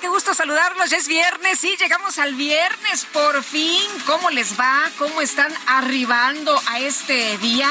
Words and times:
¿Qué 0.00 0.08
gusto 0.08 0.34
saludarlos. 0.34 0.90
Ya 0.90 0.96
es 0.96 1.08
viernes, 1.08 1.60
sí, 1.60 1.76
llegamos 1.78 2.18
al 2.18 2.34
viernes 2.34 3.06
por 3.12 3.42
fin. 3.42 3.82
¿Cómo 4.06 4.30
les 4.30 4.58
va? 4.58 4.90
¿Cómo 4.98 5.20
están 5.20 5.52
arribando 5.66 6.60
a 6.66 6.80
este 6.80 7.36
día? 7.38 7.70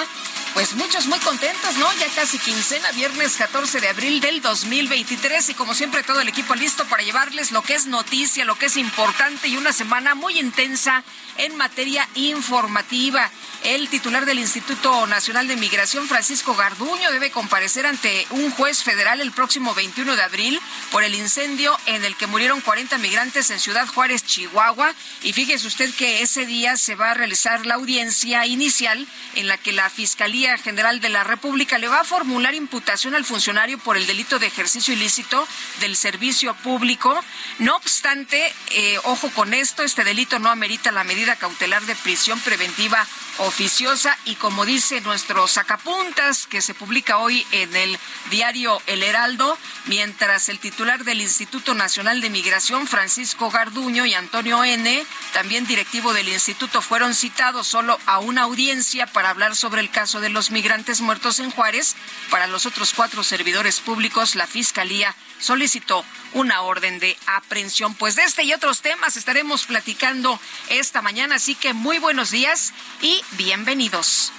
Pues 0.54 0.74
muchos 0.74 1.08
muy 1.08 1.20
contentos, 1.20 1.78
¿no? 1.78 1.92
Ya 1.94 2.08
casi 2.16 2.38
quincena, 2.40 2.92
viernes 2.92 3.36
14 3.36 3.80
de 3.80 3.90
abril 3.90 4.20
del 4.20 4.42
2023 4.42 5.50
y 5.50 5.54
como 5.54 5.74
siempre 5.74 6.04
todo 6.04 6.22
el 6.22 6.28
equipo 6.28 6.56
listo 6.56 6.86
para 6.86 7.04
llevarles 7.04 7.52
lo 7.52 7.62
que 7.62 7.76
es 7.76 7.86
noticia, 7.86 8.46
lo 8.46 8.56
que 8.56 8.66
es 8.66 8.78
importante 8.78 9.48
y 9.48 9.58
una 9.58 9.74
semana 9.74 10.16
muy 10.16 10.40
intensa 10.40 11.04
en 11.38 11.56
materia 11.56 12.08
informativa. 12.16 13.30
El 13.64 13.90
titular 13.90 14.26
del 14.26 14.40
Instituto 14.40 15.06
Nacional 15.06 15.48
de 15.48 15.58
Migración, 15.58 16.08
Francisco 16.08 16.56
Garduño, 16.56 17.12
debe 17.12 17.30
comparecer 17.30 17.86
ante 17.86 18.26
un 18.30 18.52
juez 18.52 18.84
federal 18.84 19.20
el 19.20 19.34
próximo 19.34 19.76
21 19.76 20.16
de 20.16 20.24
abril 20.24 20.62
por 20.92 21.04
el 21.04 21.14
incendio 21.14 21.78
en 21.86 22.06
el 22.06 22.16
que 22.16 22.26
murieron 22.26 22.62
40 22.62 22.98
migrantes 23.00 23.50
en 23.50 23.60
Ciudad 23.60 23.86
Juárez, 23.86 24.26
Chihuahua. 24.26 24.96
Y 25.24 25.34
fíjese 25.34 25.68
usted 25.68 25.94
que 25.94 26.22
ese 26.22 26.46
día 26.46 26.78
se 26.78 26.96
va 26.96 27.12
a 27.12 27.14
realizar 27.16 27.66
la 27.66 27.76
audiencia 27.76 28.46
inicial 28.46 29.06
en 29.36 29.50
la 29.50 29.58
que 29.58 29.74
la 29.74 29.90
Fiscalía 29.90 30.58
General 30.58 31.02
de 31.02 31.10
la 31.10 31.26
República 31.26 31.78
le 31.78 31.90
va 31.90 32.00
a 32.00 32.06
formular 32.06 32.56
imputación 32.56 33.14
al 33.14 33.26
funcionario 33.26 33.78
por 33.78 33.98
el 33.98 34.08
delito 34.08 34.40
de 34.40 34.48
ejercicio 34.48 34.94
ilícito 34.94 35.46
del 35.82 35.98
servicio 35.98 36.56
público. 36.56 37.22
No 37.60 37.76
obstante, 37.76 38.54
eh, 38.72 38.98
ojo 39.04 39.30
con 39.32 39.54
esto, 39.54 39.84
este 39.84 40.06
delito 40.06 40.40
no 40.40 40.50
amerita 40.50 40.92
la 40.92 41.04
medida 41.04 41.36
cautelar 41.36 41.86
de 41.86 41.96
prisión 41.98 42.40
preventiva 42.40 43.06
oficiosa 43.50 44.16
y 44.26 44.36
como 44.36 44.64
dice 44.64 45.02
nuestro 45.02 45.48
sacapuntas 45.48 46.46
que 46.46 46.62
se 46.62 46.76
publica 46.76 47.18
hoy 47.18 47.44
en 47.52 47.76
el 47.76 47.98
diario 48.30 48.80
El 48.86 49.02
Heraldo, 49.02 49.58
mientras 49.88 50.50
el 50.50 50.60
titular 50.60 51.04
del 51.04 51.20
Instituto 51.20 51.74
Nacional 51.74 52.22
de 52.22 52.30
Migración, 52.30 52.86
Francisco 52.86 53.50
Garduño 53.50 54.06
y 54.06 54.14
Antonio 54.14 54.64
N., 54.64 55.04
también 55.34 55.66
directivo 55.66 56.14
del 56.14 56.30
instituto, 56.30 56.84
fueron 56.84 57.16
citados 57.16 57.66
solo 57.66 58.00
a 58.06 58.20
una 58.20 58.44
audiencia 58.44 59.08
para 59.08 59.32
hablar 59.32 59.56
sobre 59.56 59.82
el 59.82 59.90
caso 59.90 60.22
de 60.22 60.30
los 60.30 60.52
migrantes 60.52 61.02
muertos 61.02 61.40
en 61.40 61.50
Juárez, 61.50 61.96
para 62.30 62.46
los 62.46 62.68
otros 62.68 62.94
cuatro 62.96 63.24
servidores 63.24 63.80
públicos, 63.80 64.36
la 64.36 64.46
Fiscalía 64.46 65.16
solicitó 65.40 66.06
una 66.34 66.62
orden 66.62 67.00
de 67.00 67.18
aprehensión. 67.26 67.96
Pues 67.96 68.16
de 68.16 68.24
este 68.24 68.44
y 68.44 68.54
otros 68.54 68.82
temas 68.82 69.18
estaremos 69.18 69.66
platicando 69.66 70.40
esta 70.70 71.02
mañana, 71.02 71.36
así 71.36 71.56
que 71.56 71.74
muy 71.74 72.00
buenos 72.00 72.32
días 72.32 72.74
y 73.02 73.22
bienvenidos. 73.32 74.32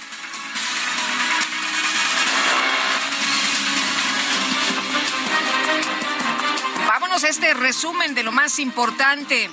Vámonos 6.87 7.23
a 7.23 7.29
este 7.29 7.53
resumen 7.53 8.13
de 8.15 8.23
lo 8.23 8.31
más 8.31 8.59
importante. 8.59 9.49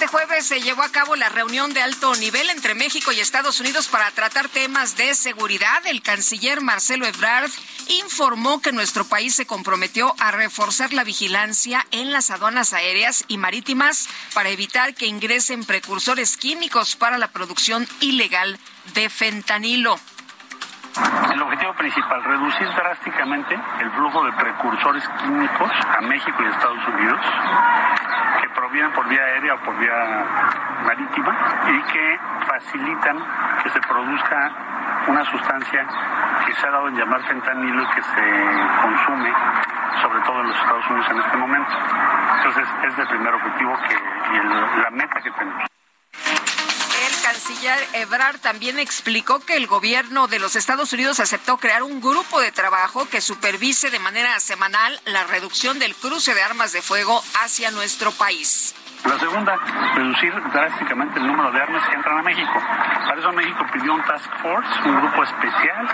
Este 0.00 0.16
jueves 0.16 0.46
se 0.46 0.62
llevó 0.62 0.82
a 0.82 0.88
cabo 0.88 1.14
la 1.14 1.28
reunión 1.28 1.74
de 1.74 1.82
alto 1.82 2.14
nivel 2.14 2.48
entre 2.48 2.74
México 2.74 3.12
y 3.12 3.20
Estados 3.20 3.60
Unidos 3.60 3.86
para 3.88 4.10
tratar 4.12 4.48
temas 4.48 4.96
de 4.96 5.14
seguridad. 5.14 5.86
El 5.86 6.00
canciller 6.00 6.62
Marcelo 6.62 7.06
Ebrard 7.06 7.50
informó 7.88 8.62
que 8.62 8.72
nuestro 8.72 9.04
país 9.04 9.34
se 9.34 9.44
comprometió 9.44 10.14
a 10.18 10.30
reforzar 10.30 10.94
la 10.94 11.04
vigilancia 11.04 11.86
en 11.90 12.12
las 12.12 12.30
aduanas 12.30 12.72
aéreas 12.72 13.24
y 13.28 13.36
marítimas 13.36 14.08
para 14.32 14.48
evitar 14.48 14.94
que 14.94 15.04
ingresen 15.04 15.64
precursores 15.64 16.38
químicos 16.38 16.96
para 16.96 17.18
la 17.18 17.28
producción 17.28 17.86
ilegal 18.00 18.58
de 18.94 19.10
fentanilo. 19.10 20.00
El 21.32 21.40
objetivo 21.42 21.72
principal, 21.74 22.24
reducir 22.24 22.68
drásticamente 22.74 23.58
el 23.80 23.90
flujo 23.92 24.24
de 24.24 24.32
precursores 24.32 25.08
químicos 25.20 25.70
a 25.96 26.00
México 26.02 26.42
y 26.42 26.46
Estados 26.46 26.88
Unidos, 26.88 27.20
que 28.40 28.48
provienen 28.50 28.90
por 28.92 29.08
vía 29.08 29.22
aérea 29.22 29.54
o 29.54 29.58
por 29.58 29.78
vía 29.78 30.24
marítima 30.84 31.34
y 31.68 31.82
que 31.92 32.18
facilitan 32.46 33.18
que 33.62 33.70
se 33.70 33.80
produzca 33.80 34.50
una 35.06 35.24
sustancia 35.26 35.86
que 36.46 36.54
se 36.54 36.66
ha 36.66 36.70
dado 36.70 36.88
en 36.88 36.96
llamar 36.96 37.22
fentanilo 37.22 37.82
y 37.82 37.86
que 37.86 38.02
se 38.02 38.80
consume 38.82 39.32
sobre 40.02 40.20
todo 40.22 40.40
en 40.40 40.48
los 40.48 40.56
Estados 40.56 40.90
Unidos 40.90 41.10
en 41.10 41.18
este 41.20 41.36
momento. 41.36 41.72
Entonces, 42.38 42.66
es 42.84 42.98
el 42.98 43.08
primer 43.08 43.34
objetivo 43.34 43.78
que, 43.88 43.94
y 44.34 44.36
el- 44.38 44.82
la 44.82 44.90
meta 44.90 45.20
que 45.20 45.30
tenemos. 45.30 45.66
Canciller 47.40 47.78
Ebrard 47.94 48.38
también 48.40 48.78
explicó 48.78 49.40
que 49.40 49.56
el 49.56 49.66
gobierno 49.66 50.28
de 50.28 50.38
los 50.38 50.56
Estados 50.56 50.92
Unidos 50.92 51.20
aceptó 51.20 51.56
crear 51.56 51.82
un 51.82 51.98
grupo 51.98 52.38
de 52.38 52.52
trabajo 52.52 53.08
que 53.08 53.22
supervise 53.22 53.90
de 53.90 53.98
manera 53.98 54.38
semanal 54.40 55.00
la 55.06 55.24
reducción 55.24 55.78
del 55.78 55.94
cruce 55.94 56.34
de 56.34 56.42
armas 56.42 56.74
de 56.74 56.82
fuego 56.82 57.22
hacia 57.42 57.70
nuestro 57.70 58.12
país. 58.12 58.74
La 59.06 59.18
segunda, 59.18 59.56
reducir 59.94 60.34
drásticamente 60.52 61.18
el 61.18 61.28
número 61.28 61.50
de 61.50 61.62
armas 61.62 61.88
que 61.88 61.94
entran 61.96 62.18
a 62.18 62.22
México. 62.22 62.62
Para 63.08 63.18
eso 63.18 63.32
México 63.32 63.64
pidió 63.72 63.94
un 63.94 64.04
task 64.04 64.30
force, 64.42 64.68
un 64.84 65.00
grupo 65.00 65.24
especial 65.24 65.88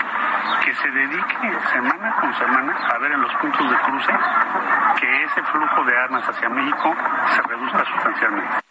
que 0.64 0.74
se 0.74 0.90
dedique 0.90 1.60
semana 1.72 2.16
con 2.20 2.36
semana 2.38 2.76
a 2.92 2.98
ver 2.98 3.12
en 3.12 3.20
los 3.20 3.32
puntos 3.34 3.70
de 3.70 3.76
cruce 3.76 4.12
que 4.98 5.22
ese 5.22 5.42
flujo 5.44 5.84
de 5.84 5.96
armas 5.96 6.24
hacia 6.28 6.48
México 6.48 6.96
se 7.36 7.42
reduzca 7.42 7.84
sustancialmente. 7.84 8.66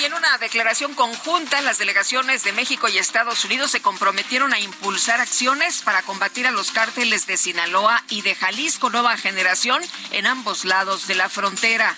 Y 0.00 0.04
en 0.04 0.14
una 0.14 0.38
declaración 0.38 0.94
conjunta, 0.94 1.60
las 1.60 1.78
delegaciones 1.78 2.44
de 2.44 2.52
México 2.52 2.88
y 2.88 2.98
Estados 2.98 3.44
Unidos 3.44 3.72
se 3.72 3.82
comprometieron 3.82 4.52
a 4.52 4.60
impulsar 4.60 5.20
acciones 5.20 5.82
para 5.82 6.02
combatir 6.02 6.46
a 6.46 6.52
los 6.52 6.70
cárteles 6.70 7.26
de 7.26 7.36
Sinaloa 7.36 8.04
y 8.08 8.22
de 8.22 8.36
Jalisco 8.36 8.90
Nueva 8.90 9.16
Generación 9.16 9.82
en 10.12 10.26
ambos 10.26 10.64
lados 10.64 11.08
de 11.08 11.16
la 11.16 11.28
frontera. 11.28 11.96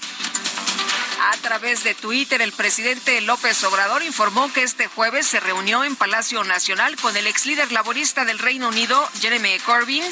A 1.32 1.36
través 1.42 1.84
de 1.84 1.94
Twitter, 1.94 2.40
el 2.40 2.52
presidente 2.52 3.20
López 3.20 3.62
Obrador 3.64 4.02
informó 4.02 4.50
que 4.50 4.62
este 4.62 4.86
jueves 4.86 5.26
se 5.26 5.38
reunió 5.38 5.84
en 5.84 5.94
Palacio 5.94 6.42
Nacional 6.44 6.96
con 6.96 7.14
el 7.18 7.26
ex 7.26 7.44
líder 7.44 7.70
laborista 7.70 8.24
del 8.24 8.38
Reino 8.38 8.68
Unido, 8.68 9.06
Jeremy 9.20 9.58
Corbyn, 9.58 10.04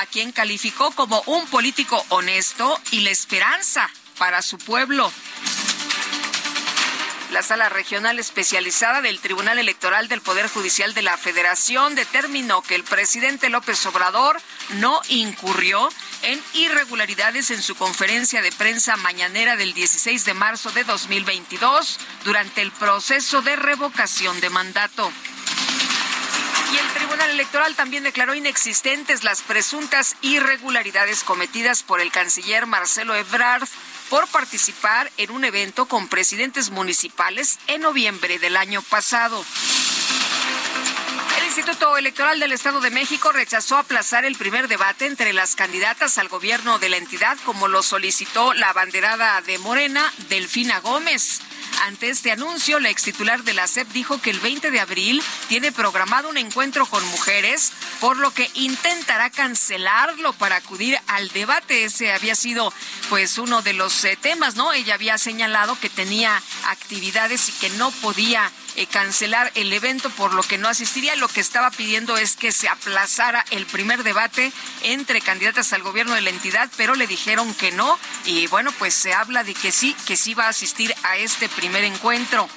a 0.00 0.06
quien 0.06 0.32
calificó 0.32 0.90
como 0.92 1.22
un 1.26 1.46
político 1.48 2.02
honesto 2.08 2.80
y 2.92 3.00
la 3.00 3.10
esperanza 3.10 3.90
para 4.16 4.40
su 4.40 4.56
pueblo. 4.56 5.12
La 7.30 7.42
sala 7.42 7.68
regional 7.68 8.18
especializada 8.18 9.00
del 9.00 9.20
Tribunal 9.20 9.58
Electoral 9.58 10.06
del 10.08 10.20
Poder 10.20 10.48
Judicial 10.48 10.94
de 10.94 11.02
la 11.02 11.16
Federación 11.16 11.94
determinó 11.94 12.62
que 12.62 12.76
el 12.76 12.84
presidente 12.84 13.48
López 13.48 13.84
Obrador 13.86 14.40
no 14.76 15.00
incurrió 15.08 15.88
en 16.22 16.40
irregularidades 16.54 17.50
en 17.50 17.62
su 17.62 17.74
conferencia 17.74 18.42
de 18.42 18.52
prensa 18.52 18.96
mañanera 18.96 19.56
del 19.56 19.74
16 19.74 20.24
de 20.24 20.34
marzo 20.34 20.70
de 20.70 20.84
2022 20.84 21.98
durante 22.24 22.62
el 22.62 22.70
proceso 22.70 23.42
de 23.42 23.56
revocación 23.56 24.40
de 24.40 24.50
mandato. 24.50 25.12
Electoral 27.36 27.74
también 27.74 28.02
declaró 28.02 28.34
inexistentes 28.34 29.22
las 29.22 29.42
presuntas 29.42 30.16
irregularidades 30.22 31.22
cometidas 31.22 31.82
por 31.82 32.00
el 32.00 32.10
canciller 32.10 32.66
Marcelo 32.66 33.14
Ebrard 33.14 33.68
por 34.08 34.26
participar 34.28 35.10
en 35.16 35.30
un 35.30 35.44
evento 35.44 35.86
con 35.86 36.08
presidentes 36.08 36.70
municipales 36.70 37.58
en 37.66 37.82
noviembre 37.82 38.38
del 38.38 38.56
año 38.56 38.82
pasado. 38.82 39.44
El 41.38 41.44
Instituto 41.44 41.96
Electoral 41.96 42.40
del 42.40 42.52
Estado 42.52 42.80
de 42.80 42.90
México 42.90 43.32
rechazó 43.32 43.78
aplazar 43.78 44.24
el 44.24 44.36
primer 44.36 44.68
debate 44.68 45.06
entre 45.06 45.32
las 45.32 45.56
candidatas 45.56 46.18
al 46.18 46.28
gobierno 46.28 46.78
de 46.78 46.88
la 46.88 46.96
entidad, 46.96 47.36
como 47.44 47.68
lo 47.68 47.82
solicitó 47.82 48.54
la 48.54 48.70
abanderada 48.70 49.40
de 49.42 49.58
Morena, 49.58 50.12
Delfina 50.28 50.80
Gómez. 50.80 51.40
Ante 51.82 52.08
este 52.08 52.32
anuncio, 52.32 52.80
la 52.80 52.90
ex 52.90 53.02
titular 53.02 53.44
de 53.44 53.52
la 53.52 53.66
SEP 53.66 53.88
dijo 53.88 54.20
que 54.20 54.30
el 54.30 54.40
20 54.40 54.70
de 54.70 54.80
abril 54.80 55.22
tiene 55.48 55.72
programado 55.72 56.28
un 56.28 56.38
encuentro 56.38 56.86
con 56.86 57.04
mujeres, 57.08 57.72
por 58.00 58.16
lo 58.16 58.32
que 58.32 58.50
intentará 58.54 59.30
cancelarlo 59.30 60.32
para 60.32 60.56
acudir 60.56 60.98
al 61.06 61.28
debate. 61.28 61.84
Ese 61.84 62.12
había 62.12 62.34
sido 62.34 62.72
pues 63.10 63.38
uno 63.38 63.62
de 63.62 63.74
los 63.74 64.04
eh, 64.04 64.16
temas, 64.20 64.56
¿no? 64.56 64.72
Ella 64.72 64.94
había 64.94 65.18
señalado 65.18 65.78
que 65.78 65.90
tenía 65.90 66.42
actividades 66.68 67.50
y 67.50 67.52
que 67.52 67.70
no 67.70 67.90
podía 67.90 68.50
eh, 68.76 68.86
cancelar 68.86 69.52
el 69.54 69.72
evento, 69.72 70.10
por 70.10 70.32
lo 70.32 70.42
que 70.42 70.58
no 70.58 70.68
asistiría. 70.68 71.14
Lo 71.16 71.28
que 71.28 71.40
estaba 71.40 71.70
pidiendo 71.70 72.16
es 72.16 72.36
que 72.36 72.52
se 72.52 72.68
aplazara 72.68 73.44
el 73.50 73.66
primer 73.66 74.02
debate 74.02 74.50
entre 74.82 75.20
candidatas 75.20 75.72
al 75.72 75.82
gobierno 75.82 76.14
de 76.14 76.22
la 76.22 76.30
entidad, 76.30 76.70
pero 76.76 76.94
le 76.94 77.06
dijeron 77.06 77.54
que 77.54 77.70
no. 77.70 77.98
Y 78.24 78.46
bueno, 78.48 78.72
pues 78.78 78.94
se 78.94 79.14
habla 79.14 79.44
de 79.44 79.54
que 79.54 79.72
sí, 79.72 79.94
que 80.06 80.16
sí 80.16 80.34
va 80.34 80.46
a 80.46 80.50
asistir 80.50 80.94
a 81.04 81.16
este 81.16 81.48
primer 81.48 81.65
encuentro. 81.74 82.48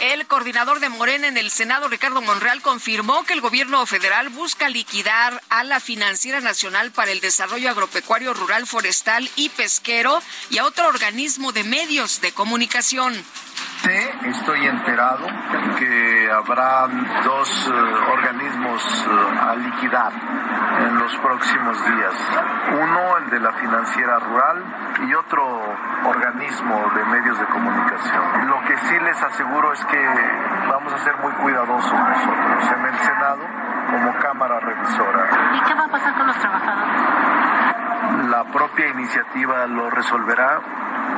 El 0.00 0.26
coordinador 0.26 0.80
de 0.80 0.88
Morena 0.88 1.28
en 1.28 1.36
el 1.36 1.50
Senado, 1.50 1.88
Ricardo 1.88 2.20
Monreal, 2.22 2.60
confirmó 2.60 3.24
que 3.24 3.34
el 3.34 3.40
gobierno 3.40 3.86
federal 3.86 4.30
busca 4.30 4.68
liquidar 4.68 5.40
a 5.48 5.62
la 5.62 5.78
Financiera 5.78 6.40
Nacional 6.40 6.90
para 6.90 7.12
el 7.12 7.20
Desarrollo 7.20 7.70
Agropecuario 7.70 8.34
Rural, 8.34 8.66
Forestal 8.66 9.30
y 9.36 9.48
Pesquero 9.50 10.20
y 10.50 10.58
a 10.58 10.64
otro 10.64 10.88
organismo 10.88 11.52
de 11.52 11.62
medios 11.62 12.20
de 12.20 12.32
comunicación. 12.32 13.14
Sé, 13.84 14.12
estoy 14.28 14.66
enterado 14.66 15.26
que 15.78 16.11
habrá 16.32 16.88
dos 17.24 17.68
eh, 17.68 18.12
organismos 18.12 19.06
eh, 19.06 19.38
a 19.40 19.54
liquidar 19.54 20.12
en 20.86 20.98
los 20.98 21.16
próximos 21.18 21.84
días. 21.84 22.14
Uno, 22.80 23.18
el 23.18 23.30
de 23.30 23.40
la 23.40 23.52
financiera 23.52 24.18
rural, 24.18 24.64
y 25.06 25.14
otro 25.14 25.42
organismo 26.04 26.90
de 26.94 27.04
medios 27.04 27.38
de 27.38 27.46
comunicación. 27.46 28.48
Lo 28.48 28.60
que 28.62 28.76
sí 28.78 28.98
les 29.00 29.22
aseguro 29.22 29.72
es 29.72 29.84
que 29.86 30.08
vamos 30.68 30.92
a 30.92 30.98
ser 31.04 31.16
muy 31.18 31.32
cuidadosos 31.32 31.92
nosotros 31.92 32.72
en 32.76 32.84
el 32.86 32.98
Senado 33.00 33.42
como 33.90 34.18
Cámara 34.18 34.60
Revisora. 34.60 35.28
¿Y 35.54 35.60
qué 35.60 35.74
va 35.74 35.84
a 35.84 35.88
pasar 35.88 36.14
con 36.14 36.26
los 36.26 36.36
trabajadores? 36.38 38.30
La 38.30 38.44
propia 38.44 38.88
iniciativa 38.88 39.66
lo 39.66 39.90
resolverá 39.90 40.60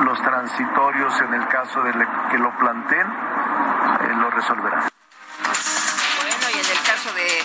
los 0.04 0.20
transitorios 0.22 1.20
en 1.20 1.34
el 1.34 1.46
caso 1.48 1.82
de 1.82 1.92
que 2.30 2.38
lo 2.38 2.50
planteen, 2.58 3.06
eh, 3.06 4.14
lo 4.16 4.30
resolverá. 4.30 4.84
Bueno, 5.42 6.46
y 6.50 6.60
en 6.60 6.70
el 6.70 6.82
caso 6.84 7.12
de 7.12 7.42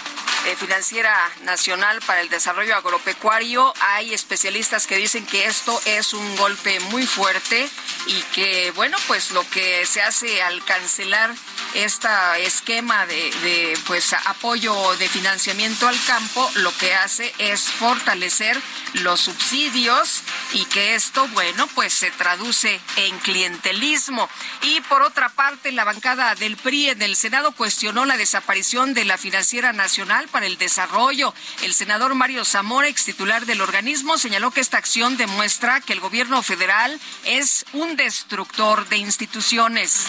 Financiera 0.58 1.16
Nacional 1.44 2.00
para 2.06 2.22
el 2.22 2.30
Desarrollo 2.30 2.76
Agropecuario, 2.76 3.74
hay 3.82 4.14
especialistas 4.14 4.88
que 4.88 4.98
dicen 4.98 5.26
que 5.26 5.46
esto 5.46 5.80
es 5.86 6.14
un 6.14 6.36
golpe 6.38 6.80
muy 6.92 7.06
fuerte 7.06 7.70
y 8.08 8.22
que, 8.34 8.72
bueno, 8.72 8.98
pues 9.08 9.32
lo 9.32 9.48
que 9.50 9.86
se 9.86 10.02
hace 10.02 10.42
al 10.42 10.64
cancelar 10.66 11.34
este 11.74 12.08
esquema 12.40 13.06
de, 13.06 13.16
de 13.16 13.78
pues 13.86 14.14
apoyo 14.14 14.96
de 14.98 15.08
financiamiento 15.08 15.88
al 15.88 16.04
campo, 16.06 16.50
lo 16.56 16.76
que 16.78 16.96
hace 16.96 17.34
es 17.38 17.62
fortalecer 17.70 18.60
los 18.94 19.22
subsidios 19.22 20.24
y 20.54 20.66
que 20.66 20.96
esto, 20.96 21.28
bueno, 21.30 21.68
pues 21.76 21.94
se 21.94 22.12
traduce 22.12 22.80
en 22.96 23.18
clientelismo. 23.20 24.28
Y 24.64 24.82
por 24.82 25.04
otra 25.04 25.30
parte, 25.30 25.72
la 25.72 25.84
bancada 25.84 26.34
del 26.36 26.58
PRI 26.58 26.90
en 26.90 27.02
el 27.02 27.16
Senado 27.16 27.52
cuestionó 27.52 28.06
la 28.06 28.18
desaparición 28.18 28.94
de 28.94 29.06
la 29.06 29.18
Financiera 29.18 29.74
Nacional 29.74 30.28
para 30.30 30.46
el 30.46 30.58
Desarrollo. 30.58 31.34
El 31.62 31.74
senador 31.74 32.16
Mario 32.16 32.46
Zamora, 32.46 32.88
ex 32.88 33.06
titular 33.06 33.46
del 33.46 33.62
organismo, 33.62 34.18
señaló 34.18 34.52
que 34.52 34.62
esta 34.62 34.78
acción 34.78 35.18
demuestra 35.18 35.82
que 35.82 35.94
el 35.94 36.00
gobierno 36.00 36.42
federal 36.42 37.00
es 37.26 37.66
un 37.74 37.96
destructor 37.96 38.88
de 38.90 38.98
instituciones. 38.98 40.06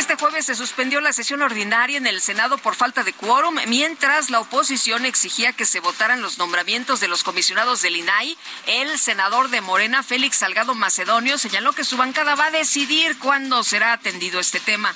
Este 0.00 0.16
jueves 0.16 0.46
se 0.46 0.54
suspendió 0.54 1.00
la 1.00 1.12
sesión 1.12 1.42
ordinaria 1.42 1.98
en 1.98 2.06
el 2.06 2.20
Senado 2.20 2.58
por 2.58 2.74
falta 2.74 3.04
de 3.04 3.12
quórum, 3.12 3.56
mientras 3.66 4.30
la 4.30 4.40
oposición 4.40 5.04
exigía 5.04 5.52
que 5.52 5.66
se 5.66 5.78
votaran 5.78 6.22
los 6.22 6.38
nombramientos 6.38 7.00
de 7.00 7.06
los 7.06 7.22
comisionados 7.22 7.82
del 7.82 7.96
INAI. 7.96 8.36
El 8.66 8.98
senador 8.98 9.50
de 9.50 9.60
Morena, 9.60 10.02
Félix 10.02 10.38
Salgado 10.38 10.74
Macedonio, 10.74 11.38
señaló 11.38 11.74
que 11.74 11.84
su 11.84 11.96
bancada 11.96 12.34
va 12.34 12.46
a 12.46 12.50
decidir 12.50 13.18
cuándo 13.18 13.62
será 13.62 13.92
atendido 13.92 14.40
este 14.40 14.58
tema. 14.58 14.94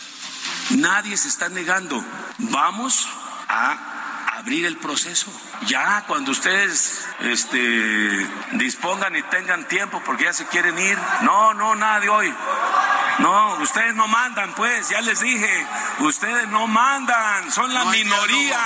Nadie 0.71 1.17
se 1.17 1.29
está 1.29 1.49
negando. 1.49 2.03
Vamos 2.39 3.07
a 3.49 4.39
abrir 4.39 4.67
el 4.67 4.77
proceso. 4.77 5.33
Ya 5.67 6.05
cuando 6.07 6.33
ustedes 6.33 7.07
este, 7.21 8.29
dispongan 8.53 9.17
y 9.17 9.23
tengan 9.23 9.67
tiempo 9.69 10.03
porque 10.05 10.25
ya 10.25 10.33
se 10.33 10.47
quieren 10.47 10.79
ir. 10.79 10.99
No, 11.23 11.55
no, 11.55 11.75
nada 11.75 12.01
de 12.01 12.09
hoy. 12.09 12.35
No, 13.19 13.55
ustedes 13.61 13.95
no 13.95 14.09
mandan, 14.09 14.53
pues, 14.55 14.89
ya 14.89 15.01
les 15.01 15.21
dije, 15.21 15.67
ustedes 16.01 16.49
no 16.49 16.67
mandan, 16.67 17.51
son 17.53 17.73
la 17.73 17.85
minoría. 17.85 18.61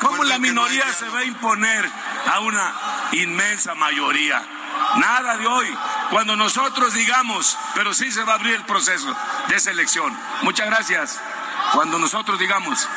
¿Cómo 0.00 0.24
la 0.24 0.38
minoría 0.38 0.90
se 0.92 1.08
va 1.08 1.20
a 1.20 1.24
imponer 1.24 1.90
a 2.32 2.40
una 2.40 2.74
inmensa 3.12 3.74
mayoría? 3.74 4.42
Nada 4.96 5.36
de 5.36 5.46
hoy. 5.46 5.68
Cuando 6.10 6.36
nosotros 6.36 6.94
digamos, 6.94 7.58
pero 7.74 7.92
sí 7.92 8.10
se 8.10 8.24
va 8.24 8.32
a 8.32 8.36
abrir 8.36 8.54
el 8.54 8.64
proceso 8.64 9.14
de 9.48 9.60
selección. 9.60 10.16
Muchas 10.42 10.66
gracias. 10.66 11.20
Cuando 11.72 11.98
nosotros 11.98 12.38
digamos. 12.38 12.88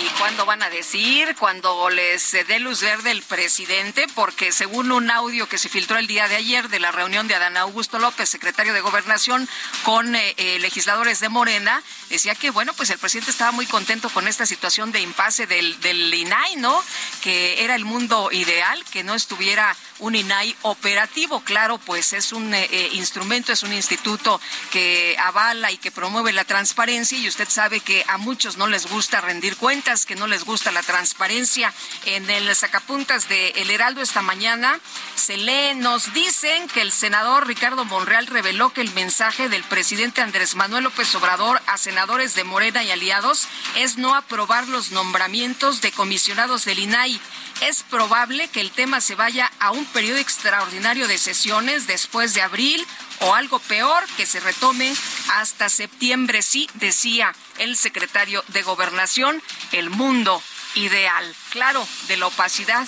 ¿Y 0.00 0.08
cuándo 0.10 0.46
van 0.46 0.62
a 0.62 0.70
decir? 0.70 1.34
Cuando 1.40 1.90
les 1.90 2.30
dé 2.30 2.60
luz 2.60 2.82
verde 2.82 3.10
el 3.10 3.22
presidente, 3.22 4.06
porque 4.14 4.52
según 4.52 4.92
un 4.92 5.10
audio 5.10 5.48
que 5.48 5.58
se 5.58 5.68
filtró 5.68 5.98
el 5.98 6.06
día 6.06 6.28
de 6.28 6.36
ayer 6.36 6.68
de 6.68 6.78
la 6.78 6.92
reunión 6.92 7.26
de 7.26 7.34
Adán 7.34 7.56
Augusto 7.56 7.98
López, 7.98 8.28
secretario 8.28 8.72
de 8.72 8.80
Gobernación, 8.80 9.48
con 9.82 10.14
eh, 10.14 10.34
eh, 10.36 10.60
legisladores 10.60 11.18
de 11.18 11.28
Morena, 11.28 11.82
decía 12.10 12.36
que, 12.36 12.50
bueno, 12.50 12.74
pues 12.74 12.90
el 12.90 12.98
presidente 12.98 13.32
estaba 13.32 13.50
muy 13.50 13.66
contento 13.66 14.08
con 14.10 14.28
esta 14.28 14.46
situación 14.46 14.92
de 14.92 15.00
impasse 15.00 15.48
del, 15.48 16.14
INAI, 16.14 16.56
¿no? 16.56 16.80
Que 17.20 17.64
era 17.64 17.74
el 17.74 17.84
mundo 17.84 18.30
ideal, 18.30 18.84
que 18.92 19.02
no 19.02 19.16
estuviera 19.16 19.74
un 19.98 20.14
INAI 20.14 20.54
operativo. 20.62 21.40
Claro, 21.40 21.78
pues 21.78 22.12
es 22.12 22.32
un 22.32 22.54
eh, 22.54 22.90
instrumento, 22.92 23.52
es 23.52 23.64
un 23.64 23.72
instituto 23.72 24.40
que 24.70 25.16
avala 25.18 25.72
y 25.72 25.78
que 25.78 25.90
promueve 25.90 26.32
la 26.32 26.44
transparencia 26.44 27.18
y 27.18 27.26
usted 27.26 27.48
sabe 27.48 27.80
que 27.80 28.04
a 28.06 28.16
muchos 28.16 28.56
no 28.58 28.68
les 28.68 28.86
gusta 28.86 29.20
rendir 29.20 29.56
cuentas 29.56 29.87
que 29.88 30.16
no 30.16 30.26
les 30.26 30.44
gusta 30.44 30.70
la 30.70 30.82
transparencia. 30.82 31.72
En 32.04 32.28
el 32.28 32.54
sacapuntas 32.54 33.26
de 33.26 33.50
El 33.56 33.70
Heraldo 33.70 34.02
esta 34.02 34.20
mañana 34.20 34.78
se 35.14 35.38
lee, 35.38 35.74
nos 35.76 36.12
dicen 36.12 36.68
que 36.68 36.82
el 36.82 36.92
senador 36.92 37.46
Ricardo 37.46 37.86
Monreal 37.86 38.26
reveló 38.26 38.70
que 38.70 38.82
el 38.82 38.92
mensaje 38.92 39.48
del 39.48 39.64
presidente 39.64 40.20
Andrés 40.20 40.56
Manuel 40.56 40.84
López 40.84 41.14
Obrador 41.14 41.62
a 41.66 41.78
senadores 41.78 42.34
de 42.34 42.44
Morena 42.44 42.84
y 42.84 42.90
aliados 42.90 43.48
es 43.76 43.96
no 43.96 44.14
aprobar 44.14 44.68
los 44.68 44.90
nombramientos 44.90 45.80
de 45.80 45.90
comisionados 45.90 46.66
del 46.66 46.80
INAI. 46.80 47.18
Es 47.62 47.82
probable 47.82 48.48
que 48.48 48.60
el 48.60 48.70
tema 48.70 49.00
se 49.00 49.14
vaya 49.14 49.50
a 49.58 49.70
un 49.70 49.86
periodo 49.86 50.18
extraordinario 50.18 51.08
de 51.08 51.16
sesiones 51.16 51.86
después 51.86 52.34
de 52.34 52.42
abril 52.42 52.86
o 53.20 53.34
algo 53.34 53.58
peor, 53.60 54.04
que 54.16 54.26
se 54.26 54.40
retome 54.40 54.94
hasta 55.34 55.68
septiembre. 55.68 56.42
Sí, 56.42 56.68
decía 56.74 57.34
el 57.58 57.76
secretario 57.76 58.44
de 58.48 58.62
Gobernación, 58.62 59.42
el 59.72 59.90
mundo 59.90 60.42
ideal, 60.74 61.34
claro, 61.50 61.86
de 62.08 62.16
la 62.16 62.26
opacidad. 62.26 62.86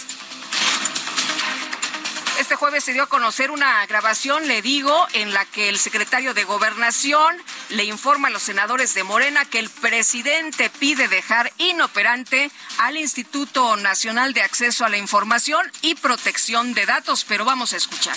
Este 2.39 2.57
jueves 2.57 2.85
se 2.85 2.95
dio 2.95 3.03
a 3.03 3.07
conocer 3.07 3.51
una 3.51 3.85
grabación, 3.85 4.49
le 4.49 4.63
digo, 4.63 5.07
en 5.13 5.35
la 5.35 5.45
que 5.45 5.69
el 5.69 5.79
secretario 5.79 6.33
de 6.33 6.45
Gobernación 6.45 7.37
le 7.69 7.85
informa 7.85 8.29
a 8.29 8.31
los 8.31 8.43
senadores 8.43 8.95
de 8.95 9.05
Morena 9.05 9.45
que 9.45 9.59
el 9.59 9.69
presidente 9.69 10.71
pide 10.71 11.07
dejar 11.07 11.53
inoperante 11.59 12.51
al 12.79 12.97
Instituto 12.97 13.77
Nacional 13.77 14.33
de 14.33 14.41
Acceso 14.41 14.87
a 14.87 14.89
la 14.89 14.97
Información 14.97 15.71
y 15.83 15.97
Protección 15.97 16.73
de 16.73 16.87
Datos, 16.87 17.27
pero 17.29 17.45
vamos 17.45 17.75
a 17.75 17.77
escuchar 17.77 18.17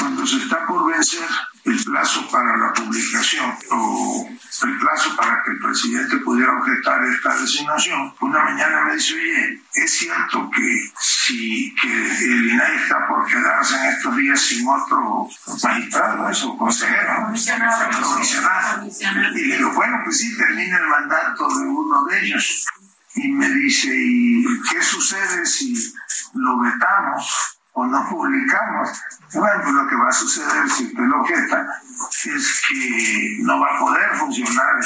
cuando 0.00 0.26
se 0.26 0.38
está 0.38 0.66
por 0.66 0.90
vencer 0.90 1.28
el 1.64 1.84
plazo 1.84 2.26
para 2.30 2.56
la 2.56 2.72
publicación 2.72 3.54
o 3.70 4.28
el 4.62 4.78
plazo 4.78 5.14
para 5.16 5.42
que 5.42 5.50
el 5.52 5.58
presidente 5.58 6.16
pudiera 6.18 6.58
objetar 6.58 7.04
esta 7.04 7.36
designación. 7.36 8.14
Una 8.20 8.44
mañana 8.44 8.84
me 8.84 8.94
dice, 8.94 9.14
oye, 9.14 9.62
es 9.74 9.98
cierto 9.98 10.50
que 10.50 10.90
si 10.98 11.74
que 11.74 12.24
el 12.24 12.50
INAI 12.50 12.76
está 12.76 13.06
por 13.08 13.26
quedarse 13.26 13.76
en 13.76 13.84
estos 13.92 14.16
días 14.16 14.40
sin 14.40 14.66
otro 14.66 15.28
magistrado, 15.62 16.28
eso, 16.30 16.56
consejero, 16.56 17.26
comisionado. 17.26 18.86
Y 19.34 19.44
le 19.44 19.56
digo, 19.56 19.72
bueno, 19.72 20.00
pues 20.04 20.18
sí, 20.18 20.36
termina 20.36 20.78
el 20.78 20.88
mandato 20.88 21.48
de 21.48 21.64
uno 21.66 22.04
de 22.04 22.20
ellos. 22.24 22.66
Y 23.14 23.28
me 23.28 23.48
dice, 23.50 23.88
¿y 23.92 24.44
qué 24.70 24.82
sucede 24.82 25.44
si 25.44 25.74
lo 26.34 26.58
vetamos? 26.60 27.59
O 27.80 27.86
no 27.86 28.08
publicamos. 28.08 28.90
Bueno, 29.32 29.60
pues 29.62 29.74
lo 29.74 29.88
que 29.88 29.96
va 29.96 30.08
a 30.08 30.12
suceder 30.12 30.68
si 30.68 30.84
usted 30.86 31.02
lo 31.02 31.20
objeta 31.20 31.66
es 32.24 32.62
que 32.68 33.38
no 33.40 33.60
va 33.60 33.74
a 33.74 33.78
poder 33.78 34.10
funcionar 34.16 34.80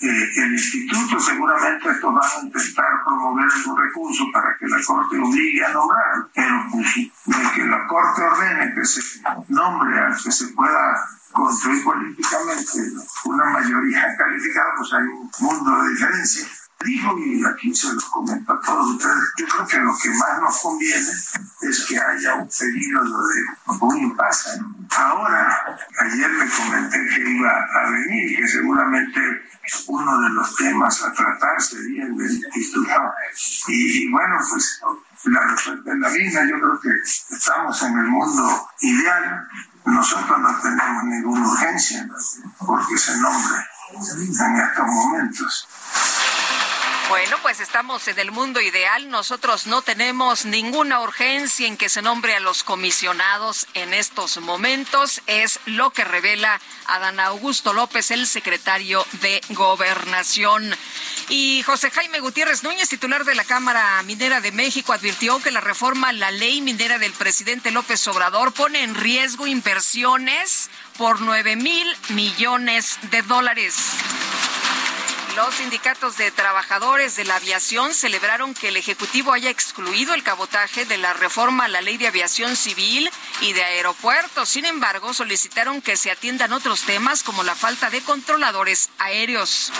eh, 0.00 0.30
el 0.36 0.52
instituto. 0.52 1.20
Seguramente 1.20 1.90
estos 1.90 2.14
van 2.14 2.24
a 2.24 2.46
intentar 2.46 3.04
promover 3.04 3.44
algún 3.44 3.76
recurso 3.76 4.24
para 4.32 4.56
que 4.58 4.66
la 4.66 4.78
Corte 4.86 5.18
obligue 5.18 5.64
a 5.64 5.72
nombrar, 5.72 6.28
pero 6.34 6.66
pues, 6.72 6.94
de 6.94 7.52
que 7.54 7.66
la 7.66 7.86
Corte 7.86 8.22
ordene 8.22 8.74
que 8.74 8.84
se 8.84 9.00
nombre 9.48 9.98
al 9.98 10.16
que 10.16 10.32
se 10.32 10.48
pueda 10.48 10.96
construir 11.32 11.84
políticamente 11.84 12.78
una 13.24 13.44
mayoría 13.50 14.14
calificada, 14.18 14.72
pues 14.76 14.92
hay 14.94 15.02
un 15.02 15.30
mundo 15.40 15.82
de 15.82 15.90
diferencia 15.90 16.48
dijo, 16.84 17.18
y 17.18 17.44
aquí 17.44 17.74
se 17.74 17.92
los 17.92 18.04
comento 18.06 18.52
a 18.52 18.60
todos 18.60 18.92
ustedes, 18.92 19.32
yo 19.36 19.46
creo 19.46 19.66
que 19.66 19.78
lo 19.78 19.96
que 19.98 20.10
más 20.10 20.40
nos 20.40 20.58
conviene 20.58 21.10
es 21.62 21.86
que 21.86 21.98
haya 21.98 22.34
un 22.34 22.48
periodo 22.48 23.28
de 23.28 23.40
un 23.80 23.98
impasse. 23.98 24.60
Ahora, 24.96 25.78
ayer 25.98 26.30
le 26.30 26.48
comenté 26.48 26.98
que 27.14 27.30
iba 27.30 27.50
a 27.50 27.90
venir, 27.90 28.38
que 28.38 28.48
seguramente 28.48 29.20
uno 29.86 30.20
de 30.20 30.30
los 30.30 30.56
temas 30.56 31.02
a 31.02 31.12
tratar 31.12 31.60
sería 31.60 32.04
el 32.04 32.16
del 32.16 32.32
instituto. 32.32 33.12
Y, 33.68 34.10
bueno, 34.10 34.36
pues 34.48 34.80
la 35.24 35.40
respuesta 35.42 35.92
es 35.92 35.98
la 35.98 36.08
misma, 36.08 36.40
yo 36.48 36.60
creo 36.60 36.80
que 36.80 37.34
estamos 37.34 37.82
en 37.82 37.98
el 37.98 38.06
mundo 38.06 38.68
ideal. 38.80 39.48
Nosotros 39.84 40.38
no 40.40 40.60
tenemos 40.60 41.04
ninguna 41.04 41.48
urgencia 41.48 42.06
porque 42.58 42.96
se 42.96 43.16
nombre 43.18 43.66
en 43.92 44.56
estos 44.56 44.86
momentos. 44.86 45.68
Bueno, 47.10 47.38
pues 47.42 47.58
estamos 47.58 48.06
en 48.06 48.20
el 48.20 48.30
mundo 48.30 48.60
ideal. 48.60 49.10
Nosotros 49.10 49.66
no 49.66 49.82
tenemos 49.82 50.44
ninguna 50.44 51.00
urgencia 51.00 51.66
en 51.66 51.76
que 51.76 51.88
se 51.88 52.02
nombre 52.02 52.36
a 52.36 52.40
los 52.40 52.62
comisionados 52.62 53.66
en 53.74 53.92
estos 53.92 54.36
momentos. 54.36 55.20
Es 55.26 55.58
lo 55.66 55.90
que 55.90 56.04
revela 56.04 56.60
Adán 56.86 57.18
Augusto 57.18 57.72
López, 57.72 58.12
el 58.12 58.28
secretario 58.28 59.04
de 59.22 59.40
Gobernación. 59.48 60.72
Y 61.28 61.64
José 61.66 61.90
Jaime 61.90 62.20
Gutiérrez 62.20 62.62
Núñez, 62.62 62.88
titular 62.88 63.24
de 63.24 63.34
la 63.34 63.42
Cámara 63.42 64.00
Minera 64.04 64.40
de 64.40 64.52
México, 64.52 64.92
advirtió 64.92 65.42
que 65.42 65.50
la 65.50 65.60
reforma 65.60 66.10
a 66.10 66.12
la 66.12 66.30
ley 66.30 66.60
minera 66.60 67.00
del 67.00 67.12
presidente 67.12 67.72
López 67.72 68.06
Obrador 68.06 68.52
pone 68.52 68.84
en 68.84 68.94
riesgo 68.94 69.48
inversiones 69.48 70.70
por 70.96 71.20
9 71.20 71.56
mil 71.56 71.88
millones 72.10 72.98
de 73.10 73.22
dólares. 73.22 73.74
Los 75.36 75.54
sindicatos 75.54 76.16
de 76.16 76.30
trabajadores 76.32 77.14
de 77.14 77.24
la 77.24 77.36
aviación 77.36 77.94
celebraron 77.94 78.52
que 78.52 78.68
el 78.68 78.76
Ejecutivo 78.76 79.32
haya 79.32 79.48
excluido 79.48 80.12
el 80.14 80.24
cabotaje 80.24 80.84
de 80.86 80.98
la 80.98 81.12
reforma 81.12 81.66
a 81.66 81.68
la 81.68 81.80
ley 81.80 81.98
de 81.98 82.08
aviación 82.08 82.56
civil 82.56 83.08
y 83.40 83.52
de 83.52 83.62
aeropuertos. 83.62 84.48
Sin 84.48 84.64
embargo, 84.64 85.14
solicitaron 85.14 85.82
que 85.82 85.96
se 85.96 86.10
atiendan 86.10 86.52
otros 86.52 86.82
temas 86.82 87.22
como 87.22 87.44
la 87.44 87.54
falta 87.54 87.90
de 87.90 88.00
controladores 88.00 88.90
aéreos. 88.98 89.72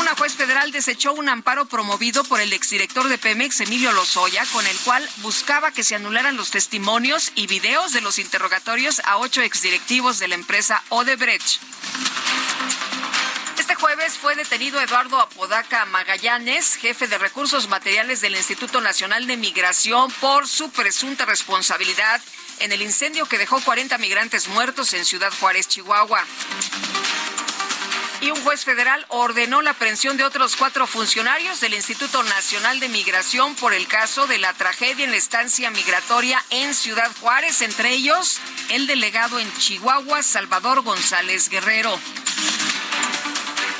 Una 0.00 0.14
juez 0.16 0.34
federal 0.34 0.72
desechó 0.72 1.12
un 1.12 1.28
amparo 1.28 1.66
promovido 1.66 2.24
por 2.24 2.40
el 2.40 2.52
exdirector 2.54 3.08
de 3.08 3.18
Pemex, 3.18 3.60
Emilio 3.60 3.92
Lozoya, 3.92 4.44
con 4.52 4.66
el 4.66 4.76
cual 4.78 5.06
buscaba 5.18 5.72
que 5.72 5.84
se 5.84 5.94
anularan 5.94 6.36
los 6.36 6.50
testimonios 6.50 7.32
y 7.34 7.46
videos 7.46 7.92
de 7.92 8.00
los 8.00 8.18
interrogatorios 8.18 9.00
a 9.04 9.18
ocho 9.18 9.42
exdirectivos 9.42 10.18
de 10.18 10.28
la 10.28 10.34
empresa 10.34 10.82
Odebrecht. 10.88 11.60
Jueves 13.82 14.16
fue 14.16 14.36
detenido 14.36 14.80
Eduardo 14.80 15.18
Apodaca 15.18 15.84
Magallanes, 15.86 16.76
jefe 16.76 17.08
de 17.08 17.18
recursos 17.18 17.68
materiales 17.68 18.20
del 18.20 18.36
Instituto 18.36 18.80
Nacional 18.80 19.26
de 19.26 19.36
Migración, 19.36 20.08
por 20.20 20.46
su 20.46 20.70
presunta 20.70 21.24
responsabilidad 21.24 22.20
en 22.60 22.70
el 22.70 22.80
incendio 22.80 23.26
que 23.26 23.38
dejó 23.38 23.60
40 23.60 23.98
migrantes 23.98 24.46
muertos 24.46 24.92
en 24.92 25.04
Ciudad 25.04 25.32
Juárez, 25.40 25.66
Chihuahua. 25.66 26.24
Y 28.20 28.30
un 28.30 28.40
juez 28.44 28.64
federal 28.64 29.04
ordenó 29.08 29.62
la 29.62 29.70
aprehensión 29.70 30.16
de 30.16 30.22
otros 30.22 30.54
cuatro 30.54 30.86
funcionarios 30.86 31.58
del 31.58 31.74
Instituto 31.74 32.22
Nacional 32.22 32.78
de 32.78 32.88
Migración 32.88 33.56
por 33.56 33.74
el 33.74 33.88
caso 33.88 34.28
de 34.28 34.38
la 34.38 34.52
tragedia 34.52 35.04
en 35.04 35.10
la 35.10 35.16
estancia 35.16 35.72
migratoria 35.72 36.40
en 36.50 36.72
Ciudad 36.72 37.10
Juárez, 37.20 37.62
entre 37.62 37.90
ellos 37.90 38.38
el 38.70 38.86
delegado 38.86 39.40
en 39.40 39.52
Chihuahua, 39.54 40.22
Salvador 40.22 40.82
González 40.82 41.48
Guerrero. 41.48 41.98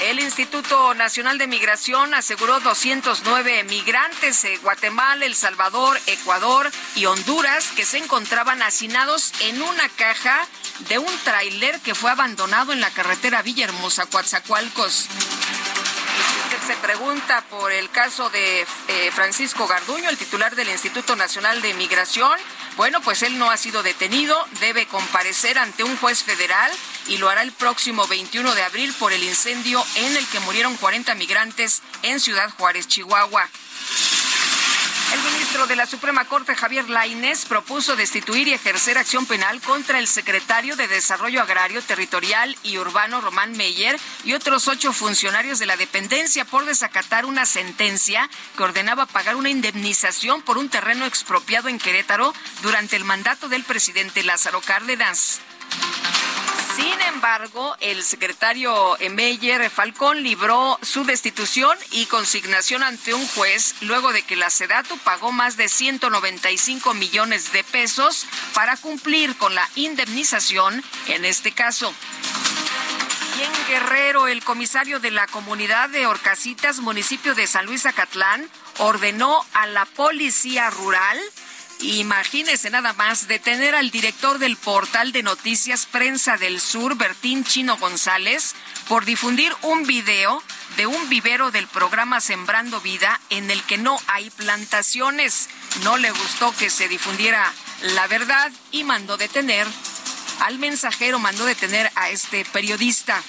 El 0.02 0.18
Instituto 0.18 0.94
Nacional 0.94 1.38
de 1.38 1.46
Migración 1.46 2.12
aseguró 2.12 2.58
209 2.58 3.62
migrantes 3.64 4.42
de 4.42 4.56
Guatemala, 4.56 5.24
El 5.24 5.36
Salvador, 5.36 5.96
Ecuador 6.06 6.68
y 6.96 7.06
Honduras 7.06 7.70
que 7.76 7.84
se 7.84 7.98
encontraban 7.98 8.62
hacinados 8.62 9.32
en 9.42 9.62
una 9.62 9.88
caja 9.90 10.48
de 10.88 10.98
un 10.98 11.18
tráiler 11.22 11.78
que 11.80 11.94
fue 11.94 12.10
abandonado 12.10 12.72
en 12.72 12.80
la 12.80 12.90
carretera 12.90 13.42
Villahermosa, 13.42 14.06
Coatzacoalcos 14.06 15.08
se 16.66 16.74
pregunta 16.76 17.44
por 17.50 17.72
el 17.72 17.90
caso 17.90 18.30
de 18.30 18.62
eh, 18.62 19.10
Francisco 19.12 19.66
Garduño, 19.66 20.08
el 20.08 20.16
titular 20.16 20.54
del 20.54 20.68
Instituto 20.68 21.16
Nacional 21.16 21.60
de 21.60 21.74
Migración. 21.74 22.38
Bueno, 22.76 23.00
pues 23.00 23.22
él 23.22 23.38
no 23.38 23.50
ha 23.50 23.56
sido 23.56 23.82
detenido, 23.82 24.36
debe 24.60 24.86
comparecer 24.86 25.58
ante 25.58 25.82
un 25.82 25.96
juez 25.96 26.22
federal 26.22 26.70
y 27.08 27.18
lo 27.18 27.28
hará 27.28 27.42
el 27.42 27.52
próximo 27.52 28.06
21 28.06 28.54
de 28.54 28.62
abril 28.62 28.94
por 28.98 29.12
el 29.12 29.24
incendio 29.24 29.84
en 29.96 30.16
el 30.16 30.26
que 30.28 30.40
murieron 30.40 30.76
40 30.76 31.14
migrantes 31.16 31.82
en 32.02 32.20
Ciudad 32.20 32.50
Juárez, 32.56 32.86
Chihuahua. 32.86 33.48
El 35.12 35.22
ministro 35.24 35.66
de 35.66 35.76
la 35.76 35.84
Suprema 35.84 36.24
Corte, 36.24 36.54
Javier 36.54 36.88
Lainez, 36.88 37.44
propuso 37.44 37.96
destituir 37.96 38.48
y 38.48 38.54
ejercer 38.54 38.96
acción 38.96 39.26
penal 39.26 39.60
contra 39.60 39.98
el 39.98 40.08
secretario 40.08 40.74
de 40.74 40.88
Desarrollo 40.88 41.42
Agrario, 41.42 41.82
Territorial 41.82 42.56
y 42.62 42.78
Urbano, 42.78 43.20
Román 43.20 43.52
Meyer, 43.52 44.00
y 44.24 44.32
otros 44.32 44.68
ocho 44.68 44.94
funcionarios 44.94 45.58
de 45.58 45.66
la 45.66 45.76
dependencia 45.76 46.46
por 46.46 46.64
desacatar 46.64 47.26
una 47.26 47.44
sentencia 47.44 48.30
que 48.56 48.62
ordenaba 48.62 49.04
pagar 49.04 49.36
una 49.36 49.50
indemnización 49.50 50.40
por 50.40 50.56
un 50.56 50.70
terreno 50.70 51.04
expropiado 51.04 51.68
en 51.68 51.78
Querétaro 51.78 52.32
durante 52.62 52.96
el 52.96 53.04
mandato 53.04 53.50
del 53.50 53.64
presidente 53.64 54.22
Lázaro 54.22 54.62
Cárdenas. 54.62 55.40
Sin 56.76 57.00
embargo, 57.02 57.76
el 57.80 58.02
secretario 58.02 58.96
Meyer 59.10 59.68
Falcón 59.68 60.22
libró 60.22 60.78
su 60.82 61.04
destitución 61.04 61.76
y 61.90 62.06
consignación 62.06 62.82
ante 62.82 63.12
un 63.12 63.26
juez 63.28 63.74
luego 63.82 64.12
de 64.12 64.22
que 64.22 64.36
la 64.36 64.48
Sedatu 64.48 64.96
pagó 64.98 65.32
más 65.32 65.56
de 65.56 65.68
195 65.68 66.94
millones 66.94 67.52
de 67.52 67.62
pesos 67.64 68.26
para 68.54 68.76
cumplir 68.76 69.36
con 69.36 69.54
la 69.54 69.68
indemnización 69.74 70.82
en 71.08 71.24
este 71.24 71.52
caso. 71.52 71.92
Y 73.38 73.70
Guerrero, 73.70 74.28
el 74.28 74.44
comisario 74.44 75.00
de 75.00 75.10
la 75.10 75.26
comunidad 75.26 75.88
de 75.88 76.06
Orcasitas, 76.06 76.80
municipio 76.80 77.34
de 77.34 77.46
San 77.46 77.66
Luis 77.66 77.86
Acatlán, 77.86 78.48
ordenó 78.78 79.44
a 79.52 79.66
la 79.66 79.84
policía 79.84 80.70
rural 80.70 81.18
Imagínese 81.82 82.70
nada 82.70 82.92
más 82.92 83.26
detener 83.26 83.74
al 83.74 83.90
director 83.90 84.38
del 84.38 84.56
portal 84.56 85.10
de 85.10 85.24
noticias 85.24 85.84
Prensa 85.86 86.36
del 86.36 86.60
Sur, 86.60 86.96
Bertín 86.96 87.42
Chino 87.42 87.76
González, 87.76 88.54
por 88.86 89.04
difundir 89.04 89.52
un 89.62 89.84
video 89.84 90.40
de 90.76 90.86
un 90.86 91.08
vivero 91.08 91.50
del 91.50 91.66
programa 91.66 92.20
Sembrando 92.20 92.80
Vida 92.80 93.20
en 93.30 93.50
el 93.50 93.60
que 93.64 93.78
no 93.78 93.98
hay 94.06 94.30
plantaciones. 94.30 95.48
No 95.82 95.96
le 95.96 96.12
gustó 96.12 96.54
que 96.56 96.70
se 96.70 96.86
difundiera 96.86 97.52
la 97.82 98.06
verdad 98.06 98.52
y 98.70 98.84
mandó 98.84 99.16
detener 99.16 99.66
al 100.38 100.60
mensajero, 100.60 101.18
mandó 101.18 101.44
detener 101.44 101.90
a 101.96 102.10
este 102.10 102.44
periodista. 102.44 103.20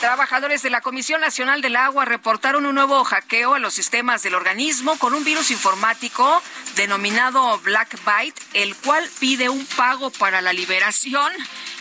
Trabajadores 0.00 0.62
de 0.62 0.70
la 0.70 0.80
Comisión 0.80 1.20
Nacional 1.20 1.60
del 1.60 1.76
Agua 1.76 2.06
reportaron 2.06 2.64
un 2.64 2.74
nuevo 2.74 3.04
hackeo 3.04 3.52
a 3.52 3.58
los 3.58 3.74
sistemas 3.74 4.22
del 4.22 4.34
organismo 4.34 4.98
con 4.98 5.12
un 5.12 5.24
virus 5.24 5.50
informático 5.50 6.42
denominado 6.74 7.58
Black 7.58 8.02
Byte, 8.02 8.40
el 8.54 8.74
cual 8.76 9.06
pide 9.18 9.50
un 9.50 9.66
pago 9.66 10.08
para 10.08 10.40
la 10.40 10.54
liberación. 10.54 11.30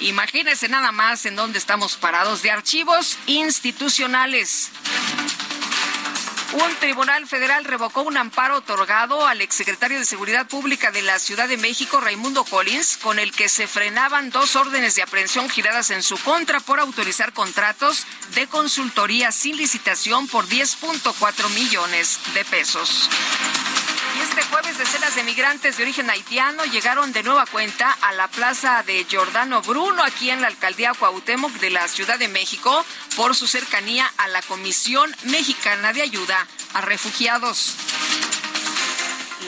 Imagínense 0.01 0.67
nada 0.67 0.91
más 0.91 1.25
en 1.25 1.37
dónde 1.37 1.59
estamos 1.59 1.95
parados 1.95 2.41
de 2.41 2.51
archivos 2.51 3.17
institucionales. 3.25 4.69
Un 6.51 6.75
tribunal 6.79 7.27
federal 7.27 7.63
revocó 7.63 8.01
un 8.01 8.17
amparo 8.17 8.57
otorgado 8.57 9.27
al 9.27 9.39
exsecretario 9.41 9.99
de 9.99 10.05
Seguridad 10.05 10.47
Pública 10.47 10.89
de 10.89 11.03
la 11.03 11.19
Ciudad 11.19 11.47
de 11.47 11.57
México, 11.57 11.99
Raimundo 11.99 12.43
Collins, 12.43 12.97
con 12.97 13.19
el 13.19 13.31
que 13.31 13.49
se 13.49 13.67
frenaban 13.67 14.31
dos 14.31 14.55
órdenes 14.55 14.95
de 14.95 15.03
aprehensión 15.03 15.47
giradas 15.47 15.91
en 15.91 16.01
su 16.01 16.17
contra 16.17 16.59
por 16.59 16.79
autorizar 16.79 17.33
contratos 17.33 18.07
de 18.33 18.47
consultoría 18.47 19.31
sin 19.31 19.57
licitación 19.57 20.27
por 20.27 20.47
10.4 20.47 21.49
millones 21.53 22.19
de 22.33 22.43
pesos. 22.45 23.09
Este 24.21 24.43
jueves 24.43 24.77
decenas 24.77 25.15
de 25.15 25.23
migrantes 25.23 25.77
de 25.77 25.83
origen 25.83 26.09
haitiano 26.09 26.65
llegaron 26.65 27.13
de 27.13 27.23
nueva 27.23 27.45
cuenta 27.45 27.91
a 28.01 28.11
la 28.13 28.27
plaza 28.27 28.83
de 28.83 29.05
Giordano 29.05 29.61
Bruno 29.61 30.03
aquí 30.03 30.29
en 30.29 30.41
la 30.41 30.47
alcaldía 30.47 30.93
Cuauhtémoc 30.93 31.51
de 31.53 31.69
la 31.69 31.87
Ciudad 31.87 32.19
de 32.19 32.27
México 32.27 32.85
por 33.15 33.35
su 33.35 33.47
cercanía 33.47 34.11
a 34.17 34.27
la 34.27 34.41
Comisión 34.41 35.15
Mexicana 35.23 35.93
de 35.93 36.01
Ayuda 36.01 36.45
a 36.73 36.81
Refugiados. 36.81 37.75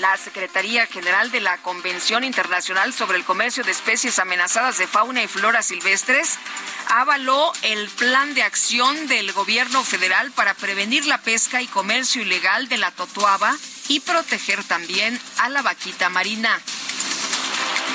La 0.02 0.18
Secretaría 0.18 0.88
General 0.88 1.30
de 1.30 1.42
la 1.42 1.60
Convención 1.60 2.24
Internacional 2.24 2.92
sobre 2.92 3.20
el 3.20 3.24
Comercio 3.24 3.64
de 3.64 3.70
Especies 3.70 4.18
Amenazadas 4.18 4.80
de 4.80 4.88
Fauna 4.88 5.22
y 5.22 5.28
Flora 5.28 5.62
Silvestres 5.62 6.40
avaló 6.88 7.54
el 7.62 7.88
plan 7.88 8.34
de 8.34 8.42
acción 8.42 9.08
del 9.08 9.32
gobierno 9.32 9.84
federal 9.84 10.32
para 10.32 10.56
prevenir 10.56 11.06
la 11.06 11.20
pesca 11.20 11.62
y 11.62 11.68
comercio 11.68 12.24
ilegal 12.24 12.68
de 12.68 12.80
la 12.80 12.90
totuaba 12.90 13.56
y 13.90 14.00
proteger 14.00 14.64
también 14.64 15.20
a 15.38 15.50
la 15.50 15.62
vaquita 15.62 16.10
marina. 16.10 16.60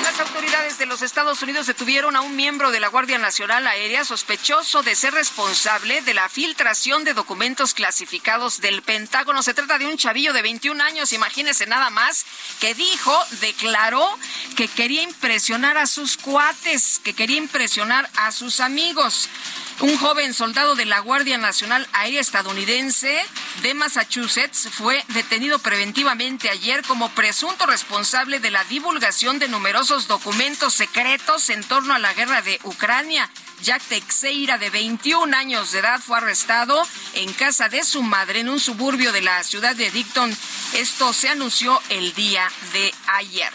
Las 0.03 0.19
autoridades 0.19 0.77
de 0.77 0.85
los 0.85 1.01
Estados 1.01 1.41
Unidos 1.41 1.67
detuvieron 1.67 2.15
a 2.15 2.21
un 2.21 2.35
miembro 2.35 2.71
de 2.71 2.79
la 2.79 2.87
Guardia 2.87 3.17
Nacional 3.17 3.67
Aérea 3.67 4.05
sospechoso 4.05 4.83
de 4.83 4.95
ser 4.95 5.13
responsable 5.13 6.01
de 6.01 6.13
la 6.13 6.29
filtración 6.29 7.03
de 7.03 7.13
documentos 7.13 7.73
clasificados 7.73 8.61
del 8.61 8.81
Pentágono. 8.81 9.43
Se 9.43 9.53
trata 9.53 9.77
de 9.77 9.87
un 9.87 9.97
chavillo 9.97 10.33
de 10.33 10.41
21 10.41 10.83
años, 10.83 11.13
imagínese 11.13 11.65
nada 11.67 11.89
más, 11.89 12.25
que 12.59 12.73
dijo, 12.73 13.17
declaró 13.41 14.07
que 14.55 14.67
quería 14.67 15.03
impresionar 15.03 15.77
a 15.77 15.87
sus 15.87 16.17
cuates, 16.17 16.99
que 17.03 17.13
quería 17.13 17.37
impresionar 17.37 18.09
a 18.15 18.31
sus 18.31 18.59
amigos. 18.59 19.29
Un 19.79 19.95
joven 19.99 20.33
soldado 20.33 20.73
de 20.73 20.85
la 20.85 20.99
Guardia 21.01 21.37
Nacional 21.37 21.87
Aérea 21.93 22.19
estadounidense 22.19 23.23
de 23.61 23.75
Massachusetts 23.75 24.69
fue 24.71 25.03
detenido 25.09 25.59
preventivamente 25.59 26.49
ayer 26.49 26.81
como 26.83 27.09
presunto 27.09 27.67
responsable 27.67 28.39
de 28.39 28.49
la 28.49 28.63
divulgación 28.63 29.37
de 29.37 29.47
numerosos 29.47 30.07
documentos 30.07 30.73
secretos 30.73 31.51
en 31.51 31.63
torno 31.63 31.93
a 31.93 31.99
la 31.99 32.13
guerra 32.15 32.41
de 32.41 32.59
Ucrania. 32.63 33.29
Jack 33.61 33.83
Teixeira, 33.83 34.57
de 34.57 34.71
21 34.71 35.35
años 35.37 35.71
de 35.71 35.79
edad, 35.79 35.99
fue 35.99 36.17
arrestado 36.17 36.81
en 37.13 37.31
casa 37.33 37.69
de 37.69 37.83
su 37.83 38.01
madre 38.01 38.39
en 38.39 38.49
un 38.49 38.59
suburbio 38.59 39.11
de 39.11 39.21
la 39.21 39.43
ciudad 39.43 39.75
de 39.75 39.91
Dicton. 39.91 40.35
Esto 40.73 41.13
se 41.13 41.29
anunció 41.29 41.79
el 41.89 42.15
día 42.15 42.51
de 42.73 42.93
ayer. 43.07 43.53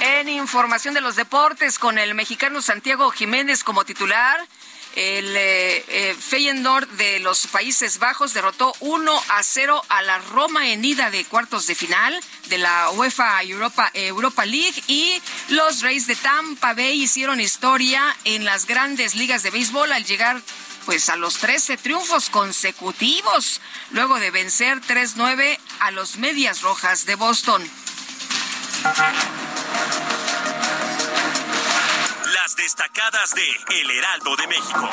En 0.00 0.28
información 0.28 0.94
de 0.94 1.00
los 1.00 1.16
deportes, 1.16 1.78
con 1.78 1.98
el 1.98 2.14
mexicano 2.14 2.62
Santiago 2.62 3.10
Jiménez 3.10 3.64
como 3.64 3.84
titular, 3.84 4.40
el 4.94 5.36
eh, 5.36 5.84
eh, 5.88 6.16
Feyenoord 6.18 6.88
de 6.90 7.20
los 7.20 7.46
Países 7.46 7.98
Bajos 7.98 8.34
derrotó 8.34 8.74
1 8.80 9.22
a 9.28 9.42
0 9.42 9.82
a 9.88 10.02
la 10.02 10.18
Roma 10.18 10.70
en 10.70 10.84
ida 10.84 11.10
de 11.10 11.24
cuartos 11.24 11.66
de 11.66 11.74
final 11.74 12.18
de 12.48 12.58
la 12.58 12.90
UEFA 12.90 13.42
Europa, 13.42 13.90
Europa 13.94 14.44
League 14.44 14.82
y 14.86 15.20
los 15.50 15.82
Reyes 15.82 16.06
de 16.06 16.16
Tampa 16.16 16.74
Bay 16.74 17.02
hicieron 17.02 17.40
historia 17.40 18.16
en 18.24 18.44
las 18.44 18.66
grandes 18.66 19.14
ligas 19.14 19.42
de 19.42 19.50
béisbol 19.50 19.92
al 19.92 20.04
llegar 20.04 20.40
pues 20.88 21.10
a 21.10 21.16
los 21.16 21.36
13 21.36 21.76
triunfos 21.76 22.30
consecutivos 22.30 23.60
luego 23.90 24.18
de 24.18 24.30
vencer 24.30 24.80
3-9 24.80 25.58
a 25.80 25.90
los 25.90 26.16
Medias 26.16 26.62
Rojas 26.62 27.04
de 27.04 27.14
Boston. 27.14 27.62
Las 32.32 32.56
destacadas 32.56 33.34
de 33.34 33.80
El 33.80 33.90
Heraldo 33.90 34.36
de 34.36 34.46
México. 34.46 34.88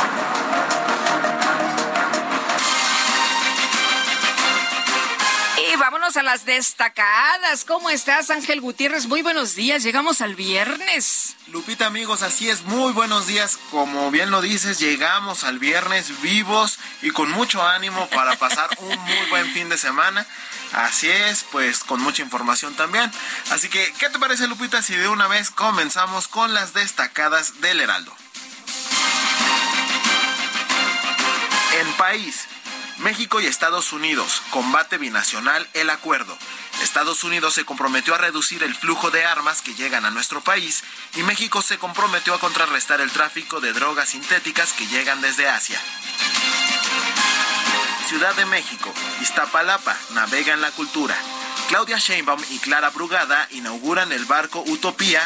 Y 5.57 5.75
vámonos 5.77 6.17
a 6.17 6.23
las 6.23 6.45
destacadas. 6.45 7.63
¿Cómo 7.65 7.89
estás, 7.89 8.31
Ángel 8.31 8.59
Gutiérrez? 8.59 9.05
Muy 9.07 9.21
buenos 9.21 9.55
días. 9.55 9.83
Llegamos 9.83 10.21
al 10.21 10.35
viernes. 10.35 11.35
Lupita, 11.47 11.85
amigos, 11.85 12.23
así 12.23 12.49
es. 12.49 12.63
Muy 12.63 12.91
buenos 12.91 13.27
días. 13.27 13.59
Como 13.69 14.09
bien 14.09 14.31
lo 14.31 14.41
dices, 14.41 14.79
llegamos 14.79 15.43
al 15.43 15.59
viernes 15.59 16.21
vivos 16.21 16.79
y 17.01 17.11
con 17.11 17.29
mucho 17.31 17.65
ánimo 17.65 18.07
para 18.09 18.35
pasar 18.35 18.69
un 18.79 18.97
muy 18.97 19.29
buen 19.29 19.45
fin 19.53 19.69
de 19.69 19.77
semana. 19.77 20.25
Así 20.73 21.09
es, 21.09 21.45
pues 21.51 21.83
con 21.83 22.01
mucha 22.01 22.21
información 22.21 22.75
también. 22.75 23.11
Así 23.51 23.69
que, 23.69 23.93
¿qué 23.99 24.09
te 24.09 24.19
parece, 24.19 24.47
Lupita, 24.47 24.81
si 24.81 24.95
de 24.95 25.07
una 25.07 25.27
vez 25.27 25.49
comenzamos 25.49 26.27
con 26.27 26.53
las 26.53 26.73
destacadas 26.73 27.61
del 27.61 27.79
Heraldo? 27.79 28.15
En 31.79 31.93
país. 31.93 32.47
México 32.99 33.41
y 33.41 33.45
Estados 33.45 33.91
Unidos, 33.91 34.41
combate 34.51 34.97
binacional, 34.97 35.67
el 35.73 35.89
acuerdo. 35.89 36.37
Estados 36.81 37.23
Unidos 37.23 37.53
se 37.53 37.65
comprometió 37.65 38.15
a 38.15 38.17
reducir 38.17 38.63
el 38.63 38.73
flujo 38.73 39.11
de 39.11 39.25
armas 39.25 39.61
que 39.61 39.75
llegan 39.75 40.05
a 40.05 40.11
nuestro 40.11 40.41
país 40.41 40.83
y 41.15 41.23
México 41.23 41.61
se 41.61 41.77
comprometió 41.77 42.33
a 42.33 42.39
contrarrestar 42.39 43.01
el 43.01 43.11
tráfico 43.11 43.59
de 43.59 43.73
drogas 43.73 44.09
sintéticas 44.09 44.73
que 44.73 44.87
llegan 44.87 45.21
desde 45.21 45.49
Asia. 45.49 45.79
Ciudad 48.07 48.35
de 48.35 48.45
México, 48.45 48.93
Iztapalapa, 49.21 49.97
navega 50.13 50.53
en 50.53 50.61
la 50.61 50.69
cultura. 50.71 51.15
Claudia 51.69 51.97
Sheinbaum 51.97 52.39
y 52.51 52.59
Clara 52.59 52.91
Brugada 52.91 53.47
inauguran 53.49 54.11
el 54.11 54.25
barco 54.25 54.63
Utopía 54.67 55.21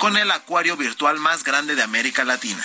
con 0.00 0.16
el 0.16 0.32
acuario 0.32 0.76
virtual 0.76 1.20
más 1.20 1.44
grande 1.44 1.76
de 1.76 1.84
América 1.84 2.24
Latina. 2.24 2.64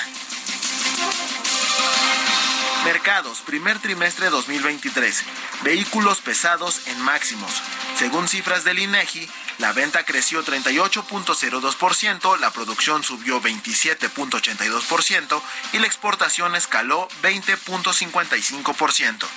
Mercados, 2.85 3.41
primer 3.41 3.77
trimestre 3.77 4.31
2023. 4.31 5.23
Vehículos 5.61 6.21
pesados 6.21 6.87
en 6.87 6.99
máximos. 7.01 7.61
Según 7.99 8.27
cifras 8.27 8.63
del 8.63 8.79
INEGI, 8.79 9.29
la 9.59 9.71
venta 9.73 10.05
creció 10.05 10.43
38.02%, 10.43 12.39
la 12.39 12.49
producción 12.51 13.03
subió 13.03 13.39
27.82% 13.41 15.41
y 15.73 15.79
la 15.79 15.85
exportación 15.85 16.55
escaló 16.55 17.09
20.55%. 17.21 19.27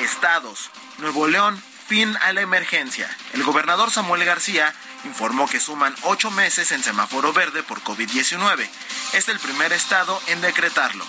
Estados. 0.00 0.70
Nuevo 0.98 1.28
León, 1.28 1.62
fin 1.86 2.16
a 2.22 2.32
la 2.32 2.40
emergencia. 2.40 3.08
El 3.34 3.44
gobernador 3.44 3.92
Samuel 3.92 4.24
García 4.24 4.74
informó 5.04 5.48
que 5.48 5.60
suman 5.60 5.94
ocho 6.02 6.32
meses 6.32 6.72
en 6.72 6.82
semáforo 6.82 7.32
verde 7.32 7.62
por 7.62 7.82
COVID-19. 7.82 8.68
Es 9.12 9.28
el 9.28 9.38
primer 9.38 9.72
estado 9.72 10.20
en 10.26 10.40
decretarlo. 10.40 11.06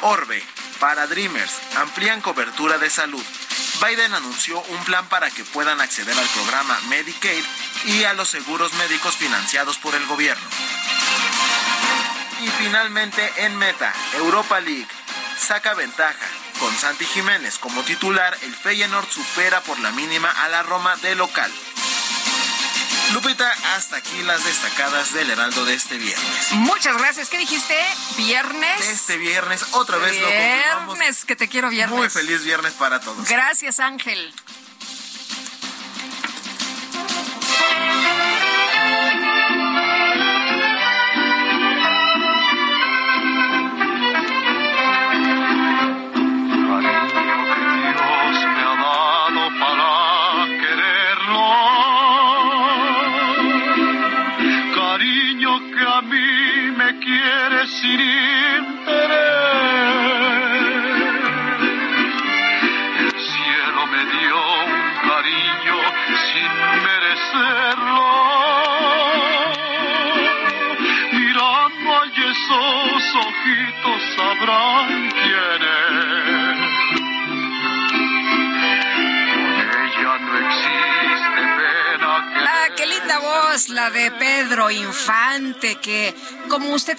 Orbe, 0.00 0.42
para 0.78 1.06
Dreamers, 1.06 1.52
amplían 1.76 2.22
cobertura 2.22 2.78
de 2.78 2.88
salud. 2.88 3.22
Biden 3.84 4.12
anunció 4.12 4.60
un 4.60 4.84
plan 4.84 5.08
para 5.08 5.30
que 5.30 5.44
puedan 5.44 5.80
acceder 5.80 6.16
al 6.16 6.26
programa 6.26 6.78
Medicaid 6.88 7.44
y 7.86 8.04
a 8.04 8.12
los 8.12 8.28
seguros 8.28 8.74
médicos 8.74 9.16
financiados 9.16 9.78
por 9.78 9.94
el 9.94 10.04
gobierno. 10.06 10.46
Y 12.42 12.48
finalmente 12.62 13.32
en 13.38 13.56
meta, 13.56 13.92
Europa 14.14 14.60
League 14.60 14.88
saca 15.38 15.74
ventaja. 15.74 16.26
Con 16.58 16.76
Santi 16.76 17.06
Jiménez 17.06 17.58
como 17.58 17.82
titular, 17.82 18.36
el 18.42 18.54
Feyenoord 18.54 19.08
supera 19.08 19.62
por 19.62 19.78
la 19.80 19.90
mínima 19.92 20.30
a 20.30 20.48
la 20.48 20.62
Roma 20.62 20.94
de 20.96 21.14
local. 21.14 21.50
Lupita, 23.12 23.50
hasta 23.74 23.96
aquí 23.96 24.22
las 24.22 24.44
destacadas 24.44 25.12
del 25.12 25.30
Heraldo 25.30 25.64
de 25.64 25.74
este 25.74 25.98
viernes. 25.98 26.52
Muchas 26.52 26.96
gracias. 26.96 27.28
¿Qué 27.28 27.38
dijiste? 27.38 27.74
¿Viernes? 28.16 28.88
Este 28.88 29.16
viernes, 29.16 29.64
otra 29.72 29.96
vez 29.98 30.12
viernes, 30.12 30.22
lo 30.22 30.44
confirmamos. 30.44 30.98
Viernes, 30.98 31.24
que 31.24 31.36
te 31.36 31.48
quiero 31.48 31.70
viernes. 31.70 31.96
Muy 31.96 32.08
feliz 32.08 32.44
viernes 32.44 32.72
para 32.74 33.00
todos. 33.00 33.28
Gracias, 33.28 33.80
Ángel. 33.80 34.32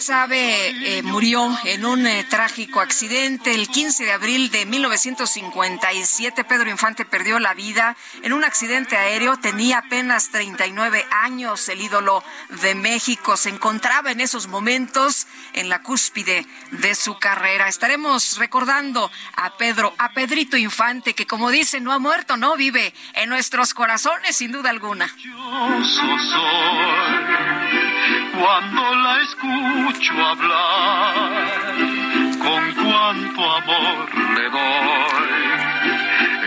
Sabe 0.02 0.98
eh, 0.98 1.04
murió 1.04 1.56
en 1.64 1.86
un 1.86 2.08
eh, 2.08 2.26
trágico 2.28 2.80
accidente 2.80 3.54
el 3.54 3.68
15 3.68 4.04
de 4.04 4.12
abril 4.12 4.50
de 4.50 4.66
1957. 4.66 6.44
Pedro 6.44 6.70
Infante 6.70 7.06
perdió 7.06 7.40
la 7.40 7.54
vida 7.54 7.96
en 8.24 8.34
un 8.34 8.44
accidente 8.44 8.98
aéreo, 8.98 9.38
tenía 9.38 9.78
apenas 9.80 10.32
39 10.32 11.06
años, 11.12 11.70
el 11.70 11.82
ídolo 11.82 12.24
de 12.62 12.74
México 12.74 13.38
se 13.38 13.50
encontraba 13.50 14.12
en 14.12 14.22
esos 14.22 14.48
momentos 14.48 15.28
en 15.54 15.70
la 15.70 15.84
cúspide 15.84 16.48
de 16.72 16.96
su 16.96 17.18
carrera. 17.20 17.68
Estaremos 17.68 18.38
recordando 18.38 19.12
a 19.36 19.56
Pedro, 19.58 19.94
a 20.00 20.14
Pedrito 20.14 20.58
Infante, 20.58 21.14
que 21.14 21.28
como 21.28 21.52
dice, 21.52 21.80
no 21.80 21.92
ha 21.92 22.00
muerto, 22.00 22.38
no 22.38 22.56
vive 22.56 22.94
en 23.14 23.30
nuestros 23.30 23.74
corazones, 23.74 24.36
sin 24.36 24.52
duda 24.52 24.72
alguna. 24.72 25.14
Cuando 28.40 28.96
la 28.96 29.22
escucho 29.22 30.14
hablar, 30.26 31.74
con 32.40 32.74
cuánto 32.74 33.56
amor 33.56 34.10
le 34.36 34.50
doy 34.50 35.81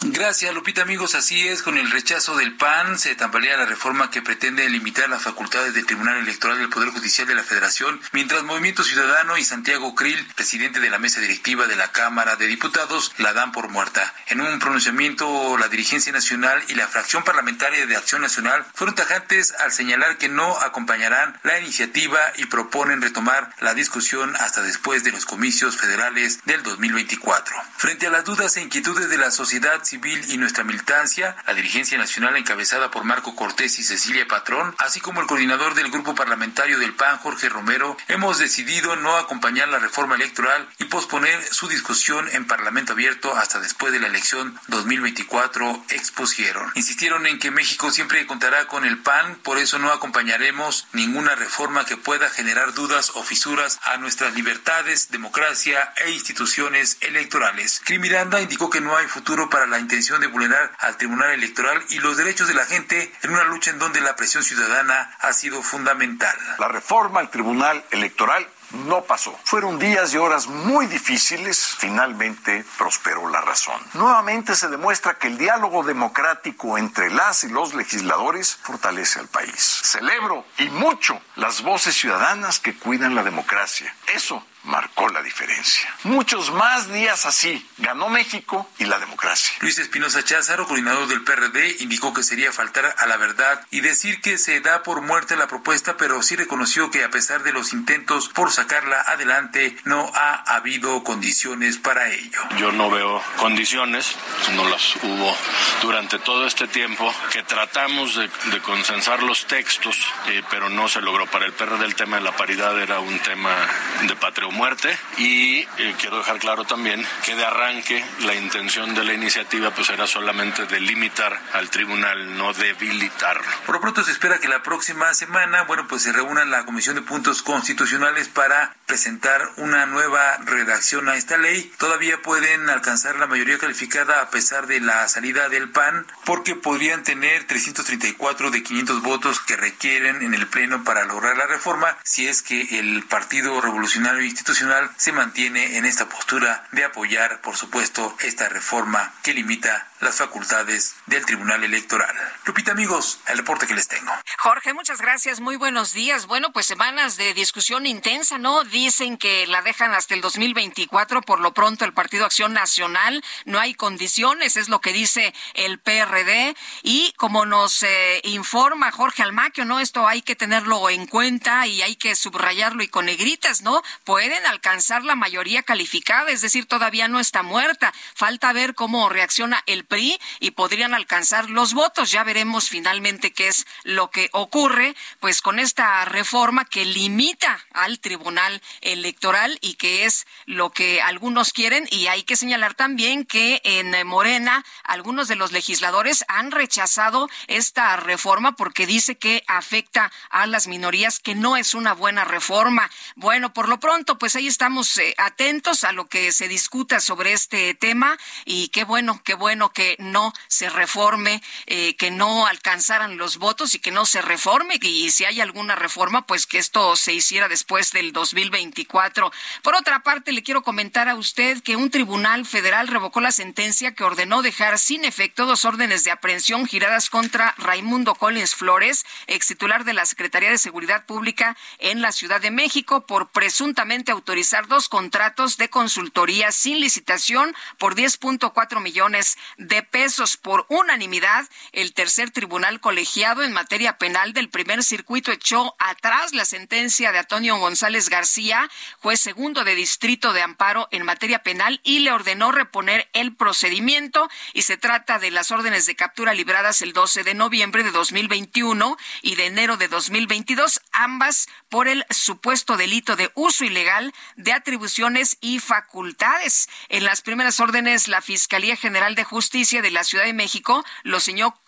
Gracias, 0.00 0.54
Lupita. 0.54 0.82
Amigos, 0.82 1.16
así 1.16 1.48
es. 1.48 1.64
Con 1.64 1.76
el 1.76 1.90
rechazo 1.90 2.36
del 2.36 2.54
PAN 2.54 3.00
se 3.00 3.16
tambalea 3.16 3.56
la 3.56 3.66
reforma 3.66 4.12
que 4.12 4.22
pretende 4.22 4.68
limitar 4.70 5.08
las 5.08 5.22
facultades 5.22 5.74
del 5.74 5.86
Tribunal 5.86 6.18
Electoral 6.18 6.56
del 6.58 6.68
Poder 6.68 6.90
Judicial 6.90 7.26
de 7.26 7.34
la 7.34 7.42
Federación, 7.42 8.00
mientras 8.12 8.44
Movimiento 8.44 8.84
Ciudadano 8.84 9.36
y 9.36 9.44
Santiago 9.44 9.96
Krill, 9.96 10.24
presidente 10.36 10.78
de 10.78 10.90
la 10.90 11.00
mesa 11.00 11.20
directiva 11.20 11.66
de 11.66 11.74
la 11.74 11.90
Cámara 11.90 12.36
de 12.36 12.46
Diputados, 12.46 13.12
la 13.18 13.32
dan 13.32 13.50
por 13.50 13.70
muerta. 13.70 14.14
En 14.28 14.40
un 14.40 14.60
pronunciamiento, 14.60 15.58
la 15.58 15.66
dirigencia 15.66 16.12
nacional 16.12 16.62
y 16.68 16.76
la 16.76 16.86
fracción 16.86 17.24
parlamentaria 17.24 17.84
de 17.84 17.96
Acción 17.96 18.22
Nacional 18.22 18.64
fueron 18.74 18.94
tajantes 18.94 19.52
al 19.58 19.72
señalar 19.72 20.16
que 20.16 20.28
no 20.28 20.60
acompañarán 20.60 21.36
la 21.42 21.58
iniciativa 21.58 22.20
y 22.36 22.46
proponen 22.46 23.02
retomar 23.02 23.52
la 23.58 23.74
discusión 23.74 24.36
hasta 24.36 24.62
después 24.62 25.02
de 25.02 25.10
los 25.10 25.26
comicios 25.26 25.76
federales 25.76 26.38
del 26.44 26.62
2024. 26.62 27.56
Frente 27.76 28.06
a 28.06 28.10
las 28.10 28.24
dudas 28.24 28.56
e 28.56 28.62
inquietudes 28.62 29.10
de 29.10 29.18
la 29.18 29.32
sociedad 29.32 29.82
civil 29.88 30.22
y 30.28 30.36
nuestra 30.36 30.64
militancia, 30.64 31.34
la 31.46 31.54
dirigencia 31.54 31.96
nacional 31.96 32.36
encabezada 32.36 32.90
por 32.90 33.04
Marco 33.04 33.34
Cortés 33.34 33.78
y 33.78 33.82
Cecilia 33.82 34.28
Patrón, 34.28 34.74
así 34.76 35.00
como 35.00 35.22
el 35.22 35.26
coordinador 35.26 35.74
del 35.74 35.90
grupo 35.90 36.14
parlamentario 36.14 36.78
del 36.78 36.92
PAN, 36.92 37.16
Jorge 37.18 37.48
Romero, 37.48 37.96
hemos 38.08 38.38
decidido 38.38 38.96
no 38.96 39.16
acompañar 39.16 39.68
la 39.68 39.78
reforma 39.78 40.16
electoral 40.16 40.68
y 40.78 40.84
posponer 40.84 41.42
su 41.42 41.68
discusión 41.68 42.28
en 42.32 42.46
Parlamento 42.46 42.92
abierto 42.92 43.34
hasta 43.34 43.60
después 43.60 43.92
de 43.92 44.00
la 44.00 44.08
elección 44.08 44.60
2024, 44.66 45.84
expusieron. 45.88 46.70
Insistieron 46.74 47.26
en 47.26 47.38
que 47.38 47.50
México 47.50 47.90
siempre 47.90 48.26
contará 48.26 48.66
con 48.66 48.84
el 48.84 48.98
PAN, 48.98 49.36
por 49.42 49.56
eso 49.56 49.78
no 49.78 49.90
acompañaremos 49.90 50.86
ninguna 50.92 51.34
reforma 51.34 51.86
que 51.86 51.96
pueda 51.96 52.28
generar 52.28 52.74
dudas 52.74 53.12
o 53.14 53.22
fisuras 53.22 53.80
a 53.84 53.96
nuestras 53.96 54.34
libertades, 54.34 55.10
democracia 55.10 55.94
e 56.04 56.10
instituciones 56.10 56.98
electorales. 57.00 57.80
Cri 57.84 57.98
Miranda 57.98 58.42
indicó 58.42 58.68
que 58.68 58.82
no 58.82 58.94
hay 58.94 59.06
futuro 59.06 59.48
para 59.48 59.66
la 59.66 59.77
intención 59.78 60.20
de 60.20 60.26
vulnerar 60.26 60.72
al 60.78 60.96
Tribunal 60.96 61.30
Electoral 61.30 61.82
y 61.90 61.98
los 61.98 62.16
derechos 62.16 62.48
de 62.48 62.54
la 62.54 62.66
gente 62.66 63.12
en 63.22 63.30
una 63.30 63.44
lucha 63.44 63.70
en 63.70 63.78
donde 63.78 64.00
la 64.00 64.16
presión 64.16 64.42
ciudadana 64.42 65.16
ha 65.20 65.32
sido 65.32 65.62
fundamental. 65.62 66.36
La 66.58 66.68
reforma 66.68 67.20
al 67.20 67.30
Tribunal 67.30 67.84
Electoral 67.90 68.46
no 68.70 69.02
pasó. 69.04 69.38
Fueron 69.44 69.78
días 69.78 70.12
y 70.12 70.18
horas 70.18 70.46
muy 70.46 70.86
difíciles. 70.86 71.76
Finalmente 71.78 72.64
prosperó 72.76 73.28
la 73.28 73.40
razón. 73.40 73.80
Nuevamente 73.94 74.54
se 74.54 74.68
demuestra 74.68 75.14
que 75.14 75.28
el 75.28 75.38
diálogo 75.38 75.82
democrático 75.82 76.76
entre 76.76 77.10
las 77.10 77.44
y 77.44 77.48
los 77.48 77.74
legisladores 77.74 78.56
fortalece 78.56 79.20
al 79.20 79.28
país. 79.28 79.80
Celebro 79.84 80.44
y 80.58 80.68
mucho 80.70 81.20
las 81.36 81.62
voces 81.62 81.94
ciudadanas 81.94 82.58
que 82.58 82.76
cuidan 82.76 83.14
la 83.14 83.22
democracia. 83.22 83.94
Eso 84.14 84.44
marcó 84.68 85.08
la 85.08 85.22
diferencia. 85.22 85.92
Muchos 86.04 86.52
más 86.52 86.92
días 86.92 87.26
así 87.26 87.66
ganó 87.78 88.08
México 88.08 88.68
y 88.78 88.84
la 88.84 88.98
democracia. 88.98 89.56
Luis 89.60 89.78
Espinosa 89.78 90.22
Cházaro, 90.22 90.66
coordinador 90.66 91.08
del 91.08 91.24
PRD, 91.24 91.76
indicó 91.80 92.12
que 92.14 92.22
sería 92.22 92.52
faltar 92.52 92.94
a 92.96 93.06
la 93.06 93.16
verdad 93.16 93.66
y 93.70 93.80
decir 93.80 94.20
que 94.20 94.38
se 94.38 94.60
da 94.60 94.82
por 94.82 95.00
muerte 95.00 95.36
la 95.36 95.48
propuesta, 95.48 95.96
pero 95.96 96.22
sí 96.22 96.36
reconoció 96.36 96.90
que 96.90 97.04
a 97.04 97.10
pesar 97.10 97.42
de 97.42 97.52
los 97.52 97.72
intentos 97.72 98.28
por 98.28 98.52
sacarla 98.52 99.00
adelante, 99.02 99.76
no 99.84 100.10
ha 100.14 100.34
habido 100.54 101.02
condiciones 101.02 101.78
para 101.78 102.10
ello. 102.10 102.40
Yo 102.58 102.72
no 102.72 102.90
veo 102.90 103.22
condiciones, 103.38 104.14
no 104.54 104.68
las 104.68 104.96
hubo 105.02 105.36
durante 105.82 106.18
todo 106.18 106.46
este 106.46 106.68
tiempo 106.68 107.12
que 107.32 107.42
tratamos 107.42 108.16
de, 108.16 108.30
de 108.50 108.60
consensar 108.60 109.22
los 109.22 109.46
textos, 109.46 110.06
eh, 110.26 110.42
pero 110.50 110.68
no 110.68 110.88
se 110.88 111.00
logró. 111.00 111.26
Para 111.26 111.46
el 111.46 111.52
PRD 111.52 111.84
el 111.84 111.94
tema 111.94 112.16
de 112.16 112.22
la 112.22 112.36
paridad 112.36 112.78
era 112.80 113.00
un 113.00 113.18
tema 113.20 113.54
de 114.02 114.16
patria 114.16 114.46
o 114.46 114.57
muerte 114.58 114.98
y 115.18 115.60
eh, 115.60 115.94
quiero 116.00 116.18
dejar 116.18 116.40
claro 116.40 116.64
también 116.64 117.06
que 117.24 117.36
de 117.36 117.44
arranque 117.44 118.04
la 118.24 118.34
intención 118.34 118.92
de 118.92 119.04
la 119.04 119.12
iniciativa 119.12 119.70
pues 119.70 119.88
era 119.88 120.08
solamente 120.08 120.66
delimitar 120.66 121.40
al 121.52 121.70
tribunal, 121.70 122.36
no 122.36 122.52
debilitarlo. 122.52 123.46
Por 123.64 123.76
lo 123.76 123.80
pronto 123.80 124.02
se 124.02 124.10
espera 124.10 124.40
que 124.40 124.48
la 124.48 124.64
próxima 124.64 125.14
semana, 125.14 125.62
bueno, 125.62 125.86
pues 125.86 126.02
se 126.02 126.12
reúna 126.12 126.44
la 126.44 126.64
Comisión 126.64 126.96
de 126.96 127.02
Puntos 127.02 127.42
Constitucionales 127.42 128.26
para 128.26 128.74
presentar 128.86 129.48
una 129.58 129.86
nueva 129.86 130.38
redacción 130.38 131.08
a 131.08 131.14
esta 131.14 131.38
ley. 131.38 131.72
Todavía 131.78 132.20
pueden 132.20 132.68
alcanzar 132.68 133.16
la 133.16 133.28
mayoría 133.28 133.58
calificada 133.58 134.22
a 134.22 134.30
pesar 134.30 134.66
de 134.66 134.80
la 134.80 135.06
salida 135.06 135.48
del 135.48 135.68
PAN, 135.68 136.04
porque 136.24 136.56
podrían 136.56 137.04
tener 137.04 137.46
334 137.46 138.50
de 138.50 138.62
500 138.64 139.02
votos 139.02 139.38
que 139.38 139.56
requieren 139.56 140.22
en 140.22 140.34
el 140.34 140.48
Pleno 140.48 140.82
para 140.82 141.04
lograr 141.04 141.36
la 141.36 141.46
reforma, 141.46 141.96
si 142.02 142.26
es 142.26 142.42
que 142.42 142.80
el 142.80 143.04
Partido 143.04 143.60
Revolucionario 143.60 144.22
Institucional 144.38 144.88
se 144.96 145.10
mantiene 145.10 145.78
en 145.78 145.84
esta 145.84 146.08
postura 146.08 146.64
de 146.70 146.84
apoyar, 146.84 147.40
por 147.40 147.56
supuesto, 147.56 148.16
esta 148.20 148.48
reforma 148.48 149.12
que 149.24 149.34
limita 149.34 149.88
las 150.00 150.16
facultades 150.16 150.94
del 151.06 151.24
Tribunal 151.26 151.64
Electoral. 151.64 152.14
Lupita, 152.44 152.72
amigos, 152.72 153.18
el 153.28 153.38
reporte 153.38 153.66
que 153.66 153.74
les 153.74 153.88
tengo. 153.88 154.12
Jorge, 154.38 154.72
muchas 154.72 155.00
gracias. 155.00 155.40
Muy 155.40 155.56
buenos 155.56 155.92
días. 155.92 156.26
Bueno, 156.26 156.52
pues 156.52 156.66
semanas 156.66 157.16
de 157.16 157.34
discusión 157.34 157.86
intensa, 157.86 158.38
¿no? 158.38 158.64
Dicen 158.64 159.16
que 159.18 159.46
la 159.46 159.62
dejan 159.62 159.92
hasta 159.92 160.14
el 160.14 160.20
2024. 160.20 161.22
Por 161.22 161.40
lo 161.40 161.52
pronto, 161.52 161.84
el 161.84 161.92
Partido 161.92 162.24
Acción 162.24 162.52
Nacional 162.52 163.24
no 163.44 163.58
hay 163.58 163.74
condiciones, 163.74 164.56
es 164.56 164.68
lo 164.68 164.80
que 164.80 164.92
dice 164.92 165.34
el 165.54 165.78
PRD. 165.80 166.56
Y 166.82 167.12
como 167.16 167.44
nos 167.44 167.82
eh, 167.82 168.20
informa 168.24 168.92
Jorge 168.92 169.22
Almaquio, 169.22 169.64
¿no? 169.64 169.80
Esto 169.80 170.06
hay 170.06 170.22
que 170.22 170.36
tenerlo 170.36 170.88
en 170.90 171.06
cuenta 171.06 171.66
y 171.66 171.82
hay 171.82 171.96
que 171.96 172.14
subrayarlo 172.14 172.82
y 172.82 172.88
con 172.88 173.06
negritas, 173.06 173.62
¿no? 173.62 173.82
Pueden 174.04 174.46
alcanzar 174.46 175.02
la 175.02 175.16
mayoría 175.16 175.62
calificada, 175.62 176.30
es 176.30 176.40
decir, 176.40 176.66
todavía 176.66 177.08
no 177.08 177.18
está 177.18 177.42
muerta. 177.42 177.92
Falta 178.14 178.52
ver 178.52 178.74
cómo 178.74 179.08
reacciona 179.08 179.62
el 179.66 179.84
PRI 179.88 180.20
y 180.40 180.52
podrían 180.52 180.94
alcanzar 180.94 181.50
los 181.50 181.74
votos. 181.74 182.10
Ya 182.10 182.24
veremos 182.24 182.68
finalmente 182.68 183.32
qué 183.32 183.48
es 183.48 183.66
lo 183.82 184.10
que 184.10 184.28
ocurre, 184.32 184.94
pues 185.20 185.42
con 185.42 185.58
esta 185.58 186.04
reforma 186.04 186.64
que 186.64 186.84
limita 186.84 187.58
al 187.72 187.98
Tribunal 187.98 188.62
Electoral 188.80 189.58
y 189.60 189.74
que 189.74 190.04
es 190.04 190.26
lo 190.46 190.70
que 190.70 191.00
algunos 191.00 191.52
quieren. 191.52 191.88
Y 191.90 192.06
hay 192.06 192.22
que 192.22 192.36
señalar 192.36 192.74
también 192.74 193.24
que 193.24 193.60
en 193.64 194.06
Morena 194.06 194.64
algunos 194.84 195.28
de 195.28 195.36
los 195.36 195.52
legisladores 195.52 196.24
han 196.28 196.50
rechazado 196.50 197.28
esta 197.46 197.96
reforma 197.96 198.52
porque 198.52 198.86
dice 198.86 199.16
que 199.16 199.42
afecta 199.46 200.12
a 200.30 200.46
las 200.46 200.66
minorías, 200.66 201.18
que 201.18 201.34
no 201.34 201.56
es 201.56 201.74
una 201.74 201.94
buena 201.94 202.24
reforma. 202.24 202.90
Bueno, 203.16 203.52
por 203.52 203.68
lo 203.68 203.80
pronto, 203.80 204.18
pues 204.18 204.36
ahí 204.36 204.46
estamos 204.46 204.96
eh, 204.98 205.14
atentos 205.18 205.84
a 205.84 205.92
lo 205.92 206.08
que 206.08 206.32
se 206.32 206.48
discuta 206.48 207.00
sobre 207.00 207.32
este 207.32 207.74
tema 207.74 208.18
y 208.44 208.68
qué 208.68 208.84
bueno, 208.84 209.20
qué 209.24 209.34
bueno 209.34 209.72
que 209.78 209.94
no 210.00 210.32
se 210.48 210.68
reforme, 210.68 211.40
eh, 211.66 211.94
que 211.94 212.10
no 212.10 212.48
alcanzaran 212.48 213.16
los 213.16 213.36
votos 213.36 213.76
y 213.76 213.78
que 213.78 213.92
no 213.92 214.06
se 214.06 214.20
reforme 214.20 214.80
y 214.82 215.12
si 215.12 215.24
hay 215.24 215.40
alguna 215.40 215.76
reforma, 215.76 216.26
pues 216.26 216.46
que 216.46 216.58
esto 216.58 216.96
se 216.96 217.12
hiciera 217.12 217.46
después 217.46 217.92
del 217.92 218.12
2024. 218.12 219.30
Por 219.62 219.76
otra 219.76 220.02
parte, 220.02 220.32
le 220.32 220.42
quiero 220.42 220.64
comentar 220.64 221.08
a 221.08 221.14
usted 221.14 221.62
que 221.62 221.76
un 221.76 221.90
tribunal 221.90 222.44
federal 222.44 222.88
revocó 222.88 223.20
la 223.20 223.30
sentencia 223.30 223.94
que 223.94 224.02
ordenó 224.02 224.42
dejar 224.42 224.80
sin 224.80 225.04
efecto 225.04 225.46
dos 225.46 225.64
órdenes 225.64 226.02
de 226.02 226.10
aprehensión 226.10 226.66
giradas 226.66 227.08
contra 227.08 227.54
Raimundo 227.56 228.16
Collins 228.16 228.56
Flores, 228.56 229.06
ex 229.28 229.46
titular 229.46 229.84
de 229.84 229.92
la 229.92 230.06
Secretaría 230.06 230.50
de 230.50 230.58
Seguridad 230.58 231.06
Pública 231.06 231.56
en 231.78 232.02
la 232.02 232.10
Ciudad 232.10 232.40
de 232.40 232.50
México, 232.50 233.06
por 233.06 233.28
presuntamente 233.28 234.10
autorizar 234.10 234.66
dos 234.66 234.88
contratos 234.88 235.56
de 235.56 235.70
consultoría 235.70 236.50
sin 236.50 236.80
licitación 236.80 237.54
por 237.78 237.94
10.4 237.94 238.80
millones 238.80 239.38
de 239.56 239.67
pesos. 239.90 240.36
Por 240.36 240.66
unanimidad, 240.68 241.48
el 241.72 241.92
tercer 241.92 242.30
tribunal 242.30 242.80
colegiado 242.80 243.42
en 243.42 243.52
materia 243.52 243.98
penal 243.98 244.32
del 244.32 244.48
primer 244.48 244.82
circuito 244.82 245.30
echó 245.30 245.76
atrás 245.78 246.32
la 246.32 246.44
sentencia 246.44 247.12
de 247.12 247.18
Antonio 247.18 247.56
González 247.58 248.08
García, 248.08 248.70
juez 248.98 249.20
segundo 249.20 249.64
de 249.64 249.74
distrito 249.74 250.32
de 250.32 250.42
amparo 250.42 250.88
en 250.90 251.04
materia 251.04 251.42
penal, 251.42 251.80
y 251.84 252.00
le 252.00 252.12
ordenó 252.12 252.50
reponer 252.50 253.08
el 253.12 253.36
procedimiento. 253.36 254.28
Y 254.54 254.62
se 254.62 254.76
trata 254.76 255.18
de 255.18 255.30
las 255.30 255.50
órdenes 255.50 255.86
de 255.86 255.96
captura 255.96 256.34
libradas 256.34 256.82
el 256.82 256.92
12 256.92 257.22
de 257.24 257.34
noviembre 257.34 257.84
de 257.84 257.90
2021 257.90 258.96
y 259.22 259.34
de 259.34 259.46
enero 259.46 259.76
de 259.76 259.88
2022, 259.88 260.80
ambas 260.92 261.48
por 261.68 261.88
el 261.88 262.04
supuesto 262.10 262.76
delito 262.76 263.16
de 263.16 263.30
uso 263.34 263.64
ilegal 263.64 264.14
de 264.36 264.52
atribuciones 264.52 265.36
y 265.40 265.58
facultades. 265.58 266.68
En 266.88 267.04
las 267.04 267.20
primeras 267.20 267.60
órdenes, 267.60 268.08
la 268.08 268.22
Fiscalía 268.22 268.76
General 268.76 269.14
de 269.14 269.24
Justicia 269.24 269.57
de 269.58 269.90
la 269.90 270.04
Ciudad 270.04 270.24
de 270.24 270.32
México 270.32 270.84
lo, 271.02 271.18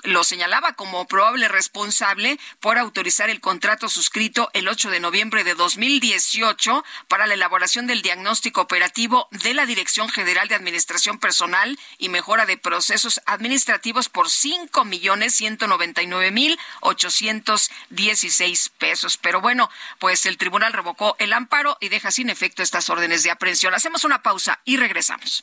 lo 0.05 0.25
señalaba 0.25 0.75
como 0.75 1.09
probable 1.09 1.49
responsable 1.49 2.39
por 2.61 2.79
autorizar 2.79 3.31
el 3.31 3.41
contrato 3.41 3.89
suscrito 3.89 4.49
el 4.53 4.69
8 4.69 4.91
de 4.91 5.01
noviembre 5.01 5.43
de 5.43 5.57
2018 5.57 6.85
para 7.09 7.27
la 7.27 7.35
elaboración 7.35 7.89
del 7.89 8.03
diagnóstico 8.03 8.61
operativo 8.61 9.27
de 9.33 9.55
la 9.55 9.67
Dirección 9.67 10.09
General 10.09 10.47
de 10.47 10.55
Administración 10.55 11.19
Personal 11.19 11.81
y 11.99 12.11
Mejora 12.11 12.47
de 12.47 12.57
Procesos 12.57 13.21
Administrativos 13.27 14.09
por 14.09 14.31
cinco 14.31 14.85
millones 14.85 15.35
ciento 15.35 15.67
noventa 15.67 16.01
y 16.01 16.07
nueve 16.07 16.31
mil 16.31 16.61
ochocientos 16.81 17.73
dieciséis 17.89 18.69
pesos. 18.69 19.17
Pero 19.17 19.41
bueno, 19.41 19.69
pues 19.99 20.27
el 20.27 20.39
tribunal 20.39 20.73
revocó 20.73 21.17
el 21.19 21.33
amparo 21.33 21.77
y 21.81 21.89
deja 21.89 22.13
sin 22.13 22.31
efecto 22.31 22.63
estas 22.63 22.89
órdenes 22.89 23.25
de 23.25 23.33
aprehensión. 23.33 23.75
Hacemos 23.75 24.05
una 24.05 24.23
pausa 24.23 24.61
y 24.65 24.77
regresamos. 24.77 25.43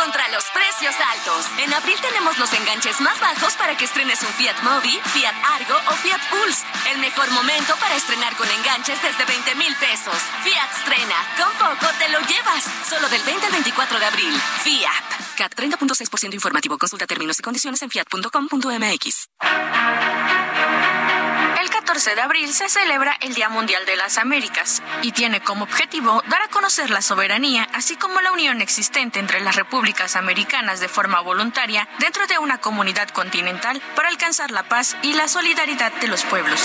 Contra 0.00 0.28
los 0.28 0.44
precios 0.50 0.94
altos. 1.12 1.46
En 1.58 1.72
abril 1.74 1.98
tenemos 2.00 2.38
los 2.38 2.52
enganches 2.54 3.00
más 3.00 3.20
bajos 3.20 3.54
para 3.56 3.76
que 3.76 3.84
estrenes 3.84 4.22
un 4.22 4.32
Fiat 4.32 4.62
Mobi, 4.62 4.98
Fiat 5.12 5.34
Argo 5.56 5.76
o 5.90 5.92
Fiat 5.96 6.20
Pulse. 6.30 6.64
El 6.90 6.98
mejor 6.98 7.30
momento 7.32 7.74
para 7.76 7.94
estrenar 7.96 8.34
con 8.36 8.48
enganches 8.48 9.00
desde 9.02 9.24
20 9.24 9.54
mil 9.56 9.74
pesos. 9.76 10.16
Fiat 10.42 10.70
estrena. 10.78 11.16
Con 11.36 11.52
poco 11.58 11.86
te 11.98 12.08
lo 12.08 12.20
llevas. 12.20 12.64
Solo 12.88 13.08
del 13.10 13.22
20 13.24 13.46
al 13.46 13.52
24 13.52 13.98
de 13.98 14.06
abril. 14.06 14.40
Fiat. 14.64 15.04
CAT 15.36 15.54
30.6% 15.54 16.34
informativo. 16.34 16.78
Consulta 16.78 17.06
términos 17.06 17.38
y 17.38 17.42
condiciones 17.42 17.82
en 17.82 17.90
fiat.com.mx. 17.90 19.28
El 21.90 21.94
14 21.94 22.14
de 22.14 22.22
abril 22.22 22.52
se 22.52 22.68
celebra 22.68 23.16
el 23.18 23.34
Día 23.34 23.48
Mundial 23.48 23.84
de 23.84 23.96
las 23.96 24.16
Américas 24.16 24.80
y 25.02 25.10
tiene 25.10 25.40
como 25.40 25.64
objetivo 25.64 26.22
dar 26.28 26.40
a 26.40 26.46
conocer 26.46 26.88
la 26.88 27.02
soberanía, 27.02 27.68
así 27.72 27.96
como 27.96 28.20
la 28.20 28.30
unión 28.30 28.60
existente 28.60 29.18
entre 29.18 29.40
las 29.40 29.56
repúblicas 29.56 30.14
americanas 30.14 30.78
de 30.78 30.86
forma 30.86 31.20
voluntaria 31.20 31.88
dentro 31.98 32.28
de 32.28 32.38
una 32.38 32.58
comunidad 32.58 33.08
continental 33.08 33.82
para 33.96 34.08
alcanzar 34.08 34.52
la 34.52 34.62
paz 34.62 34.96
y 35.02 35.14
la 35.14 35.26
solidaridad 35.26 35.92
de 35.94 36.06
los 36.06 36.22
pueblos. 36.22 36.60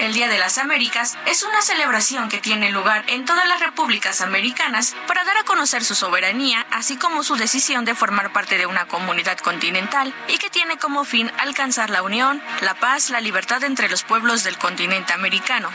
El 0.00 0.14
Día 0.14 0.28
de 0.28 0.38
las 0.38 0.58
Américas 0.58 1.18
es 1.26 1.42
una 1.42 1.62
celebración 1.62 2.28
que 2.28 2.38
tiene 2.38 2.70
lugar 2.70 3.04
en 3.06 3.24
todas 3.26 3.46
las 3.46 3.60
repúblicas 3.60 4.22
americanas 4.22 4.96
para 5.06 5.24
dar 5.24 5.36
a 5.36 5.44
conocer 5.44 5.84
su 5.84 5.94
soberanía, 5.94 6.66
así 6.70 6.96
como 6.96 7.22
su 7.22 7.36
decisión 7.36 7.84
de 7.84 7.94
formar 7.94 8.32
parte 8.32 8.58
de 8.58 8.66
una 8.66 8.86
comunidad 8.86 9.38
continental 9.38 10.12
y 10.26 10.38
que 10.38 10.50
tiene 10.50 10.78
como 10.78 11.04
fin 11.04 11.30
alcanzar 11.38 11.90
la 11.90 12.02
unión, 12.02 12.42
la 12.60 12.74
paz, 12.74 13.10
la 13.10 13.20
libertad 13.20 13.62
entre 13.62 13.88
los 13.88 14.02
pueblos 14.02 14.42
del 14.42 14.53
continente 14.58 15.12
americano. 15.12 15.70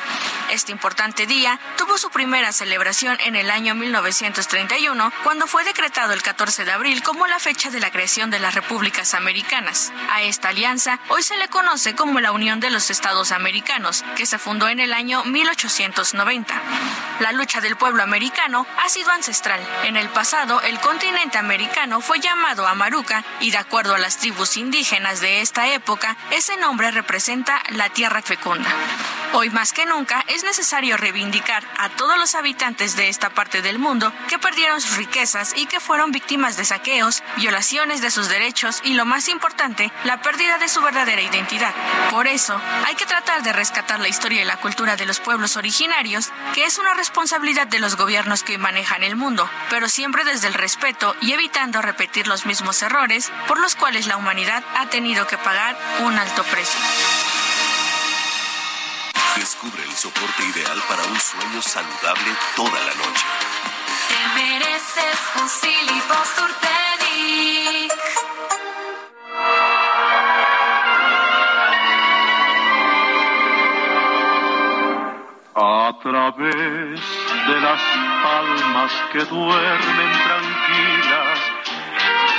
Este 0.51 0.71
importante 0.71 1.25
día 1.25 1.59
tuvo 1.77 1.97
su 1.97 2.09
primera 2.09 2.51
celebración 2.51 3.17
en 3.25 3.35
el 3.35 3.51
año 3.51 3.75
1931, 3.75 5.11
cuando 5.23 5.47
fue 5.47 5.63
decretado 5.63 6.13
el 6.13 6.21
14 6.21 6.65
de 6.65 6.71
abril 6.71 7.03
como 7.03 7.27
la 7.27 7.39
fecha 7.39 7.69
de 7.69 7.79
la 7.79 7.91
creación 7.91 8.29
de 8.29 8.39
las 8.39 8.55
repúblicas 8.55 9.13
americanas. 9.13 9.91
A 10.11 10.21
esta 10.23 10.49
alianza 10.49 10.99
hoy 11.09 11.23
se 11.23 11.37
le 11.37 11.47
conoce 11.47 11.95
como 11.95 12.19
la 12.19 12.31
Unión 12.31 12.59
de 12.59 12.69
los 12.69 12.89
Estados 12.89 13.31
Americanos, 13.31 14.03
que 14.15 14.25
se 14.25 14.39
fundó 14.39 14.67
en 14.69 14.79
el 14.79 14.93
año 14.93 15.23
1890. 15.23 16.53
La 17.19 17.31
lucha 17.31 17.61
del 17.61 17.75
pueblo 17.75 18.01
americano 18.01 18.65
ha 18.83 18.89
sido 18.89 19.11
ancestral. 19.11 19.59
En 19.83 19.97
el 19.97 20.09
pasado, 20.09 20.61
el 20.61 20.79
continente 20.79 21.37
americano 21.37 22.01
fue 22.01 22.19
llamado 22.19 22.67
Amaruca 22.67 23.23
y 23.39 23.51
de 23.51 23.57
acuerdo 23.57 23.95
a 23.95 23.99
las 23.99 24.17
tribus 24.17 24.57
indígenas 24.57 25.19
de 25.19 25.41
esta 25.41 25.67
época, 25.67 26.17
ese 26.31 26.57
nombre 26.57 26.91
representa 26.91 27.61
la 27.69 27.89
tierra 27.89 28.21
fecunda. 28.21 28.68
Hoy 29.33 29.51
más 29.51 29.73
que 29.73 29.85
nunca 29.85 30.25
es 30.27 30.43
necesario 30.43 30.97
reivindicar 30.97 31.63
a 31.77 31.89
todos 31.89 32.17
los 32.17 32.33
habitantes 32.33 32.95
de 32.95 33.09
esta 33.09 33.29
parte 33.29 33.61
del 33.61 33.77
mundo 33.77 34.11
que 34.27 34.39
perdieron 34.39 34.81
sus 34.81 34.97
riquezas 34.97 35.53
y 35.55 35.67
que 35.67 35.79
fueron 35.79 36.11
víctimas 36.11 36.57
de 36.57 36.65
saqueos, 36.65 37.21
violaciones 37.37 38.01
de 38.01 38.09
sus 38.09 38.27
derechos 38.27 38.81
y 38.83 38.95
lo 38.95 39.05
más 39.05 39.29
importante, 39.29 39.91
la 40.03 40.21
pérdida 40.21 40.57
de 40.57 40.67
su 40.67 40.81
verdadera 40.81 41.21
identidad. 41.21 41.73
Por 42.09 42.27
eso, 42.27 42.59
hay 42.87 42.95
que 42.95 43.05
tratar 43.05 43.43
de 43.43 43.53
rescatar 43.53 43.99
la 43.99 44.07
historia 44.07 44.41
y 44.41 44.45
la 44.45 44.57
cultura 44.57 44.95
de 44.95 45.05
los 45.05 45.19
pueblos 45.19 45.57
originarios, 45.57 46.31
que 46.55 46.65
es 46.65 46.79
una 46.79 46.95
responsabilidad 46.95 47.67
de 47.67 47.79
los 47.79 47.97
gobiernos 47.97 48.43
que 48.43 48.57
manejan 48.57 49.03
el 49.03 49.15
mundo, 49.15 49.47
pero 49.69 49.89
siempre 49.89 50.23
desde 50.23 50.47
el 50.47 50.55
respeto 50.55 51.15
y 51.21 51.33
evitando 51.33 51.83
repetir 51.83 52.27
los 52.27 52.47
mismos 52.47 52.81
errores 52.81 53.31
por 53.47 53.59
los 53.59 53.75
cuales 53.75 54.07
la 54.07 54.17
humanidad 54.17 54.63
ha 54.75 54.87
tenido 54.87 55.27
que 55.27 55.37
pagar 55.37 55.77
un 55.99 56.17
alto 56.17 56.43
precio. 56.45 56.79
Descubre 59.39 59.81
el 59.83 59.93
soporte 59.93 60.43
ideal 60.43 60.83
para 60.89 61.01
un 61.05 61.17
sueño 61.17 61.61
saludable 61.61 62.35
toda 62.57 62.77
la 62.77 62.93
noche. 62.93 63.25
Te 64.09 64.41
mereces 64.41 65.19
un 65.39 65.47
Silly 65.47 66.01
A 75.55 75.99
través 76.03 77.01
de 77.47 77.61
las 77.61 77.81
palmas 78.23 78.91
que 79.13 79.23
duermen 79.23 80.11
tranquilas, 80.27 81.39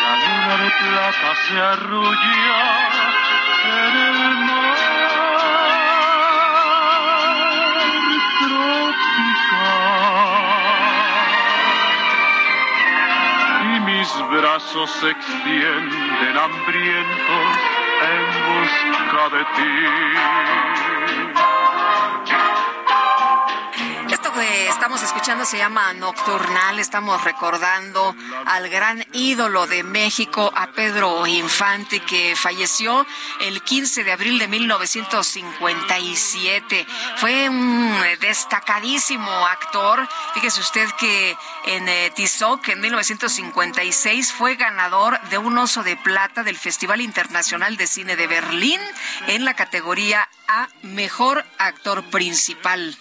la 0.02 0.14
luna 0.20 0.56
de 0.64 0.70
plata 0.70 1.34
se 1.48 1.60
arrulla 1.60 2.90
brazos 14.28 14.90
se 14.90 15.10
extienden 15.10 16.36
hambrientos 16.36 17.58
en 18.02 18.22
busca 18.46 19.36
de 19.36 19.44
ti. 19.56 21.49
Estamos 24.80 25.02
escuchando 25.02 25.44
se 25.44 25.58
llama 25.58 25.92
Nocturnal. 25.92 26.78
Estamos 26.78 27.22
recordando 27.22 28.16
al 28.46 28.70
gran 28.70 29.04
ídolo 29.12 29.66
de 29.66 29.82
México, 29.82 30.50
a 30.56 30.68
Pedro 30.68 31.26
Infante, 31.26 32.00
que 32.00 32.34
falleció 32.34 33.06
el 33.42 33.62
15 33.62 34.04
de 34.04 34.12
abril 34.12 34.38
de 34.38 34.48
1957. 34.48 36.86
Fue 37.16 37.50
un 37.50 37.94
destacadísimo 38.22 39.30
actor. 39.48 40.08
Fíjese 40.32 40.62
usted 40.62 40.88
que 40.98 41.36
en 41.66 41.86
eh, 41.86 42.10
Tizoc, 42.16 42.66
en 42.68 42.80
1956, 42.80 44.32
fue 44.32 44.56
ganador 44.56 45.20
de 45.28 45.36
un 45.36 45.58
oso 45.58 45.82
de 45.82 45.96
plata 45.96 46.42
del 46.42 46.56
Festival 46.56 47.02
Internacional 47.02 47.76
de 47.76 47.86
Cine 47.86 48.16
de 48.16 48.26
Berlín 48.26 48.80
en 49.26 49.44
la 49.44 49.52
categoría 49.52 50.26
A 50.48 50.70
Mejor 50.80 51.44
Actor 51.58 52.02
Principal. 52.04 52.96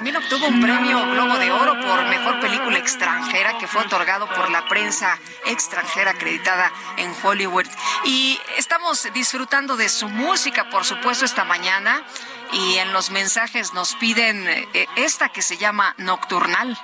También 0.00 0.16
obtuvo 0.16 0.46
un 0.46 0.62
premio 0.62 0.98
Globo 1.10 1.36
de 1.36 1.52
Oro 1.52 1.78
por 1.78 2.06
Mejor 2.06 2.40
Película 2.40 2.78
Extranjera 2.78 3.58
que 3.58 3.66
fue 3.66 3.82
otorgado 3.82 4.26
por 4.30 4.50
la 4.50 4.66
prensa 4.66 5.18
extranjera 5.44 6.12
acreditada 6.12 6.72
en 6.96 7.14
Hollywood. 7.22 7.66
Y 8.04 8.40
estamos 8.56 9.06
disfrutando 9.12 9.76
de 9.76 9.90
su 9.90 10.08
música, 10.08 10.70
por 10.70 10.86
supuesto, 10.86 11.26
esta 11.26 11.44
mañana. 11.44 12.02
Y 12.50 12.78
en 12.78 12.94
los 12.94 13.10
mensajes 13.10 13.74
nos 13.74 13.94
piden 13.96 14.48
eh, 14.48 14.86
esta 14.96 15.28
que 15.28 15.42
se 15.42 15.58
llama 15.58 15.94
Nocturnal. 15.98 16.78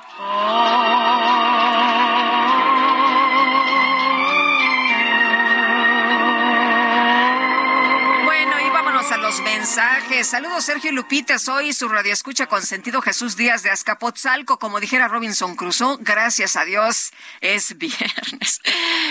Saludos, 9.66 10.64
Sergio 10.64 10.92
Lupita. 10.92 11.40
Soy 11.40 11.72
su 11.72 11.88
radio 11.88 12.12
escucha 12.12 12.46
con 12.46 12.62
sentido 12.62 13.02
Jesús 13.02 13.36
Díaz 13.36 13.64
de 13.64 13.70
Azcapotzalco. 13.70 14.60
Como 14.60 14.78
dijera 14.78 15.08
Robinson 15.08 15.56
Crusoe, 15.56 15.98
gracias 16.00 16.54
a 16.54 16.64
Dios 16.64 17.12
es 17.40 17.76
viernes. 17.78 18.60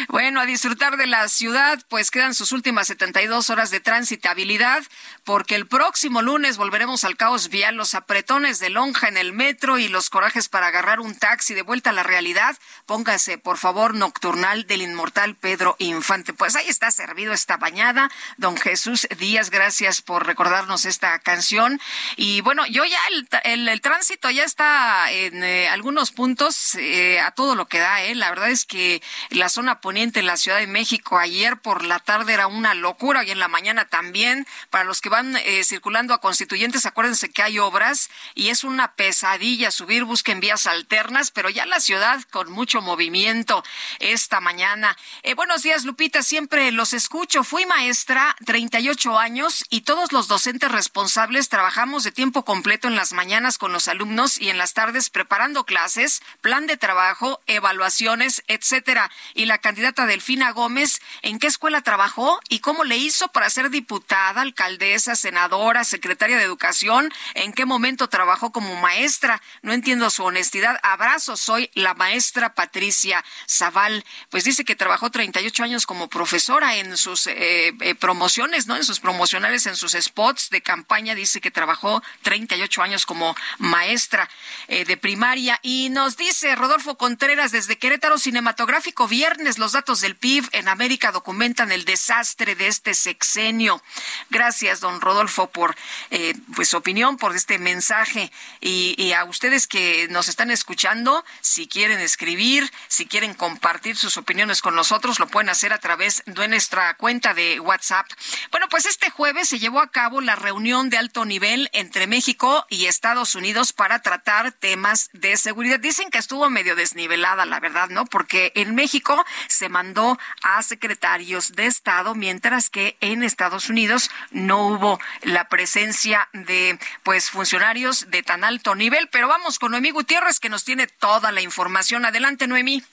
Bueno, 0.07 0.39
a 0.39 0.45
disfrutar 0.45 0.95
de 0.95 1.07
la 1.07 1.27
ciudad, 1.27 1.83
pues 1.89 2.09
quedan 2.09 2.33
sus 2.33 2.53
últimas 2.53 2.87
72 2.87 3.49
horas 3.49 3.69
de 3.69 3.81
transitabilidad, 3.81 4.83
porque 5.25 5.55
el 5.55 5.67
próximo 5.67 6.21
lunes 6.21 6.55
volveremos 6.55 7.03
al 7.03 7.17
caos 7.17 7.49
vial, 7.49 7.75
los 7.75 7.93
apretones 7.93 8.59
de 8.59 8.69
lonja 8.69 9.09
en 9.09 9.17
el 9.17 9.33
metro 9.33 9.77
y 9.77 9.89
los 9.89 10.09
corajes 10.09 10.47
para 10.47 10.67
agarrar 10.67 11.01
un 11.01 11.15
taxi 11.15 11.53
de 11.53 11.63
vuelta 11.63 11.89
a 11.89 11.93
la 11.93 12.03
realidad. 12.03 12.57
Póngase, 12.85 13.37
por 13.37 13.57
favor, 13.57 13.93
nocturnal 13.93 14.65
del 14.67 14.83
inmortal 14.83 15.35
Pedro 15.35 15.75
Infante. 15.79 16.33
Pues 16.33 16.55
ahí 16.55 16.67
está 16.69 16.91
servido 16.91 17.33
esta 17.33 17.57
bañada. 17.57 18.09
Don 18.37 18.55
Jesús 18.55 19.07
Díaz, 19.19 19.49
gracias 19.49 20.01
por 20.01 20.25
recordarnos 20.45 20.85
esta 20.85 21.17
canción. 21.19 21.81
Y 22.17 22.41
bueno, 22.41 22.67
yo 22.67 22.85
ya 22.85 22.99
el, 23.43 23.67
el, 23.67 23.81
tránsito 23.81 24.29
ya 24.29 24.43
está 24.43 25.11
en 25.11 25.43
eh, 25.43 25.67
algunos 25.69 26.11
puntos 26.11 26.75
eh, 26.75 27.19
a 27.19 27.31
todo 27.31 27.55
lo 27.55 27.67
que 27.67 27.79
da. 27.79 28.03
Eh. 28.03 28.13
La 28.13 28.29
verdad 28.29 28.49
es 28.49 28.65
que 28.65 29.01
la 29.31 29.49
zona 29.49 29.81
poniente 29.81 30.19
en 30.19 30.27
la 30.27 30.37
Ciudad 30.37 30.59
de 30.59 30.67
México 30.67 31.17
ayer 31.17 31.57
por 31.57 31.83
la 31.83 31.97
tarde 31.97 32.33
era 32.33 32.45
una 32.45 32.75
locura 32.75 33.23
y 33.23 33.31
en 33.31 33.39
la 33.39 33.47
mañana 33.47 33.85
también. 33.85 34.45
Para 34.69 34.83
los 34.83 35.01
que 35.01 35.09
van 35.09 35.35
eh, 35.35 35.63
circulando 35.63 36.13
a 36.13 36.21
constituyentes, 36.21 36.85
acuérdense 36.85 37.29
que 37.29 37.41
hay 37.41 37.57
obras 37.57 38.11
y 38.35 38.49
es 38.49 38.63
una 38.63 38.93
pesadilla 38.93 39.71
subir, 39.71 40.03
busquen 40.03 40.39
vías 40.39 40.67
alternas, 40.67 41.31
pero 41.31 41.49
ya 41.49 41.65
la 41.65 41.79
ciudad 41.79 42.21
con 42.29 42.51
mucho 42.51 42.81
movimiento 42.81 43.63
esta 43.99 44.41
mañana. 44.41 44.95
buenos 45.35 45.63
días, 45.63 45.85
Lupita, 45.85 46.21
siempre 46.21 46.71
los 46.71 46.93
escucho. 46.93 47.43
Fui 47.43 47.65
maestra, 47.65 48.35
38 48.45 49.17
años 49.17 49.65
y 49.69 49.81
todos 49.81 50.11
los 50.11 50.27
docentes 50.35 50.69
responsables 50.69 51.47
trabajamos 51.47 52.03
de 52.03 52.11
tiempo 52.11 52.43
completo 52.43 52.89
en 52.89 52.97
las 52.97 53.13
mañanas 53.13 53.57
con 53.57 53.71
los 53.71 53.87
alumnos 53.87 54.37
y 54.37 54.49
en 54.49 54.57
las 54.57 54.73
tardes 54.73 55.09
preparando 55.09 55.63
clases, 55.63 56.21
plan 56.41 56.67
de 56.67 56.75
trabajo, 56.75 57.39
evaluaciones, 57.47 58.43
etcétera. 58.49 59.09
Y 59.33 59.45
la 59.45 59.59
candidata 59.59 60.05
Delfina 60.05 60.51
Gómez, 60.51 60.99
¿en 61.21 61.39
qué 61.39 61.47
escuela 61.47 61.83
trabajó 61.83 62.41
y 62.49 62.59
cómo 62.59 62.83
le 62.83 62.97
hizo 62.97 63.29
para 63.29 63.49
ser 63.49 63.69
diputada, 63.69 64.41
alcaldesa, 64.41 65.15
senadora, 65.15 65.85
secretaria 65.85 66.35
de 66.35 66.43
Educación? 66.43 67.13
¿En 67.33 67.53
qué 67.53 67.63
momento 67.63 68.09
trabajó 68.09 68.51
como 68.51 68.75
maestra? 68.75 69.41
No 69.61 69.71
entiendo 69.71 70.09
su 70.09 70.25
honestidad. 70.25 70.81
Abrazo, 70.83 71.37
soy 71.37 71.71
la 71.75 71.93
maestra 71.93 72.55
Patricia 72.55 73.23
Zaval. 73.49 74.03
Pues 74.29 74.43
dice 74.43 74.65
que 74.65 74.75
trabajó 74.75 75.11
38 75.11 75.63
años 75.63 75.85
como 75.85 76.09
profesora 76.09 76.75
en 76.75 76.97
sus 76.97 77.25
eh, 77.27 77.73
eh, 77.79 77.95
promociones, 77.95 78.67
¿no? 78.67 78.75
En 78.75 78.83
sus 78.83 78.99
promocionales 78.99 79.65
en 79.65 79.77
sus 79.77 79.93
spots 79.93 80.24
de 80.49 80.61
campaña. 80.61 81.15
Dice 81.15 81.41
que 81.41 81.51
trabajó 81.51 82.01
38 82.23 82.81
años 82.81 83.05
como 83.05 83.35
maestra 83.59 84.29
eh, 84.67 84.85
de 84.85 84.97
primaria. 84.97 85.59
Y 85.61 85.89
nos 85.89 86.17
dice 86.17 86.55
Rodolfo 86.55 86.97
Contreras 86.97 87.51
desde 87.51 87.77
Querétaro 87.77 88.17
Cinematográfico, 88.17 89.07
viernes 89.07 89.57
los 89.57 89.73
datos 89.73 90.01
del 90.01 90.15
PIB 90.15 90.49
en 90.51 90.67
América 90.67 91.11
documentan 91.11 91.71
el 91.71 91.85
desastre 91.85 92.55
de 92.55 92.67
este 92.67 92.93
sexenio. 92.93 93.81
Gracias, 94.29 94.79
don 94.79 95.01
Rodolfo, 95.01 95.47
por 95.51 95.75
eh, 96.11 96.33
pues, 96.55 96.69
su 96.69 96.77
opinión, 96.77 97.17
por 97.17 97.35
este 97.35 97.59
mensaje. 97.59 98.31
Y, 98.61 98.95
y 98.97 99.13
a 99.13 99.25
ustedes 99.25 99.67
que 99.67 100.07
nos 100.09 100.27
están 100.27 100.51
escuchando, 100.51 101.23
si 101.41 101.67
quieren 101.67 101.99
escribir, 101.99 102.71
si 102.87 103.05
quieren 103.05 103.33
compartir 103.33 103.95
sus 103.95 104.17
opiniones 104.17 104.61
con 104.61 104.75
nosotros, 104.75 105.19
lo 105.19 105.27
pueden 105.27 105.49
hacer 105.49 105.73
a 105.73 105.79
través 105.79 106.23
de 106.25 106.47
nuestra 106.47 106.95
cuenta 106.95 107.33
de 107.33 107.59
WhatsApp. 107.59 108.07
Bueno, 108.51 108.67
pues 108.69 108.85
este 108.85 109.09
jueves 109.09 109.49
se 109.49 109.59
llevó 109.59 109.79
a 109.81 109.91
cabo 109.91 110.04
la 110.21 110.35
reunión 110.35 110.89
de 110.89 110.97
alto 110.97 111.25
nivel 111.25 111.69
entre 111.73 112.05
México 112.05 112.65
y 112.69 112.85
Estados 112.85 113.33
Unidos 113.33 113.73
para 113.73 113.99
tratar 113.99 114.51
temas 114.51 115.09
de 115.13 115.35
seguridad. 115.35 115.79
Dicen 115.79 116.09
que 116.11 116.19
estuvo 116.19 116.49
medio 116.49 116.75
desnivelada, 116.75 117.45
la 117.45 117.59
verdad, 117.59 117.89
¿no? 117.89 118.05
Porque 118.05 118.51
en 118.55 118.75
México 118.75 119.25
se 119.47 119.67
mandó 119.67 120.17
a 120.43 120.61
secretarios 120.63 121.53
de 121.53 121.65
Estado, 121.65 122.13
mientras 122.13 122.69
que 122.69 122.97
en 123.01 123.23
Estados 123.23 123.69
Unidos 123.69 124.11
no 124.31 124.67
hubo 124.67 124.99
la 125.23 125.49
presencia 125.49 126.29
de 126.33 126.77
pues 127.03 127.29
funcionarios 127.29 128.11
de 128.11 128.21
tan 128.21 128.43
alto 128.43 128.75
nivel. 128.75 129.09
Pero 129.11 129.27
vamos 129.27 129.59
con 129.59 129.71
Noemí 129.71 129.91
Gutiérrez 129.91 130.39
que 130.39 130.49
nos 130.49 130.63
tiene 130.63 130.87
toda 130.87 131.31
la 131.31 131.41
información. 131.41 132.05
Adelante, 132.05 132.47
Noemí. 132.47 132.83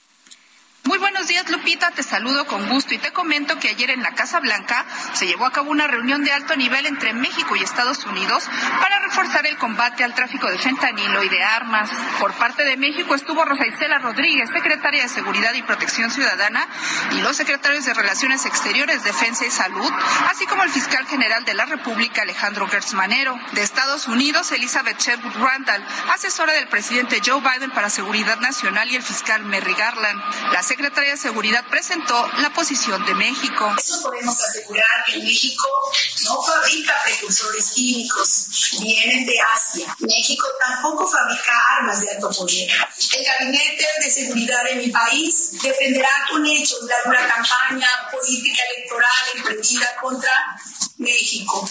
Muy 0.85 0.97
buenos 0.97 1.27
días, 1.27 1.49
Lupita. 1.49 1.91
Te 1.91 2.03
saludo 2.03 2.45
con 2.45 2.67
gusto 2.67 2.93
y 2.93 2.97
te 2.97 3.13
comento 3.13 3.57
que 3.57 3.69
ayer 3.69 3.89
en 3.89 4.03
la 4.03 4.11
Casa 4.15 4.41
Blanca 4.41 4.85
se 5.13 5.25
llevó 5.25 5.45
a 5.45 5.51
cabo 5.51 5.71
una 5.71 5.87
reunión 5.87 6.25
de 6.25 6.33
alto 6.33 6.57
nivel 6.57 6.85
entre 6.85 7.13
México 7.13 7.55
y 7.55 7.63
Estados 7.63 8.05
Unidos 8.05 8.49
para 8.81 8.99
reforzar 8.99 9.45
el 9.45 9.57
combate 9.57 10.03
al 10.03 10.13
tráfico 10.13 10.51
de 10.51 10.57
fentanilo 10.57 11.23
y 11.23 11.29
de 11.29 11.41
armas. 11.41 11.89
Por 12.19 12.33
parte 12.33 12.65
de 12.65 12.75
México 12.75 13.15
estuvo 13.15 13.45
Rosa 13.45 13.65
Isela 13.65 13.99
Rodríguez, 13.99 14.49
secretaria 14.51 15.03
de 15.03 15.07
Seguridad 15.07 15.53
y 15.53 15.61
Protección 15.61 16.11
Ciudadana, 16.11 16.67
y 17.11 17.21
los 17.21 17.37
secretarios 17.37 17.85
de 17.85 17.93
Relaciones 17.93 18.45
Exteriores, 18.45 19.05
Defensa 19.05 19.45
y 19.45 19.51
Salud, 19.51 19.89
así 20.29 20.45
como 20.47 20.63
el 20.63 20.69
fiscal 20.69 21.07
general 21.07 21.45
de 21.45 21.53
la 21.53 21.65
República, 21.65 22.23
Alejandro 22.23 22.67
Gertz 22.67 22.93
Manero. 22.93 23.39
De 23.53 23.61
Estados 23.61 24.09
Unidos, 24.09 24.51
Elizabeth 24.51 24.99
Sherwood 24.99 25.37
Randall, 25.37 25.85
asesora 26.13 26.51
del 26.51 26.67
presidente 26.67 27.21
Joe 27.25 27.39
Biden 27.39 27.71
para 27.71 27.89
Seguridad 27.89 28.41
Nacional, 28.41 28.91
y 28.91 28.97
el 28.97 29.03
fiscal 29.03 29.45
Merry 29.45 29.75
Garland. 29.75 30.21
La 30.51 30.61
secretaria 30.73 31.11
de 31.11 31.17
Seguridad 31.17 31.63
presentó 31.69 32.27
la 32.39 32.51
posición 32.51 33.05
de 33.05 33.13
México. 33.13 33.75
Eso 33.77 34.01
podemos 34.01 34.35
asegurar 34.43 35.05
que 35.05 35.19
México 35.19 35.67
no 36.23 36.41
fabrica 36.41 36.95
precursores 37.03 37.69
químicos, 37.75 38.47
vienen 38.81 39.23
de 39.23 39.35
Asia. 39.53 39.95
México 39.99 40.47
tampoco 40.59 41.07
fabrica 41.07 41.51
armas 41.77 42.01
de 42.01 42.09
alto 42.09 42.31
poder. 42.31 42.71
El 43.17 43.23
Gabinete 43.23 43.85
de 44.03 44.09
Seguridad 44.09 44.63
de 44.63 44.75
mi 44.77 44.89
país 44.89 45.51
defenderá 45.61 46.09
con 46.31 46.43
hechos 46.43 46.87
de 46.87 46.93
alguna 46.95 47.27
campaña 47.27 47.87
política 48.11 48.63
electoral 48.75 49.25
emprendida 49.35 49.95
contra 50.01 50.57
México 50.97 51.69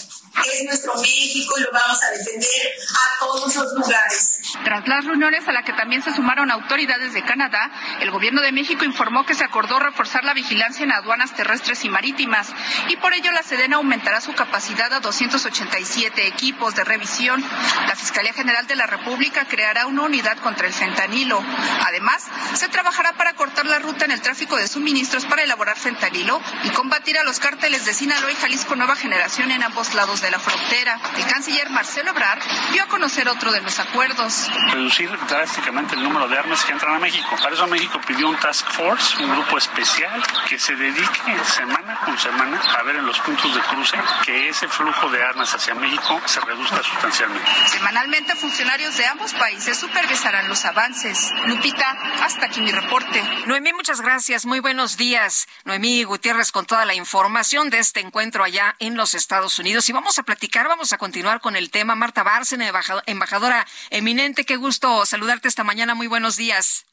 es 0.50 0.64
nuestro 0.64 0.94
México 0.96 1.54
y 1.58 1.62
lo 1.62 1.72
vamos 1.72 2.02
a 2.02 2.10
defender 2.10 2.72
a 2.88 3.18
todos 3.18 3.54
los 3.54 3.72
lugares. 3.74 4.38
Tras 4.64 4.86
las 4.86 5.04
reuniones 5.04 5.46
a 5.48 5.52
las 5.52 5.64
que 5.64 5.72
también 5.72 6.02
se 6.02 6.12
sumaron 6.12 6.50
autoridades 6.50 7.12
de 7.12 7.22
Canadá, 7.22 7.70
el 8.00 8.10
gobierno 8.10 8.40
de 8.40 8.52
México 8.52 8.84
informó 8.84 9.24
que 9.24 9.34
se 9.34 9.44
acordó 9.44 9.78
reforzar 9.78 10.24
la 10.24 10.34
vigilancia 10.34 10.84
en 10.84 10.92
aduanas 10.92 11.34
terrestres 11.34 11.84
y 11.84 11.88
marítimas 11.88 12.48
y 12.88 12.96
por 12.96 13.14
ello 13.14 13.30
la 13.32 13.42
Sedena 13.42 13.76
aumentará 13.76 14.20
su 14.20 14.34
capacidad 14.34 14.92
a 14.92 15.00
287 15.00 16.26
equipos 16.26 16.74
de 16.74 16.84
revisión. 16.84 17.42
La 17.86 17.96
Fiscalía 17.96 18.32
General 18.32 18.66
de 18.66 18.76
la 18.76 18.86
República 18.86 19.46
creará 19.46 19.86
una 19.86 20.02
unidad 20.02 20.36
contra 20.38 20.66
el 20.66 20.72
fentanilo. 20.72 21.42
Además, 21.86 22.26
se 22.54 22.68
trabajará 22.68 23.12
para 23.14 23.34
cortar 23.34 23.66
la 23.66 23.78
ruta 23.78 24.04
en 24.04 24.10
el 24.10 24.20
tráfico 24.20 24.56
de 24.56 24.68
suministros 24.68 25.24
para 25.26 25.42
elaborar 25.42 25.76
fentanilo 25.76 26.40
y 26.64 26.70
combatir 26.70 27.18
a 27.18 27.24
los 27.24 27.40
cárteles 27.40 27.84
de 27.84 27.94
Sinaloa 27.94 28.30
y 28.30 28.36
Jalisco 28.36 28.76
Nueva 28.76 28.96
Generación 28.96 29.50
en 29.50 29.62
ambos 29.62 29.94
lados 29.94 30.20
de 30.20 30.30
la 30.30 30.38
frontera. 30.38 30.98
El 31.16 31.26
canciller 31.26 31.70
Marcelo 31.70 32.10
Ebrard 32.10 32.40
dio 32.72 32.82
a 32.82 32.86
conocer 32.86 33.28
otro 33.28 33.52
de 33.52 33.60
los 33.60 33.78
acuerdos. 33.78 34.41
Reducir 34.70 35.10
drásticamente 35.28 35.94
el 35.94 36.02
número 36.02 36.28
de 36.28 36.38
armas 36.38 36.64
que 36.64 36.72
entran 36.72 36.94
a 36.94 36.98
México. 36.98 37.36
Para 37.42 37.54
eso 37.54 37.66
México 37.66 38.00
pidió 38.06 38.28
un 38.28 38.36
task 38.38 38.66
force, 38.72 39.22
un 39.22 39.30
grupo 39.30 39.58
especial 39.58 40.22
que 40.48 40.58
se 40.58 40.74
dedique 40.76 41.44
semana 41.44 42.00
con 42.04 42.18
semana 42.18 42.60
a 42.78 42.82
ver 42.82 42.96
en 42.96 43.06
los 43.06 43.18
puntos 43.20 43.54
de 43.54 43.60
cruce 43.62 43.96
que 44.24 44.48
ese 44.48 44.68
flujo 44.68 45.08
de 45.10 45.22
armas 45.22 45.54
hacia 45.54 45.74
México 45.74 46.20
se 46.26 46.40
reduzca 46.40 46.82
sustancialmente. 46.82 47.48
Semanalmente 47.66 48.34
funcionarios 48.36 48.96
de 48.96 49.06
ambos 49.06 49.32
países 49.34 49.78
supervisarán 49.78 50.48
los 50.48 50.64
avances. 50.64 51.32
Lupita, 51.46 51.96
hasta 52.22 52.46
aquí 52.46 52.60
mi 52.60 52.72
reporte. 52.72 53.22
Noemí, 53.46 53.72
muchas 53.72 54.00
gracias. 54.00 54.46
Muy 54.46 54.60
buenos 54.60 54.96
días. 54.96 55.46
Noemí 55.64 56.04
Gutiérrez 56.04 56.52
con 56.52 56.66
toda 56.66 56.84
la 56.84 56.94
información 56.94 57.70
de 57.70 57.78
este 57.78 58.00
encuentro 58.00 58.44
allá 58.44 58.74
en 58.78 58.96
los 58.96 59.14
Estados 59.14 59.58
Unidos. 59.58 59.88
Y 59.88 59.92
vamos 59.92 60.18
a 60.18 60.22
platicar, 60.22 60.68
vamos 60.68 60.92
a 60.92 60.98
continuar 60.98 61.40
con 61.40 61.56
el 61.56 61.70
tema. 61.70 61.94
Marta 61.94 62.22
Bárcena, 62.22 62.70
embajadora 63.06 63.66
eminente, 63.90 64.31
qué 64.34 64.56
gusto 64.56 65.04
saludarte 65.06 65.48
esta 65.48 65.64
mañana. 65.64 65.94
Muy 65.94 66.06
buenos 66.06 66.36
días. 66.36 66.84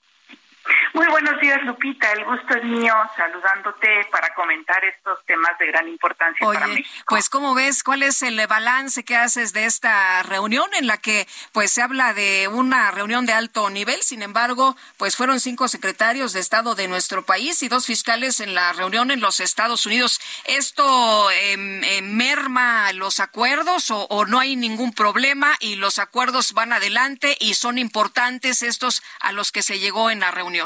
Muy 0.94 1.08
buenos 1.08 1.40
días, 1.40 1.62
Lupita. 1.64 2.12
El 2.14 2.26
gusto 2.26 2.56
es 2.56 2.64
mío 2.64 2.94
saludándote 3.16 4.08
para 4.12 4.34
comentar 4.34 4.84
estos 4.86 5.24
temas 5.26 5.58
de 5.60 5.68
gran 5.68 5.88
importancia 5.88 6.46
para 6.46 6.68
México. 6.68 6.90
Pues, 7.08 7.30
¿cómo 7.30 7.54
ves? 7.54 7.84
¿Cuál 7.84 8.04
es 8.04 8.22
el 8.24 8.46
balance 8.48 9.04
que 9.04 9.16
haces 9.16 9.54
de 9.54 9.66
esta 9.66 10.24
reunión 10.24 10.70
en 10.74 10.88
la 10.88 10.98
que, 10.98 11.28
pues, 11.52 11.72
se 11.72 11.82
habla 11.82 12.14
de 12.14 12.48
una 12.48 12.92
reunión 12.92 13.26
de 13.26 13.34
alto 13.34 13.70
nivel? 13.70 14.02
Sin 14.02 14.24
embargo, 14.24 14.76
pues, 14.98 15.16
fueron 15.16 15.40
cinco 15.40 15.68
secretarios 15.68 16.34
de 16.34 16.40
Estado 16.40 16.76
de 16.76 16.88
nuestro 16.88 17.24
país 17.24 17.62
y 17.64 17.70
dos 17.70 17.86
fiscales 17.86 18.40
en 18.40 18.56
la 18.56 18.74
reunión 18.74 19.12
en 19.12 19.22
los 19.22 19.40
Estados 19.40 19.86
Unidos. 19.86 20.20
¿Esto 20.46 21.30
em, 21.32 21.84
em, 21.84 22.16
merma 22.16 22.92
los 22.94 23.20
acuerdos 23.20 23.92
o, 23.92 24.06
o 24.10 24.26
no 24.26 24.40
hay 24.40 24.56
ningún 24.56 24.94
problema 24.94 25.56
y 25.60 25.76
los 25.76 26.00
acuerdos 26.00 26.54
van 26.54 26.74
adelante 26.74 27.38
y 27.40 27.54
son 27.54 27.78
importantes 27.78 28.64
estos 28.64 29.04
a 29.20 29.32
los 29.32 29.52
que 29.52 29.62
se 29.62 29.80
llegó 29.80 30.10
en 30.10 30.20
la 30.20 30.32
reunión? 30.32 30.59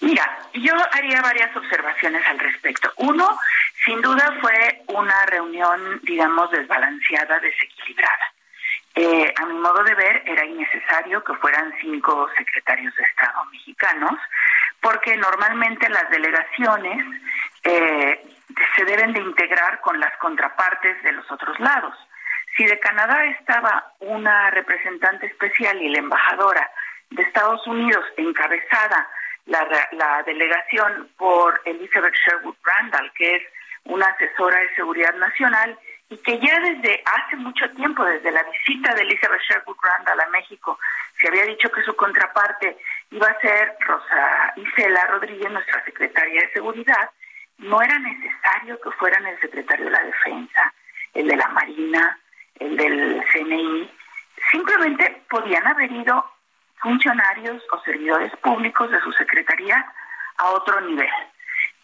Mira, 0.00 0.38
yo 0.52 0.74
haría 0.92 1.22
varias 1.22 1.54
observaciones 1.56 2.26
al 2.28 2.38
respecto. 2.38 2.92
Uno, 2.96 3.38
sin 3.84 4.00
duda 4.02 4.36
fue 4.40 4.82
una 4.88 5.26
reunión, 5.26 6.00
digamos, 6.02 6.50
desbalanceada, 6.50 7.38
desequilibrada. 7.40 8.32
Eh, 8.94 9.32
a 9.36 9.46
mi 9.46 9.58
modo 9.58 9.82
de 9.84 9.94
ver, 9.94 10.22
era 10.26 10.44
innecesario 10.44 11.22
que 11.22 11.34
fueran 11.34 11.72
cinco 11.80 12.28
secretarios 12.36 12.94
de 12.96 13.02
Estado 13.02 13.44
mexicanos, 13.52 14.18
porque 14.80 15.16
normalmente 15.16 15.88
las 15.88 16.08
delegaciones 16.10 17.04
eh, 17.64 18.26
se 18.74 18.84
deben 18.84 19.12
de 19.12 19.20
integrar 19.20 19.80
con 19.80 19.98
las 20.00 20.16
contrapartes 20.18 21.02
de 21.02 21.12
los 21.12 21.30
otros 21.30 21.58
lados. 21.60 21.94
Si 22.56 22.64
de 22.64 22.78
Canadá 22.78 23.24
estaba 23.26 23.92
una 24.00 24.50
representante 24.50 25.26
especial 25.26 25.80
y 25.82 25.90
la 25.90 25.98
embajadora 25.98 26.70
de 27.10 27.22
Estados 27.22 27.66
Unidos 27.66 28.04
encabezada 28.16 29.08
la, 29.46 30.22
delegación 30.24 31.08
por 31.16 31.60
Elizabeth 31.64 32.14
Sherwood 32.14 32.56
Randall, 32.62 33.12
que 33.14 33.36
es 33.36 33.42
una 33.84 34.06
asesora 34.06 34.58
de 34.58 34.74
seguridad 34.74 35.14
nacional 35.14 35.78
y 36.08 36.18
que 36.18 36.38
ya 36.38 36.60
desde 36.60 37.02
hace 37.04 37.36
mucho 37.36 37.68
tiempo, 37.70 38.04
desde 38.04 38.30
la 38.30 38.42
visita 38.44 38.94
de 38.94 39.02
Elizabeth 39.02 39.40
Sherwood 39.42 39.76
Randall 39.82 40.20
a 40.20 40.28
México, 40.28 40.78
se 41.20 41.28
había 41.28 41.44
dicho 41.44 41.70
que 41.70 41.82
su 41.82 41.94
contraparte 41.96 42.76
iba 43.10 43.26
a 43.26 43.40
ser 43.40 43.74
Rosa 43.80 44.52
Isela 44.56 45.06
Rodríguez, 45.06 45.50
nuestra 45.50 45.84
secretaria 45.84 46.42
de 46.42 46.52
Seguridad, 46.52 47.10
no 47.58 47.80
era 47.80 47.98
necesario 47.98 48.80
que 48.80 48.90
fueran 48.92 49.26
el 49.26 49.40
secretario 49.40 49.86
de 49.86 49.90
la 49.92 50.02
Defensa, 50.02 50.74
el 51.14 51.26
de 51.26 51.36
la 51.36 51.48
Marina, 51.48 52.18
el 52.58 52.76
del 52.76 53.24
CNI, 53.32 53.90
simplemente 54.50 55.22
podían 55.28 55.66
haber 55.66 55.90
ido 55.90 56.24
funcionarios 56.80 57.62
o 57.72 57.80
servidores 57.82 58.34
públicos 58.36 58.90
de 58.90 59.00
su 59.00 59.12
secretaría 59.12 59.84
a 60.38 60.50
otro 60.50 60.80
nivel. 60.82 61.08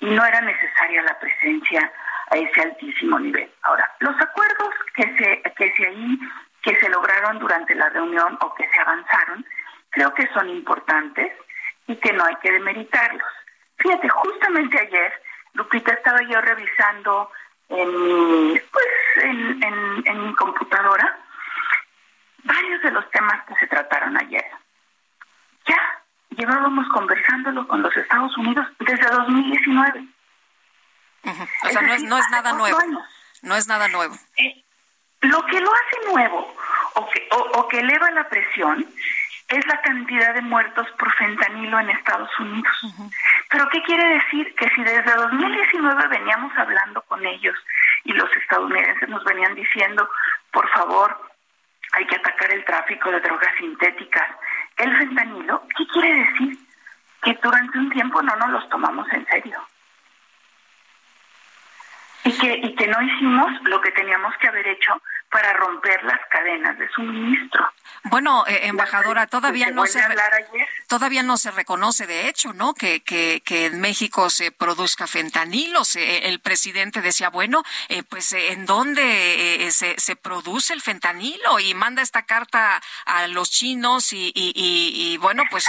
Y 0.01 0.07
no 0.07 0.25
era 0.25 0.41
necesaria 0.41 1.03
la 1.03 1.19
presencia 1.19 1.93
a 2.31 2.37
ese 2.37 2.61
altísimo 2.61 3.19
nivel. 3.19 3.51
Ahora, 3.63 3.91
los 4.01 4.15
acuerdos 4.21 4.75
que 4.95 5.05
se, 5.17 5.43
que 5.57 5.73
se 5.77 5.87
ahí, 5.87 6.19
que 6.63 6.77
se 6.77 6.89
lograron 6.89 7.39
durante 7.39 7.75
la 7.75 7.89
reunión 7.91 8.39
o 8.41 8.55
que 8.55 8.69
se 8.69 8.81
avanzaron, 8.81 9.45
creo 9.91 10.13
que 10.15 10.27
son 10.29 10.49
importantes 10.49 11.33
y 11.87 11.97
que 11.97 12.13
no 12.13 12.25
hay 12.25 12.37
que 12.37 12.53
demeritarlos. 12.53 13.29
Fíjate, 13.79 14.09
justamente 14.09 14.81
ayer, 14.81 15.13
Lupita, 15.55 15.93
estaba 15.93 16.23
yo 16.23 16.41
revisando 16.41 17.31
en 17.69 17.89
mi, 17.89 18.59
pues, 18.59 19.25
en, 19.25 19.63
en 20.05 20.27
mi 20.27 20.35
computadora 20.35 21.19
varios 22.45 22.83
de 22.83 22.91
los 22.91 23.11
temas 23.11 23.45
que 23.47 23.55
se 23.55 23.67
trataron 23.67 24.17
ayer 24.17 24.45
ya 25.67 26.03
llevábamos 26.31 26.87
conversándolo 26.89 27.67
con 27.69 27.83
los 27.83 27.97
Estados 27.97 28.37
Unidos 28.39 28.67
desde 28.81 29.07
2019. 29.09 30.07
O 31.25 31.69
sea, 31.69 31.83
no 31.83 31.95
es, 31.95 32.03
no 32.03 32.19
es 32.19 32.31
nada 32.31 32.53
nuevo. 32.53 32.79
No 33.43 33.57
es 33.57 33.67
nada 33.69 33.89
nuevo. 33.89 34.15
Eh, 34.37 34.65
lo 35.23 35.45
que 35.47 35.61
lo 35.61 35.71
hace 35.73 36.13
nuevo 36.13 36.55
o 36.95 37.11
que, 37.11 37.29
o, 37.31 37.69
que 37.69 37.81
eleva 37.81 38.11
la 38.11 38.29
presión 38.29 38.87
es 39.49 39.67
la 39.67 39.81
cantidad 39.83 40.35
de 40.35 40.41
muertos 40.41 40.87
por 40.99 41.13
fentanilo 41.15 41.79
en 41.79 41.91
Estados 41.91 42.31
Unidos. 42.39 42.73
Pero 43.51 43.69
¿qué 43.69 43.83
quiere 43.83 44.15
decir? 44.15 44.55
Que 44.55 44.69
si 44.71 44.83
desde 44.83 45.15
2019 45.15 46.09
veníamos 46.09 46.57
hablando 46.57 47.03
con 47.03 47.25
ellos 47.27 47.57
y 48.05 48.13
los 48.13 48.35
estadounidenses 48.37 49.09
nos 49.09 49.23
venían 49.25 49.55
diciendo, 49.55 50.09
por 50.51 50.69
favor, 50.71 51.33
hay 51.93 52.07
que 52.07 52.17
atacar 52.17 52.53
el 52.53 52.65
tráfico 52.65 53.11
de 53.11 53.21
drogas 53.21 53.55
sintéticas, 53.59 54.29
el 54.79 54.97
fentanilo, 54.97 55.63
¿qué 55.77 55.87
quiere 55.87 56.25
decir? 56.25 56.59
Que 57.23 57.39
durante 57.43 57.79
un 57.79 57.91
tiempo 57.91 58.23
no 58.23 58.35
nos 58.37 58.51
los 58.51 58.69
tomamos 58.69 59.07
en 59.13 59.27
serio. 59.27 59.59
Y 62.25 62.33
que, 62.39 62.61
y 62.63 62.75
que 62.77 62.87
no 62.87 63.03
hicimos 63.03 63.51
lo 63.65 63.81
que 63.81 63.91
teníamos 63.91 64.33
que 64.41 64.49
haber 64.49 64.67
hecho 64.69 65.03
para 65.33 65.55
romper 65.55 66.05
las 66.05 66.21
cadenas 66.31 66.79
de 66.79 66.89
suministro. 66.91 67.73
Bueno, 68.05 68.45
eh, 68.47 68.67
embajadora, 68.67 69.27
todavía 69.27 69.71
no 69.71 69.87
se 69.87 70.03
todavía 70.89 71.23
no 71.23 71.39
se 71.39 71.51
reconoce, 71.51 72.07
de 72.07 72.29
hecho, 72.29 72.53
¿no? 72.53 72.75
Que, 72.75 73.03
que, 73.03 73.43
que 73.43 73.67
en 73.67 73.81
México 73.81 74.29
se 74.29 74.53
produzca 74.53 75.07
fentanilo. 75.07 75.83
el 75.95 76.41
presidente 76.41 77.01
decía, 77.01 77.31
bueno, 77.31 77.63
eh, 77.89 78.03
pues 78.03 78.35
eh, 78.35 78.53
en 78.53 78.67
dónde 78.67 79.69
se, 79.71 79.99
se 79.99 80.17
produce 80.17 80.75
el 80.75 80.83
fentanilo 80.83 81.61
y 81.61 81.73
manda 81.73 82.03
esta 82.03 82.23
carta 82.23 82.83
a 83.07 83.27
los 83.29 83.51
chinos 83.51 84.13
y, 84.13 84.33
y, 84.35 84.53
y, 84.55 85.17
bueno, 85.17 85.45
pues, 85.51 85.67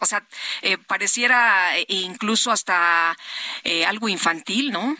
o 0.00 0.06
sea, 0.06 0.24
pareciera 0.88 1.72
incluso 1.86 2.50
hasta 2.50 3.14
algo 3.86 4.08
infantil, 4.08 4.72
¿no? 4.72 4.96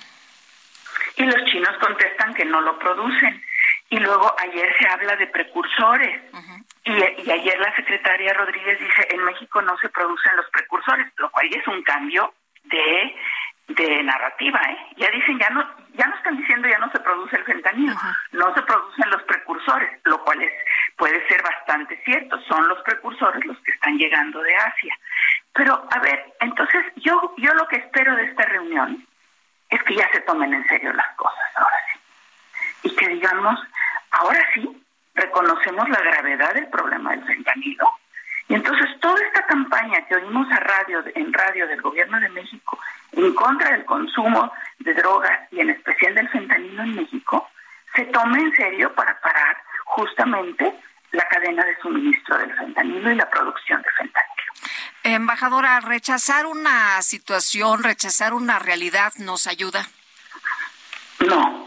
Y 1.16 1.24
los 1.24 1.44
chinos 1.44 1.76
contestan 1.78 2.34
que 2.34 2.44
no 2.44 2.60
lo 2.60 2.78
producen 2.78 3.42
y 3.90 3.98
luego 3.98 4.34
ayer 4.38 4.74
se 4.78 4.88
habla 4.88 5.16
de 5.16 5.26
precursores. 5.28 6.20
y, 6.84 6.92
y, 6.92 7.30
ayer 7.30 7.58
la 7.60 7.74
secretaria 7.76 8.34
Rodríguez 8.34 8.78
dice, 8.78 9.08
en 9.10 9.24
México 9.24 9.62
no 9.62 9.76
se 9.78 9.88
producen 9.88 10.36
los 10.36 10.46
precursores, 10.50 11.06
lo 11.18 11.30
cual 11.30 11.46
es 11.52 11.66
un 11.68 11.82
cambio 11.82 12.34
de, 12.64 13.14
de 13.68 14.02
narrativa. 14.02 14.60
¿eh? 14.68 14.78
Ya 14.96 15.10
dicen, 15.10 15.38
ya 15.38 15.50
no, 15.50 15.64
ya 15.94 16.06
no 16.06 16.16
están 16.16 16.36
diciendo 16.36 16.68
ya 16.68 16.78
no 16.78 16.90
se 16.90 17.00
produce 17.00 17.36
el 17.36 17.44
fentanilo, 17.44 17.94
no 18.32 18.54
se 18.54 18.62
producen 18.62 19.10
los 19.10 19.22
precursores, 19.22 20.00
lo 20.04 20.22
cual 20.24 20.42
es, 20.42 20.52
puede 20.96 21.26
ser 21.28 21.42
bastante 21.42 21.96
cierto, 22.04 22.40
son 22.48 22.68
los 22.68 22.82
precursores 22.82 23.44
los 23.44 23.58
que 23.60 23.72
están 23.72 23.96
llegando 23.96 24.42
de 24.42 24.56
Asia. 24.56 24.98
Pero, 25.54 25.86
a 25.90 25.98
ver, 26.00 26.34
entonces 26.40 26.84
yo, 26.96 27.34
yo 27.38 27.54
lo 27.54 27.66
que 27.68 27.76
espero 27.76 28.16
de 28.16 28.24
esta 28.24 28.44
reunión 28.46 29.06
es 29.74 29.82
que 29.82 29.96
ya 29.96 30.08
se 30.12 30.20
tomen 30.20 30.52
en 30.54 30.66
serio 30.66 30.92
las 30.92 31.08
cosas 31.16 31.44
ahora 31.56 31.76
sí 31.92 32.00
y 32.84 32.94
que 32.94 33.08
digamos, 33.08 33.58
ahora 34.10 34.40
sí, 34.52 34.82
reconocemos 35.14 35.88
la 35.88 36.00
gravedad 36.00 36.54
del 36.54 36.68
problema 36.68 37.12
del 37.12 37.24
fentanilo. 37.24 37.88
Y 38.46 38.54
entonces 38.54 38.88
toda 39.00 39.20
esta 39.24 39.46
campaña 39.46 40.06
que 40.06 40.16
oímos 40.16 40.46
a 40.52 40.60
radio, 40.60 41.02
en 41.14 41.32
radio 41.32 41.66
del 41.66 41.80
gobierno 41.80 42.20
de 42.20 42.28
México 42.28 42.78
en 43.12 43.32
contra 43.34 43.70
del 43.70 43.84
consumo 43.84 44.52
de 44.80 44.92
drogas 44.92 45.40
y 45.50 45.60
en 45.60 45.70
especial 45.70 46.14
del 46.14 46.28
fentanilo 46.28 46.82
en 46.82 46.96
México, 46.96 47.48
se 47.94 48.04
tome 48.06 48.38
en 48.38 48.54
serio 48.54 48.92
para 48.94 49.18
parar 49.20 49.56
justamente 49.84 50.74
la 51.12 51.26
cadena 51.28 51.64
de 51.64 51.76
suministro 51.80 52.36
del 52.38 52.54
fentanilo 52.54 53.12
y 53.12 53.14
la 53.14 53.30
producción 53.30 53.80
de 53.80 53.90
fentanilo. 53.90 54.52
Embajadora, 55.04 55.80
rechazar 55.80 56.46
una 56.46 57.00
situación, 57.02 57.84
rechazar 57.84 58.34
una 58.34 58.58
realidad 58.58 59.12
nos 59.18 59.46
ayuda. 59.46 59.86
No, 61.20 61.64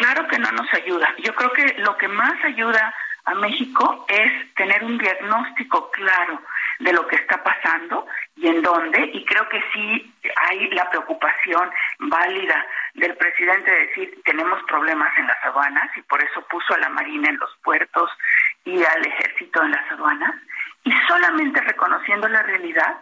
Claro 0.00 0.26
que 0.28 0.38
no 0.38 0.50
nos 0.52 0.72
ayuda. 0.72 1.14
Yo 1.18 1.34
creo 1.34 1.52
que 1.52 1.74
lo 1.80 1.94
que 1.98 2.08
más 2.08 2.42
ayuda 2.42 2.94
a 3.26 3.34
México 3.34 4.06
es 4.08 4.54
tener 4.54 4.82
un 4.82 4.96
diagnóstico 4.96 5.90
claro 5.90 6.40
de 6.78 6.94
lo 6.94 7.06
que 7.06 7.16
está 7.16 7.42
pasando 7.42 8.06
y 8.34 8.48
en 8.48 8.62
dónde, 8.62 9.10
y 9.12 9.22
creo 9.26 9.46
que 9.50 9.62
sí 9.74 10.14
hay 10.36 10.70
la 10.70 10.88
preocupación 10.88 11.70
válida 11.98 12.66
del 12.94 13.14
presidente 13.14 13.70
de 13.70 13.86
decir 13.88 14.22
tenemos 14.24 14.62
problemas 14.62 15.12
en 15.18 15.26
las 15.26 15.44
aduanas 15.44 15.94
y 15.94 16.00
por 16.00 16.24
eso 16.24 16.40
puso 16.48 16.72
a 16.72 16.78
la 16.78 16.88
Marina 16.88 17.28
en 17.28 17.36
los 17.36 17.54
puertos 17.62 18.10
y 18.64 18.82
al 18.82 19.04
ejército 19.04 19.62
en 19.62 19.72
las 19.72 19.92
aduanas, 19.92 20.34
y 20.84 20.92
solamente 21.08 21.60
reconociendo 21.60 22.28
la 22.28 22.42
realidad 22.42 22.98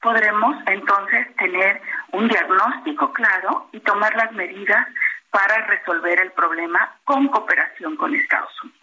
podremos 0.00 0.56
entonces 0.66 1.34
tener 1.36 1.80
un 2.12 2.28
diagnóstico 2.28 3.12
claro 3.12 3.68
y 3.72 3.80
tomar 3.80 4.14
las 4.14 4.32
medidas 4.32 4.86
para 5.30 5.66
resolver 5.66 6.20
el 6.20 6.32
problema 6.32 6.96
con 7.04 7.28
cooperación 7.28 7.96
con 7.96 8.14
Estados 8.14 8.52
Unidos. 8.62 8.75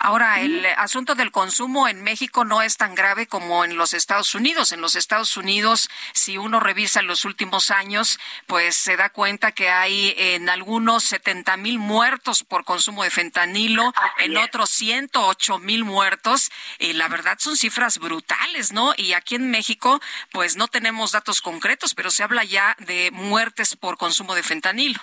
Ahora, 0.00 0.40
el 0.40 0.64
asunto 0.76 1.14
del 1.14 1.32
consumo 1.32 1.88
en 1.88 2.02
México 2.02 2.44
no 2.44 2.62
es 2.62 2.76
tan 2.76 2.94
grave 2.94 3.26
como 3.26 3.64
en 3.64 3.76
los 3.76 3.94
Estados 3.94 4.34
Unidos. 4.34 4.72
En 4.72 4.80
los 4.80 4.94
Estados 4.94 5.36
Unidos, 5.36 5.90
si 6.12 6.38
uno 6.38 6.60
revisa 6.60 7.02
los 7.02 7.24
últimos 7.24 7.70
años, 7.70 8.20
pues 8.46 8.76
se 8.76 8.96
da 8.96 9.10
cuenta 9.10 9.52
que 9.52 9.70
hay 9.70 10.14
en 10.16 10.48
algunos 10.48 11.04
70 11.04 11.56
mil 11.56 11.78
muertos 11.78 12.44
por 12.44 12.64
consumo 12.64 13.02
de 13.02 13.10
fentanilo, 13.10 13.92
en 14.18 14.36
otros 14.36 14.70
108 14.70 15.58
mil 15.58 15.84
muertos. 15.84 16.50
Y 16.78 16.92
la 16.92 17.08
verdad 17.08 17.38
son 17.40 17.56
cifras 17.56 17.98
brutales, 17.98 18.72
¿no? 18.72 18.94
Y 18.96 19.14
aquí 19.14 19.34
en 19.34 19.50
México, 19.50 20.00
pues 20.30 20.56
no 20.56 20.68
tenemos 20.68 21.12
datos 21.12 21.40
concretos, 21.40 21.94
pero 21.94 22.10
se 22.10 22.22
habla 22.22 22.44
ya 22.44 22.76
de 22.78 23.10
muertes 23.12 23.74
por 23.74 23.98
consumo 23.98 24.34
de 24.34 24.42
fentanilo. 24.42 25.00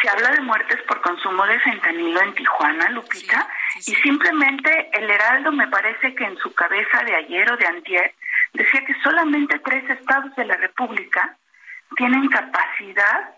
Se 0.00 0.08
habla 0.08 0.30
de 0.30 0.40
muertes 0.40 0.80
por 0.82 1.00
consumo 1.00 1.46
de 1.46 1.58
fentanilo 1.60 2.20
en 2.22 2.34
Tijuana, 2.34 2.90
Lupita, 2.90 3.48
y 3.76 3.94
simplemente 3.96 4.90
el 4.92 5.10
Heraldo 5.10 5.52
me 5.52 5.66
parece 5.68 6.14
que 6.14 6.24
en 6.24 6.36
su 6.38 6.54
cabeza 6.54 7.02
de 7.04 7.16
ayer 7.16 7.50
o 7.50 7.56
de 7.56 7.66
antier 7.66 8.14
decía 8.52 8.84
que 8.84 8.94
solamente 9.02 9.58
tres 9.60 9.88
estados 9.90 10.34
de 10.36 10.44
la 10.44 10.56
República 10.56 11.36
tienen 11.96 12.28
capacidad 12.28 13.30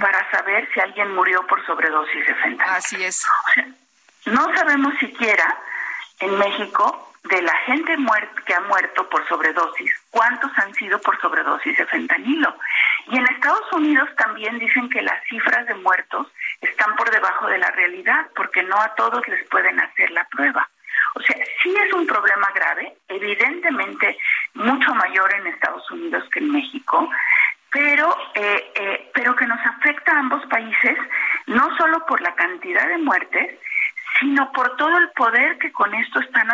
para 0.00 0.28
saber 0.30 0.68
si 0.74 0.80
alguien 0.80 1.14
murió 1.14 1.46
por 1.46 1.64
sobredosis 1.64 2.26
de 2.26 2.34
fentanilo. 2.34 2.76
Así 2.76 3.04
es. 3.04 3.24
no 4.26 4.52
sabemos 4.56 4.94
siquiera 4.98 5.56
en 6.20 6.36
México 6.36 7.12
de 7.24 7.42
la 7.42 7.56
gente 7.66 7.96
que 8.46 8.54
ha 8.54 8.60
muerto 8.60 9.08
por 9.08 9.26
sobredosis, 9.28 9.92
¿cuántos 10.18 10.50
han 10.58 10.74
sido 10.74 11.00
por 11.00 11.20
sobredosis 11.20 11.76
de 11.76 11.86
fentanilo? 11.86 12.52
Y 13.06 13.16
en 13.16 13.24
Estados 13.28 13.72
Unidos 13.72 14.08
también 14.16 14.58
dicen 14.58 14.90
que 14.90 15.00
las 15.00 15.22
cifras 15.28 15.64
de 15.66 15.76
muertos 15.76 16.26
están 16.60 16.96
por 16.96 17.08
debajo 17.08 17.46
de 17.46 17.58
la 17.58 17.70
realidad, 17.70 18.26
porque 18.34 18.64
no 18.64 18.74
a 18.80 18.96
todos 18.96 19.26
les 19.28 19.48
pueden 19.48 19.78
hacer 19.78 20.10
la 20.10 20.24
prueba. 20.24 20.68
O 21.14 21.20
sea, 21.20 21.36
sí 21.62 21.72
es 21.72 21.92
un 21.92 22.04
problema 22.04 22.48
grave, 22.52 22.96
evidentemente 23.06 24.18
mucho 24.54 24.92
mayor 24.92 25.32
en 25.34 25.46
Estados 25.46 25.88
Unidos 25.92 26.28
que 26.32 26.40
en 26.40 26.50
México, 26.50 27.08
pero, 27.70 28.12
eh, 28.34 28.72
eh, 28.74 29.10
pero 29.14 29.36
que 29.36 29.46
nos 29.46 29.64
afecta 29.64 30.16
a 30.16 30.18
ambos 30.18 30.44
países, 30.46 30.98
no 31.46 31.76
solo 31.76 32.04
por 32.06 32.20
la 32.22 32.34
cantidad 32.34 32.88
de 32.88 32.98
muertes, 32.98 33.56
sino 34.18 34.50
por 34.50 34.76
todo 34.76 34.98
el 34.98 35.10
poder 35.10 35.58
que 35.58 35.70
con 35.70 35.94
esto 35.94 36.18
están 36.18 36.50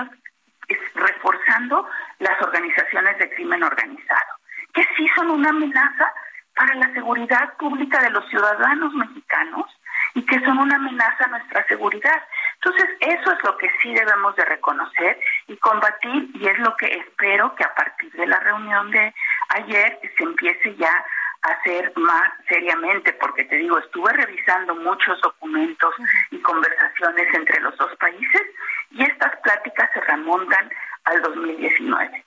reforzando 0.95 1.89
las 2.19 2.41
organizaciones 2.43 3.19
de 3.19 3.31
crimen 3.31 3.63
organizado, 3.63 4.33
que 4.73 4.85
sí 4.97 5.09
son 5.15 5.31
una 5.31 5.51
amenaza 5.51 6.13
para 6.57 6.75
la 6.75 6.93
seguridad 6.93 7.55
pública 7.57 8.01
de 8.01 8.11
los 8.11 8.29
ciudadanos 8.29 8.93
mexicanos 8.95 9.67
y 10.15 10.25
que 10.25 10.39
son 10.41 10.59
una 10.59 10.77
amenaza 10.77 11.25
a 11.25 11.29
nuestra 11.29 11.67
seguridad. 11.67 12.23
Entonces, 12.55 12.89
eso 13.01 13.33
es 13.33 13.45
lo 13.45 13.57
que 13.57 13.69
sí 13.83 13.93
debemos 13.93 14.37
de 14.37 14.45
reconocer 14.45 15.19
y 15.49 15.57
combatir 15.57 16.31
y 16.35 16.47
es 16.47 16.59
lo 16.61 16.77
que 16.77 16.87
espero 16.87 17.55
que 17.57 17.65
a 17.65 17.75
partir 17.75 18.13
de 18.13 18.27
la 18.27 18.39
reunión 18.41 18.91
de 18.91 19.13
ayer 19.49 19.99
se 20.17 20.23
empiece 20.23 20.77
ya 20.77 21.05
hacer 21.45 21.93
más 21.97 22.33
seriamente, 22.49 23.13
porque 23.15 23.45
te 23.45 23.57
digo, 23.57 23.79
estuve 23.79 24.13
revisando 24.13 24.75
muchos 24.77 25.21
documentos 25.21 25.95
y 26.31 26.39
conversaciones 26.41 27.35
entre 27.35 27.61
los 27.61 27.77
dos 27.77 27.95
países 27.97 28.43
y 28.91 29.03
estas 29.03 29.37
pláticas 29.43 29.91
se 29.93 30.01
remontan 30.01 30.71
al 31.05 31.23
2019. 31.23 32.25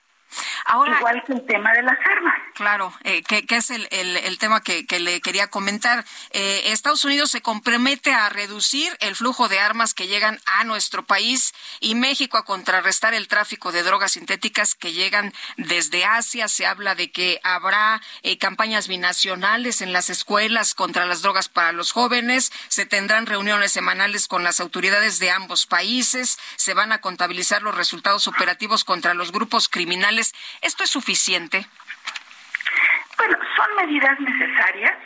Ahora, 0.65 0.97
Igual 0.97 1.23
que 1.25 1.33
el 1.33 1.45
tema 1.45 1.71
de 1.73 1.83
las 1.83 1.97
armas. 1.99 2.35
Claro, 2.53 2.91
eh, 3.03 3.21
que, 3.21 3.45
es 3.49 3.69
el, 3.69 3.87
el, 3.91 4.37
tema 4.39 4.61
que, 4.61 4.85
que, 4.87 4.99
le 4.99 5.21
quería 5.21 5.47
comentar. 5.47 6.03
Eh, 6.31 6.71
Estados 6.71 7.05
Unidos 7.05 7.29
se 7.29 7.41
compromete 7.41 8.11
a 8.13 8.29
reducir 8.29 8.95
el 8.99 9.15
flujo 9.15 9.47
de 9.47 9.59
armas 9.59 9.93
que 9.93 10.07
llegan 10.07 10.39
a 10.45 10.63
nuestro 10.63 11.05
país 11.05 11.53
y 11.79 11.93
México 11.93 12.37
a 12.37 12.45
contrarrestar 12.45 13.13
el 13.13 13.27
tráfico 13.27 13.71
de 13.71 13.83
drogas 13.83 14.13
sintéticas 14.13 14.73
que 14.73 14.93
llegan 14.93 15.33
desde 15.57 16.05
Asia. 16.05 16.47
Se 16.47 16.65
habla 16.65 16.95
de 16.95 17.11
que 17.11 17.39
habrá 17.43 18.01
eh, 18.23 18.39
campañas 18.39 18.87
binacionales 18.87 19.81
en 19.81 19.93
las 19.93 20.09
escuelas 20.09 20.73
contra 20.73 21.05
las 21.05 21.21
drogas 21.21 21.49
para 21.49 21.73
los 21.73 21.91
jóvenes. 21.91 22.51
Se 22.69 22.85
tendrán 22.87 23.27
reuniones 23.27 23.71
semanales 23.71 24.27
con 24.27 24.43
las 24.43 24.59
autoridades 24.59 25.19
de 25.19 25.29
ambos 25.29 25.67
países. 25.67 26.39
Se 26.55 26.73
van 26.73 26.91
a 26.91 27.01
contabilizar 27.01 27.61
los 27.61 27.75
resultados 27.75 28.27
operativos 28.27 28.83
contra 28.83 29.13
los 29.13 29.31
grupos 29.31 29.69
criminales. 29.69 30.33
¿Esto 30.61 30.83
es 30.83 30.89
suficiente? 30.89 31.65
Bueno, 33.17 33.37
son 33.55 33.75
medidas 33.75 34.19
necesarias 34.19 34.97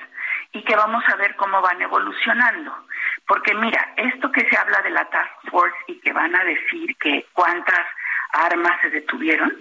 y 0.54 0.64
que 0.64 0.76
vamos 0.76 1.04
a 1.08 1.16
ver 1.16 1.36
cómo 1.36 1.62
van 1.62 1.82
evolucionando. 1.82 2.88
Porque 3.28 3.54
mira, 3.54 3.94
esto 3.96 4.32
que 4.32 4.48
se 4.50 4.58
habla 4.58 4.82
de 4.82 4.89
la 4.89 5.06
Task 5.06 5.32
Force 5.50 5.78
y 5.88 6.00
que 6.00 6.12
van 6.12 6.36
a 6.36 6.44
decir 6.44 6.96
que 6.98 7.28
cuántas 7.34 7.86
armas 8.34 8.80
se 8.82 8.89
detuvieron, 8.89 9.56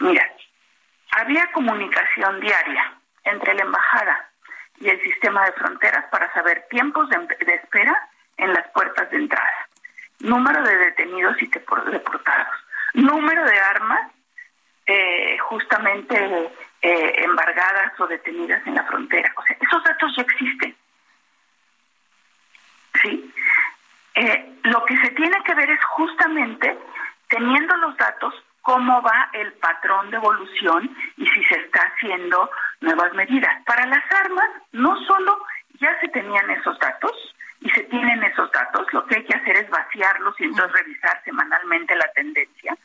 mira, 0.00 0.28
había 1.12 1.50
comunicación 1.52 2.40
diaria 2.40 2.92
entre 3.24 3.54
la 3.54 3.62
embajada 3.62 4.28
y 4.78 4.88
el 4.88 5.02
sistema 5.02 5.44
de 5.46 5.52
fronteras 5.52 6.04
para 6.10 6.32
saber 6.32 6.66
tiempos 6.70 7.08
de, 7.08 7.18
de 7.18 7.54
espera 7.54 8.08
en 8.36 8.52
las 8.52 8.68
puertas 8.68 9.10
de 9.10 9.16
entrada, 9.16 9.68
número 10.20 10.62
de 10.62 10.76
detenidos 10.76 11.40
y 11.40 11.46
deportados, 11.46 12.54
número 12.94 13.44
de 13.44 13.58
armas 13.58 14.12
eh, 14.86 15.36
justamente 15.38 16.14
eh, 16.80 17.14
embargadas 17.24 17.98
o 17.98 18.06
detenidas 18.06 18.64
en 18.66 18.76
la 18.76 18.84
frontera. 18.84 19.32
O 19.36 19.42
sea, 19.42 19.56
esos 19.60 19.82
datos 19.82 20.14
ya 20.16 20.22
existen. 20.22 20.76
¿Sí? 23.02 23.34
Eh, 24.14 24.58
lo 24.62 24.84
que 24.84 24.96
se 24.98 25.10
tiene 25.10 25.42
que 25.44 25.54
ver 25.54 25.70
es 25.70 25.84
justamente, 25.84 26.78
teniendo 27.28 27.76
los 27.78 27.96
datos, 27.96 28.34
cómo 28.62 29.02
va 29.02 29.28
el 29.32 29.52
patrón 29.54 30.10
de 30.10 30.16
evolución 30.16 30.96
y 31.16 31.26
si 31.26 31.44
se 31.44 31.56
está 31.56 31.80
haciendo 31.80 32.50
nuevas 32.80 33.12
medidas. 33.14 33.62
Para 33.64 33.86
las 33.86 34.04
armas, 34.12 34.48
no 34.72 34.96
solo 35.04 35.44
ya 35.80 35.98
se 36.00 36.08
tenían 36.08 36.50
esos 36.50 36.78
datos 36.78 37.12
y 37.60 37.70
se 37.70 37.82
tienen 37.84 38.22
esos 38.24 38.50
datos, 38.52 38.86
lo 38.92 39.04
que 39.06 39.16
hay 39.16 39.24
que 39.24 39.36
hacer 39.36 39.56
es 39.56 39.70
vaciarlos 39.70 40.40
y 40.40 40.44
entonces 40.44 40.72
revisar 40.72 41.22
semanalmente 41.24 41.94
la 41.96 42.10
tendencia, 42.12 42.76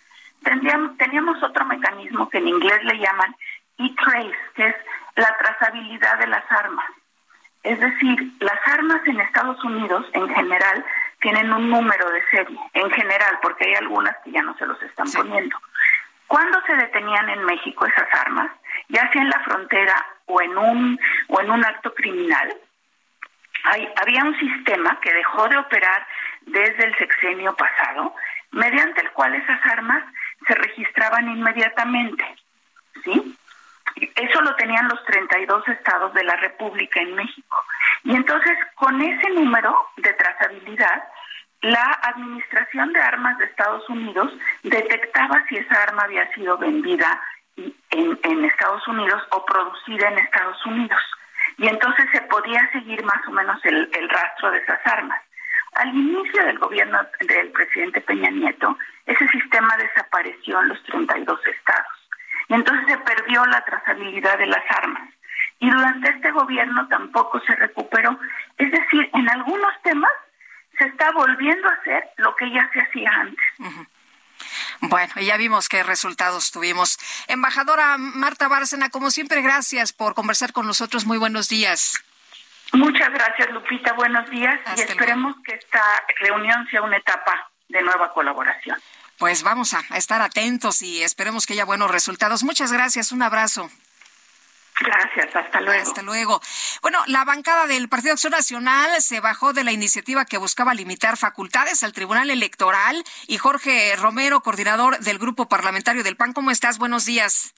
teníamos 0.98 1.42
otro 1.44 1.66
mecanismo 1.66 2.30
que 2.30 2.40
en 2.40 2.48
inglés 2.48 2.84
le 2.84 2.98
llaman 2.98 3.36
e-trace, 3.78 4.36
que 4.56 4.68
es 4.68 4.76
la 5.16 5.36
trazabilidad 5.38 6.20
de 6.20 6.28
las 6.28 6.52
armas. 6.52 6.86
Es 7.64 7.71
decir, 7.82 8.32
las 8.40 8.60
armas 8.66 9.02
en 9.06 9.20
Estados 9.20 9.64
Unidos 9.64 10.06
en 10.14 10.30
general 10.30 10.86
tienen 11.20 11.52
un 11.52 11.70
número 11.70 12.10
de 12.10 12.24
serie, 12.32 12.58
en 12.74 12.90
general, 12.92 13.40
porque 13.42 13.66
hay 13.68 13.76
algunas 13.76 14.16
que 14.24 14.32
ya 14.32 14.42
no 14.42 14.58
se 14.58 14.66
los 14.66 14.82
están 14.82 15.12
poniendo. 15.12 15.58
¿Cuándo 16.28 16.60
se 16.66 16.76
detenían 16.76 17.30
en 17.30 17.44
México 17.44 17.86
esas 17.86 18.08
armas? 18.26 18.52
Ya 18.90 19.12
sea 19.12 19.22
en 19.22 19.30
la 19.30 19.40
frontera 19.42 20.06
o 20.26 20.42
en 20.42 20.58
un, 20.58 21.00
o 21.28 21.42
en 21.42 21.52
un 21.52 21.66
acto 21.66 21.94
criminal, 21.94 22.54
hay, 23.66 23.88
había 23.98 24.24
un 24.24 24.38
sistema 24.40 25.00
que 25.02 25.14
dejó 25.14 25.48
de 25.50 25.58
operar 25.58 26.08
desde 26.42 26.86
el 26.86 26.98
sexenio 26.98 27.56
pasado, 27.56 28.16
mediante 28.52 29.02
el 29.02 29.12
cual 29.12 29.36
esas 29.36 29.60
armas 29.66 30.04
se 30.48 30.56
registraban 30.56 31.30
inmediatamente, 31.30 32.26
¿sí? 33.04 33.38
Eso 34.16 34.42
lo 34.42 34.56
tenían 34.56 34.88
los 34.88 35.04
32 35.06 35.68
estados 35.68 36.14
de 36.14 36.24
la 36.24 36.36
República 36.38 37.02
en 37.02 37.16
México. 37.16 37.58
Y 38.04 38.16
entonces, 38.16 38.58
con 38.76 39.02
ese 39.02 39.30
número 39.32 39.76
de 39.98 40.14
trazabilidad, 40.14 41.04
la 41.62 42.00
Administración 42.04 42.92
de 42.94 43.02
Armas 43.02 43.38
de 43.38 43.46
Estados 43.46 43.88
Unidos 43.90 44.32
detectaba 44.64 45.44
si 45.48 45.58
esa 45.58 45.84
arma 45.84 46.04
había 46.04 46.32
sido 46.34 46.58
vendida 46.58 47.22
en, 47.56 48.46
Estados 48.46 48.88
Unidos 48.88 49.22
o 49.32 49.46
producida 49.46 50.10
en 50.10 50.20
Estados 50.20 50.66
Unidos. 50.66 51.02
Y 51.58 51.68
entonces 51.68 52.06
se 52.12 52.22
podía 52.22 52.68
seguir 52.72 53.04
más 53.04 53.28
o 53.28 53.32
menos 53.32 53.64
el 53.64 54.10
rastro 54.10 54.52
de 54.52 54.60
esas 54.60 54.80
armas. 54.86 55.22
Al 55.74 55.88
inicio 55.90 56.44
del 56.46 56.60
gobierno 56.60 57.00
del 57.22 57.52
presidente 57.52 58.02
Peña 58.02 58.30
Nieto, 58.30 58.78
ese 59.06 59.26
sistema 59.30 59.76
desapareció 59.78 60.60
en 60.62 60.68
los 60.68 60.84
32 60.84 61.48
estados. 61.48 62.01
Entonces 62.56 62.86
se 62.88 62.98
perdió 62.98 63.46
la 63.46 63.64
trazabilidad 63.64 64.38
de 64.38 64.48
las 64.48 64.64
armas. 64.70 65.10
Y 65.60 65.70
durante 65.70 66.10
este 66.10 66.32
gobierno 66.32 66.88
tampoco 66.88 67.40
se 67.42 67.56
recuperó. 67.56 68.20
Es 68.58 68.72
decir, 68.72 69.10
en 69.14 69.30
algunos 69.30 69.72
temas 69.84 70.12
se 70.78 70.86
está 70.86 71.12
volviendo 71.12 71.68
a 71.70 71.74
hacer 71.74 72.10
lo 72.18 72.36
que 72.36 72.52
ya 72.52 72.70
se 72.74 72.82
hacía 72.82 73.12
antes. 73.12 73.46
Bueno, 74.82 75.14
ya 75.22 75.38
vimos 75.38 75.70
qué 75.70 75.84
resultados 75.84 76.52
tuvimos. 76.52 76.98
Embajadora 77.28 77.98
Marta 77.98 78.48
Bárcena, 78.48 78.90
como 78.90 79.12
siempre, 79.12 79.42
gracias 79.42 79.94
por 79.94 80.16
conversar 80.16 80.52
con 80.52 80.66
nosotros. 80.66 81.06
Muy 81.06 81.20
buenos 81.20 81.48
días. 81.50 82.04
Muchas 82.74 83.12
gracias, 83.12 83.52
Lupita. 83.52 83.94
Buenos 83.94 84.30
días 84.30 84.60
y 84.76 84.82
esperemos 84.82 85.36
que 85.46 85.54
esta 85.54 85.84
reunión 86.20 86.68
sea 86.72 86.82
una 86.82 86.98
etapa 86.98 87.52
de 87.70 87.82
nueva 87.82 88.12
colaboración. 88.14 88.80
Pues 89.22 89.44
vamos 89.44 89.76
a 89.76 89.82
estar 89.96 90.20
atentos 90.20 90.82
y 90.82 91.04
esperemos 91.04 91.46
que 91.46 91.54
haya 91.54 91.64
buenos 91.64 91.92
resultados. 91.92 92.42
Muchas 92.42 92.72
gracias, 92.72 93.12
un 93.12 93.22
abrazo. 93.22 93.70
Gracias, 94.80 95.36
hasta 95.36 95.62
luego. 95.62 95.80
Hasta 95.80 96.02
luego. 96.02 96.42
Bueno, 96.82 96.98
la 97.06 97.24
bancada 97.24 97.68
del 97.68 97.88
Partido 97.88 98.14
Acción 98.14 98.32
Nacional 98.32 99.00
se 99.00 99.20
bajó 99.20 99.54
de 99.54 99.64
la 99.64 99.72
iniciativa 99.72 100.26
que 100.26 100.40
buscaba 100.40 100.74
limitar 100.74 101.18
facultades 101.18 101.84
al 101.84 101.94
Tribunal 101.94 102.32
Electoral 102.32 103.04
y 103.28 103.38
Jorge 103.38 103.96
Romero, 103.96 104.42
coordinador 104.42 104.98
del 104.98 105.20
Grupo 105.20 105.48
Parlamentario 105.48 106.04
del 106.04 106.18
PAN. 106.18 106.34
¿Cómo 106.34 106.50
estás? 106.50 106.80
Buenos 106.80 107.06
días. 107.06 107.54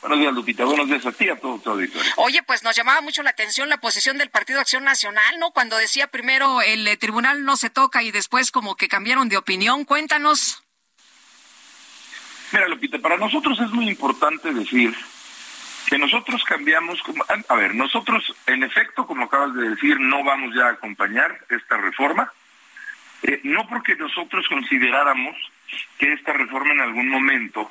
Buenos 0.00 0.18
días, 0.18 0.32
Lupita. 0.34 0.64
Buenos 0.64 0.88
días 0.88 1.06
a 1.06 1.12
ti 1.12 1.28
a 1.28 1.38
todo 1.38 1.60
tu 1.60 1.70
auditorio. 1.70 2.10
Oye, 2.16 2.42
pues 2.42 2.64
nos 2.64 2.74
llamaba 2.74 3.00
mucho 3.02 3.22
la 3.22 3.30
atención 3.30 3.68
la 3.68 3.78
posición 3.78 4.18
del 4.18 4.30
Partido 4.30 4.58
Acción 4.58 4.82
Nacional, 4.82 5.38
¿no? 5.38 5.52
Cuando 5.52 5.76
decía 5.76 6.08
primero 6.08 6.60
el 6.60 6.88
eh, 6.88 6.96
tribunal 6.96 7.44
no 7.44 7.56
se 7.56 7.70
toca 7.70 8.02
y 8.02 8.10
después 8.10 8.50
como 8.50 8.74
que 8.74 8.88
cambiaron 8.88 9.28
de 9.28 9.36
opinión. 9.36 9.84
Cuéntanos. 9.84 10.61
Mira, 12.52 12.68
Lupita, 12.68 12.98
para 12.98 13.16
nosotros 13.16 13.58
es 13.60 13.70
muy 13.70 13.88
importante 13.88 14.52
decir 14.52 14.94
que 15.88 15.96
nosotros 15.98 16.44
cambiamos, 16.44 17.02
a 17.48 17.54
ver, 17.54 17.74
nosotros 17.74 18.34
en 18.46 18.62
efecto, 18.62 19.06
como 19.06 19.24
acabas 19.24 19.54
de 19.54 19.70
decir, 19.70 19.98
no 19.98 20.22
vamos 20.22 20.54
ya 20.54 20.66
a 20.66 20.72
acompañar 20.72 21.38
esta 21.48 21.78
reforma, 21.78 22.30
eh, 23.22 23.40
no 23.44 23.66
porque 23.68 23.94
nosotros 23.96 24.46
consideráramos 24.48 25.34
que 25.98 26.12
esta 26.12 26.34
reforma 26.34 26.72
en 26.72 26.80
algún 26.80 27.08
momento 27.08 27.70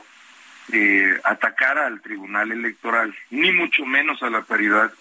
eh, 0.72 1.20
atacara 1.24 1.86
al 1.86 2.02
Tribunal 2.02 2.52
Electoral, 2.52 3.14
ni 3.30 3.52
mucho 3.52 3.86
menos 3.86 4.24
a 4.24 4.30
la 4.30 4.42
paridad 4.42 4.92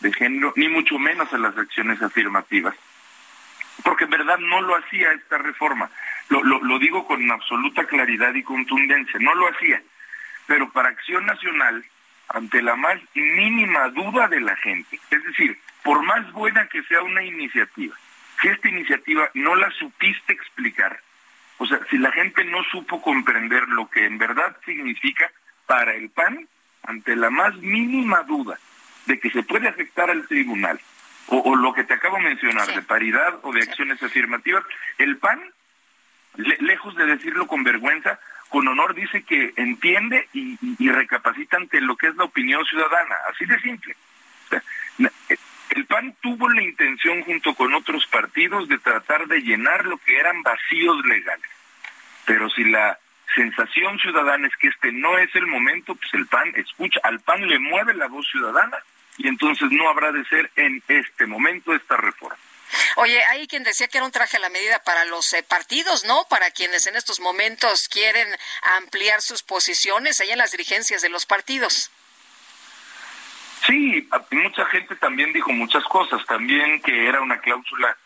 de 0.00 0.12
género, 0.12 0.52
ni 0.56 0.68
mucho 0.68 0.98
menos 0.98 1.32
a 1.32 1.38
las 1.38 1.56
acciones 1.56 2.00
afirmativas, 2.02 2.76
porque 3.82 4.04
en 4.04 4.10
verdad 4.10 4.38
no 4.38 4.60
lo 4.62 4.76
hacía 4.76 5.12
esta 5.12 5.38
reforma, 5.38 5.90
lo, 6.28 6.42
lo, 6.42 6.78
digo 6.78 7.06
con 7.06 7.30
absoluta 7.30 7.84
claridad 7.84 8.34
y 8.34 8.42
contundencia, 8.42 9.18
no 9.20 9.34
lo 9.34 9.48
hacía, 9.48 9.82
pero 10.46 10.70
para 10.70 10.88
Acción 10.88 11.26
Nacional, 11.26 11.84
ante 12.28 12.62
la 12.62 12.76
más 12.76 12.98
mínima 13.14 13.88
duda 13.88 14.28
de 14.28 14.40
la 14.40 14.56
gente. 14.56 14.98
Es 15.10 15.22
decir, 15.24 15.58
por 15.82 16.02
más 16.02 16.32
buena 16.32 16.66
que 16.68 16.82
sea 16.84 17.02
una 17.02 17.22
iniciativa, 17.22 17.96
si 18.40 18.48
esta 18.48 18.68
iniciativa 18.68 19.28
no 19.34 19.54
la 19.54 19.70
supiste 19.72 20.32
explicar, 20.32 20.98
o 21.58 21.66
sea, 21.66 21.78
si 21.90 21.98
la 21.98 22.10
gente 22.12 22.44
no 22.44 22.62
supo 22.64 23.00
comprender 23.00 23.68
lo 23.68 23.88
que 23.88 24.06
en 24.06 24.18
verdad 24.18 24.56
significa 24.64 25.30
para 25.66 25.94
el 25.94 26.10
PAN, 26.10 26.48
ante 26.82 27.16
la 27.16 27.30
más 27.30 27.54
mínima 27.56 28.22
duda 28.22 28.58
de 29.06 29.18
que 29.18 29.30
se 29.30 29.42
puede 29.42 29.68
afectar 29.68 30.10
al 30.10 30.26
tribunal, 30.26 30.80
o, 31.28 31.56
lo 31.56 31.72
que 31.72 31.84
te 31.84 31.94
acabo 31.94 32.16
de 32.16 32.24
mencionar, 32.24 32.66
de 32.74 32.82
paridad 32.82 33.38
o 33.42 33.52
de 33.52 33.62
acciones 33.62 34.02
afirmativas, 34.02 34.64
el 34.98 35.16
PAN, 35.16 35.40
lejos 36.60 36.94
de 36.96 37.06
decirlo 37.06 37.46
con 37.46 37.64
vergüenza, 37.64 38.18
con 38.48 38.68
honor 38.68 38.94
dice 38.94 39.22
que 39.22 39.52
entiende 39.56 40.28
y, 40.32 40.56
recapacita 40.88 41.56
ante 41.56 41.80
lo 41.80 41.96
que 41.96 42.08
es 42.08 42.16
la 42.16 42.24
opinión 42.24 42.64
ciudadana, 42.66 43.16
así 43.30 43.44
de 43.46 43.60
simple. 43.60 43.96
el 45.70 45.86
PAN 45.86 46.14
tuvo 46.20 46.48
la 46.50 46.62
intención 46.62 47.22
junto 47.22 47.54
con 47.54 47.74
otros 47.74 48.06
partidos 48.06 48.68
de 48.68 48.78
tratar 48.78 49.26
de 49.26 49.40
llenar 49.40 49.86
lo 49.86 49.98
que 49.98 50.18
eran 50.18 50.42
vacíos 50.42 51.04
legales. 51.06 51.50
Pero 52.26 52.48
si 52.50 52.64
la 52.64 52.98
sensación 53.34 53.98
ciudadana 53.98 54.46
es 54.46 54.56
que 54.56 54.68
este 54.68 54.92
no 54.92 55.18
es 55.18 55.34
el 55.34 55.46
momento, 55.46 55.94
pues 55.94 56.14
el 56.14 56.26
PAN 56.26 56.52
escucha, 56.54 57.00
al 57.02 57.20
PAN 57.20 57.48
le 57.48 57.58
mueve 57.58 57.94
la 57.94 58.06
voz 58.06 58.28
ciudadana 58.30 58.76
y 59.18 59.28
entonces 59.28 59.68
no 59.70 59.88
habrá 59.88 60.12
de 60.12 60.24
ser 60.26 60.50
en 60.56 60.82
este 60.88 61.26
momento 61.26 61.74
esta 61.74 61.96
reforma. 61.96 62.36
Oye, 62.96 63.22
hay 63.24 63.46
quien 63.46 63.62
decía 63.62 63.88
que 63.88 63.98
era 63.98 64.06
un 64.06 64.12
traje 64.12 64.36
a 64.36 64.40
la 64.40 64.48
medida 64.48 64.82
para 64.82 65.04
los 65.04 65.32
eh, 65.32 65.42
partidos, 65.42 66.04
¿no? 66.04 66.26
Para 66.28 66.50
quienes 66.50 66.86
en 66.86 66.96
estos 66.96 67.20
momentos 67.20 67.88
quieren 67.88 68.28
ampliar 68.76 69.22
sus 69.22 69.42
posiciones 69.42 70.20
ahí 70.20 70.30
en 70.30 70.38
las 70.38 70.50
dirigencias 70.50 71.02
de 71.02 71.08
los 71.08 71.26
partidos. 71.26 71.90
Sí, 73.66 74.08
mucha 74.30 74.66
gente 74.66 74.96
también 74.96 75.32
dijo 75.32 75.50
muchas 75.52 75.84
cosas, 75.84 76.24
también 76.26 76.82
que 76.82 77.08
era 77.08 77.20
una 77.20 77.40
cláusula 77.40 77.96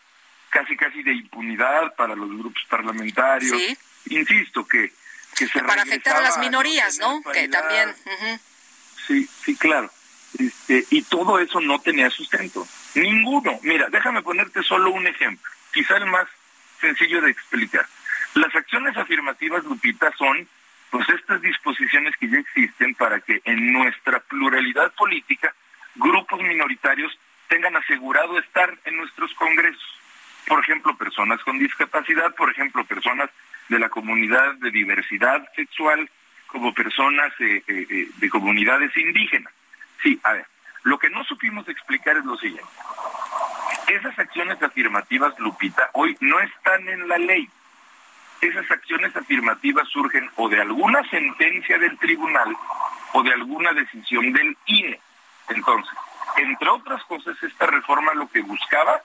casi 0.49 0.75
casi 0.77 1.03
de 1.03 1.13
impunidad 1.13 1.95
para 1.95 2.15
los 2.15 2.29
grupos 2.29 2.63
parlamentarios. 2.69 3.57
¿Sí? 3.57 3.77
Insisto 4.09 4.65
que 4.65 4.91
que 5.35 5.47
se 5.47 5.63
para 5.63 5.83
afectar 5.83 6.15
a 6.17 6.21
las 6.21 6.37
minorías, 6.37 6.97
¿no? 6.99 7.21
Que 7.33 7.47
también. 7.47 7.95
Sí, 9.07 9.27
sí, 9.43 9.55
claro. 9.55 9.91
Este, 10.37 10.85
y 10.91 11.01
todo 11.03 11.39
eso 11.39 11.59
no 11.59 11.79
tenía 11.79 12.09
sustento. 12.09 12.67
Ninguno. 12.95 13.59
Mira, 13.63 13.87
déjame 13.89 14.21
ponerte 14.21 14.61
solo 14.63 14.91
un 14.91 15.07
ejemplo, 15.07 15.49
quizá 15.73 15.97
el 15.97 16.05
más 16.05 16.27
sencillo 16.79 17.21
de 17.21 17.31
explicar. 17.31 17.85
Las 18.35 18.53
acciones 18.55 18.95
afirmativas, 18.95 19.63
Lupita, 19.63 20.11
son 20.17 20.47
pues 20.91 21.07
estas 21.09 21.41
disposiciones 21.41 22.15
que 22.17 22.29
ya 22.29 22.37
existen 22.37 22.95
para 22.95 23.19
que 23.19 23.41
en 23.45 23.73
nuestra 23.73 24.19
pluralidad 24.21 24.91
política 24.93 25.53
grupos 25.95 26.41
minoritarios 26.41 27.17
tengan 27.47 27.75
asegurado 27.75 28.37
estar 28.39 28.75
en 28.85 28.97
nuestros 28.97 29.33
congresos. 29.33 29.99
Por 30.47 30.63
ejemplo, 30.63 30.95
personas 30.95 31.41
con 31.43 31.59
discapacidad, 31.59 32.33
por 32.35 32.49
ejemplo, 32.49 32.83
personas 32.85 33.29
de 33.67 33.79
la 33.79 33.89
comunidad 33.89 34.55
de 34.55 34.71
diversidad 34.71 35.47
sexual, 35.55 36.09
como 36.47 36.73
personas 36.73 37.31
eh, 37.39 37.61
eh, 37.67 37.85
eh, 37.89 38.07
de 38.17 38.29
comunidades 38.29 38.95
indígenas. 38.97 39.53
Sí, 40.01 40.19
a 40.23 40.33
ver, 40.33 40.45
lo 40.83 40.97
que 40.97 41.09
no 41.09 41.23
supimos 41.23 41.67
explicar 41.67 42.17
es 42.17 42.25
lo 42.25 42.37
siguiente. 42.37 42.71
Esas 43.87 44.17
acciones 44.17 44.61
afirmativas, 44.61 45.37
Lupita, 45.39 45.89
hoy 45.93 46.15
no 46.19 46.39
están 46.39 46.87
en 46.87 47.07
la 47.07 47.17
ley. 47.17 47.49
Esas 48.41 48.69
acciones 48.71 49.15
afirmativas 49.15 49.87
surgen 49.89 50.29
o 50.35 50.47
de 50.47 50.61
alguna 50.61 51.03
sentencia 51.09 51.77
del 51.77 51.97
tribunal 51.97 52.55
o 53.13 53.23
de 53.23 53.33
alguna 53.33 53.73
decisión 53.73 54.31
del 54.31 54.55
INE. 54.67 54.99
Entonces, 55.49 55.93
entre 56.37 56.69
otras 56.69 57.03
cosas, 57.05 57.41
esta 57.43 57.65
reforma 57.65 58.13
lo 58.13 58.29
que 58.29 58.41
buscaba 58.41 59.01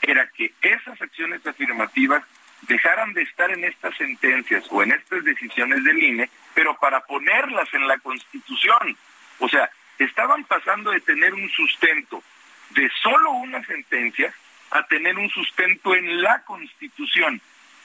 era 0.00 0.26
que 0.28 0.54
esas 0.62 1.00
acciones 1.02 1.44
afirmativas 1.46 2.22
dejaran 2.62 3.12
de 3.12 3.22
estar 3.22 3.50
en 3.50 3.64
estas 3.64 3.94
sentencias 3.96 4.64
o 4.70 4.82
en 4.82 4.92
estas 4.92 5.24
decisiones 5.24 5.84
del 5.84 6.02
INE, 6.02 6.30
pero 6.54 6.76
para 6.78 7.00
ponerlas 7.00 7.72
en 7.74 7.86
la 7.86 7.98
Constitución. 7.98 8.96
O 9.40 9.48
sea, 9.48 9.68
estaban 10.04 10.44
pasando 10.44 10.90
de 10.90 11.00
tener 11.00 11.34
un 11.34 11.48
sustento 11.50 12.22
de 12.70 12.90
solo 13.02 13.30
una 13.30 13.64
sentencia 13.64 14.32
a 14.70 14.82
tener 14.86 15.16
un 15.18 15.30
sustento 15.30 15.94
en 15.94 16.22
la 16.22 16.42
Constitución. 16.42 17.40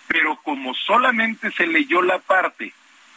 Pero 0.07 0.35
como 0.37 0.73
solamente 0.73 1.51
se 1.51 1.67
leyó 1.67 2.01
la 2.01 2.19
parte 2.19 2.73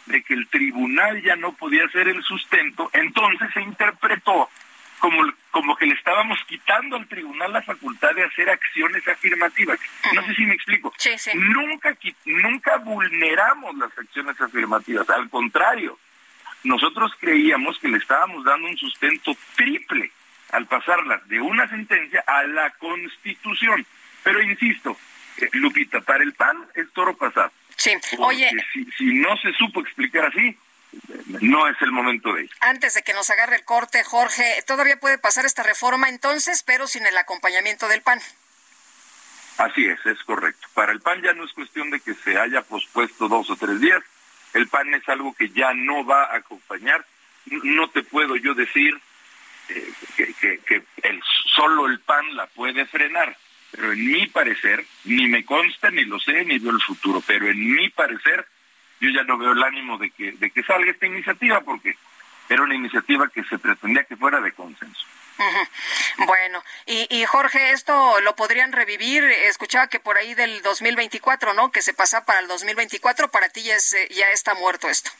de 0.06 0.22
que 0.22 0.34
el 0.34 0.48
tribunal 0.48 1.22
ya 1.22 1.34
no 1.36 1.52
podía 1.52 1.84
hacer 1.86 2.08
el 2.08 2.22
sustento, 2.22 2.90
entonces 2.92 3.48
se 3.52 3.62
interpretó 3.62 4.48
como, 4.98 5.22
como 5.50 5.76
que 5.76 5.86
le 5.86 5.94
estábamos 5.94 6.38
quitando 6.46 6.96
al 6.96 7.06
tribunal 7.08 7.52
la 7.52 7.62
facultad 7.62 8.14
de 8.14 8.24
hacer 8.24 8.48
acciones 8.48 9.06
afirmativas. 9.08 9.78
No 10.14 10.24
sé 10.24 10.34
si 10.34 10.46
me 10.46 10.54
explico. 10.54 10.92
Nunca, 11.34 11.96
nunca 12.24 12.76
vulneramos 12.78 13.76
las 13.76 13.98
acciones 13.98 14.40
afirmativas, 14.40 15.08
al 15.10 15.28
contrario, 15.28 15.98
nosotros 16.64 17.12
creíamos 17.20 17.78
que 17.78 17.88
le 17.88 17.98
estábamos 17.98 18.44
dando 18.44 18.68
un 18.68 18.76
sustento 18.76 19.36
triple 19.54 20.10
al 20.50 20.66
pasarlas 20.66 21.26
de 21.28 21.40
una 21.40 21.68
sentencia 21.68 22.24
a 22.26 22.42
la 22.44 22.70
Constitución. 22.70 23.86
Pero 24.22 24.42
insisto, 24.42 24.96
eh, 25.38 25.48
Lupita, 25.52 26.00
para 26.00 26.24
el 26.24 26.32
PAN 26.32 26.66
es 26.74 26.90
toro 26.92 27.16
pasado. 27.16 27.52
Sí, 27.76 27.92
oye. 28.18 28.50
Si, 28.72 28.84
si, 28.96 29.04
no 29.14 29.36
se 29.38 29.52
supo 29.52 29.80
explicar 29.80 30.26
así, 30.26 30.56
no 31.40 31.68
es 31.68 31.76
el 31.82 31.92
momento 31.92 32.32
de 32.32 32.44
ir. 32.44 32.50
Antes 32.60 32.94
de 32.94 33.02
que 33.02 33.14
nos 33.14 33.28
agarre 33.30 33.56
el 33.56 33.64
corte, 33.64 34.02
Jorge, 34.04 34.62
todavía 34.66 34.98
puede 34.98 35.18
pasar 35.18 35.44
esta 35.44 35.62
reforma 35.62 36.08
entonces, 36.08 36.62
pero 36.62 36.86
sin 36.86 37.04
el 37.06 37.16
acompañamiento 37.16 37.88
del 37.88 38.02
PAN. 38.02 38.20
Así 39.58 39.84
es, 39.86 40.04
es 40.06 40.22
correcto. 40.24 40.66
Para 40.74 40.92
el 40.92 41.00
PAN 41.00 41.22
ya 41.22 41.32
no 41.32 41.44
es 41.44 41.52
cuestión 41.52 41.90
de 41.90 42.00
que 42.00 42.14
se 42.14 42.38
haya 42.38 42.62
pospuesto 42.62 43.28
dos 43.28 43.50
o 43.50 43.56
tres 43.56 43.80
días, 43.80 44.02
el 44.54 44.68
PAN 44.68 44.94
es 44.94 45.08
algo 45.08 45.34
que 45.34 45.50
ya 45.50 45.74
no 45.74 46.04
va 46.04 46.24
a 46.24 46.36
acompañar. 46.36 47.04
No 47.46 47.88
te 47.88 48.02
puedo 48.02 48.36
yo 48.36 48.54
decir 48.54 48.98
eh, 49.68 49.92
que, 50.16 50.82
solo 51.54 51.86
el 51.86 52.00
PAN 52.00 52.34
la 52.36 52.46
puede 52.46 52.86
frenar, 52.86 53.36
pero 53.70 53.92
en 53.92 54.06
mi 54.06 54.26
parecer, 54.28 54.84
ni 55.04 55.28
me 55.28 55.44
consta, 55.44 55.90
ni 55.90 56.04
lo 56.04 56.18
sé, 56.18 56.44
ni 56.44 56.58
veo 56.58 56.72
el 56.72 56.80
futuro, 56.80 57.22
pero 57.26 57.48
en 57.48 57.74
mi 57.74 57.88
parecer, 57.90 58.46
yo 59.00 59.10
ya 59.10 59.24
no 59.24 59.36
veo 59.36 59.52
el 59.52 59.62
ánimo 59.62 59.98
de 59.98 60.10
que 60.10 60.62
salga 60.66 60.90
esta 60.90 61.06
iniciativa, 61.06 61.60
porque 61.60 61.96
era 62.48 62.62
una 62.62 62.74
iniciativa 62.74 63.28
que 63.28 63.44
se 63.44 63.58
pretendía 63.58 64.04
que 64.04 64.16
fuera 64.16 64.40
de 64.40 64.52
consenso. 64.52 65.06
Bueno, 66.26 66.62
y, 66.86 67.24
Jorge, 67.24 67.72
esto 67.72 68.20
lo 68.20 68.36
podrían 68.36 68.72
revivir. 68.72 69.24
Escuchaba 69.24 69.88
que 69.88 69.98
por 69.98 70.16
ahí 70.16 70.34
del 70.34 70.62
2024, 70.62 71.54
¿no? 71.54 71.72
Que 71.72 71.82
se 71.82 71.92
pasa 71.92 72.24
para 72.24 72.38
el 72.40 72.46
2024. 72.46 73.30
Para 73.30 73.48
ti 73.48 73.62
ya, 73.64 73.74
es, 73.74 73.96
ya 74.10 74.30
está 74.30 74.54
muerto 74.54 74.88
esto. 74.88 75.10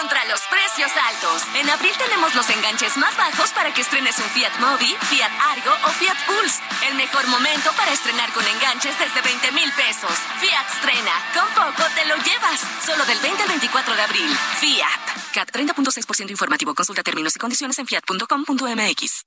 Contra 0.00 0.24
los 0.24 0.40
precios 0.48 0.90
altos. 1.12 1.42
En 1.54 1.68
abril 1.68 1.92
tenemos 1.98 2.34
los 2.34 2.48
enganches 2.48 2.96
más 2.96 3.14
bajos 3.18 3.50
para 3.50 3.74
que 3.74 3.82
estrenes 3.82 4.18
un 4.18 4.24
Fiat 4.30 4.58
Mobi, 4.58 4.96
Fiat 5.10 5.30
Argo 5.52 5.72
o 5.86 5.90
Fiat 5.90 6.16
Pulse. 6.26 6.60
El 6.88 6.94
mejor 6.94 7.26
momento 7.28 7.70
para 7.76 7.92
estrenar 7.92 8.32
con 8.32 8.46
enganches 8.46 8.98
desde 8.98 9.20
20 9.20 9.52
mil 9.52 9.70
pesos. 9.72 10.16
Fiat 10.40 10.66
estrena. 10.72 11.12
Con 11.34 11.48
poco 11.52 11.84
te 11.94 12.06
lo 12.06 12.16
llevas. 12.16 12.60
Solo 12.84 13.04
del 13.04 13.18
20 13.18 13.42
al 13.42 13.48
24 13.48 13.94
de 13.94 14.02
abril. 14.02 14.38
Fiat. 14.60 15.00
CAT 15.34 15.50
30.6% 15.50 16.30
informativo. 16.30 16.74
Consulta 16.74 17.02
términos 17.02 17.36
y 17.36 17.38
condiciones 17.38 17.78
en 17.78 17.86
fiat.com.mx. 17.86 19.26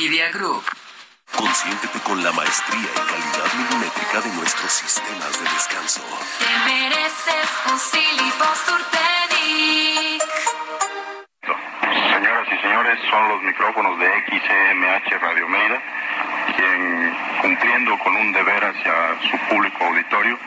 Media 0.00 0.30
Group. 0.32 0.64
Consiéntete 1.36 1.98
con 2.00 2.24
la 2.24 2.32
maestría 2.32 2.88
y 2.88 3.00
calidad 3.10 3.52
milimétrica 3.54 4.20
de 4.22 4.30
nuestros 4.34 4.72
sistemas 4.72 5.30
de 5.38 5.44
descanso. 5.50 6.00
Te 6.38 6.70
mereces 6.70 7.50
un 7.66 7.78
Posturpedic. 8.40 10.22
Señoras 12.14 12.48
y 12.50 12.56
señores, 12.62 12.98
son 13.10 13.28
los 13.28 13.42
micrófonos 13.42 13.98
de 13.98 14.06
XMH 14.24 15.18
Radio 15.20 15.46
Meida, 15.48 15.82
quien 16.56 17.14
cumpliendo 17.42 17.98
con 17.98 18.16
un 18.16 18.32
deber 18.32 18.64
hacia 18.64 19.20
su 19.30 19.36
público 19.50 19.84
auditorio, 19.84 20.38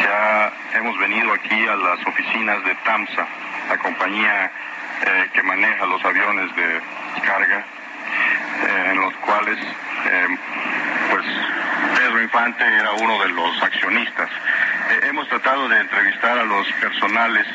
se 0.00 0.08
ha- 0.08 0.52
hemos 0.72 0.96
venido 0.98 1.34
aquí 1.34 1.66
a 1.68 1.76
las 1.76 2.06
oficinas 2.06 2.64
de 2.64 2.74
TAMSA, 2.76 3.26
la 3.68 3.76
compañía 3.78 4.50
eh, 5.06 5.30
que 5.34 5.42
maneja 5.42 5.84
los 5.84 6.02
aviones 6.02 6.56
de 6.56 6.80
carga, 7.22 7.66
eh, 8.76 8.90
en 8.92 9.00
los 9.00 9.14
cuales 9.16 9.58
eh, 9.58 10.26
pues 11.10 11.24
Pedro 11.96 12.22
Infante 12.22 12.64
era 12.64 12.92
uno 12.92 13.18
de 13.22 13.28
los 13.30 13.62
accionistas. 13.62 14.28
Eh, 14.28 15.06
hemos 15.08 15.28
tratado 15.28 15.68
de 15.68 15.80
entrevistar 15.80 16.38
a 16.38 16.44
los 16.44 16.66
personales, 16.74 17.46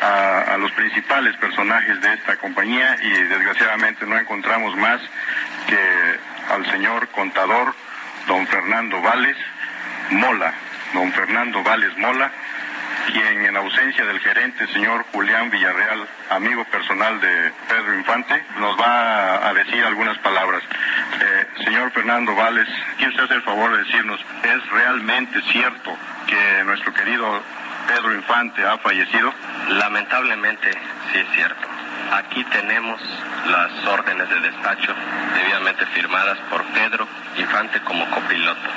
a, 0.00 0.54
a 0.54 0.56
los 0.56 0.72
principales 0.72 1.36
personajes 1.36 2.00
de 2.00 2.14
esta 2.14 2.36
compañía 2.36 2.96
y 3.02 3.10
desgraciadamente 3.10 4.06
no 4.06 4.18
encontramos 4.18 4.74
más 4.76 5.00
que 5.66 5.78
al 6.52 6.64
señor 6.70 7.08
contador 7.08 7.74
don 8.26 8.46
Fernando 8.46 9.00
Vales 9.02 9.36
Mola, 10.10 10.54
don 10.94 11.12
Fernando 11.12 11.62
Vales 11.62 11.96
Mola, 11.98 12.30
quien 13.10 13.44
en 13.44 13.56
ausencia 13.56 14.04
del 14.04 14.20
gerente, 14.20 14.66
señor 14.68 15.04
Julián 15.12 15.50
Villarreal, 15.50 16.06
amigo 16.30 16.64
personal 16.66 17.20
de 17.20 17.52
Pedro 17.68 17.98
Infante, 17.98 18.44
nos 18.58 18.78
va 18.78 19.48
a, 19.48 19.54
decir 19.54 19.84
algunas 19.84 20.18
palabras. 20.18 20.62
Eh, 21.20 21.46
señor 21.64 21.90
Fernando 21.92 22.34
Vales, 22.34 22.68
¿quiere 22.96 23.10
usted 23.10 23.24
hacer 23.24 23.36
el 23.36 23.42
favor 23.42 23.72
de 23.72 23.84
decirnos, 23.84 24.20
¿es 24.42 24.70
realmente 24.70 25.40
cierto 25.52 25.96
que 26.26 26.64
nuestro 26.64 26.92
querido 26.94 27.42
Pedro 27.88 28.14
Infante 28.14 28.64
ha 28.64 28.78
fallecido? 28.78 29.32
Lamentablemente, 29.68 30.70
sí 31.12 31.18
es 31.18 31.26
cierto. 31.34 31.68
Aquí 32.12 32.44
tenemos 32.44 33.00
las 33.46 33.84
órdenes 33.86 34.28
de 34.28 34.40
despacho 34.40 34.94
debidamente 35.34 35.86
firmadas 35.86 36.38
por 36.50 36.62
Pedro 36.72 37.06
Infante 37.36 37.80
como 37.80 38.08
copiloto, 38.10 38.68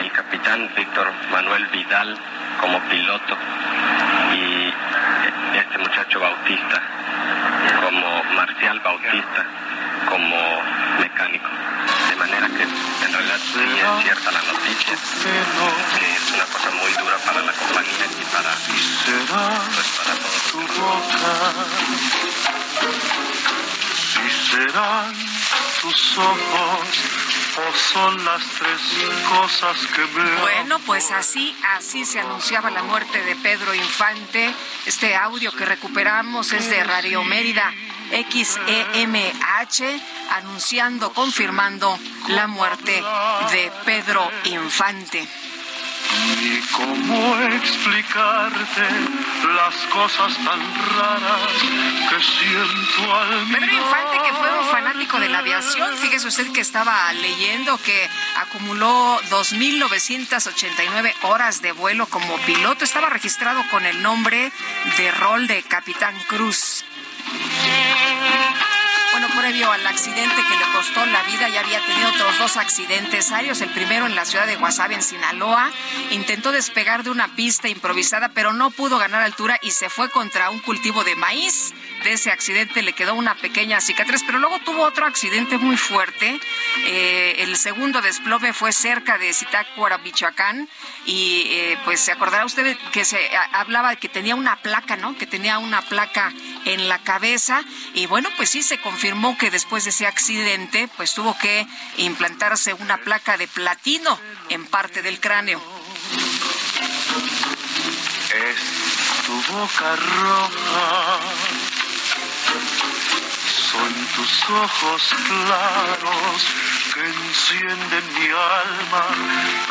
el 0.00 0.12
capitán 0.12 0.70
Víctor 0.76 1.12
Manuel 1.32 1.66
Vidal 1.66 2.16
como 2.60 2.80
piloto 2.88 3.36
y 4.34 4.72
este 5.56 5.78
muchacho 5.78 6.20
Bautista 6.20 6.82
como 7.82 8.24
Marcial 8.34 8.80
Bautista 8.80 9.46
como 10.08 10.36
mecánico. 11.00 11.48
De 12.10 12.16
manera 12.16 12.46
que 12.48 12.62
en 12.62 13.12
realidad 13.12 13.38
sí 13.38 13.60
es 13.60 14.02
cierta 14.02 14.30
la 14.30 14.42
noticia, 14.42 14.94
que 15.98 16.12
es 16.14 16.32
una 16.34 16.44
cosa 16.44 16.70
muy 16.70 16.92
dura 16.92 17.16
para 17.24 17.40
la 17.42 17.52
compañía 17.52 18.06
y 18.20 18.24
para, 18.32 18.52
pues, 19.74 19.88
para 19.98 20.14
todos. 20.20 20.36
Si 24.16 24.56
serán 24.56 25.12
tus 25.82 26.18
ojos 26.18 26.88
o 27.56 27.76
son 27.92 28.24
las 28.24 28.42
tres 28.42 28.80
cosas 29.28 29.76
que 29.94 30.02
me 30.18 30.40
Bueno, 30.40 30.78
pues 30.80 31.10
así, 31.10 31.56
así 31.76 32.04
se 32.04 32.20
anunciaba 32.20 32.70
la 32.70 32.82
muerte 32.82 33.22
de 33.22 33.36
Pedro 33.36 33.74
Infante. 33.74 34.52
Este 34.84 35.14
audio 35.14 35.52
que 35.52 35.64
recuperamos 35.64 36.52
es 36.52 36.68
de 36.70 36.84
Radio 36.84 37.24
Mérida 37.24 37.72
XEMH, 38.10 39.82
anunciando, 40.30 41.12
confirmando 41.12 41.98
la 42.28 42.46
muerte 42.46 43.02
de 43.50 43.72
Pedro 43.84 44.30
Infante. 44.44 45.26
Ni 46.40 46.60
cómo 46.72 47.38
explicarte 47.40 48.88
las 49.54 49.74
cosas 49.92 50.36
tan 50.44 50.60
raras 50.96 51.52
que 52.10 52.18
siento 52.22 53.14
al 53.14 53.46
Pedro 53.46 53.72
Infante, 53.72 54.18
que 54.24 54.32
fue 54.34 54.58
un 54.58 54.66
fanático 54.66 55.18
de 55.18 55.28
la 55.28 55.38
aviación, 55.38 55.96
fíjese 55.98 56.28
usted 56.28 56.52
que 56.52 56.60
estaba 56.60 57.12
leyendo 57.14 57.78
que 57.78 58.08
acumuló 58.36 59.20
2.989 59.30 61.14
horas 61.22 61.62
de 61.62 61.72
vuelo 61.72 62.06
como 62.06 62.36
piloto, 62.38 62.84
estaba 62.84 63.08
registrado 63.08 63.62
con 63.70 63.86
el 63.86 64.02
nombre 64.02 64.52
de 64.96 65.10
rol 65.12 65.46
de 65.46 65.62
Capitán 65.62 66.14
Cruz. 66.28 66.84
Bueno, 69.18 69.34
previo 69.34 69.72
al 69.72 69.86
accidente 69.86 70.34
que 70.34 70.56
le 70.56 70.72
costó 70.74 71.06
la 71.06 71.22
vida, 71.22 71.48
ya 71.48 71.60
había 71.60 71.80
tenido 71.86 72.10
otros 72.10 72.38
dos 72.38 72.58
accidentes 72.58 73.32
aéreos. 73.32 73.62
El 73.62 73.70
primero 73.70 74.04
en 74.04 74.14
la 74.14 74.26
ciudad 74.26 74.46
de 74.46 74.56
Guasave, 74.56 74.94
en 74.94 75.02
Sinaloa. 75.02 75.72
Intentó 76.10 76.52
despegar 76.52 77.02
de 77.02 77.08
una 77.08 77.34
pista 77.34 77.66
improvisada, 77.66 78.32
pero 78.34 78.52
no 78.52 78.70
pudo 78.70 78.98
ganar 78.98 79.22
altura 79.22 79.58
y 79.62 79.70
se 79.70 79.88
fue 79.88 80.10
contra 80.10 80.50
un 80.50 80.58
cultivo 80.58 81.02
de 81.02 81.16
maíz. 81.16 81.72
De 82.04 82.12
ese 82.12 82.30
accidente 82.30 82.82
le 82.82 82.92
quedó 82.92 83.14
una 83.14 83.34
pequeña 83.36 83.80
cicatriz, 83.80 84.22
pero 84.26 84.38
luego 84.38 84.58
tuvo 84.66 84.82
otro 84.82 85.06
accidente 85.06 85.56
muy 85.56 85.78
fuerte. 85.78 86.38
Eh, 86.84 87.36
el 87.38 87.56
segundo 87.56 88.02
desplome 88.02 88.52
fue 88.52 88.70
cerca 88.70 89.16
de 89.16 89.32
Zitácuara, 89.32 89.96
Michoacán. 89.96 90.68
Y 91.06 91.46
eh, 91.50 91.78
pues 91.84 92.00
se 92.00 92.10
acordará 92.10 92.44
usted 92.44 92.76
que 92.92 93.04
se 93.04 93.18
hablaba 93.52 93.90
de 93.90 93.96
que 93.96 94.08
tenía 94.08 94.34
una 94.34 94.56
placa, 94.56 94.96
¿no? 94.96 95.16
Que 95.16 95.26
tenía 95.26 95.58
una 95.58 95.80
placa 95.82 96.32
en 96.64 96.88
la 96.88 96.98
cabeza. 96.98 97.62
Y 97.94 98.06
bueno, 98.06 98.28
pues 98.36 98.50
sí 98.50 98.62
se 98.62 98.80
confirmó 98.80 99.38
que 99.38 99.50
después 99.50 99.84
de 99.84 99.90
ese 99.90 100.06
accidente, 100.06 100.88
pues 100.96 101.14
tuvo 101.14 101.38
que 101.38 101.66
implantarse 101.98 102.74
una 102.74 102.98
placa 102.98 103.36
de 103.36 103.46
platino 103.46 104.18
en 104.48 104.66
parte 104.66 105.02
del 105.02 105.20
cráneo. 105.20 105.62
Es 108.34 108.56
tu 109.24 109.52
boca 109.52 109.96
roja, 109.96 111.20
son 113.70 113.94
tus 114.14 114.50
ojos 114.50 115.14
claros. 115.28 116.85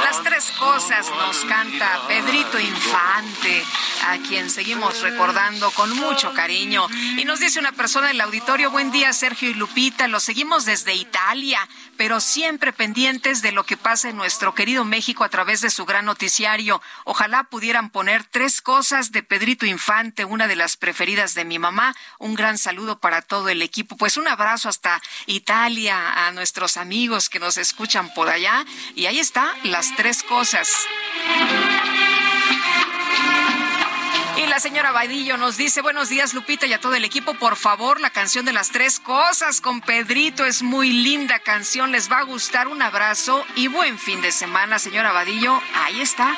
Las 0.04 0.22
tres 0.22 0.52
cosas 0.60 1.10
nos 1.10 1.44
canta 1.46 2.02
Pedrito 2.08 2.60
Infante, 2.60 3.64
a 4.08 4.18
quien 4.20 4.52
seguimos 4.52 5.02
recordando 5.02 5.72
con 5.72 5.90
mucho 5.96 6.34
cariño. 6.34 6.88
Y 7.18 7.26
nos 7.26 7.40
dice 7.40 7.60
una 7.60 7.72
persona 7.72 8.10
del 8.10 8.22
auditorio, 8.22 8.70
buen 8.70 8.92
día 8.92 9.12
Sergio 9.12 9.50
y 9.50 9.56
Lupita, 9.56 10.08
lo 10.08 10.20
seguimos 10.20 10.66
desde 10.66 10.94
Italia, 10.94 11.68
pero 11.98 12.20
siempre 12.20 12.74
pendientes 12.74 13.42
de 13.42 13.52
lo 13.52 13.66
que 13.66 13.78
pasa 13.78 14.10
en 14.10 14.18
nuestro 14.18 14.54
querido 14.54 14.86
México 14.86 15.24
a 15.24 15.30
través 15.30 15.62
de 15.62 15.72
su 15.72 15.86
gran 15.86 16.06
noticiario. 16.06 16.80
Ojalá 17.06 17.46
pudieran 17.46 17.90
poner 17.90 18.24
tres 18.24 18.62
cosas 18.62 19.12
de 19.12 19.24
Pedrito 19.24 19.66
Infante, 19.66 20.26
una 20.26 20.48
de 20.48 20.58
las 20.58 20.78
preferidas 20.78 21.34
de 21.34 21.46
mi 21.46 21.58
mamá. 21.58 21.96
Un 22.20 22.36
gran 22.36 22.60
saludo 22.60 23.00
para 23.00 23.24
todo 23.24 23.50
el 23.50 23.64
equipo. 23.64 23.98
Pues 23.98 24.18
un 24.18 24.28
abrazo 24.28 24.70
hasta 24.70 25.02
Italia 25.26 26.28
a 26.28 26.32
nuestros 26.32 26.78
amigos 26.78 27.15
que 27.30 27.40
nos 27.40 27.58
escuchan 27.58 28.14
por 28.14 28.30
allá. 28.30 28.66
Y 28.96 29.06
ahí 29.06 29.20
está, 29.20 29.54
las 29.64 29.96
tres 29.96 30.24
cosas. 30.24 30.70
Y 34.38 34.48
la 34.48 34.60
señora 34.60 34.92
Vadillo 34.92 35.38
nos 35.38 35.56
dice, 35.56 35.82
buenos 35.82 36.10
días 36.10 36.34
Lupita 36.34 36.66
y 36.66 36.74
a 36.74 36.82
todo 36.82 36.94
el 36.94 37.06
equipo, 37.06 37.36
por 37.36 37.56
favor, 37.56 38.02
la 38.02 38.10
canción 38.10 38.44
de 38.44 38.52
las 38.52 38.70
tres 38.70 39.00
cosas 39.00 39.62
con 39.62 39.80
Pedrito 39.80 40.46
es 40.46 40.62
muy 40.62 40.92
linda 40.92 41.40
canción, 41.40 41.94
les 41.94 42.12
va 42.12 42.20
a 42.20 42.24
gustar, 42.24 42.68
un 42.68 42.82
abrazo 42.82 43.46
y 43.56 43.70
buen 43.70 43.98
fin 43.98 44.22
de 44.22 44.34
semana, 44.34 44.78
señora 44.78 45.14
Vadillo, 45.14 45.62
ahí 45.74 46.02
está. 46.02 46.36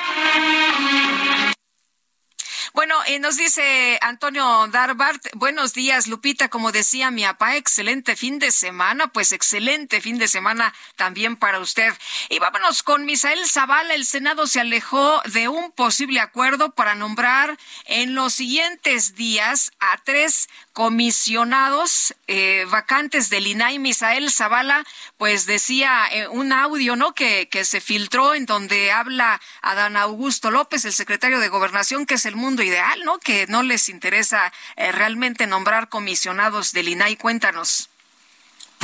Bueno, 2.74 2.95
eh, 3.07 3.20
nos 3.20 3.38
dice 3.38 3.97
Antonio 4.01 4.68
Darbart, 4.68 5.26
buenos 5.34 5.74
días, 5.74 6.07
Lupita, 6.07 6.49
como 6.49 6.72
decía 6.72 7.11
mi 7.11 7.24
papá, 7.24 7.55
excelente 7.55 8.15
fin 8.15 8.39
de 8.39 8.51
semana, 8.51 9.07
pues 9.07 9.32
excelente 9.32 10.01
fin 10.01 10.18
de 10.18 10.28
semana 10.28 10.74
también 10.95 11.38
para 11.38 11.59
usted. 11.59 11.93
Y 12.30 12.39
vámonos 12.39 12.84
con 12.84 13.05
Misael 13.05 13.47
Zavala, 13.47 13.93
el 13.93 14.05
Senado 14.05 14.47
se 14.47 14.59
alejó 14.59 15.22
de 15.26 15.47
un 15.47 15.72
posible 15.72 16.20
acuerdo 16.20 16.72
para 16.74 16.93
nombrar 16.93 17.57
en 17.86 18.15
los 18.15 18.34
siguientes 18.34 19.15
días 19.15 19.72
a 19.80 19.97
tres 20.03 20.49
comisionados 20.78 22.13
eh, 22.28 22.67
vacantes 22.69 23.32
del 23.32 23.47
INAI. 23.47 23.80
Misael 23.80 24.32
Zavala, 24.32 24.86
pues 25.17 25.47
decía 25.47 26.05
eh, 26.11 26.28
un 26.28 26.53
audio, 26.53 26.95
¿no? 26.95 27.15
Que, 27.15 27.49
que 27.49 27.65
se 27.65 27.82
filtró 27.82 28.36
en 28.36 28.45
donde 28.45 28.91
habla 28.91 29.41
Adán 29.63 29.97
Augusto 29.97 30.51
López, 30.51 30.86
el 30.86 30.93
secretario 30.93 31.39
de 31.39 31.49
Gobernación, 31.49 32.05
que 32.05 32.13
es 32.13 32.28
el 32.28 32.36
mundo 32.36 32.61
ideal, 32.61 33.03
¿no? 33.05 33.17
Que 33.17 33.47
no 33.47 33.63
les 33.63 33.89
interesa 33.89 34.53
eh, 34.75 34.91
realmente 34.91 35.47
nombrar 35.47 35.89
comisionados 35.89 36.73
del 36.73 36.89
INAI. 36.89 37.17
Cuéntanos. 37.17 37.89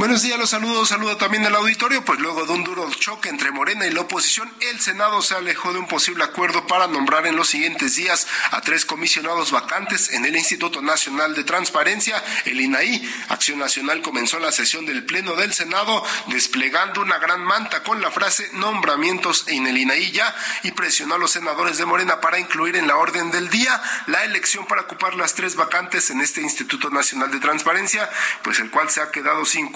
Buenos 0.03 0.21
días, 0.21 0.37
los 0.37 0.49
saludos, 0.49 0.89
saludo 0.89 1.15
también 1.15 1.45
al 1.45 1.55
auditorio, 1.55 2.03
pues 2.03 2.19
luego 2.19 2.45
de 2.45 2.51
un 2.51 2.65
duro 2.65 2.91
choque 2.91 3.29
entre 3.29 3.51
Morena 3.51 3.87
y 3.87 3.89
la 3.89 4.01
oposición, 4.01 4.53
el 4.59 4.81
Senado 4.81 5.21
se 5.21 5.33
alejó 5.33 5.71
de 5.71 5.79
un 5.79 5.87
posible 5.87 6.25
acuerdo 6.25 6.67
para 6.67 6.87
nombrar 6.87 7.25
en 7.25 7.37
los 7.37 7.47
siguientes 7.47 7.95
días 7.95 8.27
a 8.51 8.59
tres 8.59 8.85
comisionados 8.85 9.51
vacantes 9.51 10.11
en 10.11 10.25
el 10.25 10.35
Instituto 10.35 10.81
Nacional 10.81 11.33
de 11.35 11.45
Transparencia, 11.45 12.21
el 12.43 12.59
INAI. 12.59 13.01
Acción 13.29 13.59
Nacional 13.59 14.01
comenzó 14.01 14.39
la 14.39 14.51
sesión 14.51 14.85
del 14.85 15.05
Pleno 15.05 15.37
del 15.37 15.53
Senado 15.53 16.03
desplegando 16.27 16.99
una 16.99 17.19
gran 17.19 17.41
manta 17.41 17.81
con 17.83 18.01
la 18.01 18.11
frase 18.11 18.49
nombramientos 18.51 19.45
en 19.47 19.67
el 19.67 19.77
INAI 19.77 20.11
ya 20.11 20.35
y 20.63 20.71
presionó 20.71 21.15
a 21.15 21.17
los 21.17 21.31
senadores 21.31 21.77
de 21.77 21.85
Morena 21.85 22.19
para 22.19 22.39
incluir 22.39 22.75
en 22.75 22.87
la 22.87 22.97
orden 22.97 23.31
del 23.31 23.49
día 23.49 23.81
la 24.07 24.25
elección 24.25 24.65
para 24.65 24.81
ocupar 24.81 25.15
las 25.15 25.33
tres 25.33 25.55
vacantes 25.55 26.09
en 26.09 26.19
este 26.19 26.41
Instituto 26.41 26.89
Nacional 26.89 27.31
de 27.31 27.39
Transparencia, 27.39 28.09
pues 28.41 28.59
el 28.59 28.69
cual 28.69 28.89
se 28.89 28.99
ha 28.99 29.09
quedado 29.09 29.45
sin 29.45 29.71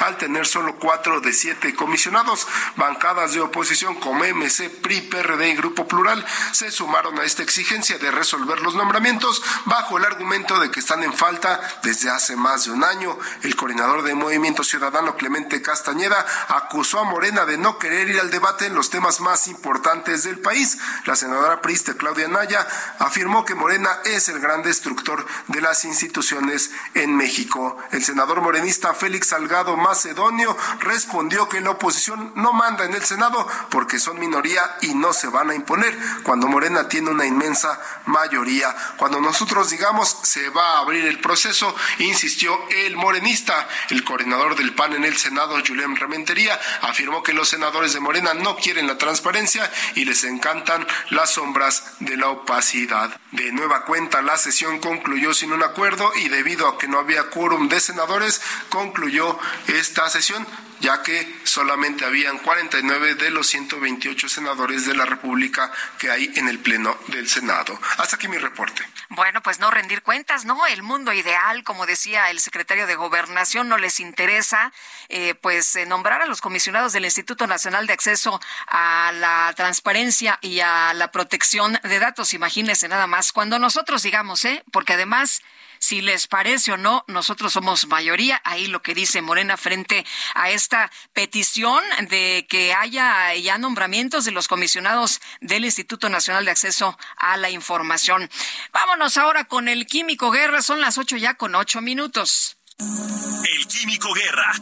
al 0.00 0.16
tener 0.16 0.46
solo 0.46 0.76
cuatro 0.76 1.20
de 1.20 1.32
siete 1.32 1.74
comisionados. 1.74 2.46
Bancadas 2.76 3.32
de 3.32 3.40
oposición 3.40 3.96
como 3.96 4.24
MC, 4.24 4.70
PRI, 4.82 5.02
PRD 5.02 5.50
y 5.50 5.56
Grupo 5.56 5.86
Plural 5.88 6.24
se 6.52 6.70
sumaron 6.70 7.18
a 7.18 7.24
esta 7.24 7.42
exigencia 7.42 7.98
de 7.98 8.10
resolver 8.10 8.60
los 8.60 8.74
nombramientos 8.74 9.42
bajo 9.64 9.98
el 9.98 10.04
argumento 10.04 10.58
de 10.60 10.70
que 10.70 10.80
están 10.80 11.02
en 11.02 11.12
falta 11.12 11.60
desde 11.82 12.10
hace 12.10 12.36
más 12.36 12.64
de 12.64 12.72
un 12.72 12.84
año. 12.84 13.18
El 13.42 13.56
coordinador 13.56 14.02
de 14.02 14.14
Movimiento 14.14 14.64
Ciudadano, 14.64 15.16
Clemente 15.16 15.62
Castañeda, 15.62 16.24
acusó 16.48 17.00
a 17.00 17.04
Morena 17.04 17.44
de 17.44 17.58
no 17.58 17.78
querer 17.78 18.08
ir 18.08 18.20
al 18.20 18.30
debate 18.30 18.66
en 18.66 18.74
los 18.74 18.90
temas 18.90 19.20
más 19.20 19.48
importantes 19.48 20.24
del 20.24 20.38
país. 20.38 20.78
La 21.04 21.16
senadora 21.16 21.60
priste 21.60 21.96
Claudia 21.96 22.28
Naya 22.28 22.66
afirmó 22.98 23.44
que 23.44 23.54
Morena 23.54 23.90
es 24.04 24.28
el 24.28 24.40
gran 24.40 24.62
destructor 24.62 25.24
de 25.48 25.60
las 25.60 25.84
instituciones 25.84 26.70
en 26.94 27.16
México. 27.16 27.78
El 27.90 28.04
senador 28.04 28.40
morenista 28.40 28.94
Félix 28.94 29.32
Salgado 29.48 29.78
Macedonio 29.78 30.54
respondió 30.80 31.48
que 31.48 31.62
la 31.62 31.70
oposición 31.70 32.32
no 32.34 32.52
manda 32.52 32.84
en 32.84 32.92
el 32.92 33.02
Senado 33.02 33.48
porque 33.70 33.98
son 33.98 34.18
minoría 34.18 34.76
y 34.82 34.94
no 34.94 35.14
se 35.14 35.28
van 35.28 35.48
a 35.48 35.54
imponer 35.54 35.98
cuando 36.22 36.48
Morena 36.48 36.86
tiene 36.86 37.08
una 37.08 37.24
inmensa 37.24 37.80
mayoría. 38.04 38.76
Cuando 38.98 39.22
nosotros 39.22 39.70
digamos 39.70 40.18
se 40.22 40.50
va 40.50 40.74
a 40.74 40.78
abrir 40.80 41.06
el 41.06 41.18
proceso, 41.20 41.74
insistió 42.00 42.58
el 42.68 42.96
morenista, 42.96 43.66
el 43.88 44.04
coordinador 44.04 44.54
del 44.54 44.74
PAN 44.74 44.92
en 44.92 45.04
el 45.06 45.16
Senado, 45.16 45.56
Julián 45.66 45.96
Rementería, 45.96 46.60
afirmó 46.82 47.22
que 47.22 47.32
los 47.32 47.48
senadores 47.48 47.94
de 47.94 48.00
Morena 48.00 48.34
no 48.34 48.56
quieren 48.56 48.86
la 48.86 48.98
transparencia 48.98 49.72
y 49.94 50.04
les 50.04 50.24
encantan 50.24 50.86
las 51.08 51.32
sombras 51.32 51.84
de 52.00 52.18
la 52.18 52.28
opacidad. 52.28 53.18
De 53.32 53.50
nueva 53.52 53.86
cuenta, 53.86 54.20
la 54.20 54.36
sesión 54.36 54.78
concluyó 54.78 55.32
sin 55.32 55.52
un 55.52 55.62
acuerdo 55.62 56.12
y 56.16 56.28
debido 56.28 56.68
a 56.68 56.76
que 56.76 56.88
no 56.88 56.98
había 56.98 57.30
quórum 57.30 57.70
de 57.70 57.80
senadores, 57.80 58.42
concluyó 58.68 59.37
esta 59.66 60.08
sesión, 60.08 60.46
ya 60.80 61.02
que 61.02 61.40
solamente 61.44 62.04
habían 62.04 62.38
49 62.38 63.14
de 63.14 63.30
los 63.30 63.46
128 63.48 64.28
senadores 64.28 64.86
de 64.86 64.94
la 64.94 65.04
República 65.04 65.72
que 65.98 66.10
hay 66.10 66.32
en 66.36 66.48
el 66.48 66.58
Pleno 66.58 66.96
del 67.08 67.28
Senado. 67.28 67.78
Hasta 67.96 68.16
aquí 68.16 68.28
mi 68.28 68.38
reporte. 68.38 68.82
Bueno, 69.10 69.42
pues 69.42 69.58
no 69.58 69.70
rendir 69.70 70.02
cuentas, 70.02 70.44
¿no? 70.44 70.66
El 70.66 70.82
mundo 70.82 71.12
ideal, 71.12 71.64
como 71.64 71.86
decía 71.86 72.30
el 72.30 72.40
secretario 72.40 72.86
de 72.86 72.94
Gobernación, 72.94 73.68
no 73.68 73.78
les 73.78 74.00
interesa, 74.00 74.72
eh, 75.08 75.34
pues 75.34 75.74
eh, 75.76 75.86
nombrar 75.86 76.22
a 76.22 76.26
los 76.26 76.40
comisionados 76.40 76.92
del 76.92 77.04
Instituto 77.04 77.46
Nacional 77.46 77.86
de 77.86 77.94
Acceso 77.94 78.40
a 78.66 79.12
la 79.14 79.52
Transparencia 79.56 80.38
y 80.42 80.60
a 80.60 80.92
la 80.94 81.10
Protección 81.10 81.78
de 81.82 81.98
Datos. 81.98 82.34
Imagínense 82.34 82.88
nada 82.88 83.06
más, 83.06 83.32
cuando 83.32 83.58
nosotros 83.58 84.02
digamos, 84.02 84.44
¿eh? 84.44 84.62
Porque 84.70 84.92
además 84.92 85.42
si 85.78 86.00
les 86.00 86.26
parece 86.26 86.72
o 86.72 86.76
no, 86.76 87.04
nosotros 87.06 87.52
somos 87.52 87.86
mayoría. 87.86 88.40
Ahí 88.44 88.66
lo 88.66 88.82
que 88.82 88.94
dice 88.94 89.22
Morena 89.22 89.56
frente 89.56 90.04
a 90.34 90.50
esta 90.50 90.90
petición 91.12 91.82
de 92.08 92.46
que 92.48 92.74
haya 92.74 93.34
ya 93.34 93.58
nombramientos 93.58 94.24
de 94.24 94.32
los 94.32 94.48
comisionados 94.48 95.20
del 95.40 95.64
Instituto 95.64 96.08
Nacional 96.08 96.44
de 96.44 96.50
Acceso 96.50 96.98
a 97.16 97.36
la 97.36 97.50
Información. 97.50 98.30
Vámonos 98.72 99.16
ahora 99.16 99.44
con 99.44 99.68
el 99.68 99.86
Químico 99.86 100.30
Guerra. 100.30 100.62
Son 100.62 100.80
las 100.80 100.98
ocho 100.98 101.16
ya 101.16 101.34
con 101.34 101.54
ocho 101.54 101.80
minutos. 101.80 102.56
El 102.78 103.66
Químico 103.66 104.12
Guerra 104.14 104.52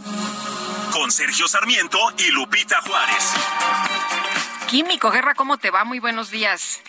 con 0.92 1.12
Sergio 1.12 1.46
Sarmiento 1.46 1.98
y 2.18 2.30
Lupita 2.30 2.80
Juárez. 2.80 3.34
Químico 4.68 5.10
Guerra, 5.10 5.34
¿cómo 5.34 5.58
te 5.58 5.70
va? 5.70 5.84
Muy 5.84 5.98
buenos 5.98 6.30
días. 6.30 6.80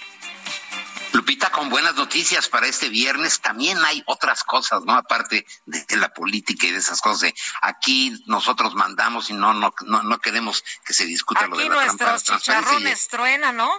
Lupita, 1.14 1.52
con 1.52 1.70
buenas 1.70 1.96
noticias 1.96 2.48
para 2.50 2.68
este 2.68 2.90
viernes. 2.90 3.40
También 3.42 3.78
hay 3.86 4.04
otras 4.06 4.44
cosas, 4.44 4.84
¿no? 4.86 4.94
Aparte 4.94 5.46
de, 5.66 5.98
la 5.98 6.14
política 6.14 6.68
y 6.68 6.72
de 6.72 6.80
esas 6.80 7.02
cosas. 7.02 7.34
aquí 7.62 8.24
nosotros 8.26 8.76
mandamos 8.76 9.30
y 9.30 9.34
no, 9.34 9.54
no, 9.54 9.74
no, 9.86 10.20
queremos 10.20 10.64
que 10.86 10.94
se 10.94 11.06
discuta 11.06 11.48
lo 11.48 11.58
de 11.58 11.70
la 11.70 11.76
nuestros 11.76 12.24
chicharrones 12.24 13.08
truena, 13.08 13.52
¿no? 13.52 13.72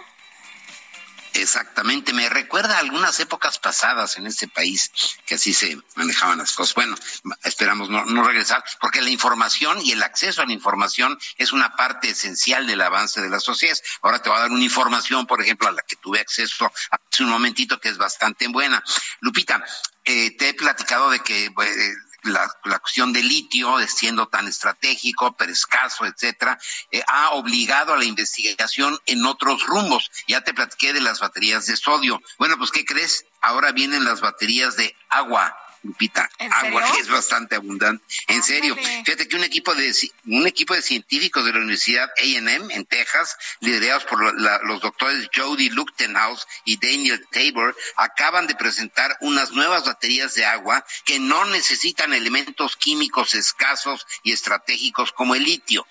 Exactamente, 1.33 2.11
me 2.11 2.27
recuerda 2.27 2.79
algunas 2.79 3.19
épocas 3.19 3.59
pasadas 3.59 4.17
en 4.17 4.25
este 4.25 4.47
país 4.47 4.91
que 5.25 5.35
así 5.35 5.53
se 5.53 5.77
manejaban 5.95 6.39
las 6.39 6.53
cosas. 6.53 6.75
Bueno, 6.75 6.95
esperamos 7.43 7.89
no, 7.89 8.03
no, 8.05 8.23
regresar, 8.23 8.63
porque 8.81 9.01
la 9.01 9.09
información 9.09 9.79
y 9.81 9.91
el 9.91 10.01
acceso 10.01 10.41
a 10.41 10.45
la 10.45 10.53
información 10.53 11.17
es 11.37 11.51
una 11.51 11.75
parte 11.75 12.09
esencial 12.09 12.65
del 12.65 12.81
avance 12.81 13.21
de 13.21 13.29
la 13.29 13.39
sociedad. 13.39 13.77
Ahora 14.01 14.21
te 14.21 14.29
voy 14.29 14.37
a 14.39 14.41
dar 14.41 14.51
una 14.51 14.63
información, 14.63 15.27
por 15.27 15.41
ejemplo, 15.41 15.67
a 15.67 15.71
la 15.71 15.83
que 15.83 15.95
tuve 15.97 16.19
acceso 16.19 16.71
hace 16.89 17.23
un 17.23 17.29
momentito, 17.29 17.79
que 17.79 17.89
es 17.89 17.97
bastante 17.97 18.47
buena. 18.47 18.83
Lupita, 19.19 19.63
eh, 20.05 20.35
te 20.35 20.49
he 20.49 20.53
platicado 20.55 21.11
de 21.11 21.19
que 21.19 21.45
eh, 21.45 21.93
la, 22.23 22.49
la, 22.65 22.79
cuestión 22.79 23.13
del 23.13 23.27
litio, 23.27 23.77
siendo 23.87 24.27
tan 24.27 24.47
estratégico, 24.47 25.35
pero 25.37 25.51
escaso, 25.51 26.05
etcétera, 26.05 26.59
eh, 26.91 27.01
ha 27.07 27.31
obligado 27.31 27.93
a 27.93 27.97
la 27.97 28.05
investigación 28.05 28.99
en 29.05 29.25
otros 29.25 29.65
rumbos. 29.65 30.09
Ya 30.27 30.41
te 30.41 30.53
platiqué 30.53 30.93
de 30.93 31.01
las 31.01 31.19
baterías 31.19 31.65
de 31.65 31.77
sodio. 31.77 32.21
Bueno, 32.37 32.57
pues, 32.57 32.71
¿qué 32.71 32.85
crees? 32.85 33.25
Ahora 33.41 33.71
vienen 33.71 34.05
las 34.05 34.21
baterías 34.21 34.75
de 34.75 34.95
agua. 35.09 35.55
Lupita, 35.83 36.29
agua 36.37 36.91
que 36.93 36.99
es 36.99 37.07
bastante 37.07 37.55
abundante. 37.55 38.03
En 38.27 38.43
serio, 38.43 38.75
fíjate 38.75 39.27
que 39.27 39.35
un 39.35 39.43
equipo 39.43 39.73
de 39.75 39.93
un 40.25 40.45
equipo 40.45 40.73
de 40.73 40.81
científicos 40.81 41.45
de 41.45 41.53
la 41.53 41.59
Universidad 41.59 42.09
A&M 42.17 42.73
en 42.73 42.85
Texas, 42.85 43.37
liderados 43.61 44.03
por 44.05 44.19
los 44.21 44.81
doctores 44.81 45.29
Jody 45.33 45.69
Luchtenhaus 45.69 46.47
y 46.65 46.77
Daniel 46.77 47.25
Tabor, 47.31 47.75
acaban 47.95 48.47
de 48.47 48.55
presentar 48.55 49.17
unas 49.21 49.51
nuevas 49.51 49.85
baterías 49.85 50.33
de 50.35 50.45
agua 50.45 50.85
que 51.05 51.19
no 51.19 51.45
necesitan 51.45 52.13
elementos 52.13 52.75
químicos 52.75 53.33
escasos 53.33 54.05
y 54.23 54.31
estratégicos 54.31 55.11
como 55.11 55.35
el 55.35 55.43
litio. 55.43 55.85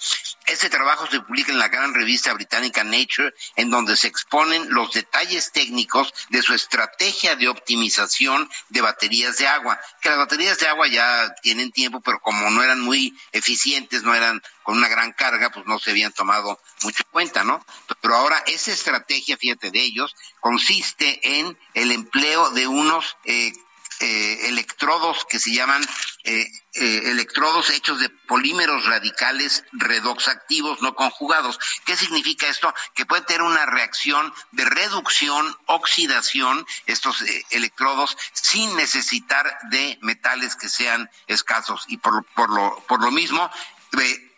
Este 0.49 0.70
trabajo 0.70 1.07
se 1.07 1.20
publica 1.20 1.53
en 1.53 1.59
la 1.59 1.68
gran 1.68 1.92
revista 1.92 2.32
británica 2.32 2.82
Nature, 2.82 3.34
en 3.57 3.68
donde 3.70 3.96
se 3.96 4.09
exponen 4.09 4.72
los 4.72 4.92
detalles 4.92 5.53
técnicos 5.53 6.12
de 6.30 6.40
su 6.40 6.55
estrategia 6.55 7.36
de 7.36 7.49
optimización 7.49 8.49
de 8.70 8.80
baterías 8.80 9.36
de 9.36 9.46
agua 9.46 9.78
que 10.01 10.09
las 10.09 10.18
baterías 10.18 10.59
de 10.59 10.68
agua 10.68 10.86
ya 10.88 11.34
tienen 11.42 11.70
tiempo, 11.70 12.01
pero 12.01 12.20
como 12.20 12.51
no 12.51 12.62
eran 12.62 12.80
muy 12.80 13.14
eficientes, 13.32 14.03
no 14.03 14.14
eran 14.14 14.42
con 14.62 14.78
una 14.78 14.88
gran 14.88 15.12
carga, 15.12 15.51
pues 15.51 15.66
no 15.66 15.78
se 15.78 15.90
habían 15.90 16.12
tomado 16.12 16.59
mucho 16.82 17.05
cuenta, 17.11 17.44
¿no? 17.44 17.64
Pero 18.01 18.16
ahora 18.16 18.42
esa 18.46 18.72
estrategia, 18.72 19.36
fíjate, 19.36 19.70
de 19.70 19.80
ellos 19.80 20.14
consiste 20.40 21.38
en 21.38 21.59
el 21.74 21.92
empleo 21.92 22.51
de 22.51 22.66
unos 22.66 23.16
eh, 23.24 23.53
eh, 24.01 24.49
electrodos 24.49 25.24
que 25.24 25.38
se 25.38 25.53
llaman 25.53 25.82
eh, 26.24 26.46
eh, 26.74 27.03
electrodos 27.07 27.70
hechos 27.70 28.01
de 28.01 28.09
polímeros 28.09 28.84
radicales 28.86 29.64
redox 29.72 30.28
activos 30.28 30.80
no 30.82 30.94
conjugados. 30.94 31.59
¿Qué 31.84 31.96
significa 31.96 32.46
esto? 32.49 32.72
Que 32.94 33.07
puede 33.07 33.22
tener 33.22 33.42
una 33.42 33.66
reacción 33.66 34.32
de 34.53 34.64
reducción, 34.64 35.57
oxidación, 35.66 36.66
estos 36.86 37.24
electrodos, 37.51 38.16
sin 38.32 38.76
necesitar 38.76 39.59
de 39.70 39.99
metales 40.03 40.57
que 40.57 40.68
sean 40.68 41.11
escasos. 41.26 41.84
Y 41.88 41.96
por, 41.96 42.24
por, 42.34 42.51
lo, 42.51 42.76
por 42.86 43.03
lo 43.03 43.11
mismo, 43.11 43.51
eh, 44.01 44.38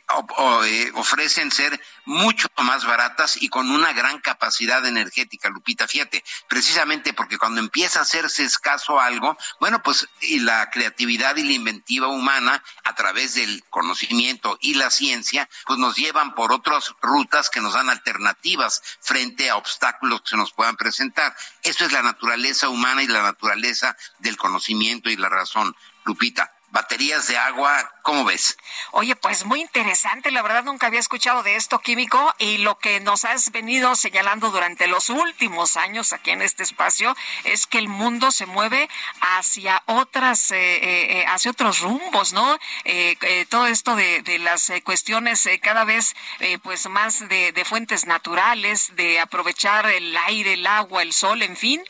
ofrecen 0.95 1.51
ser 1.51 1.81
mucho 2.05 2.49
más 2.63 2.85
baratas 2.85 3.41
y 3.41 3.49
con 3.49 3.71
una 3.71 3.93
gran 3.93 4.21
capacidad 4.21 4.85
energética, 4.85 5.49
Lupita. 5.49 5.87
Fíjate, 5.87 6.25
precisamente 6.49 7.13
porque 7.13 7.39
cuando 7.39 7.61
empieza 7.61 8.01
a 8.01 8.03
hacerse 8.03 8.45
escaso 8.45 9.01
algo, 9.01 9.37
bueno, 9.61 9.83
pues 9.83 10.09
y 10.21 10.41
la 10.41 10.71
creatividad 10.71 11.37
y 11.37 11.45
la 11.45 11.53
inventiva 11.53 12.09
humana 12.09 12.63
a 12.85 12.95
través 12.95 13.35
del 13.35 13.63
conocimiento 13.71 14.59
y 14.61 14.75
la 14.75 14.91
ciencia, 14.91 15.49
pues 15.67 15.79
nos 15.79 15.97
llevan 15.97 16.35
por 16.35 16.53
otras 16.53 16.95
rutas 17.01 17.51
que 17.51 17.61
nos 17.61 17.75
dan 17.75 17.91
alternativas 17.91 18.83
frente 19.01 19.51
a 19.51 19.57
obstáculos 19.57 20.23
que 20.23 20.31
se 20.31 20.37
nos 20.37 20.53
puedan 20.53 20.77
presentar. 20.77 21.35
Eso 21.63 21.85
es 21.85 21.93
la 21.93 22.03
naturaleza 22.03 22.69
humana 22.69 23.03
y 23.03 23.07
la 23.07 23.23
naturaleza 23.23 23.97
del 24.19 24.37
conocimiento 24.37 25.11
y 25.11 25.17
la 25.17 25.29
razón, 25.29 25.75
Lupita 26.05 26.53
baterías 26.71 27.27
de 27.27 27.37
agua, 27.37 27.93
¿cómo 28.03 28.25
ves? 28.25 28.57
Oye, 28.93 29.17
pues 29.17 29.45
muy 29.45 29.61
interesante, 29.61 30.31
la 30.31 30.43
verdad 30.43 30.65
nunca 30.65 30.87
había 30.87 31.01
escuchado 31.01 31.43
de 31.43 31.57
esto 31.57 31.79
químico 31.81 32.35
y 32.39 32.59
lo 32.59 32.79
que 32.79 33.01
nos 33.01 33.25
has 33.25 33.51
venido 33.51 33.95
señalando 33.97 34.51
durante 34.51 34.87
los 34.87 35.11
últimos 35.11 35.77
años 35.77 36.13
aquí 36.13 36.31
en 36.31 36.43
este 36.43 36.63
espacio 36.63 37.17
es 37.45 37.67
que 37.67 37.79
el 37.79 37.89
mundo 37.89 38.31
se 38.31 38.47
mueve 38.47 38.89
hacia 39.21 39.83
otras, 39.87 40.51
eh, 40.53 41.21
eh, 41.21 41.25
hacia 41.27 41.51
otros 41.51 41.81
rumbos, 41.81 42.33
¿no? 42.33 42.59
Eh, 42.85 43.47
todo 43.49 43.67
esto 43.67 43.97
de, 43.97 44.23
de 44.23 44.39
las 44.39 44.73
cuestiones 44.85 45.49
cada 45.63 45.85
vez 45.85 46.15
pues 46.63 46.89
más 46.89 47.29
de, 47.29 47.53
de 47.53 47.65
fuentes 47.65 48.07
naturales, 48.07 48.95
de 48.97 49.21
aprovechar 49.21 49.87
el 49.87 50.17
aire, 50.17 50.55
el 50.55 50.67
agua, 50.67 51.03
el 51.03 51.13
sol, 51.13 51.43
en 51.43 51.57
fin. 51.57 51.83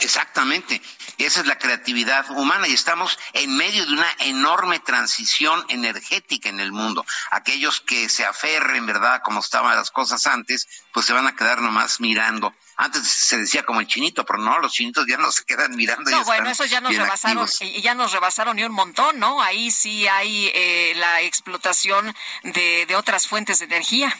Exactamente. 0.00 0.80
Esa 1.18 1.40
es 1.40 1.46
la 1.46 1.58
creatividad 1.58 2.28
humana 2.30 2.66
y 2.68 2.72
estamos 2.72 3.18
en 3.32 3.56
medio 3.56 3.86
de 3.86 3.92
una 3.92 4.10
enorme 4.20 4.78
transición 4.80 5.64
energética 5.68 6.48
en 6.48 6.60
el 6.60 6.72
mundo. 6.72 7.04
Aquellos 7.30 7.80
que 7.80 8.08
se 8.08 8.24
aferren, 8.24 8.86
¿verdad?, 8.86 9.22
como 9.24 9.40
estaban 9.40 9.76
las 9.76 9.90
cosas 9.90 10.26
antes, 10.26 10.66
pues 10.92 11.06
se 11.06 11.12
van 11.12 11.26
a 11.26 11.36
quedar 11.36 11.60
nomás 11.60 12.00
mirando. 12.00 12.54
Antes 12.76 13.06
se 13.06 13.38
decía 13.38 13.62
como 13.62 13.80
el 13.80 13.86
chinito, 13.86 14.24
pero 14.24 14.40
no, 14.40 14.58
los 14.58 14.72
chinitos 14.72 15.06
ya 15.06 15.16
no 15.16 15.30
se 15.30 15.44
quedan 15.44 15.76
mirando. 15.76 16.10
No, 16.10 16.24
bueno, 16.24 16.50
eso 16.50 16.64
ya 16.64 16.80
nos 16.80 16.96
rebasaron, 16.96 17.48
y 17.60 17.80
ya 17.80 17.94
nos 17.94 18.12
rebasaron 18.12 18.58
y 18.58 18.64
un 18.64 18.72
montón, 18.72 19.20
¿no? 19.20 19.40
Ahí 19.40 19.70
sí 19.70 20.08
hay 20.08 20.50
eh, 20.52 20.94
la 20.96 21.20
explotación 21.22 22.14
de, 22.42 22.86
de 22.86 22.96
otras 22.96 23.28
fuentes 23.28 23.60
de 23.60 23.66
energía. 23.66 24.12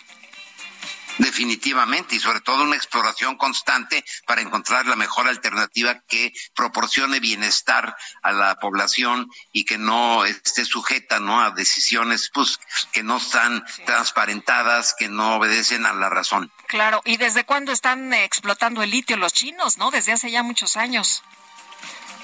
Definitivamente, 1.18 2.16
y 2.16 2.20
sobre 2.20 2.40
todo 2.40 2.64
una 2.64 2.76
exploración 2.76 3.36
constante 3.36 4.04
para 4.26 4.40
encontrar 4.40 4.86
la 4.86 4.96
mejor 4.96 5.28
alternativa 5.28 6.00
que 6.08 6.32
proporcione 6.54 7.20
bienestar 7.20 7.96
a 8.22 8.32
la 8.32 8.56
población 8.56 9.30
y 9.52 9.64
que 9.64 9.78
no 9.78 10.24
esté 10.24 10.64
sujeta 10.64 11.20
¿no? 11.20 11.40
a 11.40 11.52
decisiones 11.52 12.30
pues, 12.34 12.58
que 12.92 13.02
no 13.04 13.18
están 13.18 13.64
transparentadas, 13.86 14.94
que 14.98 15.08
no 15.08 15.36
obedecen 15.36 15.86
a 15.86 15.92
la 15.92 16.10
razón. 16.10 16.50
Claro, 16.66 17.00
¿y 17.04 17.16
desde 17.16 17.44
cuándo 17.44 17.70
están 17.70 18.12
explotando 18.12 18.82
el 18.82 18.90
litio 18.90 19.16
los 19.16 19.32
chinos? 19.32 19.78
¿no? 19.78 19.90
Desde 19.92 20.12
hace 20.12 20.30
ya 20.30 20.42
muchos 20.42 20.76
años. 20.76 21.22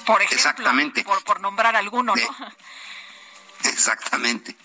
Por 0.05 0.21
ejemplo, 0.21 0.35
Exactamente. 0.35 1.03
Por, 1.03 1.23
por 1.23 1.39
nombrar 1.39 1.75
alguno, 1.75 2.13
¿no? 2.15 2.47
exactamente. 3.69 4.55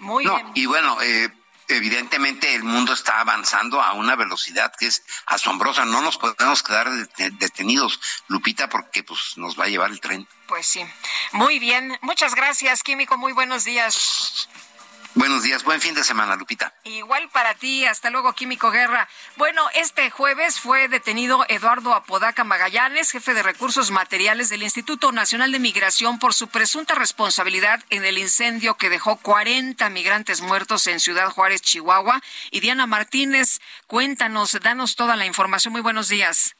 Muy 0.00 0.24
bien. 0.24 0.50
Y 0.54 0.66
bueno, 0.66 1.00
eh, 1.02 1.30
evidentemente 1.68 2.54
el 2.54 2.64
mundo 2.64 2.92
está 2.92 3.20
avanzando 3.20 3.80
a 3.80 3.92
una 3.92 4.16
velocidad 4.16 4.72
que 4.78 4.86
es 4.86 5.02
asombrosa. 5.26 5.84
No 5.84 6.02
nos 6.02 6.18
podemos 6.18 6.62
quedar 6.62 6.90
detenidos, 6.90 8.00
Lupita, 8.28 8.68
porque 8.68 9.02
pues 9.02 9.34
nos 9.36 9.58
va 9.58 9.64
a 9.64 9.68
llevar 9.68 9.90
el 9.90 10.00
tren. 10.00 10.26
Pues 10.46 10.66
sí. 10.66 10.84
Muy 11.32 11.58
bien. 11.58 11.98
Muchas 12.02 12.34
gracias, 12.34 12.82
Químico. 12.82 13.16
Muy 13.16 13.32
buenos 13.32 13.64
días. 13.64 14.48
Buenos 15.16 15.42
días, 15.42 15.64
buen 15.64 15.80
fin 15.80 15.94
de 15.94 16.04
semana, 16.04 16.36
Lupita. 16.36 16.74
Igual 16.84 17.30
para 17.30 17.54
ti, 17.54 17.86
hasta 17.86 18.10
luego, 18.10 18.34
Químico 18.34 18.70
Guerra. 18.70 19.08
Bueno, 19.36 19.62
este 19.74 20.10
jueves 20.10 20.60
fue 20.60 20.88
detenido 20.88 21.46
Eduardo 21.48 21.94
Apodaca 21.94 22.44
Magallanes, 22.44 23.12
jefe 23.12 23.32
de 23.32 23.42
recursos 23.42 23.90
materiales 23.90 24.50
del 24.50 24.62
Instituto 24.62 25.12
Nacional 25.12 25.52
de 25.52 25.58
Migración, 25.58 26.18
por 26.18 26.34
su 26.34 26.48
presunta 26.48 26.94
responsabilidad 26.94 27.82
en 27.88 28.04
el 28.04 28.18
incendio 28.18 28.74
que 28.74 28.90
dejó 28.90 29.16
40 29.16 29.88
migrantes 29.88 30.42
muertos 30.42 30.86
en 30.86 31.00
Ciudad 31.00 31.30
Juárez, 31.30 31.62
Chihuahua. 31.62 32.20
Y 32.50 32.60
Diana 32.60 32.86
Martínez, 32.86 33.60
cuéntanos, 33.86 34.52
danos 34.60 34.96
toda 34.96 35.16
la 35.16 35.24
información. 35.24 35.72
Muy 35.72 35.80
buenos 35.80 36.08
días. 36.08 36.56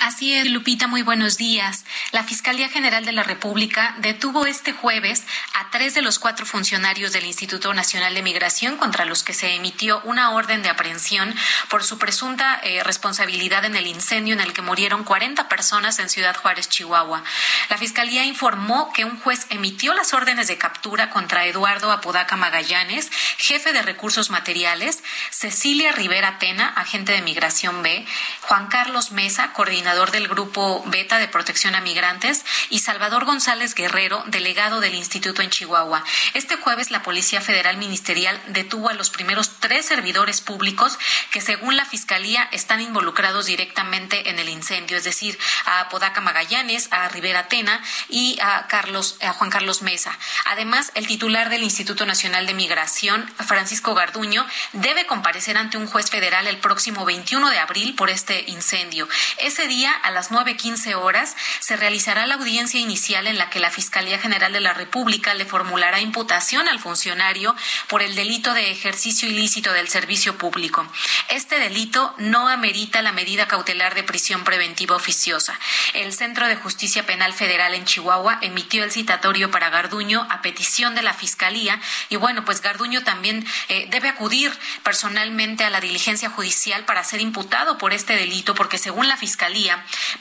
Así 0.00 0.32
es, 0.32 0.48
Lupita, 0.48 0.86
muy 0.86 1.02
buenos 1.02 1.36
días. 1.36 1.84
La 2.10 2.24
Fiscalía 2.24 2.70
General 2.70 3.04
de 3.04 3.12
la 3.12 3.22
República 3.22 3.94
detuvo 3.98 4.46
este 4.46 4.72
jueves 4.72 5.24
a 5.52 5.70
tres 5.70 5.92
de 5.92 6.00
los 6.00 6.18
cuatro 6.18 6.46
funcionarios 6.46 7.12
del 7.12 7.26
Instituto 7.26 7.74
Nacional 7.74 8.14
de 8.14 8.22
Migración 8.22 8.78
contra 8.78 9.04
los 9.04 9.22
que 9.22 9.34
se 9.34 9.54
emitió 9.54 10.00
una 10.04 10.30
orden 10.30 10.62
de 10.62 10.70
aprehensión 10.70 11.34
por 11.68 11.84
su 11.84 11.98
presunta 11.98 12.58
eh, 12.62 12.82
responsabilidad 12.82 13.66
en 13.66 13.76
el 13.76 13.86
incendio 13.86 14.32
en 14.32 14.40
el 14.40 14.54
que 14.54 14.62
murieron 14.62 15.04
40 15.04 15.50
personas 15.50 15.98
en 15.98 16.08
Ciudad 16.08 16.34
Juárez, 16.34 16.70
Chihuahua. 16.70 17.22
La 17.68 17.76
Fiscalía 17.76 18.24
informó 18.24 18.94
que 18.94 19.04
un 19.04 19.20
juez 19.20 19.48
emitió 19.50 19.92
las 19.92 20.14
órdenes 20.14 20.48
de 20.48 20.56
captura 20.56 21.10
contra 21.10 21.44
Eduardo 21.44 21.92
Apodaca 21.92 22.36
Magallanes, 22.36 23.10
jefe 23.36 23.74
de 23.74 23.82
recursos 23.82 24.30
materiales, 24.30 25.04
Cecilia 25.28 25.92
Rivera 25.92 26.38
Tena, 26.38 26.68
agente 26.68 27.12
de 27.12 27.20
Migración 27.20 27.82
B, 27.82 28.06
Juan 28.40 28.68
Carlos 28.68 29.12
Mesa, 29.12 29.52
coordinador 29.52 29.89
del 29.90 30.28
Grupo 30.28 30.84
Beta 30.86 31.18
de 31.18 31.26
Protección 31.26 31.74
a 31.74 31.80
Migrantes, 31.80 32.44
y 32.70 32.78
Salvador 32.78 33.24
González 33.24 33.74
Guerrero, 33.74 34.22
delegado 34.28 34.78
del 34.78 34.94
instituto 34.94 35.42
en 35.42 35.50
Chihuahua. 35.50 36.04
Este 36.32 36.54
jueves 36.54 36.92
la 36.92 37.02
Policía 37.02 37.40
Federal 37.40 37.76
Ministerial 37.76 38.40
detuvo 38.46 38.88
a 38.88 38.94
los 38.94 39.10
primeros 39.10 39.58
tres 39.58 39.86
servidores 39.86 40.40
públicos 40.42 40.96
que, 41.32 41.40
según 41.40 41.76
la 41.76 41.84
Fiscalía, 41.84 42.48
están 42.52 42.80
involucrados 42.80 43.46
directamente 43.46 44.30
en 44.30 44.38
el 44.38 44.48
incendio, 44.48 44.96
es 44.96 45.02
decir, 45.02 45.36
a 45.66 45.88
Podaca 45.88 46.20
Magallanes, 46.20 46.86
a 46.92 47.08
Rivera 47.08 47.48
Tena 47.48 47.82
y 48.08 48.38
a, 48.40 48.68
Carlos, 48.68 49.18
a 49.20 49.32
Juan 49.32 49.50
Carlos 49.50 49.82
Mesa. 49.82 50.16
Además, 50.46 50.92
el 50.94 51.08
titular 51.08 51.50
del 51.50 51.64
Instituto 51.64 52.06
Nacional 52.06 52.46
de 52.46 52.54
Migración, 52.54 53.28
Francisco 53.44 53.94
Garduño, 53.94 54.46
debe 54.72 55.06
comparecer 55.06 55.56
ante 55.56 55.78
un 55.78 55.88
juez 55.88 56.10
federal 56.10 56.46
el 56.46 56.58
próximo 56.58 57.04
21 57.04 57.50
de 57.50 57.58
abril 57.58 57.96
por 57.96 58.08
este 58.08 58.44
incendio. 58.46 59.08
Ese 59.38 59.66
día, 59.66 59.79
a 59.88 60.10
las 60.10 60.30
9.15 60.30 60.94
horas, 60.94 61.36
se 61.60 61.76
realizará 61.76 62.26
la 62.26 62.34
audiencia 62.34 62.80
inicial 62.80 63.26
en 63.26 63.38
la 63.38 63.50
que 63.50 63.60
la 63.60 63.70
Fiscalía 63.70 64.18
General 64.18 64.52
de 64.52 64.60
la 64.60 64.74
República 64.74 65.34
le 65.34 65.46
formulará 65.46 66.00
imputación 66.00 66.68
al 66.68 66.78
funcionario 66.78 67.54
por 67.88 68.02
el 68.02 68.14
delito 68.14 68.52
de 68.54 68.70
ejercicio 68.70 69.28
ilícito 69.28 69.72
del 69.72 69.88
servicio 69.88 70.36
público. 70.36 70.86
Este 71.28 71.58
delito 71.58 72.14
no 72.18 72.48
amerita 72.48 73.02
la 73.02 73.12
medida 73.12 73.48
cautelar 73.48 73.94
de 73.94 74.02
prisión 74.02 74.44
preventiva 74.44 74.96
oficiosa. 74.96 75.58
El 75.94 76.12
Centro 76.12 76.46
de 76.48 76.56
Justicia 76.56 77.06
Penal 77.06 77.32
Federal 77.32 77.74
en 77.74 77.84
Chihuahua 77.84 78.38
emitió 78.42 78.84
el 78.84 78.90
citatorio 78.90 79.50
para 79.50 79.70
Garduño 79.70 80.26
a 80.30 80.42
petición 80.42 80.94
de 80.94 81.02
la 81.02 81.14
Fiscalía 81.14 81.80
y 82.08 82.16
bueno, 82.16 82.44
pues 82.44 82.60
Garduño 82.60 83.02
también 83.02 83.46
eh, 83.68 83.86
debe 83.90 84.08
acudir 84.08 84.52
personalmente 84.82 85.64
a 85.64 85.70
la 85.70 85.80
diligencia 85.80 86.30
judicial 86.30 86.84
para 86.84 87.04
ser 87.04 87.20
imputado 87.20 87.78
por 87.78 87.92
este 87.92 88.16
delito 88.16 88.54
porque 88.54 88.78
según 88.78 89.08
la 89.08 89.16
Fiscalía 89.16 89.59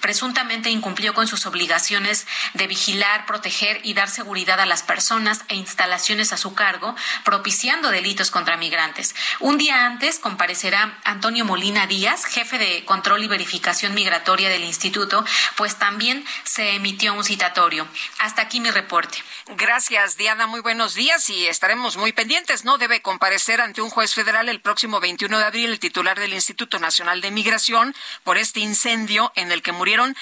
presuntamente 0.02 0.70
incumplió 0.70 1.14
con 1.14 1.28
sus 1.28 1.46
obligaciones 1.46 2.28
de 2.54 2.68
vigilar, 2.68 3.26
proteger 3.26 3.80
y 3.84 3.94
dar 3.94 4.10
seguridad 4.10 4.60
a 4.60 4.66
las 4.66 4.84
personas 4.84 5.42
e 5.48 5.56
instalaciones 5.56 6.34
a 6.34 6.38
su 6.38 6.54
cargo, 6.54 6.96
propiciando 7.24 7.90
delitos 7.90 8.32
contra 8.32 8.58
migrantes. 8.58 9.16
Un 9.40 9.58
día 9.58 9.86
antes 9.86 10.20
comparecerá 10.20 10.98
Antonio 11.04 11.46
Molina 11.46 11.88
Díaz, 11.88 12.26
jefe 12.26 12.58
de 12.58 12.86
control 12.86 13.24
y 13.24 13.28
verificación 13.28 13.94
migratoria 13.94 14.50
del 14.50 14.64
instituto, 14.64 15.24
pues 15.56 15.78
también 15.78 16.26
se 16.44 16.76
emitió 16.76 17.14
un 17.14 17.24
citatorio. 17.24 17.88
Hasta 18.20 18.42
aquí 18.42 18.60
mi 18.60 18.72
reporte. 18.72 19.18
Gracias, 19.56 20.18
Diana. 20.18 20.48
Muy 20.48 20.62
buenos 20.62 20.94
días 20.94 21.30
y 21.30 21.48
estaremos 21.48 21.98
muy 21.98 22.14
pendientes. 22.14 22.66
No 22.66 22.78
debe 22.78 23.02
comparecer 23.02 23.62
ante 23.62 23.82
un 23.82 23.90
juez 23.90 24.14
federal 24.14 24.50
el 24.50 24.62
próximo 24.62 25.00
21 25.00 25.40
de 25.40 25.46
abril 25.46 25.72
el 25.72 25.80
titular 25.80 26.20
del 26.20 26.34
Instituto 26.34 26.80
Nacional 26.80 27.22
de 27.22 27.32
Migración 27.32 27.96
por 28.24 28.38
este 28.38 28.60
incendio 28.60 29.29
en 29.36 29.52
el 29.52 29.62
que 29.62 29.72
murieron 29.72 30.16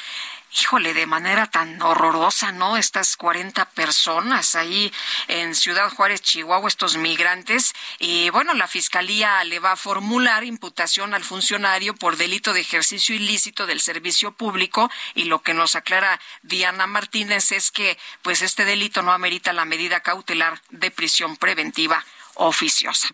híjole, 0.61 0.93
de 0.93 1.05
manera 1.05 1.47
tan 1.47 1.81
horrorosa, 1.81 2.51
¿no? 2.51 2.77
Estas 2.77 3.17
40 3.17 3.65
personas 3.71 4.55
ahí 4.55 4.91
en 5.27 5.55
Ciudad 5.55 5.89
Juárez, 5.89 6.21
Chihuahua, 6.21 6.67
estos 6.67 6.97
migrantes. 6.97 7.73
Y 7.99 8.29
bueno, 8.29 8.53
la 8.53 8.67
fiscalía 8.67 9.43
le 9.43 9.59
va 9.59 9.73
a 9.73 9.75
formular 9.75 10.43
imputación 10.43 11.13
al 11.13 11.23
funcionario 11.23 11.95
por 11.95 12.17
delito 12.17 12.53
de 12.53 12.61
ejercicio 12.61 13.15
ilícito 13.15 13.65
del 13.65 13.81
servicio 13.81 14.31
público. 14.31 14.89
Y 15.15 15.25
lo 15.25 15.41
que 15.41 15.53
nos 15.53 15.75
aclara 15.75 16.19
Diana 16.41 16.87
Martínez 16.87 17.51
es 17.51 17.71
que, 17.71 17.97
pues, 18.21 18.41
este 18.41 18.65
delito 18.65 19.01
no 19.01 19.11
amerita 19.11 19.53
la 19.53 19.65
medida 19.65 19.99
cautelar 19.99 20.61
de 20.69 20.91
prisión 20.91 21.37
preventiva 21.37 22.03
oficiosa. 22.37 23.09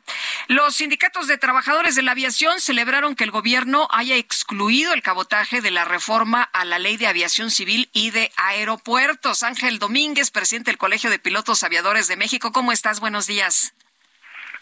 Los 0.47 0.75
sindicatos 0.75 1.27
de 1.27 1.37
trabajadores 1.37 1.95
de 1.95 2.01
la 2.01 2.11
aviación 2.11 2.59
celebraron 2.59 3.15
que 3.15 3.23
el 3.23 3.31
gobierno 3.31 3.87
haya 3.91 4.15
excluido 4.15 4.93
el 4.93 5.01
cabotaje 5.01 5.61
de 5.61 5.71
la 5.71 5.85
reforma 5.85 6.43
a 6.43 6.65
la 6.65 6.79
ley 6.79 6.97
de 6.97 7.07
aviación 7.07 7.51
civil 7.51 7.89
y 7.93 8.11
de 8.11 8.31
aeropuertos. 8.35 9.43
Ángel 9.43 9.79
Domínguez, 9.79 10.31
presidente 10.31 10.71
del 10.71 10.77
Colegio 10.77 11.09
de 11.09 11.19
Pilotos 11.19 11.63
Aviadores 11.63 12.07
de 12.07 12.17
México, 12.17 12.51
¿cómo 12.51 12.71
estás? 12.71 12.99
Buenos 12.99 13.27
días. 13.27 13.73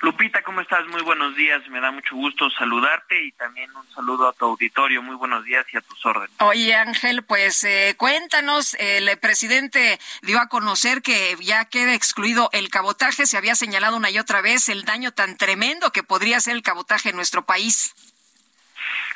Lupita, 0.02 0.42
¿cómo 0.42 0.62
estás? 0.62 0.88
Muy 0.88 1.04
buenos 1.04 1.36
días. 1.36 1.62
Me 1.70 1.80
da 1.80 1.92
mucho 1.92 2.16
gusto 2.16 2.50
saludarte 2.50 3.24
y 3.24 3.32
también 3.34 3.70
un 3.76 3.88
saludo 3.94 4.28
a 4.28 4.34
tu 4.34 4.46
auditorio. 4.46 5.04
Muy 5.04 5.16
buenos 5.16 5.46
días 5.46 5.64
y 5.72 5.78
a 5.78 5.82
tus 5.82 6.04
órdenes. 6.04 6.32
Oye, 6.40 6.74
Ángel, 6.74 7.24
pues 7.24 7.64
eh, 7.64 7.94
cuéntanos, 7.98 8.76
el 8.80 9.16
presidente 9.20 10.00
dio 10.24 10.40
a 10.40 10.48
conocer 10.48 11.04
que 11.04 11.38
ya 11.42 11.66
queda 11.66 11.94
excluido 11.94 12.50
el 12.52 12.70
cabotaje. 12.70 13.28
Se 13.28 13.38
había 13.38 13.54
señalado 13.54 13.96
una 13.96 14.10
y 14.10 14.18
otra 14.18 14.42
vez 14.42 14.70
el 14.70 14.86
daño 14.86 15.12
tan 15.12 15.38
tremendo 15.38 15.92
que 15.92 16.02
podría 16.02 16.40
ser 16.40 16.56
el 16.56 16.64
cabotaje 16.64 17.10
en 17.10 17.16
nuestro 17.16 17.44
país. 17.44 17.94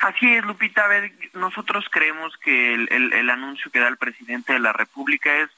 Así 0.00 0.32
es, 0.34 0.44
Lupita. 0.44 0.84
A 0.84 0.88
ver, 0.88 1.12
nosotros 1.34 1.84
creemos 1.90 2.32
que 2.36 2.74
el, 2.74 3.12
el 3.12 3.30
anuncio 3.30 3.72
que 3.72 3.80
da 3.80 3.88
el 3.88 3.96
presidente 3.96 4.52
de 4.52 4.60
la 4.60 4.72
República 4.72 5.34
es 5.38 5.50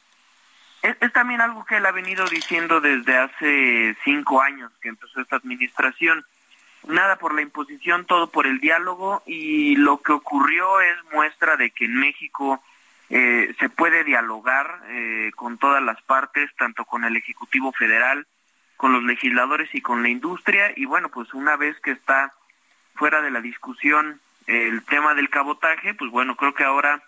es, 0.82 1.12
también 1.12 1.40
algo 1.40 1.64
que 1.64 1.76
él 1.76 1.86
ha 1.86 1.92
venido 1.92 2.24
diciendo 2.26 2.80
desde 2.80 3.16
hace 3.16 3.96
cinco 4.04 4.40
años 4.40 4.72
que 4.80 4.88
empezó 4.88 5.20
esta 5.20 5.36
administración. 5.36 6.24
Nada 6.86 7.16
por 7.16 7.34
la 7.34 7.42
imposición, 7.42 8.04
todo 8.04 8.30
por 8.30 8.46
el 8.46 8.60
diálogo 8.60 9.22
y 9.26 9.76
lo 9.76 10.00
que 10.00 10.12
ocurrió 10.12 10.80
es 10.80 10.96
muestra 11.12 11.56
de 11.56 11.70
que 11.70 11.86
en 11.86 11.94
México 11.98 12.62
eh, 13.10 13.54
se 13.58 13.68
puede 13.68 14.04
dialogar 14.04 14.82
eh, 14.88 15.32
con 15.34 15.58
todas 15.58 15.82
las 15.82 16.00
partes, 16.02 16.50
tanto 16.56 16.84
con 16.84 17.04
el 17.04 17.16
Ejecutivo 17.16 17.72
Federal, 17.72 18.26
con 18.76 18.92
los 18.92 19.02
legisladores 19.02 19.74
y 19.74 19.80
con 19.80 20.02
la 20.02 20.08
industria. 20.08 20.72
Y 20.76 20.84
bueno, 20.84 21.08
pues 21.08 21.34
una 21.34 21.56
vez 21.56 21.78
que 21.80 21.90
está 21.90 22.32
fuera 22.94 23.20
de 23.22 23.30
la 23.30 23.40
discusión 23.40 24.20
el 24.46 24.82
tema 24.84 25.14
del 25.14 25.28
cabotaje, 25.28 25.94
pues 25.94 26.10
bueno, 26.10 26.36
creo 26.36 26.54
que 26.54 26.64
ahora 26.64 27.02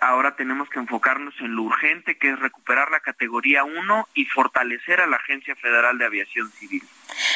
ahora 0.00 0.36
tenemos 0.36 0.68
que 0.68 0.78
enfocarnos 0.78 1.34
en 1.40 1.54
lo 1.54 1.62
urgente 1.62 2.16
que 2.18 2.30
es 2.30 2.38
recuperar 2.38 2.90
la 2.90 3.00
categoría 3.00 3.64
1 3.64 4.08
y 4.14 4.24
fortalecer 4.26 5.00
a 5.00 5.06
la 5.06 5.16
Agencia 5.16 5.54
Federal 5.56 5.98
de 5.98 6.06
Aviación 6.06 6.50
Civil. 6.52 6.82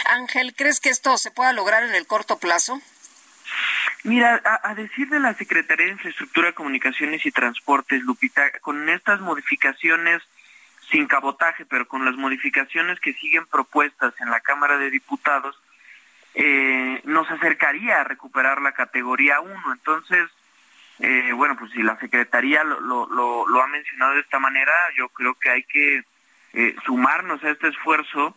Ángel, 0.06 0.54
¿crees 0.56 0.80
que 0.80 0.88
esto 0.88 1.16
se 1.18 1.30
pueda 1.30 1.52
lograr 1.52 1.84
en 1.84 1.94
el 1.94 2.06
corto 2.06 2.38
plazo? 2.38 2.80
Mira, 4.02 4.40
a, 4.62 4.74
decir 4.74 5.08
de 5.10 5.20
la 5.20 5.34
Secretaría 5.34 5.86
de 5.86 5.92
Infraestructura, 5.92 6.52
Comunicaciones 6.52 7.24
y 7.26 7.30
Transportes, 7.30 8.02
Lupita, 8.02 8.50
con 8.60 8.88
estas 8.88 9.20
modificaciones 9.20 10.22
sin 10.90 11.06
cabotaje, 11.06 11.66
pero 11.66 11.86
con 11.86 12.04
las 12.04 12.16
modificaciones 12.16 12.98
que 13.00 13.12
siguen 13.14 13.46
propuestas 13.46 14.14
en 14.20 14.30
la 14.30 14.40
Cámara 14.40 14.78
de 14.78 14.90
Diputados, 14.90 15.56
eh, 16.34 17.00
nos 17.04 17.30
acercaría 17.30 18.00
a 18.00 18.04
recuperar 18.04 18.62
la 18.62 18.72
categoría 18.72 19.40
1. 19.40 19.72
Entonces, 19.72 20.30
eh, 21.00 21.32
bueno, 21.32 21.56
pues 21.56 21.70
si 21.72 21.82
la 21.82 21.98
Secretaría 21.98 22.62
lo, 22.62 23.62
ha 23.62 23.66
mencionado 23.68 24.14
de 24.14 24.20
esta 24.20 24.38
manera, 24.38 24.72
yo 24.96 25.08
creo 25.08 25.34
que 25.34 25.48
hay 25.48 25.62
que 25.64 26.04
eh, 26.52 26.76
sumarnos 26.84 27.42
a 27.42 27.50
este 27.50 27.68
esfuerzo 27.68 28.36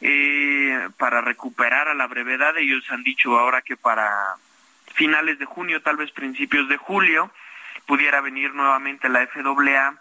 eh, 0.00 0.88
para 0.96 1.22
recuperar 1.22 1.88
a 1.88 1.94
la 1.94 2.06
brevedad. 2.06 2.56
Ellos 2.56 2.84
han 2.90 3.02
dicho 3.02 3.36
ahora 3.36 3.62
que 3.62 3.76
para 3.76 4.36
finales 4.94 5.40
de 5.40 5.44
junio, 5.44 5.82
tal 5.82 5.96
vez 5.96 6.12
principios 6.12 6.68
de 6.68 6.76
julio, 6.76 7.32
pudiera 7.86 8.20
venir 8.20 8.54
nuevamente 8.54 9.08
la 9.08 9.26
FAA 9.26 9.98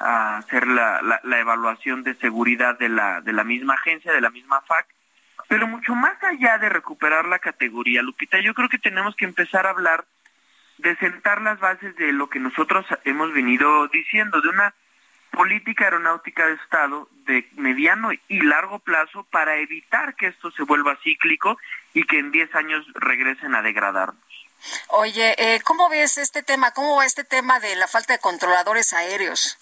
a 0.00 0.38
hacer 0.38 0.66
la, 0.66 1.02
la, 1.02 1.20
la, 1.22 1.38
evaluación 1.38 2.02
de 2.02 2.14
seguridad 2.14 2.78
de 2.78 2.88
la, 2.88 3.20
de 3.20 3.32
la 3.32 3.44
misma 3.44 3.74
agencia, 3.74 4.10
de 4.10 4.22
la 4.22 4.30
misma 4.30 4.62
FAC. 4.62 4.86
Pero 5.48 5.66
mucho 5.66 5.94
más 5.94 6.20
allá 6.22 6.56
de 6.56 6.70
recuperar 6.70 7.26
la 7.26 7.38
categoría, 7.38 8.00
Lupita, 8.00 8.40
yo 8.40 8.54
creo 8.54 8.70
que 8.70 8.78
tenemos 8.78 9.14
que 9.14 9.26
empezar 9.26 9.66
a 9.66 9.70
hablar 9.70 10.04
de 10.82 10.96
sentar 10.96 11.40
las 11.40 11.60
bases 11.60 11.94
de 11.96 12.12
lo 12.12 12.28
que 12.28 12.40
nosotros 12.40 12.84
hemos 13.04 13.32
venido 13.32 13.86
diciendo, 13.88 14.40
de 14.40 14.48
una 14.48 14.74
política 15.30 15.84
aeronáutica 15.84 16.46
de 16.46 16.54
Estado 16.54 17.08
de 17.24 17.48
mediano 17.56 18.10
y 18.12 18.40
largo 18.40 18.80
plazo 18.80 19.24
para 19.30 19.56
evitar 19.56 20.14
que 20.16 20.26
esto 20.26 20.50
se 20.50 20.64
vuelva 20.64 20.98
cíclico 21.02 21.56
y 21.94 22.04
que 22.04 22.18
en 22.18 22.32
10 22.32 22.54
años 22.56 22.84
regresen 22.94 23.54
a 23.54 23.62
degradarnos. 23.62 24.20
Oye, 24.88 25.34
eh, 25.38 25.60
¿cómo 25.64 25.88
ves 25.88 26.18
este 26.18 26.42
tema? 26.42 26.72
¿Cómo 26.72 26.96
va 26.96 27.06
este 27.06 27.24
tema 27.24 27.60
de 27.60 27.74
la 27.76 27.88
falta 27.88 28.12
de 28.12 28.18
controladores 28.18 28.92
aéreos? 28.92 29.58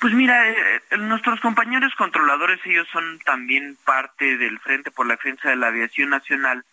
Pues 0.00 0.12
mira, 0.14 0.48
eh, 0.48 0.82
eh, 0.90 0.96
nuestros 0.98 1.40
compañeros 1.40 1.92
controladores, 1.96 2.60
ellos 2.64 2.86
son 2.92 3.18
también 3.20 3.76
parte 3.84 4.36
del 4.36 4.58
Frente 4.60 4.90
por 4.90 5.06
la 5.06 5.14
Defensa 5.14 5.50
de 5.50 5.56
la 5.56 5.68
Aviación 5.68 6.10
Nacional 6.10 6.64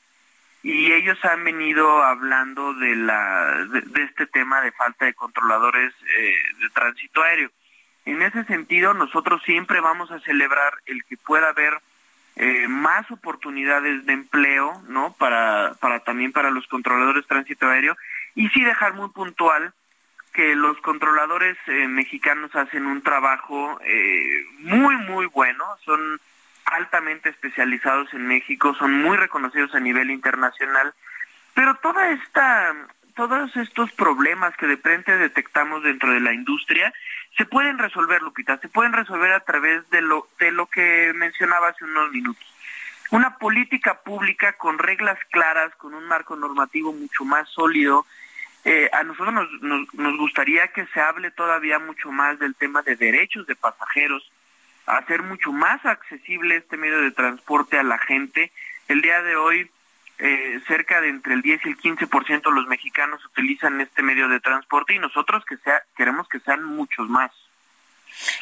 y 0.64 0.94
ellos 0.94 1.20
han 1.26 1.44
venido 1.44 2.02
hablando 2.04 2.74
de 2.76 2.96
la 2.96 3.66
de, 3.66 4.04
este 4.04 4.26
tema 4.28 4.62
de 4.62 4.72
falta 4.72 5.06
de 5.06 5.14
controladores 5.14 5.94
eh, 6.18 6.36
de 6.62 6.70
tránsito 6.70 7.22
aéreo. 7.22 7.52
En 8.06 8.22
ese 8.22 8.46
sentido, 8.46 8.94
nosotros 8.94 9.42
siempre 9.44 9.82
vamos 9.82 10.10
a 10.12 10.22
celebrar 10.22 10.74
el 10.86 11.04
que 11.04 11.18
pueda 11.18 11.50
haber 11.50 11.74
eh, 12.38 12.68
más 12.70 13.12
oportunidades 13.12 14.06
de 14.06 14.14
empleo, 14.14 14.82
¿no? 14.88 15.14
Para 15.20 15.76
para 15.82 16.00
también 16.00 16.32
para 16.32 16.50
los 16.50 16.66
controladores 16.68 17.26
de 17.26 17.28
tránsito 17.28 17.68
aéreo 17.68 17.98
y 18.34 18.48
sí 18.50 18.64
dejar 18.64 18.94
muy 18.94 19.10
puntual 19.10 19.74
que 20.34 20.56
los 20.56 20.78
controladores 20.78 21.58
eh, 21.68 21.88
mexicanos 21.88 22.56
hacen 22.56 22.88
un 22.88 23.04
trabajo 23.04 23.80
muy 24.60 24.96
muy 24.96 25.26
bueno, 25.28 25.66
son 25.84 26.20
altamente 26.74 27.30
especializados 27.30 28.14
en 28.14 28.28
México, 28.28 28.74
son 28.76 29.02
muy 29.02 29.18
reconocidos 29.18 29.74
a 29.76 29.80
nivel 29.80 30.12
internacional, 30.12 30.94
pero 31.54 31.76
toda 31.76 32.10
esta 32.12 32.74
todos 33.16 33.56
estos 33.58 33.92
problemas 33.92 34.58
que 34.58 34.66
de 34.66 34.78
frente 34.78 35.16
detectamos 35.16 35.84
dentro 35.84 36.12
de 36.12 36.20
la 36.20 36.34
industria 36.34 36.92
se 37.38 37.46
pueden 37.46 37.78
resolver, 37.80 38.22
Lupita, 38.22 38.58
se 38.58 38.70
pueden 38.70 38.94
resolver 38.94 39.32
a 39.34 39.40
través 39.40 39.90
de 39.90 40.02
lo, 40.02 40.28
de 40.40 40.52
lo 40.52 40.68
que 40.68 41.14
mencionaba 41.16 41.70
hace 41.70 41.86
unos 41.86 42.12
minutos. 42.12 42.46
Una 43.12 43.38
política 43.38 44.02
pública 44.02 44.54
con 44.54 44.78
reglas 44.78 45.18
claras, 45.32 45.74
con 45.76 45.94
un 45.94 46.06
marco 46.06 46.36
normativo 46.36 46.94
mucho 46.94 47.26
más 47.26 47.48
sólido. 47.50 48.06
Eh, 48.66 48.90
a 48.94 49.04
nosotros 49.04 49.34
nos, 49.34 49.62
nos, 49.62 49.94
nos 49.94 50.18
gustaría 50.18 50.68
que 50.70 50.86
se 50.88 51.02
hable 51.02 51.32
todavía 51.32 51.80
mucho 51.80 52.12
más 52.12 52.40
del 52.40 52.56
tema 52.56 52.82
de 52.82 52.96
derechos 52.96 53.46
de 53.46 53.56
pasajeros, 53.56 54.32
hacer 54.86 55.22
mucho 55.24 55.52
más 55.52 55.86
accesible 55.86 56.58
este 56.58 56.78
medio 56.78 57.02
de 57.02 57.12
transporte 57.12 57.78
a 57.78 57.84
la 57.84 57.98
gente. 57.98 58.52
El 58.88 59.02
día 59.02 59.22
de 59.22 59.36
hoy, 59.36 59.70
eh, 60.20 60.60
cerca 60.68 61.02
de 61.02 61.10
entre 61.10 61.34
el 61.34 61.42
10 61.42 61.66
y 61.66 61.70
el 61.70 61.78
15% 61.78 62.50
de 62.50 62.56
los 62.56 62.68
mexicanos 62.68 63.26
utilizan 63.26 63.82
este 63.82 64.04
medio 64.04 64.28
de 64.28 64.40
transporte 64.40 64.94
y 64.94 65.00
nosotros 65.00 65.44
que 65.46 65.58
sea, 65.58 65.82
queremos 65.96 66.28
que 66.28 66.40
sean 66.40 66.64
muchos 66.64 67.10
más. 67.10 67.32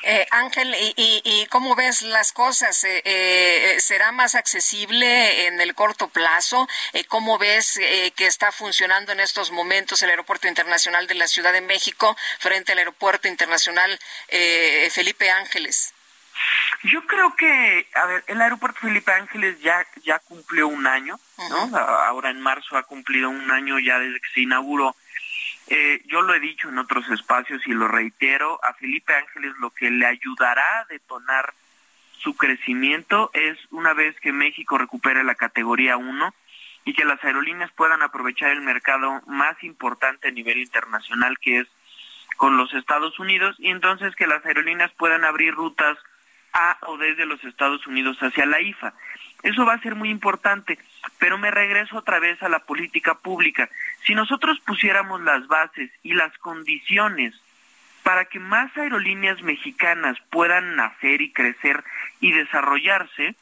Eh, 0.04 0.28
Ángel, 0.32 0.76
¿y, 0.96 1.46
cómo 1.50 1.76
ves 1.76 2.02
las 2.02 2.32
cosas? 2.32 2.84
Eh, 2.84 3.02
eh, 3.06 3.80
¿Será 3.80 4.12
más 4.12 4.36
accesible 4.36 5.48
en 5.48 5.62
el 5.62 5.74
corto 5.76 6.10
plazo? 6.10 6.68
¿Cómo 7.08 7.38
ves 7.38 7.80
que 8.16 8.28
está 8.28 8.52
funcionando 8.52 9.12
en 9.12 9.20
estos 9.20 9.52
momentos 9.52 10.02
el 10.02 10.10
Aeropuerto 10.10 10.48
Internacional 10.48 11.08
de 11.08 11.16
la 11.16 11.28
Ciudad 11.28 11.54
de 11.54 11.62
México 11.62 12.18
frente 12.40 12.74
al 12.74 12.80
Aeropuerto 12.80 13.28
Internacional 13.28 14.00
Felipe 14.92 15.30
Ángeles? 15.30 15.94
Yo 16.84 17.06
creo 17.06 17.36
que, 17.36 17.88
a 17.94 18.06
ver, 18.06 18.24
el 18.28 18.42
aeropuerto 18.42 18.80
Felipe 18.82 19.12
Ángeles 19.12 19.60
ya, 19.62 19.86
ya 20.04 20.20
cumplió 20.20 20.68
un 20.68 20.88
año, 20.88 21.20
¿no? 21.50 21.78
Ahora 21.78 22.32
en 22.32 22.42
marzo 22.42 22.78
ha 22.78 22.84
cumplido 22.84 23.30
un 23.30 23.52
año 23.52 23.78
ya 23.80 24.00
desde 24.00 24.20
que 24.20 24.30
se 24.34 24.42
inauguró. 24.42 24.96
Eh, 25.68 26.02
yo 26.08 26.22
lo 26.22 26.34
he 26.34 26.40
dicho 26.40 26.70
en 26.70 26.80
otros 26.80 27.08
espacios 27.10 27.62
y 27.66 27.72
lo 27.72 27.88
reitero, 27.88 28.60
a 28.64 28.74
Felipe 28.74 29.14
Ángeles 29.14 29.54
lo 29.60 29.70
que 29.70 29.92
le 29.92 30.06
ayudará 30.06 30.80
a 30.80 30.86
detonar 30.86 31.54
su 32.22 32.36
crecimiento 32.36 33.32
es 33.34 33.58
una 33.72 33.94
vez 33.94 34.20
que 34.20 34.32
México 34.32 34.78
recupere 34.78 35.24
la 35.24 35.36
categoría 35.36 35.98
1 35.98 36.34
y 36.86 36.94
que 36.94 37.06
las 37.06 37.24
aerolíneas 37.24 37.72
puedan 37.72 38.02
aprovechar 38.02 38.52
el 38.52 38.62
mercado 38.62 39.22
más 39.28 39.64
importante 39.64 40.28
a 40.28 40.32
nivel 40.32 40.58
internacional 40.60 41.38
que 41.40 41.60
es 41.60 41.68
con 42.38 42.58
los 42.58 42.74
Estados 42.74 43.20
Unidos 43.20 43.56
y 43.60 43.70
entonces 43.70 44.16
que 44.16 44.28
las 44.28 44.46
aerolíneas 44.46 44.92
puedan 44.98 45.26
abrir 45.26 45.54
rutas 45.54 45.98
a 46.54 46.78
o 46.88 46.98
desde 46.98 47.26
los 47.26 47.44
Estados 47.44 47.86
Unidos 47.88 48.18
hacia 48.22 48.46
la 48.46 48.62
IFA. 48.62 48.94
Eso 49.44 49.66
va 49.66 49.74
a 49.74 49.82
ser 49.82 49.96
muy 49.96 50.10
importante, 50.10 50.78
pero 51.18 51.38
me 51.38 51.52
regreso 51.52 51.98
otra 51.98 52.20
vez 52.20 52.42
a 52.44 52.50
la 52.50 52.60
política 52.60 53.16
pública. 53.16 53.70
Si 54.06 54.14
nosotros 54.14 54.60
pusiéramos 54.66 55.22
las 55.22 55.48
bases 55.48 55.92
y 56.04 56.14
las 56.14 56.38
condiciones 56.38 57.34
para 58.04 58.26
que 58.26 58.40
más 58.40 58.76
aerolíneas 58.78 59.42
mexicanas 59.42 60.18
puedan 60.30 60.76
nacer 60.76 61.22
y 61.22 61.32
crecer 61.32 61.84
y 62.20 62.32
desarrollarse, 62.32 63.36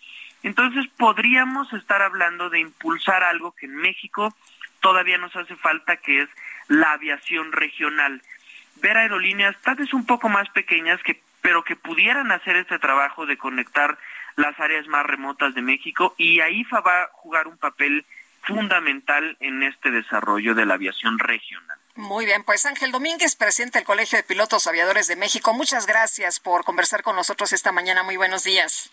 entonces 0.43 0.87
podríamos 0.97 1.71
estar 1.73 2.01
hablando 2.01 2.49
de 2.49 2.59
impulsar 2.59 3.23
algo 3.23 3.53
que 3.53 3.65
en 3.65 3.75
México 3.75 4.33
todavía 4.79 5.17
nos 5.17 5.35
hace 5.35 5.55
falta, 5.57 5.97
que 5.97 6.21
es 6.21 6.29
la 6.67 6.93
aviación 6.93 7.51
regional. 7.51 8.21
Ver 8.81 8.97
aerolíneas 8.97 9.55
tal 9.61 9.75
vez 9.75 9.93
un 9.93 10.05
poco 10.05 10.29
más 10.29 10.49
pequeñas 10.49 11.01
que 11.03 11.21
pero 11.41 11.63
que 11.63 11.75
pudieran 11.75 12.31
hacer 12.31 12.55
este 12.55 12.79
trabajo 12.79 13.25
de 13.25 13.37
conectar 13.37 13.97
las 14.35 14.59
áreas 14.59 14.87
más 14.87 15.05
remotas 15.05 15.53
de 15.55 15.61
México 15.61 16.13
y 16.17 16.39
AIFA 16.39 16.81
va 16.81 17.03
a 17.03 17.07
jugar 17.11 17.47
un 17.47 17.57
papel 17.57 18.05
fundamental 18.43 19.37
en 19.39 19.63
este 19.63 19.91
desarrollo 19.91 20.55
de 20.55 20.65
la 20.65 20.75
aviación 20.75 21.19
regional. 21.19 21.77
Muy 21.95 22.25
bien, 22.25 22.43
pues 22.43 22.65
Ángel 22.65 22.91
Domínguez, 22.91 23.35
presidente 23.35 23.77
del 23.77 23.85
Colegio 23.85 24.17
de 24.17 24.23
Pilotos 24.23 24.67
Aviadores 24.67 25.07
de 25.07 25.17
México, 25.17 25.53
muchas 25.53 25.85
gracias 25.85 26.39
por 26.39 26.63
conversar 26.63 27.03
con 27.03 27.15
nosotros 27.15 27.51
esta 27.51 27.71
mañana. 27.71 28.03
Muy 28.03 28.15
buenos 28.15 28.43
días. 28.43 28.91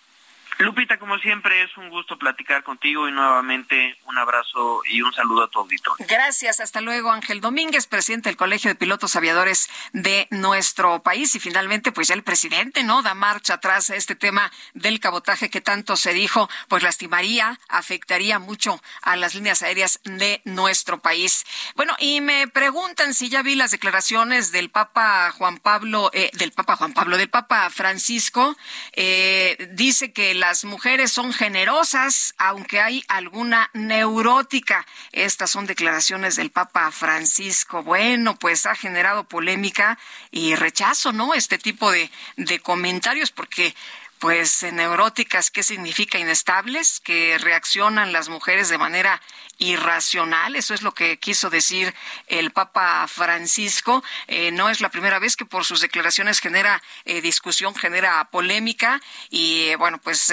Lupita, 0.59 0.99
como 0.99 1.19
siempre, 1.19 1.63
es 1.63 1.77
un 1.77 1.91
gusto 1.91 2.19
platicar 2.19 2.63
contigo 2.63 3.09
y 3.09 3.13
nuevamente 3.13 3.99
un 4.07 4.17
abrazo 4.17 4.81
y 4.91 5.03
un 5.03 5.13
saludo 5.13 5.45
a 5.45 5.49
tu 5.49 5.59
auditorio. 5.59 6.07
Gracias, 6.09 6.61
hasta 6.61 6.81
luego, 6.81 7.11
Ángel 7.11 7.43
Domínguez, 7.43 7.87
presidente 7.87 8.31
del 8.31 8.39
Colegio 8.39 8.71
de 8.71 8.75
Pilotos 8.75 9.17
Aviadores 9.17 9.69
de 9.93 10.27
nuestro 10.31 11.03
país. 11.03 11.35
Y 11.35 11.41
finalmente, 11.41 11.93
pues 11.93 12.09
ya 12.09 12.15
el 12.15 12.23
presidente, 12.23 12.85
¿no? 12.85 13.03
Da 13.03 13.15
marcha 13.15 13.55
atrás 13.55 13.91
a 13.91 13.97
este 13.97 14.15
tema 14.15 14.51
del 14.73 14.99
cabotaje 14.99 15.51
que 15.51 15.61
tanto 15.61 15.97
se 15.97 16.15
dijo, 16.15 16.49
pues 16.69 16.83
lastimaría, 16.83 17.59
afectaría 17.69 18.39
mucho 18.39 18.81
a 19.03 19.17
las 19.17 19.35
líneas 19.35 19.63
aéreas 19.63 20.01
de 20.05 20.41
nuestro 20.45 21.01
país. 21.01 21.45
Bueno, 21.75 21.95
y 21.99 22.23
me 22.23 22.49
preguntan 22.49 23.13
si 23.13 23.29
ya 23.29 23.43
vi 23.43 23.57
las 23.57 23.73
declaraciones 23.73 24.53
del 24.53 24.71
Papa 24.71 25.33
Juan 25.33 25.59
Pablo, 25.59 26.11
eh, 26.15 26.31
del 26.35 26.53
Papa 26.53 26.77
Juan 26.77 26.95
Pablo, 26.95 27.19
del 27.19 27.29
Papa 27.29 27.69
Francisco, 27.69 28.57
eh, 28.93 29.69
dice 29.73 30.13
que 30.13 30.35
la 30.35 30.46
las 30.49 30.65
mujeres 30.65 31.11
son 31.11 31.33
generosas, 31.33 32.33
aunque 32.39 32.81
hay 32.81 33.03
alguna 33.09 33.69
neurótica. 33.73 34.87
Estas 35.11 35.51
son 35.51 35.67
declaraciones 35.67 36.37
del 36.37 36.53
Papa 36.53 36.93
Francisco. 36.93 37.83
Bueno, 37.83 38.37
pues 38.37 38.65
ha 38.65 38.77
generado 38.77 39.25
polémica 39.25 39.99
y 40.31 40.55
rechazo, 40.55 41.13
¿no? 41.13 41.35
Este 41.35 41.59
tipo 41.59 41.91
de, 41.91 42.13
de 42.37 42.61
comentarios, 42.61 43.33
porque 43.33 43.75
pues 44.19 44.63
neuróticas, 44.63 45.51
¿qué 45.51 45.63
significa? 45.63 46.19
Inestables, 46.19 47.01
que 47.01 47.39
reaccionan 47.39 48.13
las 48.13 48.29
mujeres 48.29 48.69
de 48.69 48.79
manera 48.79 49.21
irracional. 49.59 50.57
Eso 50.57 50.75
es 50.75 50.83
lo 50.83 50.93
que 50.93 51.19
quiso 51.19 51.51
decir 51.51 51.95
el 52.27 52.51
Papa 52.51 53.07
Francisco. 53.09 54.03
Eh, 54.27 54.51
no 54.53 54.69
es 54.69 54.81
la 54.81 54.91
primera 54.91 55.19
vez 55.19 55.37
que 55.37 55.47
por 55.47 55.65
sus 55.65 55.81
declaraciones 55.81 56.41
genera 56.41 56.83
eh, 57.05 57.21
discusión, 57.21 57.75
genera 57.75 58.29
polémica. 58.31 59.01
Y 59.31 59.69
eh, 59.69 59.77
bueno, 59.77 59.99
pues 59.99 60.33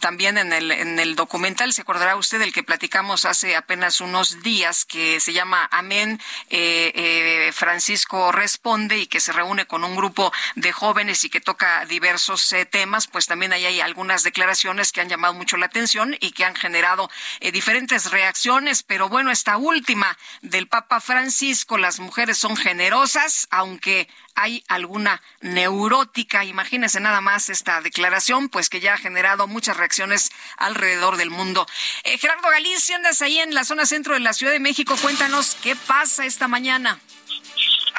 también 0.00 0.38
en 0.38 0.52
el, 0.52 0.70
en 0.70 0.98
el 0.98 1.16
documental, 1.16 1.72
se 1.72 1.82
acordará 1.82 2.16
usted 2.16 2.38
del 2.38 2.52
que 2.52 2.62
platicamos 2.62 3.24
hace 3.24 3.56
apenas 3.56 4.00
unos 4.00 4.42
días, 4.42 4.84
que 4.84 5.20
se 5.20 5.32
llama 5.32 5.68
Amén. 5.70 6.20
Francisco 7.52 8.32
responde 8.32 8.98
y 8.98 9.06
que 9.06 9.20
se 9.20 9.32
reúne 9.32 9.66
con 9.66 9.84
un 9.84 9.96
grupo 9.96 10.32
de 10.54 10.72
jóvenes 10.72 11.24
y 11.24 11.30
que 11.30 11.40
toca 11.40 11.84
diversos 11.86 12.54
temas. 12.70 12.93
Pues 13.06 13.26
también 13.26 13.52
ahí 13.52 13.66
hay 13.66 13.80
algunas 13.80 14.22
declaraciones 14.22 14.92
que 14.92 15.00
han 15.00 15.08
llamado 15.08 15.34
mucho 15.34 15.56
la 15.56 15.66
atención 15.66 16.16
y 16.20 16.32
que 16.32 16.44
han 16.44 16.54
generado 16.54 17.10
diferentes 17.40 18.10
reacciones 18.10 18.54
pero 18.86 19.08
bueno, 19.08 19.30
esta 19.30 19.56
última 19.56 20.16
del 20.42 20.68
Papa 20.68 21.00
Francisco, 21.00 21.78
las 21.78 21.98
mujeres 21.98 22.38
son 22.38 22.56
generosas, 22.56 23.46
aunque 23.50 24.08
hay 24.34 24.64
alguna 24.68 25.22
neurótica. 25.40 26.44
Imagínense 26.44 27.00
nada 27.00 27.20
más 27.20 27.48
esta 27.48 27.80
declaración, 27.80 28.48
pues 28.48 28.68
que 28.68 28.80
ya 28.80 28.94
ha 28.94 28.98
generado 28.98 29.46
muchas 29.46 29.76
reacciones 29.76 30.30
alrededor 30.56 31.16
del 31.16 31.30
mundo. 31.30 31.66
Eh, 32.04 32.18
Gerardo 32.18 32.48
Galicia, 32.48 32.96
andas 32.96 33.22
ahí 33.22 33.38
en 33.38 33.54
la 33.54 33.64
zona 33.64 33.86
centro 33.86 34.14
de 34.14 34.20
la 34.20 34.32
Ciudad 34.32 34.52
de 34.52 34.60
México. 34.60 34.96
Cuéntanos 35.00 35.56
qué 35.62 35.76
pasa 35.76 36.26
esta 36.26 36.48
mañana. 36.48 36.98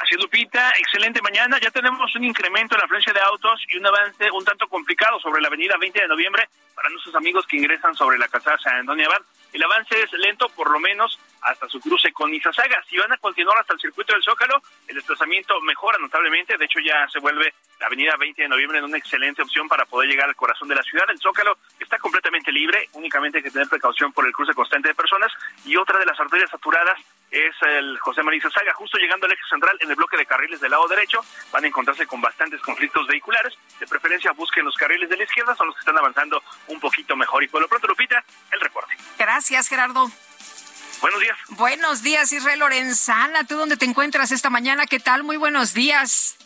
Así 0.06 0.14
es, 0.14 0.22
Lupita, 0.22 0.70
excelente 0.78 1.20
mañana. 1.20 1.58
Ya 1.60 1.72
tenemos 1.72 2.14
un 2.14 2.22
incremento 2.22 2.76
en 2.76 2.78
la 2.78 2.84
afluencia 2.84 3.12
de 3.12 3.18
autos 3.18 3.60
y 3.72 3.76
un 3.76 3.86
avance 3.86 4.30
un 4.30 4.44
tanto 4.44 4.68
complicado 4.68 5.18
sobre 5.18 5.42
la 5.42 5.48
avenida 5.48 5.74
20 5.80 6.00
de 6.00 6.06
noviembre 6.06 6.48
para 6.76 6.88
nuestros 6.90 7.12
amigos 7.16 7.44
que 7.48 7.56
ingresan 7.56 7.92
sobre 7.96 8.16
la 8.16 8.28
casa 8.28 8.56
San 8.62 8.76
Antonio 8.76 9.06
Abad. 9.06 9.22
El 9.52 9.64
avance 9.64 10.00
es 10.00 10.12
lento, 10.12 10.48
por 10.50 10.70
lo 10.70 10.78
menos 10.78 11.18
hasta 11.46 11.68
su 11.68 11.80
cruce 11.80 12.12
con 12.12 12.34
Izazaga. 12.34 12.82
Si 12.88 12.96
van 12.98 13.12
a 13.12 13.16
continuar 13.18 13.58
hasta 13.58 13.72
el 13.72 13.80
circuito 13.80 14.12
del 14.12 14.22
Zócalo, 14.22 14.60
el 14.88 14.96
desplazamiento 14.96 15.60
mejora 15.60 15.96
notablemente. 15.98 16.58
De 16.58 16.64
hecho, 16.64 16.80
ya 16.80 17.08
se 17.08 17.20
vuelve 17.20 17.54
la 17.78 17.86
avenida 17.86 18.16
20 18.18 18.42
de 18.42 18.48
noviembre 18.48 18.78
en 18.78 18.84
una 18.84 18.98
excelente 18.98 19.42
opción 19.42 19.68
para 19.68 19.84
poder 19.84 20.08
llegar 20.08 20.28
al 20.28 20.34
corazón 20.34 20.68
de 20.68 20.74
la 20.74 20.82
ciudad. 20.82 21.08
El 21.08 21.20
Zócalo 21.20 21.56
está 21.78 21.98
completamente 21.98 22.50
libre, 22.50 22.88
únicamente 22.92 23.38
hay 23.38 23.44
que 23.44 23.50
tener 23.50 23.68
precaución 23.68 24.12
por 24.12 24.26
el 24.26 24.32
cruce 24.32 24.54
constante 24.54 24.88
de 24.88 24.94
personas. 24.94 25.30
Y 25.64 25.76
otra 25.76 26.00
de 26.00 26.06
las 26.06 26.18
arterias 26.18 26.50
saturadas 26.50 26.98
es 27.30 27.54
el 27.62 27.96
José 27.98 28.24
María 28.24 28.38
Izazaga, 28.38 28.74
justo 28.74 28.98
llegando 28.98 29.26
al 29.26 29.32
eje 29.32 29.42
central 29.48 29.76
en 29.80 29.90
el 29.90 29.96
bloque 29.96 30.16
de 30.16 30.26
carriles 30.26 30.60
del 30.60 30.72
lado 30.72 30.88
derecho. 30.88 31.20
Van 31.52 31.62
a 31.62 31.68
encontrarse 31.68 32.06
con 32.08 32.20
bastantes 32.20 32.60
conflictos 32.60 33.06
vehiculares. 33.06 33.54
De 33.78 33.86
preferencia, 33.86 34.32
busquen 34.32 34.64
los 34.64 34.74
carriles 34.74 35.08
de 35.08 35.16
la 35.16 35.24
izquierda, 35.24 35.54
son 35.54 35.68
los 35.68 35.76
que 35.76 35.80
están 35.80 35.98
avanzando 35.98 36.42
un 36.68 36.80
poquito 36.80 37.14
mejor. 37.14 37.44
Y 37.44 37.48
por 37.48 37.62
lo 37.62 37.68
pronto, 37.68 37.86
Lupita, 37.86 38.24
el 38.50 38.60
reporte. 38.60 38.96
Gracias, 39.16 39.68
Gerardo. 39.68 40.10
Buenos 41.00 41.20
días. 41.20 41.36
Buenos 41.50 42.02
días, 42.02 42.32
Israel 42.32 42.60
Lorenzana. 42.60 43.44
¿Tú 43.44 43.56
dónde 43.56 43.76
te 43.76 43.84
encuentras 43.84 44.32
esta 44.32 44.50
mañana? 44.50 44.86
¿Qué 44.86 45.00
tal? 45.00 45.22
Muy 45.22 45.36
buenos 45.36 45.74
días. 45.74 46.36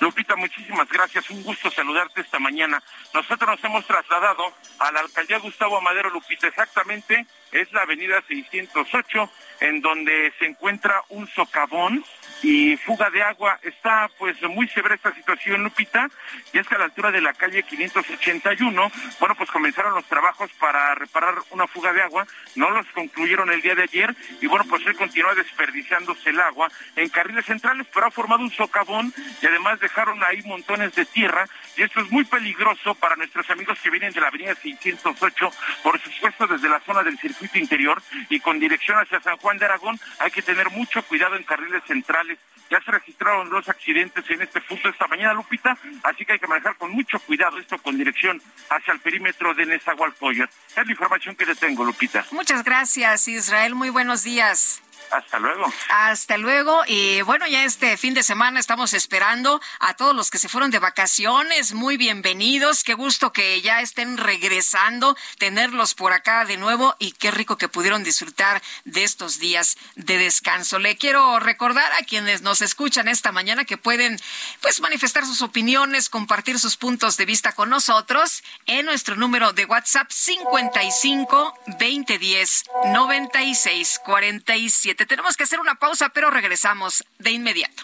Lupita, 0.00 0.36
muchísimas 0.36 0.88
gracias. 0.88 1.28
Un 1.30 1.42
gusto 1.42 1.70
saludarte 1.70 2.20
esta 2.20 2.38
mañana. 2.38 2.82
Nosotros 3.12 3.50
nos 3.50 3.64
hemos 3.64 3.86
trasladado 3.86 4.52
a 4.78 4.92
la 4.92 5.00
alcaldía 5.00 5.38
Gustavo 5.38 5.76
Amadero 5.76 6.10
Lupita, 6.10 6.46
exactamente 6.46 7.26
es 7.52 7.72
la 7.72 7.82
avenida 7.82 8.22
608, 8.28 9.30
en 9.60 9.80
donde 9.80 10.32
se 10.38 10.46
encuentra 10.46 11.02
un 11.08 11.26
socavón 11.28 12.04
y 12.42 12.76
fuga 12.76 13.10
de 13.10 13.22
agua. 13.22 13.58
Está 13.62 14.10
pues 14.18 14.40
muy 14.42 14.68
severa 14.68 14.94
esta 14.94 15.14
situación, 15.14 15.62
Lupita, 15.62 16.08
y 16.52 16.58
es 16.58 16.66
que 16.66 16.74
a 16.74 16.78
la 16.78 16.84
altura 16.84 17.10
de 17.10 17.20
la 17.20 17.32
calle 17.34 17.62
581, 17.62 18.92
bueno, 19.20 19.34
pues 19.34 19.50
comenzaron 19.50 19.94
los 19.94 20.04
trabajos 20.04 20.50
para 20.58 20.94
reparar 20.94 21.34
una 21.50 21.66
fuga 21.66 21.92
de 21.92 22.02
agua, 22.02 22.26
no 22.56 22.70
los 22.70 22.86
concluyeron 22.88 23.50
el 23.50 23.62
día 23.62 23.74
de 23.74 23.82
ayer 23.82 24.14
y 24.40 24.46
bueno, 24.46 24.64
pues 24.68 24.86
hoy 24.86 24.94
continúa 24.94 25.34
desperdiciándose 25.34 26.30
el 26.30 26.40
agua 26.40 26.70
en 26.96 27.08
carriles 27.08 27.46
centrales, 27.46 27.86
pero 27.92 28.06
ha 28.06 28.10
formado 28.10 28.42
un 28.42 28.50
socavón 28.50 29.12
y 29.40 29.46
además 29.46 29.80
dejaron 29.80 30.22
ahí 30.24 30.42
montones 30.42 30.94
de 30.94 31.04
tierra 31.04 31.46
y 31.76 31.82
esto 31.82 32.00
es 32.00 32.10
muy 32.10 32.24
peligroso 32.24 32.94
para 32.94 33.16
nuestros 33.16 33.48
amigos 33.50 33.78
que 33.82 33.90
vienen 33.90 34.12
de 34.12 34.20
la 34.20 34.28
avenida 34.28 34.54
608, 34.54 35.50
por 35.82 36.00
supuesto 36.00 36.46
desde 36.46 36.68
la 36.68 36.80
zona 36.80 37.02
del 37.02 37.18
circuito 37.18 37.58
interior 37.58 38.02
y 38.28 38.40
con 38.40 38.58
dirección 38.58 38.98
hacia 38.98 39.20
San 39.20 39.36
Juan 39.38 39.58
de 39.58 39.64
Aragón, 39.64 39.98
hay 40.18 40.30
que 40.30 40.42
tener 40.42 40.70
mucho 40.70 41.02
cuidado 41.02 41.36
en 41.36 41.44
carriles 41.44 41.82
centrales. 41.86 42.27
Ya 42.70 42.80
se 42.82 42.90
registraron 42.90 43.48
dos 43.48 43.66
accidentes 43.68 44.28
en 44.28 44.42
este 44.42 44.60
punto 44.60 44.90
esta 44.90 45.06
mañana, 45.06 45.32
Lupita, 45.32 45.78
así 46.02 46.26
que 46.26 46.34
hay 46.34 46.38
que 46.38 46.46
manejar 46.46 46.76
con 46.76 46.90
mucho 46.90 47.18
cuidado 47.20 47.58
esto 47.58 47.78
con 47.78 47.96
dirección 47.96 48.42
hacia 48.68 48.92
el 48.92 49.00
perímetro 49.00 49.54
de 49.54 49.64
Nezahualcóyotl. 49.64 50.52
Es 50.76 50.84
la 50.84 50.92
información 50.92 51.34
que 51.34 51.46
le 51.46 51.54
tengo, 51.54 51.82
Lupita. 51.84 52.26
Muchas 52.30 52.64
gracias, 52.64 53.26
Israel. 53.26 53.74
Muy 53.74 53.88
buenos 53.88 54.22
días. 54.22 54.82
Hasta 55.10 55.38
luego. 55.38 55.72
Hasta 55.90 56.36
luego. 56.36 56.82
Y 56.86 57.22
bueno, 57.22 57.46
ya 57.46 57.64
este 57.64 57.96
fin 57.96 58.14
de 58.14 58.22
semana 58.22 58.60
estamos 58.60 58.92
esperando 58.92 59.60
a 59.80 59.94
todos 59.94 60.14
los 60.14 60.30
que 60.30 60.38
se 60.38 60.48
fueron 60.48 60.70
de 60.70 60.78
vacaciones. 60.78 61.72
Muy 61.72 61.96
bienvenidos. 61.96 62.84
Qué 62.84 62.94
gusto 62.94 63.32
que 63.32 63.60
ya 63.62 63.80
estén 63.80 64.18
regresando, 64.18 65.16
tenerlos 65.38 65.94
por 65.94 66.12
acá 66.12 66.44
de 66.44 66.56
nuevo 66.56 66.94
y 66.98 67.12
qué 67.12 67.30
rico 67.30 67.56
que 67.56 67.68
pudieron 67.68 68.04
disfrutar 68.04 68.62
de 68.84 69.04
estos 69.04 69.38
días 69.38 69.76
de 69.96 70.18
descanso. 70.18 70.78
Le 70.78 70.96
quiero 70.96 71.38
recordar 71.38 71.90
a 71.92 72.04
quienes 72.04 72.42
nos 72.42 72.60
escuchan 72.62 73.08
esta 73.08 73.32
mañana 73.32 73.64
que 73.64 73.78
pueden 73.78 74.18
pues 74.60 74.80
manifestar 74.80 75.24
sus 75.24 75.42
opiniones, 75.42 76.10
compartir 76.10 76.58
sus 76.58 76.76
puntos 76.76 77.16
de 77.16 77.26
vista 77.26 77.52
con 77.52 77.70
nosotros 77.70 78.42
en 78.66 78.86
nuestro 78.86 79.16
número 79.16 79.52
de 79.52 79.64
WhatsApp 79.64 80.10
55 80.10 81.54
2010 81.78 82.64
96 82.92 84.00
47 84.04 84.97
tenemos 85.06 85.36
que 85.36 85.44
hacer 85.44 85.60
una 85.60 85.76
pausa, 85.76 86.08
pero 86.10 86.30
regresamos 86.30 87.04
de 87.18 87.30
inmediato. 87.30 87.82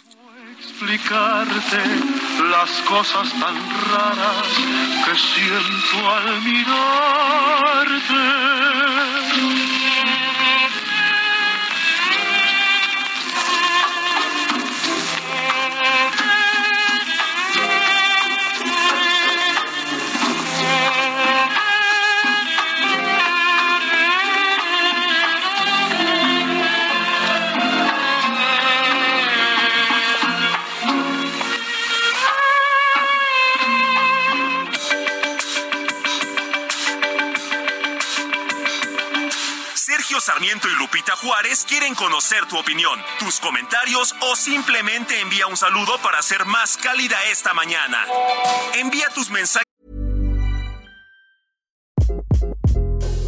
Explicarte 0.58 1.78
las 2.50 2.70
cosas 2.88 3.30
tan 3.38 3.54
raras 3.90 4.46
que 5.04 5.14
siento 5.16 6.10
al 6.10 6.42
mirarte. 6.42 6.74
Sarmiento 40.20 40.68
y 40.68 40.78
Lupita 40.78 41.16
Juárez 41.16 41.64
quieren 41.68 41.94
conocer 41.94 42.46
tu 42.46 42.58
opinión, 42.58 43.00
tus 43.18 43.40
comentarios 43.40 44.14
o 44.22 44.36
simplemente 44.36 45.20
envía 45.20 45.46
un 45.46 45.56
saludo 45.56 45.98
para 46.02 46.22
ser 46.22 46.44
más 46.46 46.76
cálida 46.76 47.16
esta 47.30 47.54
mañana. 47.54 47.98
Envía 48.74 49.08
tus 49.14 49.30
mensajes. 49.30 49.64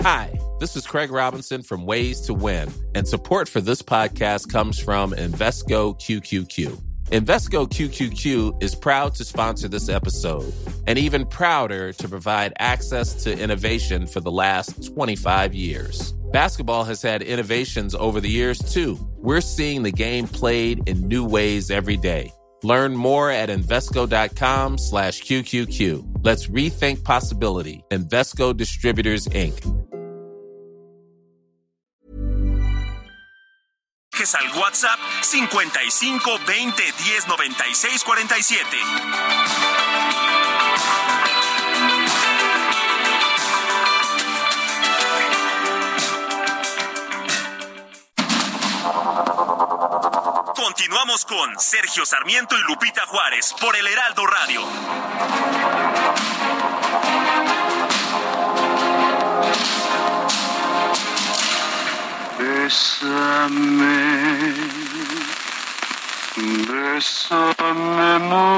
Hi, 0.03 0.39
this 0.61 0.77
is 0.77 0.87
Craig 0.87 1.11
Robinson 1.11 1.63
from 1.63 1.85
Ways 1.85 2.21
to 2.23 2.35
Win, 2.35 2.69
and 2.95 3.07
support 3.07 3.49
for 3.49 3.61
this 3.61 3.83
podcast 3.83 4.49
comes 4.51 4.79
from 4.79 5.13
Invesco 5.13 5.99
QQQ. 5.99 6.81
Invesco 7.11 7.69
QQQ 7.69 8.63
is 8.63 8.75
proud 8.75 9.15
to 9.15 9.25
sponsor 9.25 9.69
this 9.69 9.89
episode 9.89 10.53
and 10.89 10.99
even 10.99 11.25
prouder 11.25 11.93
to 11.93 12.09
provide 12.09 12.53
access 12.59 13.23
to 13.23 13.37
innovation 13.39 14.09
for 14.09 14.19
the 14.21 14.33
last 14.33 14.93
25 14.93 15.55
years. 15.55 16.16
Basketball 16.32 16.85
has 16.85 17.03
had 17.03 17.23
innovations 17.23 17.94
over 17.94 18.20
the 18.20 18.28
years, 18.28 18.59
too. 18.59 18.98
We're 19.16 19.40
seeing 19.40 19.82
the 19.82 19.93
game 19.93 20.27
played 20.27 20.89
in 20.89 21.09
new 21.09 21.24
ways 21.24 21.70
every 21.70 21.97
day. 21.97 22.32
Learn 22.62 22.97
more 22.97 23.31
at 23.31 23.48
Invesco.com 23.48 24.78
slash 24.78 25.23
QQQ. 25.23 26.20
Let's 26.24 26.48
rethink 26.48 27.05
possibility. 27.05 27.85
Investco 27.90 28.57
Distributors, 28.57 29.27
Inc. 29.28 29.86
al 34.35 34.48
WhatsApp 34.59 34.98
55 35.23 35.51
20 35.51 35.70
10 35.70 36.19
96 37.28 38.03
47. 38.03 39.76
Continuamos 51.07 51.24
con 51.24 51.61
Sergio 51.61 52.05
Sarmiento 52.05 52.57
y 52.59 52.62
Lupita 52.62 53.07
Juárez 53.07 53.55
por 53.61 53.77
el 53.77 53.87
Heraldo 53.87 54.27
Radio. 54.27 54.61
Bésame, 62.41 63.87
bésame 66.66 68.19
mucho. 68.19 68.57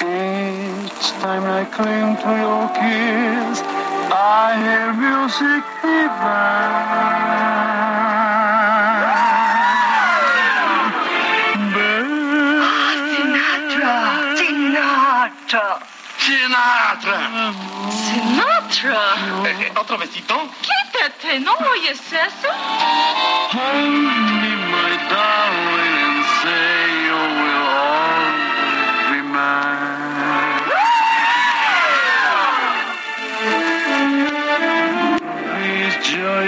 Each 0.00 1.12
time 1.20 1.44
I 1.44 1.66
cling 1.66 2.16
to 2.16 2.30
your 2.38 2.68
kiss, 2.72 3.62
I 4.10 4.56
hear 4.56 4.94
music 4.94 5.67
Sinatra, 14.38 15.78
Sinatra. 16.18 17.18
Sinatra. 18.02 19.00
Eh, 19.44 19.56
eh, 19.60 19.72
¿Otro 19.76 19.96
besito? 19.96 20.34
Quítate, 20.60 21.38
¿no 21.38 21.52
oyes 21.52 22.00
eso? 22.12 22.48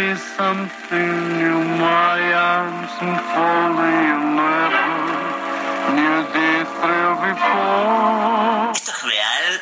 Is 0.01 0.21
something 0.37 1.13
new, 1.39 1.61
my 1.79 2.33
arms 2.33 2.91
enfolding 3.03 4.01
you 4.09 4.19
never 4.41 4.87
knew 5.95 6.19
this 6.33 6.69
thrill 6.81 7.17
before. 7.21 8.73
¿Esto 8.73 8.93
es 8.93 9.03
real? 9.03 9.61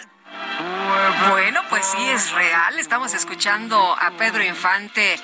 Bueno, 1.30 1.60
pues 1.68 1.84
sí, 1.86 2.08
es 2.10 2.30
real. 2.32 2.78
Estamos 2.78 3.14
escuchando 3.14 3.76
a 3.98 4.10
Pedro 4.12 4.44
Infante 4.44 5.18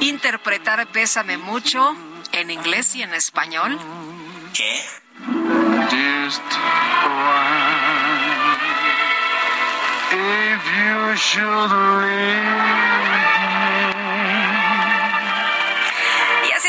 interpretar 0.00 0.86
Bésame 0.92 1.38
mucho 1.38 1.96
en 2.32 2.50
inglés 2.50 2.94
y 2.94 3.02
en 3.02 3.14
español. 3.14 3.78
¿Qué? 4.52 4.82
Just 5.90 6.42
one. 7.04 7.80
If 10.12 10.60
you 10.76 11.16
should 11.16 11.70
leave 12.02 12.99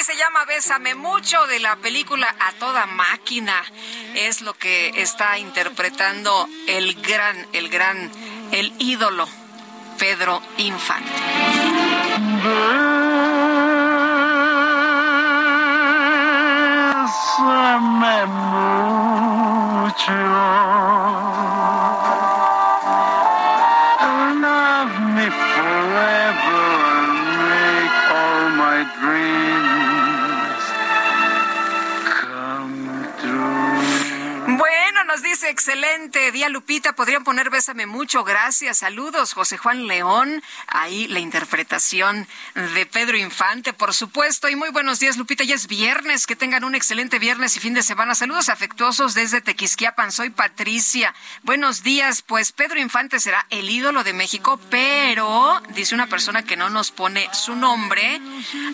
Se 0.04 0.16
llama 0.16 0.46
Bésame 0.46 0.96
mucho 0.96 1.46
de 1.46 1.60
la 1.60 1.76
película 1.76 2.36
A 2.40 2.54
toda 2.54 2.88
máquina. 2.88 3.54
Es 4.16 4.42
lo 4.42 4.56
que 4.56 4.90
está 5.00 5.38
interpretando 5.38 6.50
el 6.68 7.00
gran, 7.04 7.46
el 7.54 7.70
gran, 7.70 8.10
el 8.52 8.74
ídolo 8.80 9.28
Pedro 10.00 10.42
Infante. 10.58 11.12
Bésame 16.98 18.26
mucho. 18.26 18.82
Excelente 35.52 36.32
día, 36.32 36.50
Lupita. 36.50 36.94
Podrían 36.94 37.24
poner 37.24 37.50
Bésame 37.50 37.86
mucho. 37.86 38.24
Gracias. 38.24 38.80
Saludos, 38.80 39.34
José 39.34 39.58
Juan 39.58 39.86
León. 39.88 40.42
Ahí 40.68 41.08
la 41.08 41.20
interpretación 41.20 42.28
de 42.56 42.86
Pedro 42.86 43.18
Infante, 43.18 43.74
por 43.74 43.94
supuesto. 43.94 44.50
Y 44.50 44.56
muy 44.56 44.70
buenos 44.70 45.00
días, 45.00 45.18
Lupita. 45.18 45.44
Ya 45.44 45.56
es 45.56 45.68
viernes. 45.68 46.26
Que 46.26 46.36
tengan 46.36 46.64
un 46.64 46.74
excelente 46.74 47.20
viernes 47.20 47.56
y 47.58 47.60
fin 47.60 47.74
de 47.74 47.84
semana. 47.84 48.16
Saludos 48.16 48.50
afectuosos 48.50 49.14
desde 49.14 49.42
Tequisquiapan. 49.42 50.12
Soy 50.12 50.30
Patricia. 50.30 51.14
Buenos 51.44 51.84
días. 51.84 52.22
Pues 52.22 52.52
Pedro 52.54 52.80
Infante 52.80 53.20
será 53.20 53.46
el 53.50 53.70
ídolo 53.70 54.04
de 54.04 54.14
México, 54.14 54.60
pero 54.70 55.62
dice 55.76 55.94
una 55.94 56.08
persona 56.08 56.44
que 56.44 56.56
no 56.56 56.70
nos 56.70 56.92
pone 56.92 57.30
su 57.34 57.56
nombre. 57.56 58.22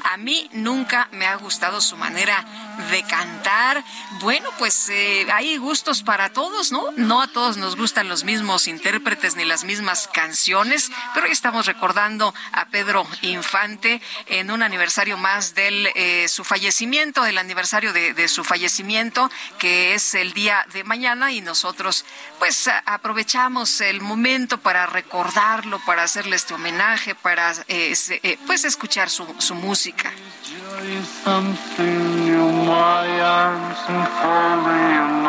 A 0.04 0.18
mí 0.18 0.50
nunca 0.54 1.10
me 1.12 1.26
ha 1.26 1.36
gustado 1.36 1.82
su 1.82 1.98
manera 1.98 2.46
de 2.92 3.04
cantar. 3.04 3.84
Bueno, 4.22 4.50
pues 4.60 4.90
eh, 4.90 5.28
hay 5.32 5.58
gustos 5.58 6.04
para 6.04 6.30
todos, 6.30 6.67
¿no? 6.72 6.92
No 6.96 7.22
a 7.22 7.28
todos 7.28 7.58
nos 7.58 7.76
gustan 7.76 8.10
los 8.10 8.24
mismos 8.24 8.68
intérpretes 8.68 9.36
ni 9.36 9.46
las 9.46 9.64
mismas 9.64 10.10
canciones, 10.14 10.92
pero 11.14 11.26
hoy 11.26 11.32
estamos 11.32 11.66
recordando 11.66 12.34
a 12.52 12.66
Pedro 12.66 13.06
Infante 13.22 14.02
en 14.28 14.52
un 14.52 14.64
aniversario 14.64 15.18
más 15.18 15.56
de 15.56 15.92
eh, 15.96 16.28
su 16.28 16.44
fallecimiento, 16.44 17.26
el 17.26 17.38
aniversario 17.38 17.94
de, 17.94 18.14
de, 18.14 18.28
su 18.28 18.44
fallecimiento, 18.44 19.30
que 19.60 19.94
es 19.94 20.16
el 20.16 20.34
día 20.34 20.66
de 20.74 20.84
mañana, 20.84 21.32
y 21.32 21.42
nosotros 21.42 22.06
pues 22.40 22.70
aprovechamos 22.86 23.82
el 23.82 24.02
momento 24.02 24.58
para 24.60 24.86
recordarlo, 24.86 25.80
para 25.86 26.04
hacerle 26.04 26.36
este 26.36 26.54
homenaje, 26.54 27.16
para 27.16 27.52
eh, 27.68 27.94
eh, 28.24 28.38
pues 28.46 28.66
escuchar 28.66 29.10
su, 29.10 29.26
su 29.40 29.56
música. 29.56 30.12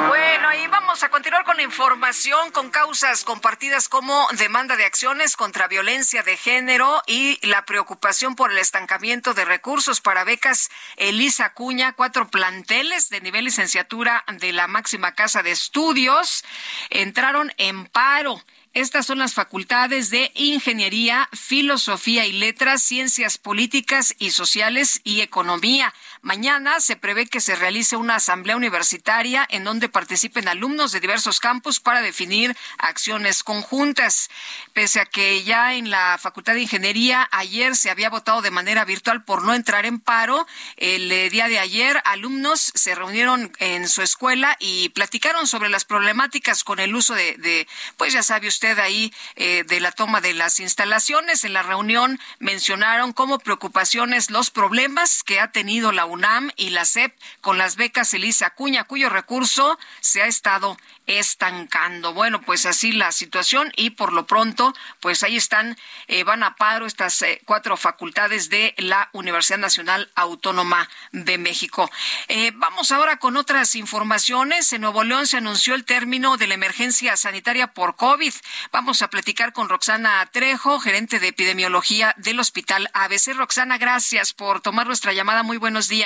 Bueno, 0.09 0.55
y 0.55 0.67
vamos 0.67 1.03
a 1.03 1.09
continuar 1.19 1.45
con 1.45 1.57
la 1.57 1.65
información 1.65 2.53
con 2.53 2.71
causas 2.71 3.25
compartidas 3.25 3.89
como 3.89 4.29
demanda 4.39 4.77
de 4.77 4.85
acciones 4.85 5.35
contra 5.35 5.67
violencia 5.67 6.23
de 6.23 6.37
género 6.37 7.03
y 7.09 7.45
la 7.45 7.65
preocupación 7.65 8.37
por 8.37 8.53
el 8.53 8.59
estancamiento 8.59 9.35
de 9.35 9.45
recursos 9.45 10.01
para 10.01 10.23
becas 10.23 10.71
Elisa 10.97 11.55
Cuña, 11.55 11.95
cuatro 11.95 12.29
planteles 12.29 13.11
de 13.11 13.21
nivel 13.21 13.47
licenciatura 13.47 14.25
de 14.39 14.53
la 14.53 14.69
máxima 14.69 15.17
casa 15.17 15.43
de 15.43 15.51
estudios 15.51 16.45
entraron 16.89 17.53
en 17.57 17.87
paro. 17.87 18.41
Estas 18.75 19.07
son 19.07 19.19
las 19.19 19.35
facultades 19.35 20.11
de 20.11 20.31
Ingeniería, 20.37 21.29
Filosofía 21.33 22.27
y 22.27 22.33
Letras, 22.33 22.81
Ciencias 22.81 23.37
Políticas 23.37 24.15
y 24.21 24.31
Sociales 24.31 25.01
y 25.03 25.21
Economía. 25.21 25.93
Mañana 26.29 26.79
se 26.81 26.97
prevé 26.97 27.27
que 27.27 27.41
se 27.41 27.57
realice 27.57 27.97
una 27.97 28.17
asamblea 28.17 28.55
universitaria 28.55 29.47
en 29.49 29.65
donde 29.65 29.89
participen 29.89 30.47
alumnos 30.47 30.93
de 30.93 31.01
diversos 31.01 31.41
campus 31.41 31.81
para 31.81 32.03
definir 32.03 32.55
acciones 32.77 33.43
conjuntas. 33.43 34.29
Pese 34.75 35.01
a 35.01 35.07
que 35.07 35.43
ya 35.43 35.73
en 35.73 35.89
la 35.89 36.19
Facultad 36.21 36.53
de 36.53 36.61
Ingeniería 36.61 37.27
ayer 37.33 37.75
se 37.77 37.89
había 37.89 38.11
votado 38.11 38.43
de 38.43 38.51
manera 38.51 38.85
virtual 38.85 39.25
por 39.25 39.43
no 39.43 39.55
entrar 39.55 39.87
en 39.87 40.01
paro, 40.01 40.47
el 40.77 41.11
eh, 41.11 41.31
día 41.31 41.49
de 41.49 41.61
ayer 41.61 42.03
alumnos 42.05 42.73
se 42.75 42.95
reunieron 42.95 43.51
en 43.59 43.89
su 43.89 44.03
escuela 44.03 44.55
y 44.61 44.91
platicaron 44.91 45.47
sobre 45.47 45.71
las 45.71 45.87
problemáticas 45.87 46.63
con 46.63 46.79
el 46.79 46.95
uso 46.95 47.15
de, 47.15 47.67
pues 47.97 48.13
ya 48.13 48.23
sabe 48.23 48.49
usted, 48.49 48.79
ahí 48.81 49.15
eh, 49.37 49.65
de 49.67 49.81
la 49.81 49.93
toma 49.93 50.21
de 50.21 50.35
las 50.35 50.61
instalaciones. 50.61 51.45
En 51.45 51.55
la 51.55 51.63
reunión 51.63 52.21
mencionaron 52.39 53.15
como 53.15 53.39
preocupaciones 53.39 54.31
los 54.31 54.51
problemas 54.51 55.23
que 55.23 55.41
ha 55.41 55.53
tenido 55.53 55.91
la 55.91 56.05
UNAM 56.19 56.51
y 56.57 56.71
la 56.71 56.85
SEP 56.85 57.17
con 57.41 57.59
las 57.59 57.77
becas 57.77 58.13
Elisa 58.13 58.47
Acuña, 58.47 58.85
cuyo 58.85 59.09
recurso 59.09 59.79
se 60.01 60.21
ha 60.23 60.27
estado 60.27 60.77
estancando. 61.07 62.13
Bueno, 62.13 62.43
pues 62.43 62.67
así 62.67 62.93
la 62.93 63.13
situación 63.13 63.73
y 63.77 63.91
por 63.91 64.13
lo 64.13 64.27
pronto, 64.27 64.75
pues 65.01 65.23
ahí 65.23 65.37
están, 65.37 65.77
eh, 66.07 66.23
van 66.23 66.43
a 66.43 66.57
paro 66.57 66.87
estas 66.87 67.23
eh, 67.23 67.41
cuatro 67.47 67.77
facultades 67.77 68.51
de 68.51 68.75
la 68.77 69.09
Universidad 69.13 69.59
Nacional 69.59 70.11
Autónoma 70.15 70.89
de 71.13 71.39
México. 71.39 71.91
Eh, 72.29 72.53
vamos 72.55 72.93
ahora 72.93 73.17
con 73.17 73.37
otras 73.37 73.75
informaciones. 73.75 74.73
En 74.73 74.83
Nuevo 74.83 75.03
León 75.03 75.27
se 75.27 75.39
anunció 75.39 75.75
el 75.75 75.85
término 75.85 76.37
de 76.37 76.47
la 76.47 76.55
emergencia 76.55 77.17
sanitaria 77.17 77.69
por 77.69 77.97
COVID. 77.97 78.35
Vamos 78.71 79.01
a 79.01 79.09
platicar 79.09 79.53
con 79.53 79.69
Roxana 79.69 80.29
Trejo, 80.31 80.79
gerente 80.79 81.21
de 81.21 81.29
epidemiología 81.29 82.15
del 82.19 82.39
Hospital 82.41 82.91
ABC. 82.93 83.35
Roxana, 83.35 83.79
gracias 83.79 84.35
por 84.35 84.61
tomar 84.61 84.87
nuestra 84.87 85.15
llamada. 85.15 85.43
Muy 85.43 85.57
buenos 85.57 85.89
días. 85.89 85.98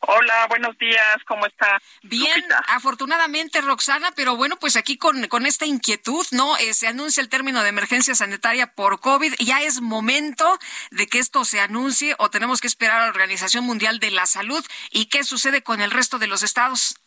Hola, 0.00 0.46
buenos 0.48 0.78
días, 0.78 1.16
¿cómo 1.26 1.46
está? 1.46 1.78
Bien, 2.02 2.44
afortunadamente, 2.68 3.60
Roxana, 3.60 4.12
pero 4.14 4.36
bueno, 4.36 4.56
pues 4.56 4.76
aquí 4.76 4.96
con, 4.96 5.26
con 5.26 5.46
esta 5.46 5.66
inquietud, 5.66 6.24
¿no? 6.30 6.56
Eh, 6.58 6.74
se 6.74 6.86
anuncia 6.86 7.20
el 7.20 7.28
término 7.28 7.62
de 7.62 7.70
emergencia 7.70 8.14
sanitaria 8.14 8.68
por 8.68 9.00
COVID. 9.00 9.34
Ya 9.40 9.62
es 9.62 9.80
momento 9.80 10.58
de 10.90 11.06
que 11.06 11.18
esto 11.18 11.44
se 11.44 11.60
anuncie 11.60 12.14
o 12.18 12.30
tenemos 12.30 12.60
que 12.60 12.68
esperar 12.68 12.98
a 12.98 13.04
la 13.04 13.10
Organización 13.10 13.64
Mundial 13.64 13.98
de 13.98 14.12
la 14.12 14.26
Salud. 14.26 14.64
¿Y 14.90 15.06
qué 15.06 15.24
sucede 15.24 15.62
con 15.62 15.80
el 15.80 15.90
resto 15.90 16.18
de 16.18 16.28
los 16.28 16.42
estados? 16.42 17.00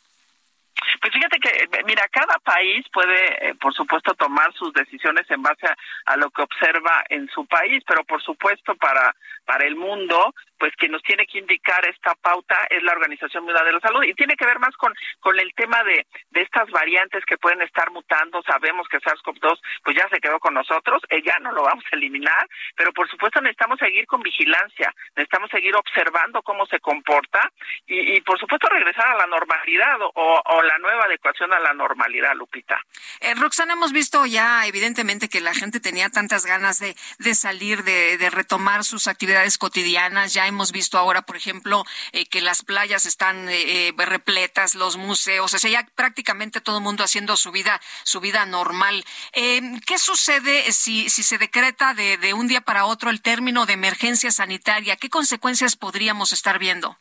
Pues 1.01 1.13
fíjate 1.13 1.39
que, 1.39 1.84
mira, 1.85 2.07
cada 2.09 2.38
país 2.39 2.85
puede, 2.91 3.49
eh, 3.49 3.55
por 3.55 3.73
supuesto, 3.73 4.13
tomar 4.15 4.53
sus 4.53 4.73
decisiones 4.73 5.30
en 5.30 5.41
base 5.41 5.67
a, 5.67 5.76
a, 6.05 6.17
lo 6.17 6.30
que 6.31 6.41
observa 6.41 7.03
en 7.09 7.27
su 7.30 7.45
país, 7.45 7.84
pero 7.88 8.03
por 8.03 8.21
supuesto 8.21 8.76
para, 8.76 9.13
para 9.49 9.65
el 9.65 9.76
mundo 9.76 10.31
pues 10.59 10.76
quien 10.76 10.91
nos 10.91 11.01
tiene 11.01 11.26
que 11.26 11.39
indicar 11.39 11.84
esta 11.88 12.13
pauta 12.15 12.67
es 12.69 12.84
la 12.84 12.91
Organización 12.91 13.45
Mundial 13.45 13.65
de 13.65 13.71
la 13.71 13.80
Salud 13.80 14.03
y 14.03 14.13
tiene 14.13 14.35
que 14.35 14.45
ver 14.45 14.59
más 14.59 14.76
con, 14.76 14.93
con 15.21 15.39
el 15.39 15.53
tema 15.55 15.81
de, 15.84 16.05
de 16.31 16.41
estas 16.41 16.69
variantes 16.69 17.23
que 17.26 17.38
pueden 17.38 17.61
estar 17.61 17.89
mutando. 17.91 18.43
Sabemos 18.43 18.88
que 18.89 18.99
SARS-CoV-2 18.99 19.57
pues 19.84 19.95
ya 19.95 20.07
se 20.09 20.19
quedó 20.19 20.39
con 20.39 20.53
nosotros, 20.53 21.01
eh, 21.09 21.21
ya 21.26 21.39
no 21.39 21.53
lo 21.53 21.63
vamos 21.63 21.84
a 21.89 21.95
eliminar, 21.95 22.45
pero 22.76 22.91
por 22.91 23.09
supuesto 23.09 23.39
necesitamos 23.39 23.80
seguir 23.80 24.05
con 24.05 24.21
vigilancia, 24.21 24.93
necesitamos 25.15 25.49
seguir 25.49 25.73
observando 25.76 26.41
cómo 26.41 26.65
se 26.65 26.80
comporta 26.81 27.49
y, 27.88 28.19
por 28.21 28.38
supuesto 28.38 28.67
regresar 28.67 29.07
a 29.07 29.17
la 29.17 29.27
normalidad 29.27 30.01
o, 30.01 30.11
o, 30.13 30.61
la 30.63 30.77
nueva 30.80 31.05
adecuación 31.05 31.53
a 31.53 31.59
la 31.59 31.73
normalidad, 31.73 32.35
Lupita. 32.35 32.77
Eh, 33.21 33.34
Roxana, 33.35 33.73
hemos 33.73 33.93
visto 33.93 34.26
ya 34.26 34.67
evidentemente 34.67 35.30
que 35.30 35.39
la 35.39 35.53
gente 35.53 35.80
tenía 35.80 36.09
tantas 36.09 36.45
ganas 36.45 36.80
de, 36.80 36.95
de 37.19 37.34
salir, 37.34 37.84
de, 37.84 38.17
de 38.17 38.30
retomar 38.30 38.84
sus 38.84 39.07
actividades 39.07 39.39
cotidianas, 39.57 40.34
ya 40.34 40.48
hemos 40.48 40.72
visto 40.72 40.98
ahora, 40.98 41.22
por 41.22 41.36
ejemplo, 41.36 41.86
eh, 42.11 42.26
que 42.26 42.41
las 42.41 42.64
playas 42.64 43.06
están 43.06 43.49
eh, 43.49 43.88
eh, 43.88 43.94
repletas, 43.98 44.76
los 44.76 44.98
museos, 44.98 45.53
o 45.53 45.60
sea, 45.60 45.70
ya 45.70 45.88
prácticamente 45.95 46.61
todo 46.61 46.78
el 46.78 46.84
mundo 46.84 47.03
haciendo 47.03 47.36
su 47.38 47.52
vida, 47.52 47.82
su 48.03 48.20
vida 48.20 48.45
normal. 48.45 49.06
Eh, 49.34 49.61
¿Qué 49.86 49.98
sucede 49.98 50.72
si, 50.72 51.10
si 51.10 51.24
se 51.24 51.38
decreta 51.38 51.94
de, 51.94 52.18
de 52.18 52.34
un 52.34 52.48
día 52.48 52.61
para 52.61 52.86
otro 52.86 53.10
el 53.10 53.22
término 53.22 53.66
de 53.66 53.74
emergencia 53.74 54.32
sanitaria? 54.32 54.95
¿Qué 54.95 55.10
consecuencias 55.10 55.76
podríamos 55.76 56.34
estar 56.34 56.60
viendo? 56.60 56.98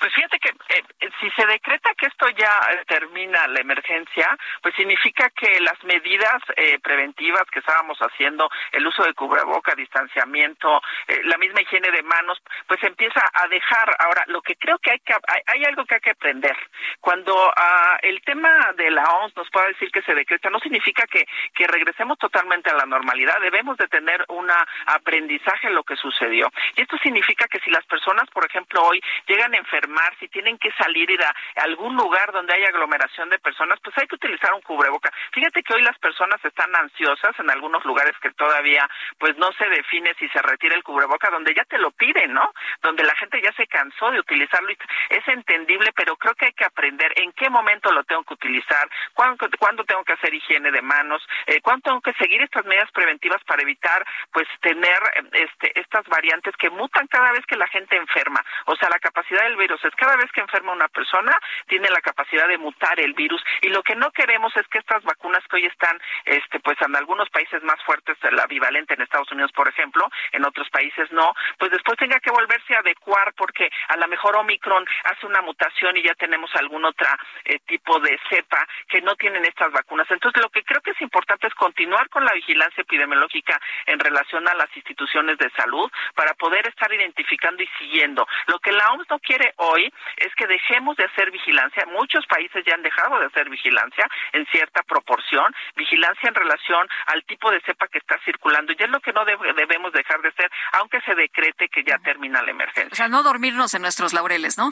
Pues 0.00 0.12
fíjate 0.14 0.38
que 0.38 0.48
eh, 0.48 1.10
si 1.20 1.30
se 1.30 1.46
decreta 1.46 1.90
que 1.94 2.06
esto 2.06 2.28
ya 2.30 2.60
eh, 2.72 2.84
termina 2.86 3.46
la 3.48 3.60
emergencia, 3.60 4.36
pues 4.62 4.74
significa 4.74 5.30
que 5.30 5.60
las 5.60 5.82
medidas 5.84 6.42
eh, 6.56 6.78
preventivas 6.78 7.44
que 7.50 7.60
estábamos 7.60 7.98
haciendo, 7.98 8.48
el 8.72 8.86
uso 8.86 9.04
de 9.04 9.14
cubreboca, 9.14 9.74
distanciamiento, 9.74 10.80
eh, 11.08 11.20
la 11.24 11.36
misma 11.38 11.62
higiene 11.62 11.90
de 11.90 12.02
manos, 12.02 12.40
pues 12.66 12.82
empieza 12.84 13.20
a 13.32 13.48
dejar. 13.48 13.94
Ahora, 13.98 14.24
lo 14.26 14.42
que 14.42 14.56
creo 14.56 14.78
que 14.78 14.92
hay 14.92 15.00
que 15.00 15.14
hay, 15.46 15.64
algo 15.64 15.84
que 15.84 15.96
hay 15.96 16.00
que 16.00 16.10
aprender. 16.10 16.56
Cuando 17.00 17.34
uh, 17.34 17.96
el 18.02 18.20
tema 18.22 18.72
de 18.76 18.90
la 18.90 19.04
OMS 19.04 19.36
nos 19.36 19.50
pueda 19.50 19.68
decir 19.68 19.90
que 19.90 20.02
se 20.02 20.14
decreta, 20.14 20.50
no 20.50 20.58
significa 20.60 21.06
que, 21.06 21.26
que 21.54 21.66
regresemos 21.66 22.18
totalmente 22.18 22.70
a 22.70 22.74
la 22.74 22.86
normalidad. 22.86 23.40
Debemos 23.40 23.76
de 23.76 23.88
tener 23.88 24.24
un 24.28 24.50
aprendizaje 24.86 25.68
en 25.68 25.74
lo 25.74 25.84
que 25.84 25.96
sucedió. 25.96 26.50
Y 26.74 26.82
esto 26.82 26.96
significa 26.98 27.46
que 27.48 27.60
si 27.60 27.70
las 27.70 27.84
personas, 27.86 28.28
por 28.30 28.44
ejemplo, 28.44 28.82
hoy 28.82 29.02
llegan 29.26 29.54
a 29.54 29.58
enfermar, 29.66 30.16
si 30.18 30.28
tienen 30.28 30.58
que 30.58 30.70
salir 30.72 31.10
ir 31.10 31.22
a 31.22 31.34
algún 31.56 31.96
lugar 31.96 32.32
donde 32.32 32.54
hay 32.54 32.64
aglomeración 32.64 33.28
de 33.28 33.38
personas, 33.38 33.78
pues 33.82 33.96
hay 33.98 34.06
que 34.06 34.14
utilizar 34.14 34.52
un 34.54 34.62
cubreboca. 34.62 35.10
Fíjate 35.32 35.62
que 35.62 35.74
hoy 35.74 35.82
las 35.82 35.98
personas 35.98 36.42
están 36.44 36.74
ansiosas 36.74 37.38
en 37.38 37.50
algunos 37.50 37.84
lugares 37.84 38.14
que 38.20 38.30
todavía 38.32 38.88
pues 39.18 39.36
no 39.36 39.52
se 39.52 39.68
define 39.68 40.14
si 40.18 40.28
se 40.28 40.42
retira 40.42 40.74
el 40.74 40.82
cubreboca, 40.82 41.30
donde 41.30 41.54
ya 41.54 41.64
te 41.64 41.78
lo 41.78 41.90
piden, 41.90 42.32
¿no? 42.32 42.52
Donde 42.82 43.04
la 43.04 43.14
gente 43.16 43.40
ya 43.42 43.52
se 43.52 43.66
cansó 43.66 44.10
de 44.10 44.20
utilizarlo. 44.20 44.70
Es 45.10 45.26
entendible, 45.28 45.92
pero 45.94 46.16
creo 46.16 46.34
que 46.34 46.46
hay 46.46 46.52
que 46.52 46.64
aprender 46.64 47.12
en 47.16 47.32
qué 47.32 47.50
momento 47.50 47.92
lo 47.92 48.04
tengo 48.04 48.24
que 48.24 48.34
utilizar, 48.34 48.88
cuándo, 49.14 49.48
cuándo 49.58 49.84
tengo 49.84 50.04
que 50.04 50.14
hacer 50.14 50.32
higiene 50.34 50.70
de 50.70 50.82
manos, 50.82 51.26
eh, 51.46 51.60
cuándo 51.60 51.82
tengo 51.82 52.00
que 52.00 52.12
seguir 52.14 52.42
estas 52.42 52.64
medidas 52.64 52.90
preventivas 52.92 53.42
para 53.44 53.62
evitar 53.62 54.04
pues 54.32 54.46
tener 54.60 54.98
este 55.32 55.78
estas 55.78 56.06
variantes 56.06 56.54
que 56.56 56.70
mutan 56.70 57.06
cada 57.06 57.32
vez 57.32 57.44
que 57.46 57.56
la 57.56 57.68
gente 57.68 57.96
enferma. 57.96 58.44
O 58.66 58.76
sea, 58.76 58.88
la 58.88 58.98
capacidad 58.98 59.42
del 59.42 59.55
virus. 59.56 59.84
Es 59.84 59.94
cada 59.96 60.16
vez 60.16 60.30
que 60.32 60.40
enferma 60.40 60.72
una 60.72 60.88
persona 60.88 61.32
tiene 61.66 61.88
la 61.90 62.00
capacidad 62.00 62.48
de 62.48 62.58
mutar 62.58 62.98
el 63.00 63.14
virus. 63.14 63.42
Y 63.62 63.68
lo 63.68 63.82
que 63.82 63.96
no 63.96 64.10
queremos 64.10 64.54
es 64.56 64.66
que 64.68 64.78
estas 64.78 65.02
vacunas 65.04 65.42
que 65.48 65.56
hoy 65.56 65.66
están 65.66 65.98
este 66.24 66.60
pues 66.60 66.76
en 66.82 66.96
algunos 66.96 67.30
países 67.30 67.62
más 67.62 67.82
fuertes 67.84 68.16
la 68.32 68.46
bivalente 68.46 68.94
en 68.94 69.02
Estados 69.02 69.30
Unidos 69.30 69.52
por 69.52 69.68
ejemplo 69.68 70.08
en 70.32 70.44
otros 70.44 70.68
países 70.70 71.10
no 71.12 71.34
pues 71.58 71.70
después 71.70 71.96
tenga 71.98 72.18
que 72.20 72.30
volverse 72.30 72.74
a 72.74 72.80
adecuar 72.80 73.32
porque 73.36 73.70
a 73.88 73.96
lo 73.96 74.08
mejor 74.08 74.36
Omicron 74.36 74.84
hace 75.04 75.26
una 75.26 75.40
mutación 75.42 75.96
y 75.96 76.02
ya 76.02 76.14
tenemos 76.14 76.50
algún 76.56 76.84
otro 76.84 76.96
eh, 77.44 77.58
tipo 77.66 78.00
de 78.00 78.18
cepa 78.28 78.66
que 78.88 79.00
no 79.02 79.14
tienen 79.16 79.44
estas 79.44 79.70
vacunas. 79.72 80.10
Entonces 80.10 80.42
lo 80.42 80.48
que 80.50 80.62
creo 80.62 80.80
que 80.80 80.92
es 80.92 81.00
importante 81.00 81.46
es 81.46 81.54
continuar 81.54 82.08
con 82.08 82.24
la 82.24 82.32
vigilancia 82.32 82.82
epidemiológica 82.82 83.60
en 83.86 83.98
relación 83.98 84.48
a 84.48 84.54
las 84.54 84.74
instituciones 84.76 85.38
de 85.38 85.50
salud 85.50 85.90
para 86.14 86.34
poder 86.34 86.66
estar 86.68 86.92
identificando 86.92 87.62
y 87.62 87.68
siguiendo. 87.78 88.26
Lo 88.46 88.58
que 88.58 88.72
la 88.72 88.90
OMS 88.92 89.08
no 89.10 89.18
quiere 89.18 89.45
hoy 89.56 89.92
es 90.16 90.34
que 90.34 90.46
dejemos 90.46 90.96
de 90.96 91.04
hacer 91.04 91.30
vigilancia 91.30 91.84
muchos 91.86 92.26
países 92.26 92.64
ya 92.66 92.74
han 92.74 92.82
dejado 92.82 93.18
de 93.18 93.26
hacer 93.26 93.48
vigilancia 93.48 94.06
en 94.32 94.46
cierta 94.46 94.82
proporción, 94.82 95.54
vigilancia 95.76 96.28
en 96.28 96.34
relación 96.34 96.86
al 97.06 97.24
tipo 97.24 97.50
de 97.50 97.60
cepa 97.62 97.88
que 97.88 97.98
está 97.98 98.18
circulando. 98.24 98.72
Y 98.72 98.82
es 98.82 98.90
lo 98.90 99.00
que 99.00 99.12
no 99.12 99.24
debemos 99.24 99.92
dejar 99.92 100.20
de 100.20 100.28
hacer, 100.28 100.50
aunque 100.72 101.00
se 101.02 101.14
decrete 101.14 101.68
que 101.68 101.84
ya 101.84 101.98
termina 101.98 102.42
la 102.42 102.50
emergencia. 102.50 102.92
O 102.92 102.96
sea, 102.96 103.08
no 103.08 103.22
dormirnos 103.22 103.74
en 103.74 103.82
nuestros 103.82 104.12
laureles, 104.12 104.58
¿no? 104.58 104.70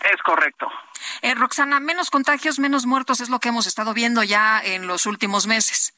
Es 0.00 0.22
correcto. 0.22 0.70
Eh, 1.22 1.34
Roxana, 1.34 1.78
menos 1.78 2.10
contagios, 2.10 2.58
menos 2.58 2.86
muertos 2.86 3.20
es 3.20 3.28
lo 3.28 3.38
que 3.38 3.50
hemos 3.50 3.66
estado 3.66 3.92
viendo 3.92 4.22
ya 4.22 4.60
en 4.62 4.86
los 4.86 5.06
últimos 5.06 5.46
meses. 5.46 5.94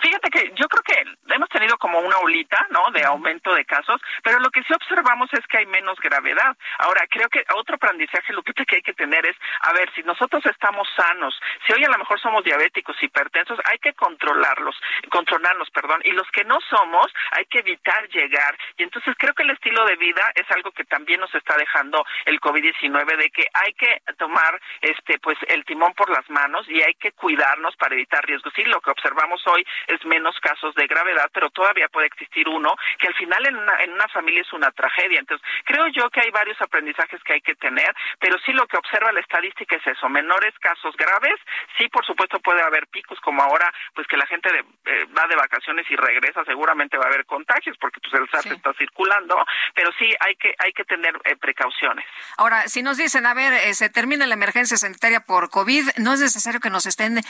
Fíjate 0.00 0.30
que 0.30 0.52
yo 0.54 0.68
creo 0.68 0.82
que 0.82 1.34
hemos 1.34 1.48
tenido 1.48 1.76
como 1.78 1.98
una 2.00 2.18
olita, 2.18 2.66
¿no? 2.70 2.90
De 2.92 3.04
aumento 3.04 3.54
de 3.54 3.64
casos, 3.64 4.00
pero 4.22 4.38
lo 4.40 4.50
que 4.50 4.62
sí 4.62 4.72
observamos 4.74 5.32
es 5.32 5.46
que 5.46 5.58
hay 5.58 5.66
menos 5.66 5.98
gravedad. 6.00 6.56
Ahora, 6.78 7.06
creo 7.08 7.28
que 7.28 7.44
otro 7.54 7.76
aprendizaje, 7.76 8.32
Lupita, 8.32 8.64
que 8.64 8.76
hay 8.76 8.82
que 8.82 8.94
tener 8.94 9.24
es, 9.26 9.36
a 9.60 9.72
ver, 9.72 9.90
si 9.94 10.02
nosotros 10.02 10.44
estamos 10.46 10.88
sanos, 10.96 11.38
si 11.66 11.72
hoy 11.72 11.84
a 11.84 11.90
lo 11.90 11.98
mejor 11.98 12.20
somos 12.20 12.44
diabéticos, 12.44 13.00
hipertensos, 13.02 13.58
hay 13.64 13.78
que 13.78 13.94
controlarlos, 13.94 14.76
controlarnos, 15.10 15.70
perdón, 15.70 16.00
y 16.04 16.12
los 16.12 16.28
que 16.30 16.44
no 16.44 16.58
somos, 16.68 17.12
hay 17.30 17.46
que 17.46 17.58
evitar 17.60 18.08
llegar. 18.08 18.56
Y 18.76 18.82
entonces 18.82 19.14
creo 19.18 19.34
que 19.34 19.42
el 19.42 19.50
estilo 19.50 19.84
de 19.86 19.96
vida 19.96 20.32
es 20.34 20.50
algo 20.50 20.70
que 20.72 20.84
también 20.84 21.20
nos 21.20 21.34
está 21.34 21.56
dejando 21.56 22.04
el 22.26 22.40
COVID-19, 22.40 23.16
de 23.16 23.30
que 23.30 23.46
hay 23.52 23.72
que 23.74 24.02
tomar, 24.18 24.60
este, 24.80 25.18
pues, 25.18 25.38
el 25.48 25.64
timón 25.64 25.94
por 25.94 26.10
las 26.10 26.28
manos 26.30 26.68
y 26.68 26.82
hay 26.82 26.94
que 26.94 27.12
cuidarnos 27.12 27.76
para 27.76 27.94
evitar 27.94 28.24
riesgos. 28.24 28.52
Y 28.58 28.64
lo 28.64 28.80
que 28.80 28.90
observamos 28.90 29.31
hoy 29.46 29.64
es 29.86 30.04
menos 30.04 30.38
casos 30.40 30.74
de 30.74 30.86
gravedad, 30.86 31.30
pero 31.32 31.50
todavía 31.50 31.88
puede 31.88 32.06
existir 32.06 32.48
uno 32.48 32.74
que 32.98 33.08
al 33.08 33.14
final 33.14 33.46
en 33.46 33.56
una, 33.56 33.76
en 33.82 33.92
una 33.92 34.08
familia 34.08 34.42
es 34.42 34.52
una 34.52 34.70
tragedia. 34.70 35.20
Entonces, 35.20 35.46
creo 35.64 35.86
yo 35.88 36.10
que 36.10 36.20
hay 36.20 36.30
varios 36.30 36.60
aprendizajes 36.60 37.22
que 37.24 37.34
hay 37.34 37.40
que 37.40 37.54
tener, 37.54 37.94
pero 38.18 38.38
sí 38.44 38.52
lo 38.52 38.66
que 38.66 38.76
observa 38.76 39.12
la 39.12 39.20
estadística 39.20 39.76
es 39.76 39.86
eso, 39.86 40.08
menores 40.08 40.54
casos 40.58 40.96
graves, 40.96 41.38
sí, 41.78 41.88
por 41.88 42.04
supuesto 42.04 42.40
puede 42.40 42.62
haber 42.62 42.86
picos 42.88 43.18
como 43.20 43.42
ahora, 43.42 43.72
pues 43.94 44.06
que 44.06 44.16
la 44.16 44.26
gente 44.26 44.48
eh, 44.84 45.06
va 45.16 45.26
de 45.26 45.36
vacaciones 45.36 45.86
y 45.90 45.96
regresa, 45.96 46.44
seguramente 46.44 46.96
va 46.96 47.04
a 47.04 47.08
haber 47.08 47.26
contagios 47.26 47.76
porque 47.78 48.00
pues 48.00 48.14
el 48.14 48.28
SARS 48.30 48.46
está 48.46 48.72
circulando, 48.74 49.36
pero 49.74 49.90
sí 49.98 50.14
hay 50.20 50.36
que 50.36 50.54
hay 50.58 50.72
que 50.72 50.84
tener 50.84 51.14
eh, 51.24 51.36
precauciones. 51.36 52.04
Ahora, 52.36 52.68
si 52.68 52.82
nos 52.82 52.96
dicen, 52.96 53.26
a 53.26 53.34
ver, 53.34 53.52
eh, 53.52 53.74
se 53.74 53.88
termina 53.88 54.26
la 54.26 54.34
emergencia 54.34 54.76
sanitaria 54.76 55.20
por 55.20 55.50
COVID, 55.50 55.90
no 55.98 56.12
es 56.12 56.20
necesario 56.20 56.60
que 56.60 56.70
nos 56.70 56.86
estén 56.86 57.20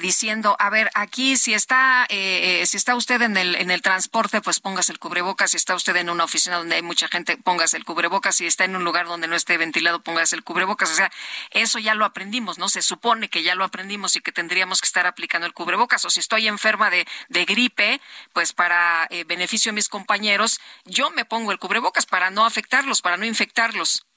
diciendo, 0.00 0.56
a 0.58 0.70
ver, 0.70 0.88
aquí 0.94 1.36
si 1.38 1.54
está, 1.54 2.06
eh, 2.08 2.60
eh, 2.62 2.66
si 2.66 2.76
está 2.76 2.94
usted 2.94 3.22
en 3.22 3.36
el, 3.36 3.54
en 3.54 3.70
el 3.70 3.82
transporte, 3.82 4.40
pues 4.40 4.60
póngase 4.60 4.92
el 4.92 4.98
cubrebocas. 4.98 5.52
Si 5.52 5.56
está 5.56 5.74
usted 5.74 5.96
en 5.96 6.10
una 6.10 6.24
oficina 6.24 6.56
donde 6.56 6.76
hay 6.76 6.82
mucha 6.82 7.08
gente, 7.08 7.36
póngase 7.36 7.76
el 7.76 7.84
cubrebocas. 7.84 8.36
Si 8.36 8.46
está 8.46 8.64
en 8.64 8.76
un 8.76 8.84
lugar 8.84 9.06
donde 9.06 9.28
no 9.28 9.36
esté 9.36 9.56
ventilado, 9.56 10.02
póngase 10.02 10.36
el 10.36 10.44
cubrebocas. 10.44 10.90
O 10.90 10.94
sea, 10.94 11.10
eso 11.50 11.78
ya 11.78 11.94
lo 11.94 12.04
aprendimos, 12.04 12.58
¿no? 12.58 12.68
Se 12.68 12.82
supone 12.82 13.28
que 13.28 13.42
ya 13.42 13.54
lo 13.54 13.64
aprendimos 13.64 14.16
y 14.16 14.20
que 14.20 14.32
tendríamos 14.32 14.80
que 14.80 14.86
estar 14.86 15.06
aplicando 15.06 15.46
el 15.46 15.54
cubrebocas. 15.54 16.04
O 16.04 16.10
si 16.10 16.20
estoy 16.20 16.48
enferma 16.48 16.90
de, 16.90 17.06
de 17.28 17.44
gripe, 17.44 18.00
pues 18.32 18.52
para 18.52 19.06
eh, 19.10 19.24
beneficio 19.24 19.70
de 19.70 19.74
mis 19.76 19.88
compañeros, 19.88 20.60
yo 20.84 21.10
me 21.10 21.24
pongo 21.24 21.52
el 21.52 21.58
cubrebocas 21.58 22.06
para 22.06 22.30
no 22.30 22.44
afectarlos, 22.44 23.02
para 23.02 23.16
no 23.16 23.24
infectarlos. 23.24 24.07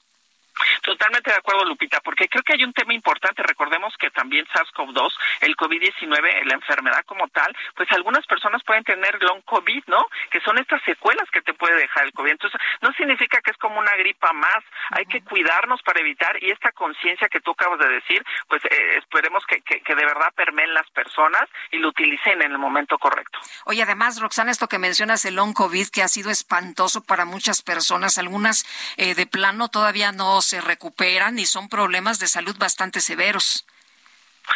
Totalmente 0.82 1.30
de 1.30 1.36
acuerdo, 1.36 1.64
Lupita, 1.64 2.00
porque 2.00 2.28
creo 2.28 2.42
que 2.42 2.54
hay 2.54 2.64
un 2.64 2.72
tema 2.72 2.94
importante. 2.94 3.42
Recordemos 3.42 3.94
que 3.98 4.10
también 4.10 4.46
SARS-CoV-2, 4.46 5.12
el 5.40 5.56
COVID-19, 5.56 6.44
la 6.44 6.54
enfermedad 6.54 7.04
como 7.06 7.28
tal, 7.28 7.54
pues 7.76 7.90
algunas 7.92 8.26
personas 8.26 8.62
pueden 8.64 8.84
tener 8.84 9.22
long 9.22 9.42
COVID, 9.42 9.84
¿no? 9.86 10.04
Que 10.30 10.40
son 10.40 10.58
estas 10.58 10.82
secuelas 10.82 11.28
que 11.30 11.42
te 11.42 11.54
puede 11.54 11.76
dejar 11.76 12.04
el 12.04 12.12
COVID. 12.12 12.32
Entonces, 12.32 12.60
no 12.80 12.92
significa 12.92 13.40
que 13.40 13.52
es 13.52 13.56
como 13.58 13.78
una 13.78 13.94
gripa 13.96 14.32
más. 14.32 14.64
Hay 14.90 15.06
que 15.06 15.22
cuidarnos 15.22 15.82
para 15.82 16.00
evitar 16.00 16.42
y 16.42 16.50
esta 16.50 16.72
conciencia 16.72 17.28
que 17.28 17.40
tú 17.40 17.52
acabas 17.52 17.78
de 17.78 17.88
decir, 17.88 18.24
pues 18.48 18.62
eh, 18.64 18.98
esperemos 18.98 19.44
que, 19.46 19.60
que, 19.62 19.94
de 19.94 20.04
verdad 20.04 20.32
permeen 20.34 20.72
las 20.74 20.88
personas 20.90 21.48
y 21.70 21.78
lo 21.78 21.88
utilicen 21.88 22.42
en 22.42 22.52
el 22.52 22.58
momento 22.58 22.98
correcto. 22.98 23.38
Oye, 23.64 23.82
además, 23.82 24.20
Roxana, 24.20 24.50
esto 24.50 24.68
que 24.68 24.78
mencionas, 24.78 25.24
el 25.24 25.36
long 25.36 25.52
COVID, 25.52 25.88
que 25.88 26.02
ha 26.02 26.08
sido 26.08 26.30
espantoso 26.30 27.02
para 27.02 27.24
muchas 27.24 27.62
personas, 27.62 28.18
algunas 28.18 28.66
eh, 28.96 29.14
de 29.14 29.26
plano 29.26 29.68
todavía 29.68 30.12
no 30.12 30.41
se 30.42 30.60
recuperan 30.60 31.38
y 31.38 31.46
son 31.46 31.68
problemas 31.68 32.18
de 32.18 32.28
salud 32.28 32.56
bastante 32.58 33.00
severos. 33.00 33.66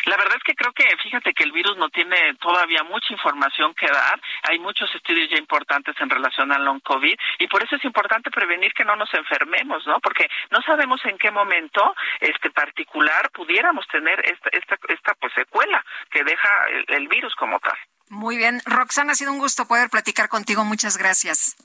La 0.05 0.17
verdad 0.17 0.37
es 0.37 0.43
que 0.43 0.55
creo 0.55 0.73
que, 0.73 0.85
fíjate 1.03 1.33
que 1.33 1.45
el 1.45 1.53
virus 1.53 1.77
no 1.77 1.89
tiene 1.89 2.35
todavía 2.41 2.83
mucha 2.83 3.13
información 3.13 3.75
que 3.75 3.87
dar. 3.87 4.21
Hay 4.43 4.59
muchos 4.59 4.93
estudios 4.95 5.31
ya 5.31 5.39
importantes 5.39 5.95
en 6.01 6.11
relación 6.11 6.53
al 6.53 6.65
long 6.65 6.81
COVID 6.81 7.17
y 7.39 7.47
por 7.47 7.63
eso 7.63 7.77
es 7.77 7.85
importante 7.85 8.31
prevenir 8.31 8.73
que 8.75 8.85
no 8.85 8.97
nos 8.97 9.13
enfermemos, 9.15 9.87
¿no? 9.87 10.01
Porque 10.01 10.29
no 10.51 10.61
sabemos 10.63 11.01
en 11.05 11.17
qué 11.19 11.31
momento 11.31 11.95
este 12.21 12.51
particular 12.51 13.31
pudiéramos 13.31 13.87
tener 13.89 14.21
esta 14.29 14.49
esta, 14.53 14.77
esta 14.89 15.15
pues 15.15 15.33
secuela 15.35 15.85
que 16.11 16.25
deja 16.25 16.49
el, 16.73 16.85
el 16.89 17.09
virus 17.09 17.35
como 17.37 17.59
tal. 17.61 17.79
Muy 18.09 18.37
bien, 18.37 18.63
Roxana, 18.67 19.13
ha 19.13 19.17
sido 19.17 19.33
un 19.33 19.39
gusto 19.39 19.67
poder 19.67 19.91
platicar 19.91 20.29
contigo. 20.29 20.65
Muchas 20.65 20.97
gracias. 20.97 21.57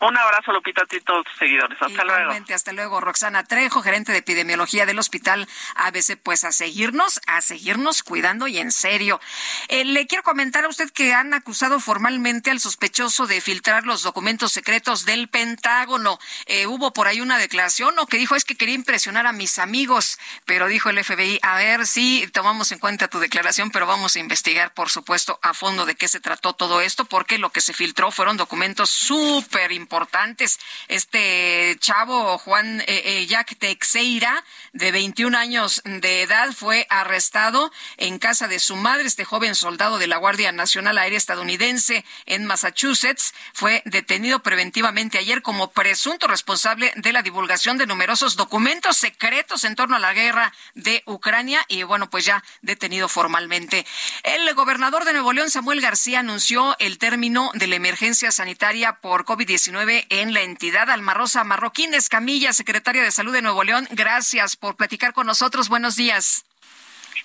Un 0.00 0.16
abrazo, 0.16 0.52
Lupita, 0.52 0.84
a 0.84 0.86
ti 0.86 0.96
y 0.96 1.00
todos 1.00 1.24
tus 1.24 1.36
seguidores. 1.38 1.76
Hasta 1.80 2.04
Igualmente, 2.04 2.54
hasta 2.54 2.72
luego. 2.72 3.00
Roxana 3.00 3.42
Trejo, 3.42 3.82
gerente 3.82 4.12
de 4.12 4.18
epidemiología 4.18 4.86
del 4.86 5.00
Hospital 5.00 5.48
ABC, 5.74 6.16
pues 6.22 6.44
a 6.44 6.52
seguirnos, 6.52 7.20
a 7.26 7.40
seguirnos 7.40 8.04
cuidando 8.04 8.46
y 8.46 8.58
en 8.58 8.70
serio. 8.70 9.20
Eh, 9.66 9.84
le 9.84 10.06
quiero 10.06 10.22
comentar 10.22 10.64
a 10.64 10.68
usted 10.68 10.88
que 10.90 11.14
han 11.14 11.34
acusado 11.34 11.80
formalmente 11.80 12.52
al 12.52 12.60
sospechoso 12.60 13.26
de 13.26 13.40
filtrar 13.40 13.86
los 13.86 14.04
documentos 14.04 14.52
secretos 14.52 15.04
del 15.04 15.28
Pentágono. 15.28 16.20
Eh, 16.46 16.66
hubo 16.66 16.92
por 16.92 17.08
ahí 17.08 17.20
una 17.20 17.38
declaración 17.38 17.98
o 17.98 18.06
que 18.06 18.18
dijo 18.18 18.36
es 18.36 18.44
que 18.44 18.56
quería 18.56 18.76
impresionar 18.76 19.26
a 19.26 19.32
mis 19.32 19.58
amigos, 19.58 20.20
pero 20.44 20.68
dijo 20.68 20.90
el 20.90 21.02
FBI, 21.02 21.40
a 21.42 21.56
ver 21.56 21.88
si 21.88 22.28
tomamos 22.32 22.70
en 22.70 22.78
cuenta 22.78 23.08
tu 23.08 23.18
declaración, 23.18 23.72
pero 23.72 23.86
vamos 23.86 24.14
a 24.14 24.20
investigar, 24.20 24.74
por 24.74 24.90
supuesto, 24.90 25.40
a 25.42 25.54
fondo 25.54 25.86
de 25.86 25.96
qué 25.96 26.06
se 26.06 26.20
trató 26.20 26.52
todo 26.52 26.80
esto, 26.82 27.04
porque 27.04 27.38
lo 27.38 27.50
que 27.50 27.60
se 27.60 27.72
filtró 27.72 28.12
fueron 28.12 28.36
documentos 28.36 28.90
súper 28.90 29.72
importantes 29.72 29.87
importantes. 29.88 30.60
Este 30.88 31.74
chavo, 31.80 32.36
Juan 32.36 32.82
eh, 32.82 32.84
eh, 32.88 33.26
Jack 33.26 33.56
Teixeira, 33.58 34.44
de 34.74 34.92
21 34.92 35.36
años 35.36 35.80
de 35.84 36.22
edad, 36.22 36.52
fue 36.52 36.86
arrestado 36.90 37.72
en 37.96 38.18
casa 38.18 38.48
de 38.48 38.58
su 38.58 38.76
madre. 38.76 39.06
Este 39.06 39.24
joven 39.24 39.54
soldado 39.54 39.96
de 39.96 40.06
la 40.06 40.18
Guardia 40.18 40.52
Nacional 40.52 40.98
Aérea 40.98 41.16
estadounidense 41.16 42.04
en 42.26 42.44
Massachusetts 42.44 43.32
fue 43.54 43.80
detenido 43.86 44.40
preventivamente 44.40 45.16
ayer 45.16 45.40
como 45.40 45.70
presunto 45.70 46.26
responsable 46.26 46.92
de 46.96 47.12
la 47.14 47.22
divulgación 47.22 47.78
de 47.78 47.86
numerosos 47.86 48.36
documentos 48.36 48.98
secretos 48.98 49.64
en 49.64 49.74
torno 49.74 49.96
a 49.96 50.00
la 50.00 50.12
guerra 50.12 50.52
de 50.74 51.02
Ucrania 51.06 51.64
y 51.68 51.82
bueno, 51.84 52.10
pues 52.10 52.26
ya 52.26 52.44
detenido 52.60 53.08
formalmente. 53.08 53.86
El 54.22 54.52
gobernador 54.54 55.06
de 55.06 55.14
Nuevo 55.14 55.32
León, 55.32 55.48
Samuel 55.50 55.80
García, 55.80 56.20
anunció 56.20 56.76
el 56.78 56.98
término 56.98 57.50
de 57.54 57.68
la 57.68 57.76
emergencia 57.76 58.30
sanitaria 58.32 58.98
por 59.00 59.24
COVID-19 59.24 59.77
en 59.86 60.34
la 60.34 60.42
entidad. 60.42 60.90
Almarrosa 60.90 61.44
Marroquín 61.44 61.94
Escamilla, 61.94 62.52
secretaria 62.52 63.02
de 63.02 63.12
Salud 63.12 63.32
de 63.32 63.42
Nuevo 63.42 63.62
León, 63.62 63.86
gracias 63.92 64.56
por 64.56 64.76
platicar 64.76 65.12
con 65.12 65.26
nosotros. 65.26 65.68
Buenos 65.68 65.94
días. 65.96 66.44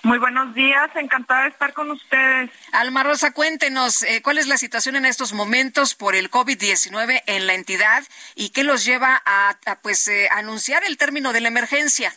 Muy 0.04 0.18
buenos 0.18 0.54
días, 0.54 0.92
encantada 0.96 1.44
de 1.44 1.50
estar 1.50 1.74
con 1.74 1.90
ustedes. 1.90 2.52
Alma 2.74 3.04
Rosa, 3.04 3.32
cuéntenos 3.32 4.04
eh, 4.04 4.22
cuál 4.22 4.38
es 4.38 4.48
la 4.48 4.58
situación 4.58 4.96
en 4.98 5.06
estos 5.06 5.32
momentos 5.34 5.96
por 5.96 6.16
el 6.16 6.30
COVID-19 6.30 7.24
en 7.26 7.48
la 7.48 7.54
entidad 7.54 8.04
y 8.36 8.50
qué 8.50 8.64
los 8.64 8.84
lleva 8.84 9.22
a, 9.26 9.56
pues 9.82 10.08
eh, 10.10 10.28
anunciar 10.32 10.84
el 10.84 10.98
término 10.98 11.32
de 11.32 11.42
la 11.42 11.48
emergencia. 11.48 12.14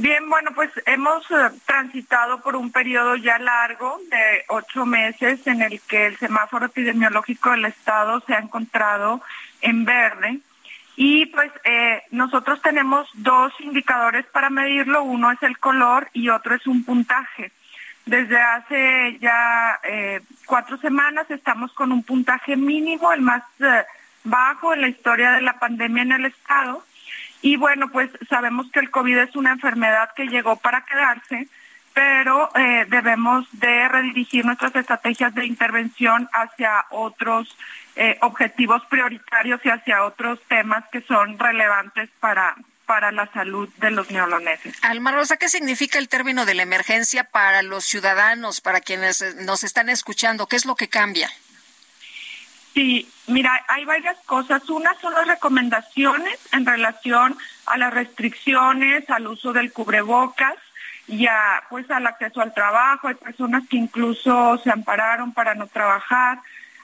Bien, 0.00 0.30
bueno, 0.30 0.52
pues 0.54 0.70
hemos 0.86 1.28
eh, 1.32 1.50
transitado 1.66 2.40
por 2.40 2.54
un 2.54 2.70
periodo 2.70 3.16
ya 3.16 3.36
largo 3.40 3.98
de 4.08 4.44
ocho 4.46 4.86
meses 4.86 5.44
en 5.48 5.60
el 5.60 5.80
que 5.80 6.06
el 6.06 6.16
semáforo 6.18 6.66
epidemiológico 6.66 7.50
del 7.50 7.64
Estado 7.64 8.22
se 8.24 8.32
ha 8.32 8.38
encontrado 8.38 9.20
en 9.60 9.84
verde. 9.84 10.38
Y 10.94 11.26
pues 11.26 11.50
eh, 11.64 12.00
nosotros 12.12 12.62
tenemos 12.62 13.08
dos 13.14 13.52
indicadores 13.58 14.24
para 14.26 14.50
medirlo, 14.50 15.02
uno 15.02 15.32
es 15.32 15.42
el 15.42 15.58
color 15.58 16.08
y 16.12 16.28
otro 16.28 16.54
es 16.54 16.64
un 16.68 16.84
puntaje. 16.84 17.50
Desde 18.06 18.40
hace 18.40 19.18
ya 19.20 19.80
eh, 19.82 20.20
cuatro 20.46 20.76
semanas 20.76 21.28
estamos 21.28 21.72
con 21.72 21.90
un 21.90 22.04
puntaje 22.04 22.54
mínimo, 22.54 23.12
el 23.12 23.22
más 23.22 23.42
bajo 24.22 24.74
en 24.74 24.80
la 24.80 24.88
historia 24.88 25.32
de 25.32 25.42
la 25.42 25.58
pandemia 25.58 26.04
en 26.04 26.12
el 26.12 26.26
Estado 26.26 26.84
Y 27.42 27.56
bueno, 27.56 27.88
pues 27.90 28.10
sabemos 28.28 28.70
que 28.72 28.80
el 28.80 28.90
COVID 28.90 29.18
es 29.18 29.36
una 29.36 29.52
enfermedad 29.52 30.10
que 30.14 30.26
llegó 30.26 30.56
para 30.56 30.84
quedarse, 30.84 31.48
pero 31.94 32.50
eh, 32.54 32.86
debemos 32.88 33.46
de 33.52 33.88
redirigir 33.88 34.44
nuestras 34.44 34.74
estrategias 34.74 35.34
de 35.34 35.46
intervención 35.46 36.28
hacia 36.32 36.84
otros 36.90 37.56
eh, 37.96 38.18
objetivos 38.22 38.84
prioritarios 38.86 39.60
y 39.64 39.68
hacia 39.68 40.04
otros 40.04 40.40
temas 40.48 40.84
que 40.92 41.00
son 41.02 41.38
relevantes 41.38 42.08
para, 42.20 42.54
para 42.86 43.10
la 43.12 43.26
salud 43.32 43.68
de 43.78 43.90
los 43.90 44.10
neoloneses. 44.10 44.76
Alma 44.82 45.12
Rosa, 45.12 45.36
¿qué 45.36 45.48
significa 45.48 45.98
el 45.98 46.08
término 46.08 46.46
de 46.46 46.54
la 46.54 46.62
emergencia 46.62 47.24
para 47.24 47.62
los 47.62 47.84
ciudadanos, 47.84 48.60
para 48.60 48.80
quienes 48.80 49.36
nos 49.44 49.64
están 49.64 49.88
escuchando? 49.88 50.46
¿Qué 50.46 50.56
es 50.56 50.66
lo 50.66 50.76
que 50.76 50.88
cambia? 50.88 51.28
Sí, 52.78 53.08
mira, 53.26 53.60
hay 53.66 53.84
varias 53.84 54.16
cosas. 54.24 54.70
Una 54.70 54.94
son 55.00 55.12
las 55.12 55.26
recomendaciones 55.26 56.38
en 56.52 56.64
relación 56.64 57.36
a 57.66 57.76
las 57.76 57.92
restricciones, 57.92 59.10
al 59.10 59.26
uso 59.26 59.52
del 59.52 59.72
cubrebocas 59.72 60.54
y 61.08 61.26
pues 61.70 61.90
al 61.90 62.06
acceso 62.06 62.40
al 62.40 62.54
trabajo. 62.54 63.08
Hay 63.08 63.16
personas 63.16 63.64
que 63.68 63.78
incluso 63.78 64.58
se 64.58 64.70
ampararon 64.70 65.32
para 65.32 65.56
no 65.56 65.66
trabajar. 65.66 66.38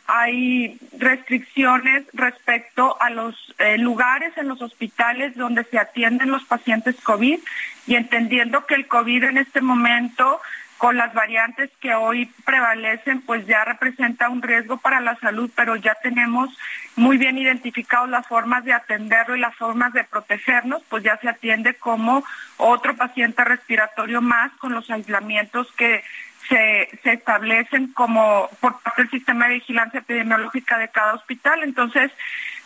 Hay 0.08 0.80
restricciones 0.98 2.06
respecto 2.12 3.00
a 3.00 3.10
los 3.10 3.54
eh, 3.58 3.78
lugares 3.78 4.36
en 4.36 4.48
los 4.48 4.62
hospitales 4.62 5.36
donde 5.36 5.62
se 5.62 5.78
atienden 5.78 6.32
los 6.32 6.42
pacientes 6.42 6.96
COVID 7.04 7.38
y 7.86 7.94
entendiendo 7.94 8.66
que 8.66 8.74
el 8.74 8.88
COVID 8.88 9.22
en 9.22 9.38
este 9.38 9.60
momento 9.60 10.40
con 10.78 10.96
las 10.96 11.14
variantes 11.14 11.70
que 11.80 11.94
hoy 11.94 12.26
prevalecen, 12.44 13.22
pues 13.22 13.46
ya 13.46 13.64
representa 13.64 14.28
un 14.28 14.42
riesgo 14.42 14.76
para 14.76 15.00
la 15.00 15.16
salud, 15.16 15.50
pero 15.54 15.76
ya 15.76 15.96
tenemos 16.02 16.50
muy 16.96 17.16
bien 17.16 17.38
identificados 17.38 18.08
las 18.08 18.26
formas 18.26 18.64
de 18.64 18.72
atenderlo 18.72 19.36
y 19.36 19.40
las 19.40 19.54
formas 19.56 19.92
de 19.92 20.04
protegernos, 20.04 20.82
pues 20.88 21.02
ya 21.04 21.16
se 21.18 21.28
atiende 21.28 21.74
como 21.74 22.24
otro 22.56 22.96
paciente 22.96 23.44
respiratorio 23.44 24.20
más 24.20 24.52
con 24.58 24.72
los 24.74 24.90
aislamientos 24.90 25.70
que 25.72 26.02
se, 26.48 26.90
se 27.02 27.12
establecen 27.12 27.92
como 27.92 28.48
por 28.60 28.80
parte 28.80 29.02
del 29.02 29.10
sistema 29.10 29.46
de 29.46 29.54
vigilancia 29.54 30.00
epidemiológica 30.00 30.78
de 30.78 30.88
cada 30.88 31.14
hospital. 31.14 31.62
Entonces, 31.62 32.10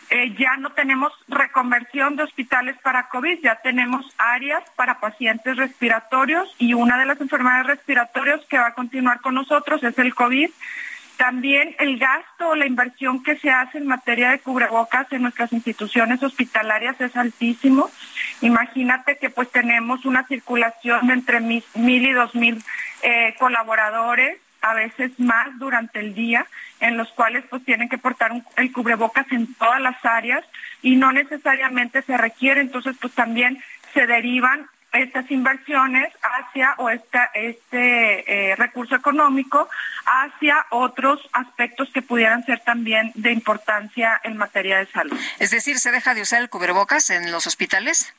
eh, 0.09 0.35
ya 0.37 0.57
no 0.57 0.71
tenemos 0.71 1.13
reconversión 1.27 2.15
de 2.15 2.23
hospitales 2.23 2.75
para 2.81 3.09
COVID, 3.09 3.39
ya 3.41 3.55
tenemos 3.61 4.11
áreas 4.17 4.63
para 4.75 4.99
pacientes 4.99 5.55
respiratorios 5.55 6.55
y 6.57 6.73
una 6.73 6.97
de 6.97 7.05
las 7.05 7.21
enfermedades 7.21 7.67
respiratorias 7.67 8.41
que 8.49 8.57
va 8.57 8.67
a 8.67 8.73
continuar 8.73 9.21
con 9.21 9.35
nosotros 9.35 9.83
es 9.83 9.97
el 9.99 10.15
COVID. 10.15 10.49
También 11.17 11.75
el 11.79 11.99
gasto 11.99 12.47
o 12.47 12.55
la 12.55 12.65
inversión 12.65 13.21
que 13.21 13.37
se 13.37 13.51
hace 13.51 13.77
en 13.77 13.87
materia 13.87 14.31
de 14.31 14.39
cubrebocas 14.39 15.11
en 15.11 15.21
nuestras 15.21 15.51
instituciones 15.51 16.23
hospitalarias 16.23 16.99
es 17.01 17.15
altísimo. 17.15 17.91
Imagínate 18.41 19.17
que 19.17 19.29
pues 19.29 19.51
tenemos 19.51 20.05
una 20.05 20.25
circulación 20.25 21.07
de 21.07 21.13
entre 21.13 21.39
mil 21.41 21.63
y 21.75 22.11
dos 22.13 22.33
mil 22.35 22.63
eh, 23.03 23.35
colaboradores 23.37 24.39
a 24.61 24.73
veces 24.73 25.19
más 25.19 25.47
durante 25.57 25.99
el 25.99 26.13
día, 26.13 26.45
en 26.79 26.97
los 26.97 27.09
cuales 27.09 27.43
pues 27.49 27.63
tienen 27.65 27.89
que 27.89 27.97
portar 27.97 28.31
el 28.57 28.71
cubrebocas 28.71 29.31
en 29.31 29.53
todas 29.55 29.81
las 29.81 30.03
áreas 30.03 30.43
y 30.81 30.95
no 30.95 31.11
necesariamente 31.11 32.01
se 32.01 32.17
requiere, 32.17 32.61
entonces 32.61 32.95
pues 32.99 33.13
también 33.13 33.61
se 33.93 34.05
derivan 34.07 34.67
estas 34.91 35.29
inversiones 35.29 36.11
hacia 36.21 36.73
o 36.77 36.89
esta, 36.89 37.25
este 37.33 38.51
eh, 38.51 38.55
recurso 38.55 38.95
económico 38.95 39.69
hacia 40.05 40.65
otros 40.71 41.19
aspectos 41.33 41.89
que 41.93 42.01
pudieran 42.01 42.43
ser 42.45 42.59
también 42.61 43.11
de 43.15 43.31
importancia 43.31 44.19
en 44.23 44.37
materia 44.37 44.79
de 44.79 44.87
salud. 44.87 45.17
Es 45.37 45.51
decir, 45.51 45.77
¿se 45.77 45.91
deja 45.91 46.13
de 46.13 46.21
usar 46.21 46.41
el 46.41 46.49
cubrebocas 46.49 47.09
en 47.11 47.31
los 47.31 47.45
hospitales? 47.45 48.13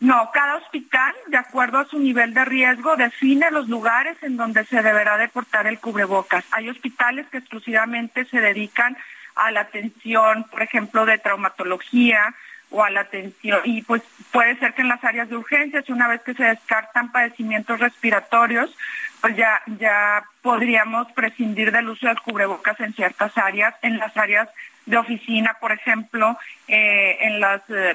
No, 0.00 0.30
cada 0.32 0.56
hospital, 0.56 1.12
de 1.26 1.38
acuerdo 1.38 1.78
a 1.78 1.84
su 1.86 1.98
nivel 1.98 2.32
de 2.32 2.44
riesgo, 2.44 2.96
define 2.96 3.50
los 3.50 3.68
lugares 3.68 4.16
en 4.22 4.36
donde 4.36 4.64
se 4.64 4.80
deberá 4.80 5.16
de 5.16 5.28
portar 5.28 5.66
el 5.66 5.80
cubrebocas. 5.80 6.44
Hay 6.52 6.68
hospitales 6.68 7.26
que 7.28 7.38
exclusivamente 7.38 8.24
se 8.26 8.40
dedican 8.40 8.96
a 9.34 9.50
la 9.50 9.60
atención, 9.60 10.44
por 10.50 10.62
ejemplo, 10.62 11.04
de 11.04 11.18
traumatología 11.18 12.34
o 12.70 12.84
a 12.84 12.90
la 12.90 13.00
atención, 13.00 13.60
y 13.64 13.82
pues 13.82 14.02
puede 14.30 14.56
ser 14.58 14.74
que 14.74 14.82
en 14.82 14.88
las 14.88 15.02
áreas 15.02 15.30
de 15.30 15.36
urgencias, 15.36 15.88
una 15.88 16.06
vez 16.06 16.20
que 16.22 16.34
se 16.34 16.44
descartan 16.44 17.10
padecimientos 17.10 17.80
respiratorios, 17.80 18.76
pues 19.22 19.36
ya, 19.36 19.62
ya 19.78 20.22
podríamos 20.42 21.10
prescindir 21.12 21.72
del 21.72 21.88
uso 21.88 22.06
del 22.06 22.20
cubrebocas 22.20 22.78
en 22.80 22.92
ciertas 22.92 23.36
áreas, 23.38 23.74
en 23.80 23.98
las 23.98 24.14
áreas 24.16 24.48
de 24.88 24.96
oficina, 24.96 25.56
por 25.60 25.70
ejemplo, 25.70 26.38
eh, 26.66 27.18
en 27.20 27.40
las 27.40 27.60
eh, 27.68 27.94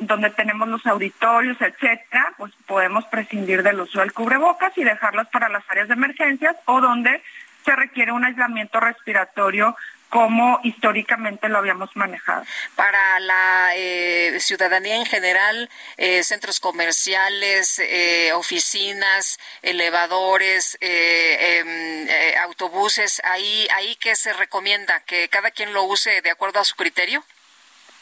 donde 0.00 0.30
tenemos 0.30 0.68
los 0.68 0.84
auditorios, 0.84 1.56
etcétera, 1.60 2.32
pues 2.36 2.52
podemos 2.66 3.04
prescindir 3.06 3.62
del 3.62 3.80
uso 3.80 4.00
del 4.00 4.12
cubrebocas 4.12 4.76
y 4.76 4.82
dejarlas 4.82 5.28
para 5.28 5.48
las 5.48 5.62
áreas 5.70 5.86
de 5.86 5.94
emergencias 5.94 6.56
o 6.64 6.80
donde 6.80 7.22
se 7.64 7.76
requiere 7.76 8.10
un 8.10 8.24
aislamiento 8.24 8.80
respiratorio 8.80 9.76
como 10.08 10.58
históricamente 10.62 11.48
lo 11.48 11.58
habíamos 11.58 11.94
manejado. 11.96 12.44
Para 12.76 13.20
la 13.20 13.70
eh, 13.74 14.38
ciudadanía 14.40 14.96
en 14.96 15.06
general, 15.06 15.68
eh, 15.96 16.22
centros 16.22 16.60
comerciales, 16.60 17.78
eh, 17.78 18.32
oficinas, 18.34 19.38
elevadores, 19.62 20.78
em, 20.80 22.08
autobuses, 22.42 23.20
ahí, 23.24 23.68
ahí 23.74 23.96
que 23.96 24.16
se 24.16 24.32
recomienda 24.32 25.00
que 25.00 25.28
cada 25.28 25.50
quien 25.50 25.72
lo 25.72 25.84
use 25.84 26.22
de 26.22 26.30
acuerdo 26.30 26.60
a 26.60 26.64
su 26.64 26.76
criterio. 26.76 27.22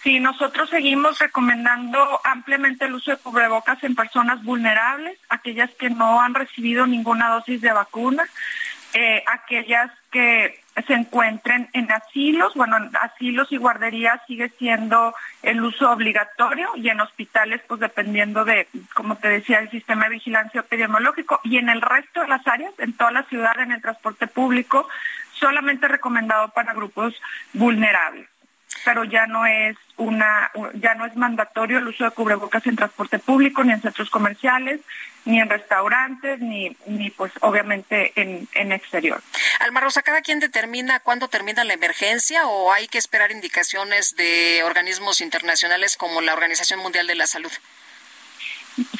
Sí, 0.02 0.20
nosotros 0.20 0.70
seguimos 0.70 1.18
recomendando 1.18 2.20
ampliamente 2.22 2.84
el 2.84 2.94
uso 2.94 3.10
de 3.10 3.16
cubrebocas 3.16 3.82
en 3.82 3.96
personas 3.96 4.44
vulnerables, 4.44 5.18
aquellas 5.28 5.70
que 5.72 5.90
no 5.90 6.20
han 6.20 6.34
recibido 6.34 6.86
ninguna 6.86 7.28
dosis 7.30 7.60
de 7.60 7.72
vacuna, 7.72 8.24
aquellas 9.26 9.90
que 10.12 10.60
se 10.86 10.92
encuentren 10.92 11.68
en 11.72 11.90
asilos, 11.90 12.54
bueno, 12.54 12.76
en 12.76 12.90
asilos 12.96 13.50
y 13.50 13.56
guarderías 13.56 14.20
sigue 14.26 14.50
siendo 14.50 15.14
el 15.42 15.62
uso 15.62 15.90
obligatorio 15.90 16.68
y 16.76 16.88
en 16.88 17.00
hospitales, 17.00 17.62
pues 17.66 17.80
dependiendo 17.80 18.44
de, 18.44 18.68
como 18.94 19.16
te 19.16 19.28
decía, 19.28 19.60
el 19.60 19.70
sistema 19.70 20.04
de 20.04 20.10
vigilancia 20.10 20.60
epidemiológico. 20.60 21.40
Y 21.44 21.56
en 21.56 21.68
el 21.68 21.80
resto 21.80 22.20
de 22.20 22.28
las 22.28 22.46
áreas, 22.46 22.74
en 22.78 22.92
toda 22.94 23.10
la 23.10 23.22
ciudad, 23.24 23.58
en 23.58 23.72
el 23.72 23.80
transporte 23.80 24.26
público, 24.26 24.88
solamente 25.32 25.88
recomendado 25.88 26.48
para 26.48 26.74
grupos 26.74 27.14
vulnerables 27.52 28.28
pero 28.86 29.02
ya 29.02 29.26
no 29.26 29.44
es 29.44 29.76
una 29.96 30.52
ya 30.74 30.94
no 30.94 31.06
es 31.06 31.16
mandatorio 31.16 31.78
el 31.78 31.88
uso 31.88 32.04
de 32.04 32.12
cubrebocas 32.12 32.64
en 32.68 32.76
transporte 32.76 33.18
público 33.18 33.64
ni 33.64 33.72
en 33.72 33.82
centros 33.82 34.10
comerciales 34.10 34.80
ni 35.24 35.40
en 35.40 35.50
restaurantes 35.50 36.38
ni 36.38 36.76
ni 36.86 37.10
pues 37.10 37.32
obviamente 37.40 38.12
en, 38.14 38.46
en 38.54 38.70
exterior. 38.70 39.20
Alma 39.58 39.80
Rosa, 39.80 40.02
cada 40.02 40.22
quien 40.22 40.38
determina 40.38 41.00
cuándo 41.00 41.26
termina 41.26 41.64
la 41.64 41.74
emergencia 41.74 42.46
o 42.46 42.72
hay 42.72 42.86
que 42.86 42.98
esperar 42.98 43.32
indicaciones 43.32 44.14
de 44.14 44.62
organismos 44.64 45.20
internacionales 45.20 45.96
como 45.96 46.20
la 46.20 46.32
Organización 46.32 46.78
Mundial 46.78 47.08
de 47.08 47.16
la 47.16 47.26
Salud. 47.26 47.50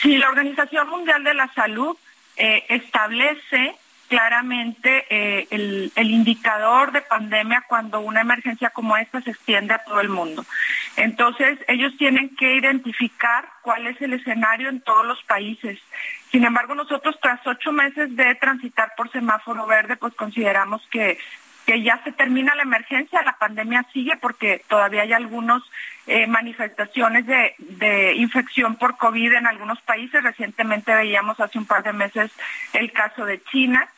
Sí, 0.03 0.17
la 0.19 0.31
Organización 0.31 0.89
Mundial 0.89 1.23
de 1.23 1.35
la 1.35 1.47
Salud 1.55 1.97
eh, 2.37 2.65
establece 2.71 3.77
claramente 4.09 5.07
eh, 5.11 5.47
el, 5.51 6.11
indicador 6.11 6.93
de 6.93 7.03
pandemia 7.03 7.65
cuando 7.69 8.01
una 8.01 8.21
emergencia 8.21 8.71
como 8.71 8.97
esta 8.97 9.21
se 9.21 9.31
extiende 9.31 9.75
a 9.75 9.85
todo 9.85 10.01
el 10.01 10.09
mundo. 10.09 10.45
Entonces, 10.97 11.59
ellos 11.69 11.93
tienen 11.99 12.35
que 12.37 12.57
identificar 12.57 13.49
cuál 13.63 13.87
es 13.87 14.01
el 14.01 14.15
escenario 14.15 14.69
en 14.69 14.81
todos 14.81 15.05
los 15.07 15.23
países. 15.25 15.79
Sin 16.31 16.45
embargo, 16.45 16.75
nosotros 16.75 17.19
tras 17.21 17.47
ocho 17.47 17.73
meses 17.73 18.15
de 18.17 18.35
transitar 18.37 18.93
por 18.97 19.11
semáforo 19.11 19.67
verde, 19.67 19.97
pues 19.97 20.15
consideramos 20.15 20.87
que 20.91 21.19
que 21.67 21.83
ya 21.83 22.01
se 22.05 22.13
termina 22.13 22.55
la 22.55 22.63
emergencia, 22.63 23.23
la 23.23 23.37
pandemia 23.37 23.85
sigue 23.93 24.17
porque 24.17 24.63
todavía 24.69 25.03
hay 25.03 25.13
algunas 25.13 25.63
eh, 26.07 26.29
manifestaciones 26.29 27.27
de, 27.27 27.55
de, 27.59 28.15
infección 28.15 28.77
por 28.77 28.97
COVID 28.97 29.33
en 29.33 29.49
algunos 29.49 29.81
países. 29.83 30.23
Recientemente 30.23 30.95
veíamos 30.95 31.41
hace 31.41 31.59
un 31.59 31.67
par 31.67 31.83
de 31.83 31.93
meses 31.93 32.31
el 32.73 32.93
caso 32.93 33.25
de 33.25 33.43
China. 33.51 33.89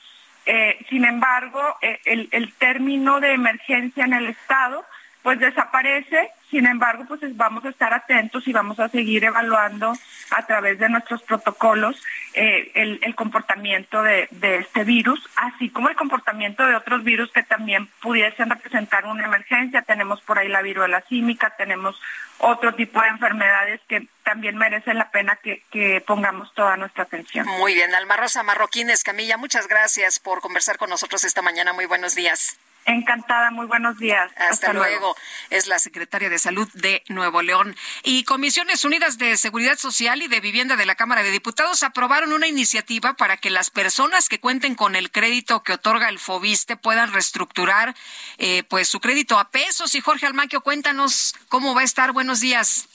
Eh, 0.50 0.78
sin 0.88 1.04
embargo, 1.04 1.60
eh, 1.82 2.00
el, 2.06 2.30
el, 2.32 2.54
término 2.54 3.20
de 3.20 3.34
emergencia 3.34 4.06
en 4.06 4.14
el 4.14 4.28
Estado 4.28 4.82
pues 5.22 5.38
desaparece, 5.40 6.30
sin 6.50 6.66
embargo, 6.66 7.04
pues 7.06 7.20
vamos 7.36 7.64
a 7.64 7.68
estar 7.68 7.92
atentos 7.92 8.46
y 8.48 8.52
vamos 8.52 8.80
a 8.80 8.88
seguir 8.88 9.24
evaluando 9.24 9.92
a 10.30 10.46
través 10.46 10.78
de 10.78 10.88
nuestros 10.88 11.22
protocolos 11.22 12.02
eh, 12.34 12.70
el, 12.74 13.14
comportamiento 13.14 14.02
de, 14.02 14.28
este 14.40 14.84
virus, 14.84 15.20
así 15.36 15.70
como 15.70 15.88
el 15.88 15.96
comportamiento 15.96 16.64
de 16.64 16.74
otros 16.74 17.04
virus 17.04 17.30
que 17.32 17.42
también 17.42 17.88
pudiesen 18.00 18.48
representar 18.48 19.06
una 19.06 19.24
emergencia. 19.24 19.82
Tenemos 19.82 20.20
por 20.22 20.38
ahí 20.38 20.48
la 20.48 20.62
viruela 20.62 21.02
símica, 21.08 21.54
tenemos 21.56 22.00
otro 22.38 22.74
tipo 22.74 23.00
de 23.00 23.08
enfermedades 23.08 23.80
que 23.88 24.06
también 24.22 24.56
merecen 24.56 24.98
la 24.98 25.10
pena 25.10 25.36
que, 25.42 25.62
que 25.70 26.00
pongamos 26.00 26.52
toda 26.54 26.76
nuestra 26.76 27.04
atención. 27.04 27.46
Muy 27.46 27.74
bien, 27.74 27.94
Alma 27.94 28.16
Rosa 28.16 28.42
Marroquín 28.42 28.90
Escamilla, 28.90 29.36
muchas 29.36 29.66
gracias 29.68 30.18
por 30.18 30.40
conversar 30.40 30.78
con 30.78 30.90
nosotros 30.90 31.24
esta 31.24 31.42
mañana. 31.42 31.72
Muy 31.72 31.86
buenos 31.86 32.14
días. 32.14 32.58
Encantada, 32.88 33.50
muy 33.50 33.66
buenos 33.66 33.98
días. 33.98 34.32
Hasta, 34.50 34.72
luego. 34.72 35.14
Es 35.50 35.66
la 35.66 35.78
secretaria 35.78 36.30
de 36.30 36.38
Salud 36.38 36.66
de 36.72 37.02
Nuevo 37.08 37.42
León. 37.42 37.76
Y 38.02 38.24
Comisiones 38.24 38.82
Unidas 38.82 39.18
de 39.18 39.36
Seguridad 39.36 39.76
Social 39.76 40.22
y 40.22 40.28
de 40.28 40.40
Vivienda 40.40 40.74
de 40.74 40.86
la 40.86 40.94
Cámara 40.94 41.22
de 41.22 41.30
Diputados 41.30 41.82
aprobaron 41.82 42.32
una 42.32 42.46
iniciativa 42.46 43.12
para 43.12 43.36
que 43.36 43.50
las 43.50 43.68
personas 43.68 44.30
que 44.30 44.40
cuenten 44.40 44.74
con 44.74 44.96
el 44.96 45.10
crédito 45.10 45.62
que 45.62 45.74
otorga 45.74 46.08
el 46.08 46.18
FOBISTE 46.18 46.78
puedan 46.78 47.12
reestructurar 47.12 47.94
eh, 48.38 48.62
pues 48.62 48.88
su 48.88 49.00
crédito 49.00 49.38
a 49.38 49.50
pesos. 49.50 49.94
Y 49.94 50.00
Jorge 50.00 50.24
Almaquio, 50.24 50.62
cuéntanos 50.62 51.34
cómo 51.50 51.74
va 51.74 51.82
a 51.82 51.84
estar. 51.84 52.12
Buenos 52.12 52.40
días. 52.40 52.87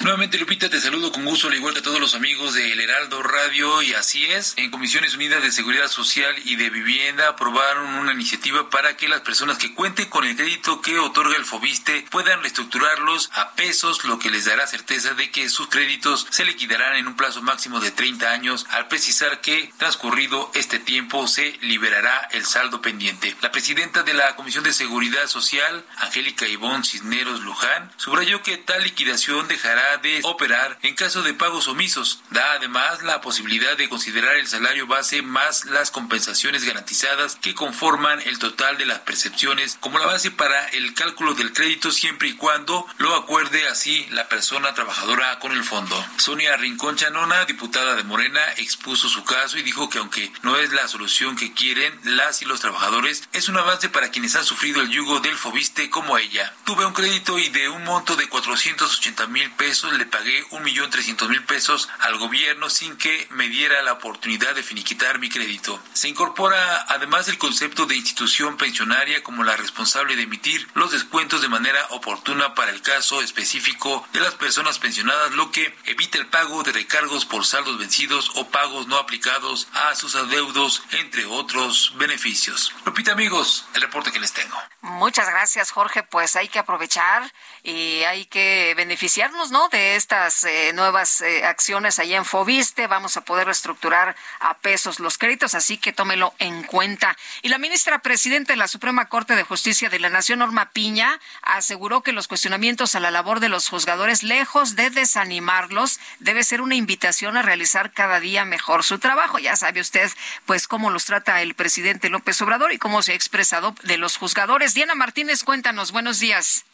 Nuevamente, 0.00 0.36
Lupita, 0.38 0.68
te 0.68 0.78
saludo 0.78 1.10
con 1.10 1.24
gusto, 1.24 1.48
al 1.48 1.54
igual 1.54 1.72
que 1.72 1.80
a 1.80 1.82
todos 1.82 1.98
los 1.98 2.14
amigos 2.14 2.52
de 2.52 2.70
El 2.70 2.80
Heraldo 2.80 3.22
Radio, 3.22 3.80
y 3.80 3.94
así 3.94 4.26
es. 4.26 4.52
En 4.56 4.70
Comisiones 4.70 5.14
Unidas 5.14 5.42
de 5.42 5.50
Seguridad 5.50 5.88
Social 5.88 6.34
y 6.44 6.56
de 6.56 6.68
Vivienda 6.68 7.28
aprobaron 7.28 7.94
una 7.94 8.12
iniciativa 8.12 8.68
para 8.68 8.96
que 8.98 9.08
las 9.08 9.22
personas 9.22 9.56
que 9.56 9.74
cuenten 9.74 10.10
con 10.10 10.24
el 10.24 10.36
crédito 10.36 10.82
que 10.82 10.98
otorga 10.98 11.36
el 11.36 11.46
FOBISTE 11.46 12.06
puedan 12.10 12.42
reestructurarlos 12.42 13.30
a 13.32 13.54
pesos, 13.54 14.04
lo 14.04 14.18
que 14.18 14.30
les 14.30 14.44
dará 14.44 14.66
certeza 14.66 15.14
de 15.14 15.30
que 15.30 15.48
sus 15.48 15.68
créditos 15.68 16.26
se 16.30 16.44
liquidarán 16.44 16.96
en 16.96 17.08
un 17.08 17.16
plazo 17.16 17.40
máximo 17.40 17.80
de 17.80 17.90
30 17.90 18.30
años, 18.30 18.66
al 18.70 18.88
precisar 18.88 19.40
que, 19.40 19.72
transcurrido 19.78 20.50
este 20.54 20.78
tiempo, 20.78 21.26
se 21.26 21.58
liberará 21.62 22.28
el 22.32 22.44
saldo 22.44 22.82
pendiente. 22.82 23.34
La 23.40 23.50
presidenta 23.50 24.02
de 24.02 24.12
la 24.12 24.36
Comisión 24.36 24.62
de 24.62 24.74
Seguridad 24.74 25.26
Social, 25.26 25.84
Angélica 25.96 26.46
Ivón 26.46 26.84
Cisneros 26.84 27.40
Luján, 27.40 27.90
subrayó 27.96 28.42
que 28.42 28.58
tal 28.58 28.82
liquidación 28.82 29.48
dejará 29.48 29.85
de 30.02 30.20
operar 30.24 30.78
en 30.82 30.94
caso 30.94 31.22
de 31.22 31.34
pagos 31.34 31.68
omisos. 31.68 32.20
Da 32.30 32.52
además 32.52 33.02
la 33.02 33.20
posibilidad 33.20 33.76
de 33.76 33.88
considerar 33.88 34.36
el 34.36 34.46
salario 34.46 34.86
base 34.86 35.22
más 35.22 35.64
las 35.66 35.90
compensaciones 35.90 36.64
garantizadas 36.64 37.36
que 37.36 37.54
conforman 37.54 38.20
el 38.22 38.38
total 38.38 38.76
de 38.78 38.86
las 38.86 39.00
percepciones 39.00 39.78
como 39.80 39.98
la 39.98 40.06
base 40.06 40.30
para 40.30 40.66
el 40.68 40.94
cálculo 40.94 41.34
del 41.34 41.52
crédito 41.52 41.90
siempre 41.90 42.28
y 42.28 42.34
cuando 42.34 42.86
lo 42.98 43.14
acuerde 43.14 43.68
así 43.68 44.06
la 44.10 44.28
persona 44.28 44.74
trabajadora 44.74 45.38
con 45.38 45.52
el 45.52 45.64
fondo. 45.64 46.04
Sonia 46.16 46.56
Rincón 46.56 46.96
Chanona, 46.96 47.44
diputada 47.44 47.94
de 47.94 48.04
Morena, 48.04 48.40
expuso 48.56 49.08
su 49.08 49.24
caso 49.24 49.58
y 49.58 49.62
dijo 49.62 49.88
que 49.88 49.98
aunque 49.98 50.32
no 50.42 50.56
es 50.56 50.72
la 50.72 50.88
solución 50.88 51.36
que 51.36 51.52
quieren 51.52 51.98
las 52.04 52.42
y 52.42 52.44
los 52.44 52.60
trabajadores, 52.60 53.28
es 53.32 53.48
un 53.48 53.56
avance 53.56 53.88
para 53.88 54.10
quienes 54.10 54.36
han 54.36 54.44
sufrido 54.44 54.80
el 54.80 54.90
yugo 54.90 55.20
del 55.20 55.36
Fobiste 55.36 55.90
como 55.90 56.18
ella. 56.18 56.54
Tuve 56.64 56.86
un 56.86 56.92
crédito 56.92 57.38
y 57.38 57.48
de 57.48 57.68
un 57.68 57.84
monto 57.84 58.16
de 58.16 58.28
480 58.28 59.26
mil 59.28 59.50
pesos 59.52 59.75
le 59.84 60.06
pagué 60.06 60.44
un 60.50 60.62
millón 60.62 60.90
trescientos 60.90 61.28
mil 61.28 61.44
pesos 61.44 61.88
al 62.00 62.16
gobierno 62.18 62.70
sin 62.70 62.96
que 62.96 63.26
me 63.30 63.48
diera 63.48 63.82
la 63.82 63.92
oportunidad 63.92 64.54
de 64.54 64.62
finiquitar 64.62 65.18
mi 65.18 65.28
crédito. 65.28 65.80
Se 65.92 66.08
incorpora 66.08 66.86
además 66.88 67.28
el 67.28 67.38
concepto 67.38 67.86
de 67.86 67.96
institución 67.96 68.56
pensionaria 68.56 69.22
como 69.22 69.44
la 69.44 69.56
responsable 69.56 70.16
de 70.16 70.22
emitir 70.22 70.66
los 70.74 70.92
descuentos 70.92 71.42
de 71.42 71.48
manera 71.48 71.86
oportuna 71.90 72.54
para 72.54 72.70
el 72.70 72.82
caso 72.82 73.20
específico 73.22 74.06
de 74.12 74.20
las 74.20 74.34
personas 74.34 74.78
pensionadas, 74.78 75.32
lo 75.32 75.50
que 75.50 75.74
evita 75.84 76.18
el 76.18 76.26
pago 76.26 76.62
de 76.62 76.72
recargos 76.72 77.24
por 77.24 77.44
saldos 77.44 77.78
vencidos 77.78 78.30
o 78.34 78.48
pagos 78.48 78.86
no 78.86 78.96
aplicados 78.96 79.68
a 79.74 79.94
sus 79.94 80.14
adeudos, 80.14 80.82
entre 80.92 81.26
otros 81.26 81.92
beneficios. 81.96 82.72
Lupita 82.84 83.12
amigos, 83.12 83.66
el 83.74 83.82
reporte 83.82 84.12
que 84.12 84.20
les 84.20 84.32
tengo. 84.32 84.56
Muchas 84.80 85.28
gracias, 85.28 85.70
Jorge. 85.70 86.02
Pues 86.02 86.36
hay 86.36 86.48
que 86.48 86.58
aprovechar 86.58 87.32
y 87.62 88.02
hay 88.04 88.26
que 88.26 88.74
beneficiarnos, 88.76 89.50
¿no? 89.50 89.65
De 89.70 89.96
estas 89.96 90.44
eh, 90.44 90.72
nuevas 90.74 91.20
eh, 91.22 91.44
acciones 91.44 91.98
allá 91.98 92.16
en 92.16 92.24
Fobiste. 92.24 92.86
Vamos 92.86 93.16
a 93.16 93.22
poder 93.22 93.46
reestructurar 93.46 94.14
a 94.38 94.58
pesos 94.58 95.00
los 95.00 95.18
créditos, 95.18 95.54
así 95.54 95.76
que 95.76 95.92
tómelo 95.92 96.34
en 96.38 96.62
cuenta. 96.62 97.16
Y 97.42 97.48
la 97.48 97.58
ministra 97.58 98.00
presidenta 98.00 98.52
de 98.52 98.58
la 98.58 98.68
Suprema 98.68 99.08
Corte 99.08 99.34
de 99.34 99.42
Justicia 99.42 99.88
de 99.88 99.98
la 99.98 100.08
Nación, 100.08 100.38
Norma 100.38 100.70
Piña, 100.70 101.18
aseguró 101.42 102.02
que 102.02 102.12
los 102.12 102.28
cuestionamientos 102.28 102.94
a 102.94 103.00
la 103.00 103.10
labor 103.10 103.40
de 103.40 103.48
los 103.48 103.68
juzgadores, 103.68 104.22
lejos 104.22 104.76
de 104.76 104.90
desanimarlos, 104.90 105.98
debe 106.20 106.44
ser 106.44 106.60
una 106.60 106.76
invitación 106.76 107.36
a 107.36 107.42
realizar 107.42 107.92
cada 107.92 108.20
día 108.20 108.44
mejor 108.44 108.84
su 108.84 108.98
trabajo. 108.98 109.38
Ya 109.40 109.56
sabe 109.56 109.80
usted, 109.80 110.10
pues, 110.44 110.68
cómo 110.68 110.90
los 110.90 111.06
trata 111.06 111.42
el 111.42 111.54
presidente 111.54 112.08
López 112.08 112.40
Obrador 112.40 112.72
y 112.72 112.78
cómo 112.78 113.02
se 113.02 113.12
ha 113.12 113.16
expresado 113.16 113.74
de 113.82 113.96
los 113.96 114.16
juzgadores. 114.16 114.74
Diana 114.74 114.94
Martínez, 114.94 115.42
cuéntanos, 115.42 115.90
buenos 115.90 116.20
días. 116.20 116.64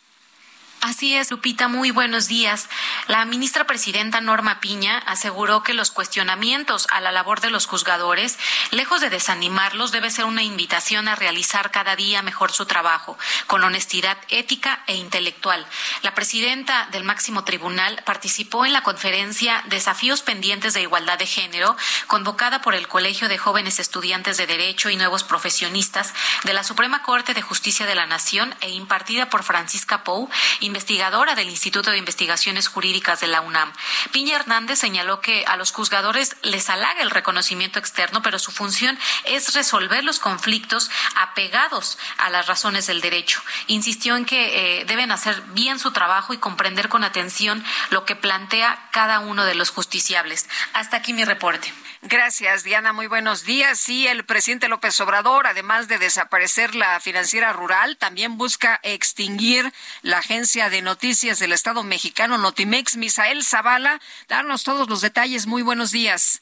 Así 0.84 1.14
es, 1.14 1.30
Lupita, 1.30 1.68
muy 1.68 1.92
buenos 1.92 2.26
días. 2.26 2.68
La 3.06 3.24
ministra 3.24 3.68
presidenta 3.68 4.20
Norma 4.20 4.59
Piña 4.59 4.98
aseguró 5.06 5.62
que 5.62 5.74
los 5.74 5.92
cuestionamientos 5.92 6.88
a 6.90 7.00
la 7.00 7.12
labor 7.12 7.40
de 7.40 7.50
los 7.50 7.66
juzgadores, 7.66 8.36
lejos 8.72 9.00
de 9.00 9.09
desanimarlos, 9.09 9.92
debe 9.92 10.10
ser 10.10 10.24
una 10.24 10.42
invitación 10.42 11.06
a 11.06 11.14
realizar 11.14 11.70
cada 11.70 11.94
día 11.94 12.20
mejor 12.22 12.50
su 12.50 12.66
trabajo, 12.66 13.16
con 13.46 13.62
honestidad 13.62 14.18
ética 14.28 14.82
e 14.88 14.96
intelectual. 14.96 15.64
La 16.02 16.16
presidenta 16.16 16.88
del 16.90 17.04
máximo 17.04 17.44
tribunal 17.44 18.02
participó 18.04 18.66
en 18.66 18.72
la 18.72 18.82
conferencia 18.82 19.62
Desafíos 19.66 20.22
pendientes 20.22 20.74
de 20.74 20.82
igualdad 20.82 21.16
de 21.16 21.26
género, 21.26 21.76
convocada 22.09 22.60
por 22.60 22.74
el 22.74 22.88
Colegio 22.88 23.28
de 23.28 23.38
Jóvenes 23.38 23.78
Estudiantes 23.78 24.36
de 24.36 24.48
Derecho 24.48 24.90
y 24.90 24.96
Nuevos 24.96 25.22
Profesionistas 25.22 26.12
de 26.42 26.54
la 26.54 26.64
Suprema 26.64 27.04
Corte 27.04 27.34
de 27.34 27.42
Justicia 27.42 27.86
de 27.86 27.94
la 27.94 28.06
Nación 28.06 28.52
e 28.60 28.70
impartida 28.70 29.30
por 29.30 29.44
Francisca 29.44 30.02
Pou, 30.02 30.28
investigadora 30.72 31.34
del 31.34 31.50
Instituto 31.50 31.90
de 31.90 31.98
Investigaciones 31.98 32.66
Jurídicas 32.66 33.20
de 33.20 33.26
la 33.26 33.42
UNAM. 33.42 33.70
Piña 34.10 34.36
Hernández 34.36 34.78
señaló 34.78 35.20
que 35.20 35.44
a 35.46 35.58
los 35.58 35.70
juzgadores 35.70 36.36
les 36.42 36.70
halaga 36.70 37.02
el 37.02 37.10
reconocimiento 37.10 37.78
externo, 37.78 38.22
pero 38.22 38.38
su 38.38 38.52
función 38.52 38.98
es 39.24 39.52
resolver 39.52 40.02
los 40.02 40.18
conflictos 40.18 40.90
apegados 41.14 41.98
a 42.16 42.30
las 42.30 42.46
razones 42.46 42.86
del 42.86 43.02
derecho. 43.02 43.42
Insistió 43.66 44.16
en 44.16 44.24
que 44.24 44.80
eh, 44.80 44.84
deben 44.86 45.12
hacer 45.12 45.42
bien 45.48 45.78
su 45.78 45.90
trabajo 45.90 46.32
y 46.32 46.38
comprender 46.38 46.88
con 46.88 47.04
atención 47.04 47.62
lo 47.90 48.06
que 48.06 48.16
plantea 48.16 48.88
cada 48.92 49.20
uno 49.20 49.44
de 49.44 49.54
los 49.54 49.68
justiciables. 49.68 50.48
Hasta 50.72 50.96
aquí 50.96 51.12
mi 51.12 51.24
reporte. 51.24 51.70
Gracias, 52.04 52.64
Diana. 52.64 52.92
Muy 52.92 53.06
buenos 53.06 53.44
días. 53.44 53.78
Sí, 53.78 54.08
el 54.08 54.24
presidente 54.24 54.68
López 54.68 55.00
Obrador, 55.00 55.46
además 55.46 55.86
de 55.86 55.98
desaparecer 55.98 56.74
la 56.74 56.98
financiera 56.98 57.52
rural, 57.52 57.96
también 57.96 58.36
busca 58.36 58.80
extinguir 58.82 59.72
la 60.02 60.18
agencia 60.18 60.68
de 60.68 60.82
noticias 60.82 61.38
del 61.38 61.52
Estado 61.52 61.84
mexicano 61.84 62.38
Notimex. 62.38 62.96
Misael 62.96 63.44
Zavala, 63.44 64.00
darnos 64.26 64.64
todos 64.64 64.88
los 64.88 65.00
detalles. 65.00 65.46
Muy 65.46 65.62
buenos 65.62 65.92
días. 65.92 66.41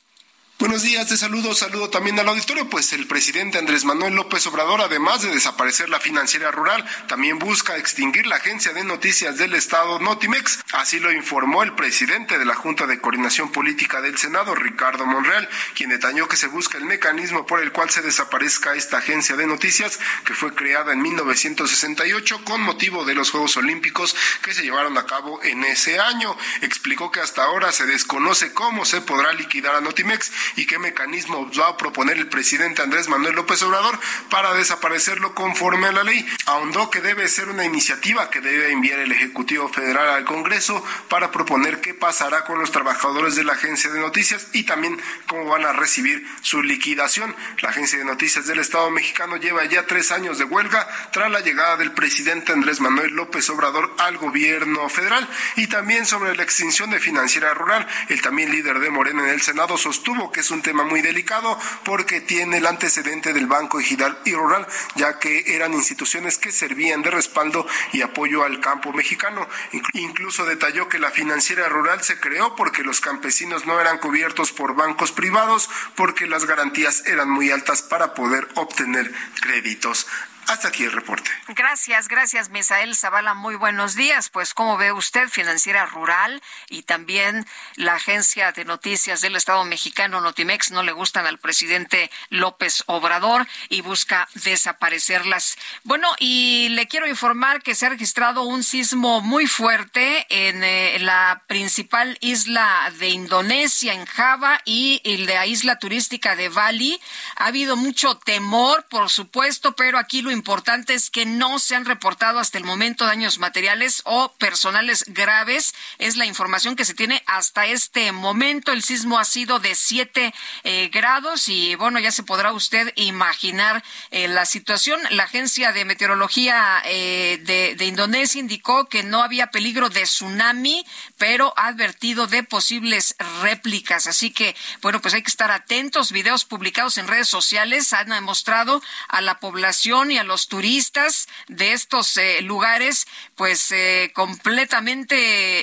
Buenos 0.61 0.83
días, 0.83 1.09
te 1.09 1.17
saludo, 1.17 1.55
saludo 1.55 1.89
también 1.89 2.19
al 2.19 2.29
auditorio, 2.29 2.69
pues 2.69 2.93
el 2.93 3.07
presidente 3.07 3.57
Andrés 3.57 3.87
Manuel 3.87 4.15
López 4.15 4.47
Obrador, 4.47 4.83
además 4.83 5.23
de 5.23 5.31
desaparecer 5.31 5.89
la 5.89 6.01
financiera 6.01 6.51
rural, 6.51 6.85
también 7.09 7.39
busca 7.39 7.79
extinguir 7.79 8.27
la 8.27 8.37
agencia 8.37 8.75
de 8.75 8.85
noticias 8.85 9.39
del 9.39 9.55
Estado 9.55 9.99
Notimex. 10.01 10.59
Así 10.75 11.01
lo 11.01 11.11
informó 11.13 11.63
el 11.63 11.75
presidente 11.75 12.39
de 12.39 12.45
la 12.45 12.55
Junta 12.55 12.87
de 12.87 13.01
Coordinación 13.01 13.51
Política 13.53 14.03
del 14.03 14.19
Senado, 14.19 14.55
Ricardo 14.55 15.07
Monreal, 15.07 15.49
quien 15.75 15.89
detalló 15.89 16.29
que 16.29 16.37
se 16.37 16.49
busca 16.49 16.77
el 16.77 16.85
mecanismo 16.85 17.47
por 17.47 17.63
el 17.63 17.73
cual 17.73 17.89
se 17.89 18.03
desaparezca 18.03 18.75
esta 18.75 18.99
agencia 18.99 19.37
de 19.37 19.47
noticias 19.47 19.99
que 20.27 20.35
fue 20.35 20.55
creada 20.55 20.93
en 20.93 21.01
1968 21.01 22.45
con 22.45 22.61
motivo 22.61 23.07
de 23.07 23.15
los 23.15 23.31
Juegos 23.31 23.57
Olímpicos 23.57 24.15
que 24.43 24.53
se 24.53 24.63
llevaron 24.63 24.99
a 24.99 25.07
cabo 25.07 25.43
en 25.43 25.65
ese 25.65 25.99
año. 25.99 26.37
Explicó 26.61 27.11
que 27.11 27.21
hasta 27.21 27.45
ahora 27.45 27.73
se 27.73 27.87
desconoce 27.87 28.53
cómo 28.53 28.85
se 28.85 29.01
podrá 29.01 29.33
liquidar 29.33 29.75
a 29.75 29.81
Notimex 29.81 30.31
y 30.57 30.67
qué 30.67 30.79
mecanismo 30.79 31.51
va 31.59 31.69
a 31.69 31.77
proponer 31.77 32.19
el 32.19 32.29
presidente 32.29 32.83
Andrés 32.83 33.09
Manuel 33.09 33.35
López 33.35 33.63
Obrador 33.63 33.99
para 34.29 34.55
desaparecerlo 34.55 35.35
conforme 35.35 35.89
a 35.89 35.93
la 35.93 36.05
ley. 36.05 36.27
Ahondó 36.47 36.91
que 36.91 37.01
debe 37.01 37.29
ser 37.29 37.49
una 37.49 37.65
iniciativa 37.65 38.31
que 38.31 38.41
debe 38.41 38.73
enviar 38.73 38.99
el 38.99 39.13
Ejecutivo 39.13 39.69
Federal 39.69 40.09
al 40.09 40.25
Congreso 40.25 40.85
para 41.09 41.31
proponer 41.31 41.81
qué 41.81 41.95
pasará 41.95 42.45
con 42.45 42.59
los 42.59 42.71
trabajadores 42.71 43.37
de 43.37 43.45
la 43.45 43.53
agencia 43.53 43.91
de 43.91 44.01
noticias 44.01 44.49
y 44.53 44.65
también 44.65 45.01
cómo 45.27 45.45
van 45.47 45.65
a 45.65 45.73
recibir 45.73 46.27
su 46.43 46.63
liquidación. 46.63 47.35
La 47.61 47.71
agencia 47.71 47.99
de 47.99 48.05
noticias 48.05 48.47
del 48.47 48.59
Estado 48.59 48.91
mexicano 48.91 49.37
lleva 49.37 49.65
ya 49.65 49.87
tres 49.87 50.13
años 50.13 50.39
de 50.39 50.45
huelga 50.45 50.87
tras 51.13 51.31
la 51.31 51.41
llegada 51.41 51.77
del 51.77 51.93
presidente 51.93 52.53
Andrés 52.53 52.81
Manuel 52.81 53.13
López 53.13 53.49
Obrador 53.51 53.95
al 53.99 54.19
gobierno 54.19 54.89
federal 54.89 55.29
y 55.57 55.67
también 55.67 56.07
sobre 56.07 56.35
la 56.37 56.43
extinción 56.43 56.91
de 56.91 57.01
financiera 57.01 57.55
rural. 57.55 57.87
El 58.09 58.23
también 58.23 58.51
líder 58.51 58.81
de 58.81 58.91
Morena 58.91 59.23
en 59.25 59.31
el 59.31 59.43
Senado 59.43 59.77
sostuvo 59.77 60.31
que 60.31 60.40
es 60.41 60.51
un 60.51 60.63
tema 60.63 60.85
muy 60.85 61.03
delicado 61.03 61.59
porque 61.85 62.21
tiene 62.21 62.59
el 62.59 62.67
antecedente 62.67 63.33
del 63.33 63.47
Banco 63.47 63.79
Ejidal 63.81 64.19
y 64.25 64.35
Rural, 64.35 64.67
ya 64.97 65.19
que 65.19 65.55
eran 65.55 65.73
instituciones 65.73 66.39
que 66.39 66.53
servían 66.53 67.03
de 67.03 67.11
respaldo 67.11 67.67
y 67.93 68.03
apoyo 68.03 68.45
al 68.45 68.61
campo 68.61 68.93
mexicano. 68.93 69.49
Incluso 69.95 70.45
detalló 70.45 70.89
que 70.89 70.99
la 70.99 71.11
financiera 71.11 71.69
rural 71.69 72.03
se 72.03 72.19
creó 72.19 72.57
porque 72.57 72.83
los 72.83 73.01
campesinos 73.01 73.67
no 73.67 73.81
eran 73.81 73.99
cubiertos 73.99 74.53
por 74.53 74.75
bancos 74.75 75.13
privados 75.13 75.71
porque 75.95 76.27
las 76.27 76.45
garantías 76.47 77.07
eran 77.07 77.31
muy 77.31 77.51
altas 77.51 77.83
para 77.83 78.15
poder 78.15 78.49
obtener 78.55 79.13
créditos. 79.41 80.07
Hasta 80.51 80.67
aquí 80.67 80.83
el 80.83 80.91
reporte. 80.91 81.31
Gracias, 81.47 82.09
gracias, 82.09 82.49
Misael 82.49 82.97
Zavala. 82.97 83.35
Muy 83.35 83.55
buenos 83.55 83.95
días. 83.95 84.31
Pues, 84.31 84.53
¿cómo 84.53 84.77
ve 84.77 84.91
usted? 84.91 85.29
Financiera 85.29 85.87
Rural 85.87 86.43
y 86.69 86.83
también 86.83 87.47
la 87.77 87.95
agencia 87.95 88.51
de 88.51 88.65
noticias 88.65 89.21
del 89.21 89.37
Estado 89.37 89.65
mexicano, 89.65 90.21
Notimex, 90.21 90.73
no 90.73 90.83
le 90.83 90.91
gustan 90.91 91.25
al 91.27 91.39
presidente 91.39 92.11
López 92.31 92.83
Obrador 92.87 93.47
y 93.69 93.81
busca 93.83 94.29
desaparecerlas. 94.35 95.57
Bueno, 95.85 96.09
y 96.19 96.69
le 96.71 96.89
quiero 96.89 97.07
informar 97.07 97.63
que 97.63 97.77
se 97.77 97.87
ha 97.87 97.91
registrado 97.91 98.43
un 98.43 98.65
sismo 98.65 99.21
muy 99.21 99.47
fuerte 99.47 100.27
en 100.31 100.65
eh, 100.65 100.99
la 100.99 101.45
principal 101.47 102.19
isla 102.21 102.93
de 102.99 103.11
Indonesia, 103.11 103.95
en 103.95 104.05
Java, 104.05 104.61
y, 104.65 105.01
y 105.05 105.19
la 105.19 105.47
isla 105.47 105.79
turística 105.79 106.35
de 106.35 106.49
Bali. 106.49 107.01
Ha 107.37 107.47
habido 107.47 107.77
mucho 107.77 108.17
temor, 108.19 108.87
por 108.91 109.11
supuesto, 109.11 109.77
pero 109.77 109.97
aquí 109.97 110.23
lo 110.23 110.40
importante 110.41 110.95
es 110.95 111.11
que 111.11 111.27
no 111.27 111.59
se 111.59 111.77
han 111.77 111.85
reportado 111.85 112.39
hasta 112.39 112.57
el 112.57 112.65
momento 112.65 113.05
daños 113.05 113.39
materiales 113.39 114.01
o 114.07 114.33
personales 114.39 115.05
graves. 115.07 115.75
Es 115.99 116.17
la 116.17 116.25
información 116.25 116.77
que 116.77 116.87
se 116.87 116.95
tiene 116.95 117.23
hasta 117.27 117.67
este 117.67 118.11
momento. 118.13 118.73
El 118.73 118.83
sismo 118.83 119.19
ha 119.19 119.27
sido 119.27 119.59
de 119.59 119.75
7 119.75 120.33
eh, 120.65 120.89
grados 120.91 121.51
y 121.51 121.75
bueno, 121.75 121.99
ya 121.99 122.11
se 122.11 122.23
podrá 122.23 122.55
usted 122.55 122.91
imaginar 122.97 123.85
eh, 124.11 124.29
la 124.29 124.47
situación. 124.47 124.99
La 125.11 125.25
agencia 125.25 125.73
de 125.73 125.85
meteorología 125.85 126.81
eh, 126.87 127.39
de, 127.77 127.85
Indonesia 127.85 128.41
indicó 128.41 128.89
que 128.89 129.03
no 129.03 129.23
había 129.23 129.51
peligro 129.51 129.91
de 129.91 130.05
tsunami, 130.05 130.87
pero 131.19 131.53
ha 131.59 131.67
advertido 131.67 132.29
de 132.29 132.45
posibles 132.45 133.15
réplicas. 133.43 134.07
Así 134.07 134.31
que, 134.31 134.57
bueno, 134.81 135.03
pues 135.03 135.13
hay 135.13 135.23
que 135.23 135.31
estar 135.31 135.51
atentos. 135.51 136.13
Videos 136.13 136.47
publicados 136.47 136.97
en 136.97 137.09
redes 137.09 137.29
sociales 137.29 137.93
han 137.93 138.09
demostrado 138.09 138.81
a 139.09 139.21
la 139.21 139.39
población 139.39 140.13
y 140.13 140.17
a 140.17 140.25
los 140.25 140.30
turistas 140.49 141.29
de 141.49 141.73
estos 141.73 142.17
eh, 142.17 142.41
lugares, 142.43 143.07
pues 143.35 143.73
eh, 143.73 144.13
completamente 144.15 145.17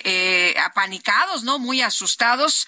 eh, 0.03 0.59
apanicados, 0.59 1.43
¿no? 1.43 1.59
Muy 1.59 1.81
asustados, 1.81 2.67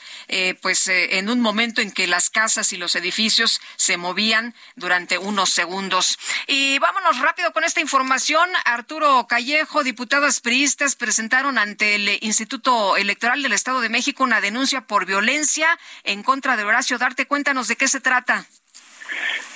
pues 0.61 0.87
en 0.87 1.29
un 1.29 1.41
momento 1.41 1.81
en 1.81 1.91
que 1.91 2.07
las 2.07 2.29
casas 2.29 2.71
y 2.73 2.77
los 2.77 2.95
edificios 2.95 3.61
se 3.75 3.97
movían 3.97 4.55
durante 4.75 5.17
unos 5.17 5.49
segundos. 5.49 6.17
Y 6.47 6.79
vámonos 6.79 7.19
rápido 7.19 7.51
con 7.53 7.63
esta 7.63 7.81
información. 7.81 8.49
Arturo 8.65 9.27
Callejo, 9.27 9.83
diputados 9.83 10.39
priistas 10.39 10.95
presentaron 10.95 11.57
ante 11.57 11.95
el 11.95 12.19
Instituto 12.21 12.97
Electoral 12.97 13.41
del 13.43 13.53
Estado 13.53 13.81
de 13.81 13.89
México 13.89 14.23
una 14.23 14.41
denuncia 14.41 14.81
por 14.81 15.05
violencia 15.05 15.77
en 16.03 16.23
contra 16.23 16.55
de 16.55 16.63
Horacio 16.63 16.97
Darte. 16.97 17.25
Cuéntanos 17.25 17.67
de 17.67 17.75
qué 17.75 17.87
se 17.87 17.99
trata. 17.99 18.45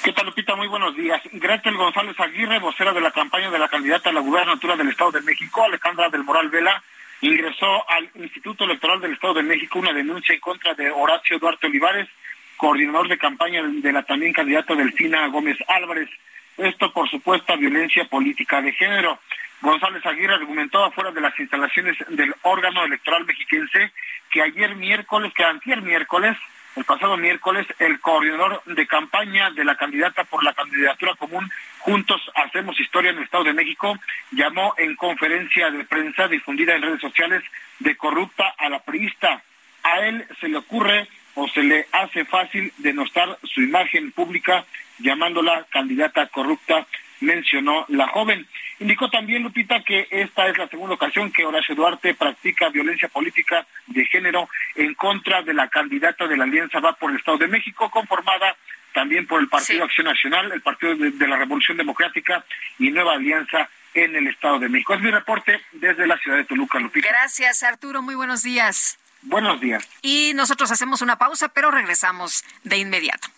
¿Qué 0.04 0.12
tal, 0.12 0.26
Lupita? 0.26 0.56
Muy 0.56 0.68
buenos 0.68 0.96
días. 0.96 1.22
Gretel 1.32 1.76
González 1.76 2.20
Aguirre, 2.20 2.60
vocera 2.60 2.92
de 2.92 3.02
la 3.02 3.12
campaña 3.12 3.50
de 3.50 3.60
la 3.60 3.70
candidata 3.70 4.10
a 4.10 4.14
la 4.14 4.20
gubernatura 4.20 4.76
del 4.76 4.90
Estado 4.90 5.12
de 5.14 5.22
México, 5.22 5.64
Alejandra 5.64 6.10
del 6.10 6.24
Moral 6.24 6.50
Vela, 6.50 6.84
ingresó 7.22 7.90
al 7.90 8.10
Instituto 8.16 8.66
Electoral 8.66 9.00
del 9.00 9.14
Estado 9.14 9.36
de 9.36 9.44
México 9.44 9.80
una 9.80 9.94
denuncia 9.94 10.36
en 10.36 10.42
contra 10.42 10.74
de 10.74 10.92
Horacio 10.92 11.40
Duarte 11.40 11.68
Olivares, 11.68 12.10
coordinador 12.58 13.08
de 13.08 13.18
campaña 13.18 13.64
de 13.64 13.92
la 13.94 14.04
también 14.04 14.34
candidata 14.34 14.76
Delfina 14.76 15.28
Gómez 15.28 15.58
Álvarez. 15.68 16.10
Esto 16.58 16.92
por 16.92 17.10
supuesta 17.10 17.56
violencia 17.56 18.06
política 18.06 18.62
de 18.62 18.74
género. 18.74 19.20
González 19.62 20.06
Aguirre 20.06 20.36
argumentó 20.36 20.84
afuera 20.84 21.12
de 21.12 21.22
las 21.22 21.40
instalaciones 21.40 21.96
del 22.10 22.36
órgano 22.42 22.84
electoral 22.84 23.26
mexiquense 23.26 23.92
que 24.30 24.42
ayer 24.42 24.76
miércoles, 24.76 25.32
que 25.34 25.44
antier 25.46 25.82
miércoles, 25.82 26.38
el 26.76 26.84
pasado 26.86 27.18
miércoles, 27.18 27.68
el 27.80 28.00
coordinador 28.00 28.62
de 28.66 28.88
campaña 28.88 29.52
de 29.52 29.64
la 29.64 29.76
candidata 29.76 30.24
por 30.24 30.44
la 30.44 30.54
candidatura 30.54 31.14
común 31.16 31.50
Juntos 31.80 32.22
Hacemos 32.36 32.80
Historia 32.80 33.12
en 33.12 33.18
el 33.18 33.24
Estado 33.24 33.44
de 33.44 33.54
México 33.54 33.98
llamó 34.32 34.74
en 34.78 34.96
conferencia 34.96 35.70
de 35.70 35.84
prensa 35.84 36.28
difundida 36.28 36.76
en 36.76 36.82
redes 36.82 37.02
sociales 37.02 37.44
de 37.80 37.96
corrupta 37.96 38.54
a 38.58 38.70
la 38.70 38.80
priista. 38.80 39.42
A 39.84 40.00
él 40.00 40.26
se 40.40 40.48
le 40.48 40.58
ocurre 40.58 41.08
o 41.36 41.48
se 41.50 41.64
le 41.64 41.88
hace 41.92 42.26
fácil 42.26 42.72
denostar 42.78 43.38
su 43.44 43.62
imagen 43.62 44.12
pública 44.12 44.66
llamándola 45.00 45.66
candidata 45.70 46.28
corrupta, 46.28 46.88
mencionó 47.20 47.86
la 47.90 48.08
joven. 48.08 48.48
Indicó 48.84 49.10
también, 49.10 49.42
Lupita, 49.44 49.82
que 49.82 50.10
esta 50.12 50.46
es 50.50 50.58
la 50.58 50.68
segunda 50.68 50.96
ocasión 50.96 51.32
que 51.32 51.46
Horacio 51.46 51.74
Duarte 51.74 52.16
practica 52.16 52.68
violencia 52.68 53.08
política 53.08 53.66
de 53.88 54.06
género 54.08 54.50
en 54.76 54.94
contra 54.96 55.42
de 55.42 55.54
la 55.54 55.70
candidata 55.70 56.28
de 56.28 56.36
la 56.36 56.44
Alianza 56.44 56.82
Va 56.82 56.92
por 56.94 57.10
el 57.10 57.16
Estado 57.16 57.38
de 57.38 57.48
México, 57.48 57.90
conformada 57.90 58.58
también 58.94 59.26
por 59.26 59.40
el 59.40 59.48
Partido 59.48 59.86
Acción 59.86 60.08
Nacional, 60.08 60.52
el 60.52 60.62
Partido 60.62 60.96
de, 60.96 61.28
la 61.30 61.38
Revolución 61.38 61.78
Democrática 61.78 62.44
y 62.78 62.92
Nueva 62.92 63.14
Alianza 63.14 63.70
en 63.94 64.18
el 64.18 64.28
Estado 64.28 64.60
de 64.60 64.68
México. 64.68 64.96
Es 64.96 65.00
mi 65.00 65.12
reporte 65.12 65.62
desde 65.72 66.06
la 66.06 66.18
ciudad 66.18 66.36
de 66.36 66.44
Toluca, 66.44 66.78
Lupita. 66.78 67.08
Gracias, 67.08 67.64
Arturo. 67.64 68.02
Muy 68.02 68.16
buenos 68.16 68.44
días. 68.44 69.00
Buenos 69.22 69.62
días. 69.62 69.88
Y 70.02 70.34
nosotros 70.36 70.70
hacemos 70.72 71.02
una 71.02 71.18
pausa, 71.18 71.48
pero 71.48 71.72
regresamos 71.72 72.44
de 72.66 72.80
inmediato. 72.80 73.30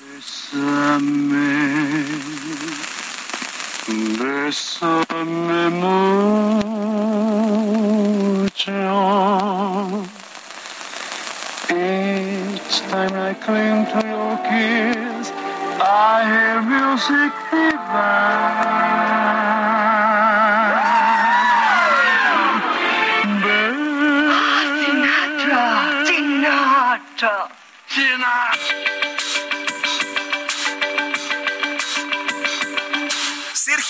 Bésame 0.00 1.73
mucho. 8.54 10.04
Each 11.70 12.80
time 12.90 13.14
I 13.14 13.34
cling 13.44 13.86
to 13.86 14.00
your 14.06 14.36
kiss, 14.48 15.30
I 15.80 15.82
hear 16.30 16.62
music 16.62 17.32
divine. 17.50 19.53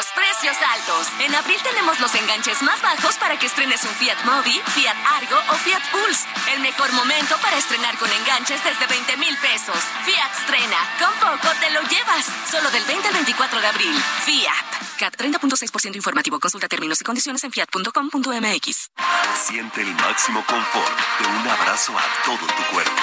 Los 0.00 0.12
precios 0.12 0.56
altos. 0.72 1.08
En 1.20 1.34
abril 1.34 1.60
tenemos 1.62 2.00
los 2.00 2.14
enganches 2.14 2.62
más 2.62 2.80
bajos 2.80 3.18
para 3.18 3.38
que 3.38 3.44
estrenes 3.44 3.84
un 3.84 3.90
Fiat 3.96 4.24
Mobi, 4.24 4.58
Fiat 4.72 4.96
Argo 5.20 5.36
o 5.52 5.54
Fiat 5.56 5.82
Pulse. 5.92 6.26
El 6.54 6.60
mejor 6.60 6.90
momento 6.94 7.36
para 7.42 7.58
estrenar 7.58 7.98
con 7.98 8.10
enganches 8.10 8.64
desde 8.64 8.86
20 8.86 9.18
mil 9.18 9.36
pesos. 9.36 9.76
Fiat 10.06 10.32
estrena. 10.40 10.78
Con 10.98 11.12
poco 11.20 11.48
te 11.60 11.70
lo 11.72 11.82
llevas. 11.82 12.24
Solo 12.50 12.70
del 12.70 12.82
20 12.84 13.08
al 13.08 13.14
24 13.14 13.60
de 13.60 13.66
abril. 13.66 14.02
Fiat. 14.24 14.64
CAT 14.98 15.16
30.6% 15.20 15.96
informativo. 15.96 16.40
Consulta 16.40 16.66
términos 16.66 16.98
y 17.02 17.04
condiciones 17.04 17.44
en 17.44 17.52
fiat.com.mx. 17.52 18.90
Siente 19.36 19.82
el 19.82 19.94
máximo 19.96 20.42
confort 20.46 20.98
de 21.20 21.26
un 21.26 21.46
abrazo 21.46 21.92
a 21.98 22.02
todo 22.24 22.46
tu 22.46 22.62
cuerpo. 22.72 23.02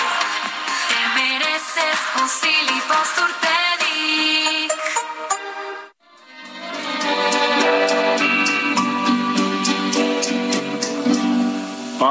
Te 0.89 1.21
mereces 1.21 1.99
un 2.19 2.27
Silly 2.27 2.81
Posturpedic. 2.89 4.73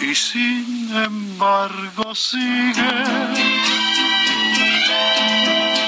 Y 0.00 0.14
sin 0.14 0.94
embargo 0.94 2.14
sigue 2.14 2.82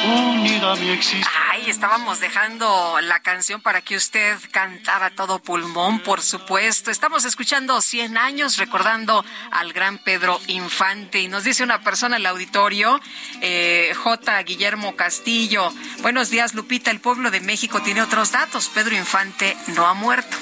unida 0.04 0.74
mi 0.76 0.90
existencia. 0.90 1.30
Ay, 1.50 1.70
estábamos 1.70 2.18
dejando 2.18 2.98
la 3.02 3.20
canción 3.20 3.60
para 3.60 3.82
que 3.82 3.96
usted 3.96 4.36
cantara 4.50 5.10
todo 5.10 5.38
pulmón, 5.38 6.00
por 6.00 6.22
supuesto. 6.22 6.90
Estamos 6.90 7.24
escuchando 7.24 7.80
100 7.80 8.16
años, 8.18 8.56
recordando 8.56 9.24
al 9.52 9.72
gran 9.72 9.98
Pedro 9.98 10.40
Infante. 10.48 11.20
Y 11.20 11.28
nos 11.28 11.44
dice 11.44 11.62
una 11.62 11.82
persona 11.82 12.16
en 12.16 12.22
el 12.22 12.26
auditorio, 12.26 13.00
eh, 13.40 13.92
J. 13.96 14.42
Guillermo 14.42 14.96
Castillo. 14.96 15.72
Buenos 16.02 16.30
días, 16.30 16.54
Lupita. 16.54 16.90
El 16.90 17.00
pueblo 17.00 17.30
de 17.30 17.40
México 17.40 17.80
tiene 17.80 18.02
otros 18.02 18.32
datos. 18.32 18.68
Pedro 18.68 18.96
Infante 18.96 19.56
no 19.68 19.86
ha 19.86 19.94
muerto. 19.94 20.36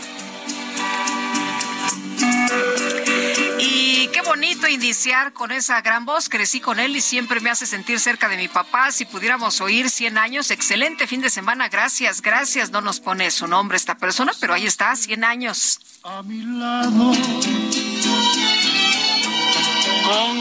Qué 4.13 4.23
bonito 4.23 4.67
iniciar 4.69 5.33
con 5.33 5.53
esa 5.53 5.81
gran 5.81 6.05
voz. 6.05 6.29
Crecí 6.29 6.61
con 6.61 6.81
él 6.81 6.97
y 6.97 7.01
siempre 7.01 7.41
me 7.41 7.51
hace 7.51 7.67
sentir 7.67 8.01
cerca 8.01 8.29
de 8.29 8.37
mi 8.37 8.49
papá. 8.49 8.91
Si 8.93 9.05
pudiéramos 9.05 9.61
oír 9.61 9.91
100 9.91 10.19
años, 10.19 10.51
excelente 10.51 11.07
fin 11.07 11.21
de 11.21 11.31
semana. 11.31 11.69
Gracias, 11.69 12.23
gracias. 12.23 12.71
No 12.71 12.81
nos 12.81 13.01
pone 13.01 13.31
su 13.31 13.47
nombre 13.47 13.77
esta 13.77 13.97
persona, 13.97 14.33
pero 14.41 14.55
ahí 14.55 14.67
está, 14.67 14.95
100 14.97 15.25
años. 15.25 15.81
a 16.05 16.23
mi 16.23 16.43
lado 16.43 17.13
con 20.09 20.41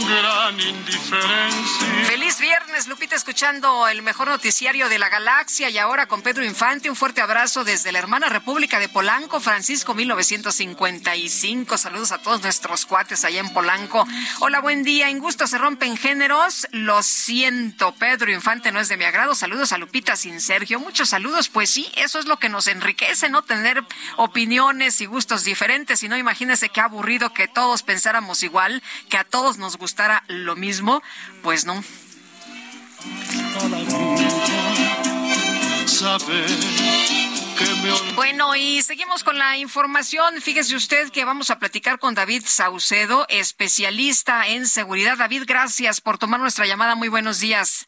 indiferencia. 0.67 1.87
Feliz 2.05 2.39
viernes, 2.39 2.87
Lupita, 2.87 3.15
escuchando 3.15 3.87
el 3.87 4.01
mejor 4.01 4.27
noticiario 4.27 4.87
de 4.89 4.99
la 4.99 5.09
galaxia 5.09 5.69
y 5.69 5.77
ahora 5.77 6.05
con 6.05 6.21
Pedro 6.21 6.45
Infante. 6.45 6.89
Un 6.89 6.95
fuerte 6.95 7.21
abrazo 7.21 7.63
desde 7.63 7.91
la 7.91 7.99
hermana 7.99 8.29
República 8.29 8.79
de 8.79 8.87
Polanco, 8.87 9.39
Francisco 9.39 9.93
1955. 9.93 11.77
Saludos 11.77 12.11
a 12.11 12.19
todos 12.19 12.41
nuestros 12.43 12.85
cuates 12.85 13.25
allá 13.25 13.39
en 13.39 13.51
Polanco. 13.53 14.07
Hola, 14.39 14.59
buen 14.61 14.83
día. 14.83 15.09
En 15.09 15.19
gusto 15.19 15.47
se 15.47 15.57
rompen 15.57 15.97
géneros. 15.97 16.67
Lo 16.71 17.01
siento, 17.01 17.95
Pedro 17.95 18.31
Infante 18.31 18.71
no 18.71 18.79
es 18.79 18.89
de 18.89 18.97
mi 18.97 19.05
agrado. 19.05 19.33
Saludos 19.33 19.71
a 19.71 19.77
Lupita 19.77 20.15
sin 20.15 20.39
Sergio. 20.39 20.79
Muchos 20.79 21.09
saludos. 21.09 21.49
Pues 21.49 21.69
sí, 21.69 21.91
eso 21.95 22.19
es 22.19 22.25
lo 22.25 22.37
que 22.37 22.49
nos 22.49 22.67
enriquece, 22.67 23.29
¿no? 23.29 23.41
Tener 23.41 23.83
opiniones 24.17 25.01
y 25.01 25.07
gustos 25.07 25.43
diferentes. 25.43 26.03
Y 26.03 26.09
no 26.09 26.17
imagínese 26.17 26.69
qué 26.69 26.81
aburrido 26.81 27.33
que 27.33 27.47
todos 27.47 27.83
pensáramos 27.83 28.43
igual, 28.43 28.83
que 29.09 29.17
a 29.17 29.23
todos 29.23 29.57
nos 29.57 29.77
gustara 29.77 30.23
lo 30.27 30.55
mismo. 30.55 30.66
Pues 31.43 31.65
no. 31.65 31.83
Bueno, 38.15 38.55
y 38.55 38.81
seguimos 38.83 39.23
con 39.23 39.37
la 39.37 39.57
información. 39.57 40.41
Fíjese 40.41 40.75
usted 40.75 41.09
que 41.09 41.25
vamos 41.25 41.49
a 41.49 41.59
platicar 41.59 41.99
con 41.99 42.13
David 42.13 42.43
Saucedo, 42.45 43.25
especialista 43.29 44.47
en 44.47 44.67
seguridad. 44.67 45.17
David, 45.17 45.43
gracias 45.47 46.01
por 46.01 46.17
tomar 46.17 46.39
nuestra 46.39 46.65
llamada. 46.65 46.95
Muy 46.95 47.07
buenos 47.07 47.39
días. 47.39 47.87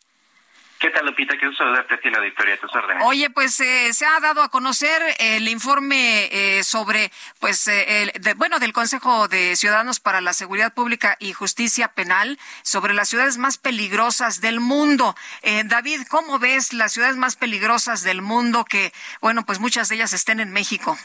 ¿Qué 0.79 0.89
tal, 0.91 1.05
Lupita? 1.05 1.35
Quiero 1.37 1.53
saludarte 1.55 1.95
a 1.95 1.99
ti, 1.99 2.09
la 2.09 2.21
Victoria, 2.21 2.53
a 2.53 2.57
tus 2.57 2.73
órdenes. 2.73 3.03
Oye, 3.05 3.29
pues 3.29 3.59
eh, 3.59 3.93
se 3.93 4.05
ha 4.05 4.17
dado 4.21 4.41
a 4.41 4.47
conocer 4.49 5.01
el 5.19 5.49
informe 5.49 6.29
eh, 6.31 6.63
sobre, 6.63 7.11
pues, 7.41 7.67
eh, 7.67 8.03
el, 8.03 8.11
de- 8.21 8.33
bueno, 8.35 8.59
del 8.59 8.71
Consejo 8.71 9.27
de 9.27 9.57
Ciudadanos 9.57 9.99
para 9.99 10.21
la 10.21 10.31
Seguridad 10.31 10.73
Pública 10.73 11.17
y 11.19 11.33
Justicia 11.33 11.89
Penal 11.89 12.39
sobre 12.61 12.93
las 12.93 13.09
ciudades 13.09 13.37
más 13.37 13.57
peligrosas 13.57 14.39
del 14.39 14.61
mundo. 14.61 15.17
Eh, 15.41 15.63
David, 15.65 16.03
¿cómo 16.09 16.39
ves 16.39 16.71
las 16.71 16.93
ciudades 16.93 17.17
más 17.17 17.35
peligrosas 17.35 18.03
del 18.03 18.21
mundo 18.21 18.63
que, 18.63 18.93
bueno, 19.19 19.43
pues 19.45 19.59
muchas 19.59 19.89
de 19.89 19.95
ellas 19.95 20.13
estén 20.13 20.39
en 20.39 20.53
México? 20.53 20.97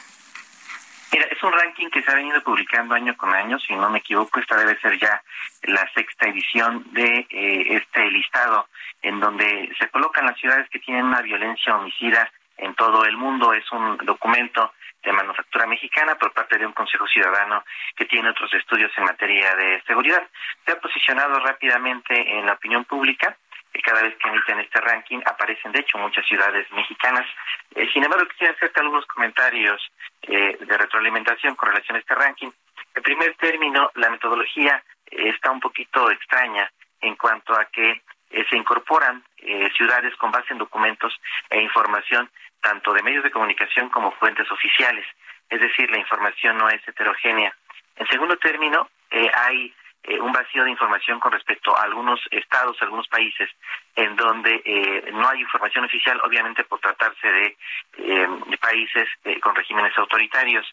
Mira, 1.10 1.26
es 1.30 1.42
un 1.42 1.52
ranking 1.52 1.90
que 1.90 2.02
se 2.02 2.10
ha 2.10 2.14
venido 2.14 2.42
publicando 2.42 2.94
año 2.94 3.16
con 3.16 3.32
año, 3.32 3.58
si 3.60 3.74
no 3.74 3.88
me 3.90 3.98
equivoco, 3.98 4.40
esta 4.40 4.56
debe 4.56 4.78
ser 4.80 4.98
ya 5.00 5.22
la 5.62 5.88
sexta 5.94 6.26
edición 6.26 6.84
de 6.92 7.26
eh, 7.30 7.76
este 7.76 8.10
listado, 8.10 8.68
en 9.04 9.20
donde 9.20 9.70
se 9.78 9.88
colocan 9.90 10.24
las 10.26 10.38
ciudades 10.38 10.68
que 10.70 10.80
tienen 10.80 11.04
una 11.04 11.20
violencia 11.20 11.76
homicida 11.76 12.30
en 12.56 12.74
todo 12.74 13.04
el 13.04 13.16
mundo. 13.16 13.52
Es 13.52 13.70
un 13.70 13.98
documento 13.98 14.72
de 15.02 15.12
manufactura 15.12 15.66
mexicana 15.66 16.14
por 16.14 16.32
parte 16.32 16.56
de 16.56 16.66
un 16.66 16.72
Consejo 16.72 17.06
Ciudadano 17.06 17.62
que 17.94 18.06
tiene 18.06 18.30
otros 18.30 18.52
estudios 18.54 18.90
en 18.96 19.04
materia 19.04 19.54
de 19.56 19.82
seguridad. 19.86 20.26
Se 20.64 20.72
ha 20.72 20.80
posicionado 20.80 21.38
rápidamente 21.40 22.14
en 22.38 22.46
la 22.46 22.54
opinión 22.54 22.84
pública. 22.86 23.36
eh, 23.74 23.82
Cada 23.82 24.00
vez 24.02 24.16
que 24.16 24.28
emiten 24.30 24.60
este 24.60 24.80
ranking 24.80 25.20
aparecen, 25.26 25.72
de 25.72 25.80
hecho, 25.80 25.98
muchas 25.98 26.24
ciudades 26.26 26.66
mexicanas. 26.72 27.26
Eh, 27.74 27.86
sin 27.92 28.02
embargo, 28.04 28.26
quisiera 28.28 28.54
hacerte 28.54 28.80
algunos 28.80 29.04
comentarios 29.04 29.78
eh, 30.22 30.56
de 30.58 30.78
retroalimentación 30.78 31.54
con 31.56 31.68
relación 31.68 31.96
a 31.96 32.00
este 32.00 32.14
ranking. 32.14 32.50
En 32.94 33.02
primer 33.02 33.36
término, 33.36 33.90
la 33.96 34.08
metodología 34.08 34.82
eh, 35.10 35.28
está 35.28 35.50
un 35.50 35.60
poquito 35.60 36.10
extraña 36.10 36.70
en 37.02 37.16
cuanto 37.16 37.52
a 37.52 37.66
que 37.66 38.00
eh, 38.34 38.44
se 38.50 38.56
incorporan 38.56 39.22
eh, 39.38 39.70
ciudades 39.76 40.14
con 40.16 40.30
base 40.30 40.52
en 40.52 40.58
documentos 40.58 41.12
e 41.48 41.60
información 41.62 42.28
tanto 42.60 42.92
de 42.92 43.02
medios 43.02 43.22
de 43.22 43.30
comunicación 43.30 43.88
como 43.90 44.10
fuentes 44.12 44.50
oficiales. 44.50 45.06
Es 45.48 45.60
decir, 45.60 45.90
la 45.90 45.98
información 45.98 46.56
no 46.58 46.68
es 46.68 46.86
heterogénea. 46.88 47.54
En 47.96 48.06
segundo 48.08 48.36
término, 48.36 48.88
eh, 49.10 49.30
hay 49.32 49.74
eh, 50.04 50.20
un 50.20 50.32
vacío 50.32 50.64
de 50.64 50.70
información 50.70 51.18
con 51.20 51.32
respecto 51.32 51.76
a 51.76 51.82
algunos 51.82 52.20
estados, 52.30 52.76
algunos 52.82 53.08
países, 53.08 53.48
en 53.96 54.16
donde 54.16 54.60
eh, 54.64 55.10
no 55.12 55.28
hay 55.28 55.40
información 55.40 55.84
oficial, 55.84 56.20
obviamente 56.24 56.64
por 56.64 56.78
tratarse 56.80 57.26
de, 57.26 57.56
de 57.96 58.58
países 58.58 59.08
eh, 59.24 59.40
con 59.40 59.54
regímenes 59.54 59.96
autoritarios. 59.96 60.66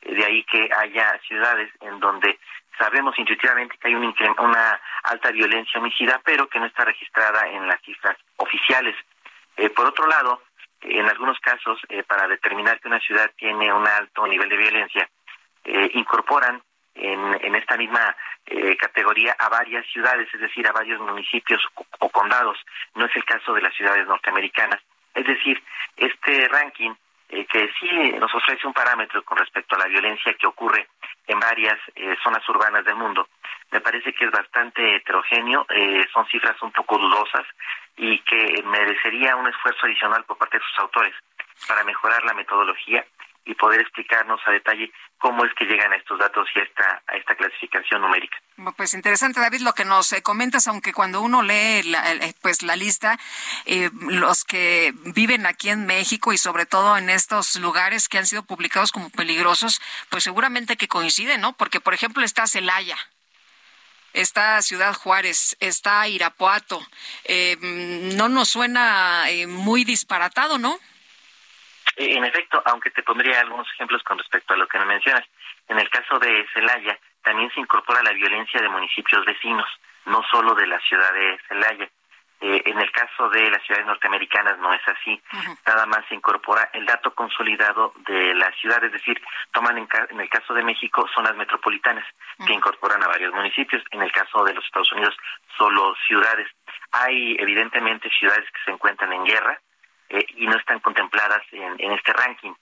De 0.00 0.24
ahí 0.24 0.44
que 0.44 0.70
haya 0.74 1.18
ciudades 1.26 1.70
en 1.80 1.98
donde 1.98 2.38
sabemos 2.78 3.18
intuitivamente 3.18 3.76
que 3.78 3.88
hay 3.88 3.94
un 3.94 4.04
incre- 4.04 4.34
una 4.38 4.80
alta 5.02 5.30
violencia 5.30 5.80
homicida, 5.80 6.20
pero 6.24 6.48
que 6.48 6.60
no 6.60 6.66
está 6.66 6.84
registrada 6.84 7.48
en 7.48 7.66
las 7.66 7.80
cifras 7.82 8.16
oficiales. 8.36 8.94
Eh, 9.56 9.70
por 9.70 9.86
otro 9.86 10.06
lado, 10.06 10.42
en 10.82 11.08
algunos 11.08 11.38
casos, 11.40 11.80
eh, 11.88 12.04
para 12.04 12.28
determinar 12.28 12.78
que 12.80 12.88
una 12.88 13.00
ciudad 13.00 13.30
tiene 13.36 13.72
un 13.72 13.86
alto 13.86 14.26
nivel 14.26 14.48
de 14.48 14.56
violencia, 14.56 15.10
eh, 15.64 15.90
incorporan 15.94 16.62
en, 16.94 17.38
en 17.44 17.54
esta 17.54 17.76
misma 17.76 18.16
categoría 18.78 19.36
a 19.38 19.50
varias 19.50 19.84
ciudades, 19.92 20.26
es 20.32 20.40
decir, 20.40 20.66
a 20.66 20.72
varios 20.72 20.98
municipios 21.00 21.60
o 21.98 22.08
condados. 22.08 22.56
No 22.94 23.04
es 23.04 23.14
el 23.14 23.24
caso 23.26 23.52
de 23.52 23.60
las 23.60 23.74
ciudades 23.74 24.06
norteamericanas. 24.06 24.80
Es 25.14 25.26
decir, 25.26 25.62
este 25.98 26.48
ranking 26.48 26.94
eh, 27.28 27.46
que 27.46 27.70
sí 27.78 28.12
nos 28.18 28.34
ofrece 28.34 28.66
un 28.66 28.72
parámetro 28.72 29.22
con 29.22 29.38
respecto 29.38 29.76
a 29.76 29.80
la 29.80 29.86
violencia 29.86 30.34
que 30.34 30.46
ocurre 30.46 30.88
en 31.26 31.38
varias 31.38 31.78
eh, 31.94 32.16
zonas 32.22 32.46
urbanas 32.48 32.84
del 32.84 32.96
mundo, 32.96 33.28
me 33.70 33.80
parece 33.80 34.12
que 34.14 34.24
es 34.24 34.30
bastante 34.30 34.96
heterogéneo, 34.96 35.66
eh, 35.68 36.06
son 36.12 36.26
cifras 36.28 36.60
un 36.62 36.72
poco 36.72 36.96
dudosas 36.96 37.46
y 37.96 38.18
que 38.20 38.62
merecería 38.64 39.36
un 39.36 39.46
esfuerzo 39.46 39.86
adicional 39.86 40.24
por 40.24 40.38
parte 40.38 40.58
de 40.58 40.64
sus 40.64 40.78
autores 40.78 41.14
para 41.66 41.84
mejorar 41.84 42.24
la 42.24 42.34
metodología 42.34 43.04
y 43.44 43.54
poder 43.54 43.80
explicarnos 43.80 44.40
a 44.46 44.50
detalle 44.50 44.92
cómo 45.18 45.44
es 45.44 45.52
que 45.54 45.64
llegan 45.64 45.92
a 45.92 45.96
estos 45.96 46.18
datos 46.18 46.46
y 46.54 46.60
a 46.60 46.62
esta, 46.62 47.02
a 47.06 47.16
esta 47.16 47.34
clasificación 47.34 48.02
numérica. 48.02 48.38
Pues 48.76 48.94
interesante, 48.94 49.40
David, 49.40 49.60
lo 49.60 49.72
que 49.72 49.84
nos 49.84 50.12
eh, 50.12 50.22
comentas, 50.22 50.68
aunque 50.68 50.92
cuando 50.92 51.20
uno 51.20 51.42
lee 51.42 51.82
la, 51.84 52.12
eh, 52.12 52.34
pues 52.42 52.62
la 52.62 52.76
lista, 52.76 53.18
eh, 53.66 53.90
los 54.02 54.44
que 54.44 54.92
viven 55.14 55.46
aquí 55.46 55.70
en 55.70 55.86
México 55.86 56.32
y 56.32 56.38
sobre 56.38 56.66
todo 56.66 56.96
en 56.98 57.10
estos 57.10 57.56
lugares 57.56 58.08
que 58.08 58.18
han 58.18 58.26
sido 58.26 58.42
publicados 58.42 58.92
como 58.92 59.10
peligrosos, 59.10 59.80
pues 60.10 60.24
seguramente 60.24 60.76
que 60.76 60.88
coinciden, 60.88 61.40
¿no? 61.40 61.54
Porque, 61.54 61.80
por 61.80 61.94
ejemplo, 61.94 62.22
está 62.24 62.46
Celaya, 62.46 62.96
está 64.12 64.60
Ciudad 64.62 64.94
Juárez, 64.94 65.56
está 65.60 66.06
Irapuato. 66.06 66.80
Mm, 67.28 68.16
no 68.16 68.28
nos 68.28 68.50
suena 68.50 69.24
muy 69.46 69.84
disparatado, 69.84 70.58
¿no? 70.58 70.78
Eh, 71.98 72.14
En 72.16 72.24
efecto, 72.24 72.62
aunque 72.64 72.90
te 72.90 73.02
pondría 73.02 73.40
algunos 73.40 73.68
ejemplos 73.74 74.02
con 74.04 74.18
respecto 74.18 74.54
a 74.54 74.56
lo 74.56 74.66
que 74.68 74.78
me 74.78 74.86
mencionas, 74.86 75.24
en 75.68 75.78
el 75.78 75.90
caso 75.90 76.18
de 76.18 76.46
Celaya 76.54 76.98
también 77.22 77.50
se 77.52 77.60
incorpora 77.60 78.02
la 78.02 78.12
violencia 78.12 78.60
de 78.62 78.68
municipios 78.68 79.24
vecinos, 79.26 79.68
no 80.06 80.22
solo 80.30 80.54
de 80.54 80.66
la 80.66 80.78
ciudad 80.80 81.12
de 81.12 81.38
Celaya. 81.48 81.88
Eh, 82.40 82.62
en 82.66 82.78
el 82.80 82.90
caso 82.92 83.28
de 83.30 83.50
las 83.50 83.60
ciudades 83.64 83.84
norteamericanas 83.84 84.58
no 84.60 84.72
es 84.72 84.80
así. 84.86 85.20
Nada 85.66 85.86
más 85.86 86.06
se 86.08 86.14
incorpora 86.14 86.70
el 86.72 86.86
dato 86.86 87.12
consolidado 87.12 87.92
de 88.06 88.32
la 88.34 88.52
ciudad, 88.52 88.82
es 88.84 88.92
decir, 88.92 89.20
toman 89.50 89.76
en, 89.76 89.88
en 90.10 90.20
el 90.20 90.28
caso 90.30 90.54
de 90.54 90.62
México 90.62 91.04
zonas 91.12 91.34
metropolitanas 91.34 92.06
que 92.46 92.52
incorporan 92.52 93.02
a 93.02 93.08
varios 93.08 93.34
municipios. 93.34 93.82
En 93.90 94.02
el 94.02 94.12
caso 94.12 94.44
de 94.44 94.54
los 94.54 94.64
Estados 94.64 94.92
Unidos, 94.92 95.16
solo 95.56 95.96
ciudades. 96.06 96.48
Hay 96.92 97.36
evidentemente 97.40 98.08
ciudades 98.10 98.48
que 98.52 98.60
se 98.64 98.70
encuentran 98.70 99.12
en 99.12 99.24
guerra 99.24 99.60
eh, 100.08 100.26
y 100.36 100.46
no 100.46 100.56
están 100.56 100.80
contempladas 100.80 101.42
en, 101.52 101.74
en 101.78 101.92
este 101.92 102.12
ranking. 102.12 102.52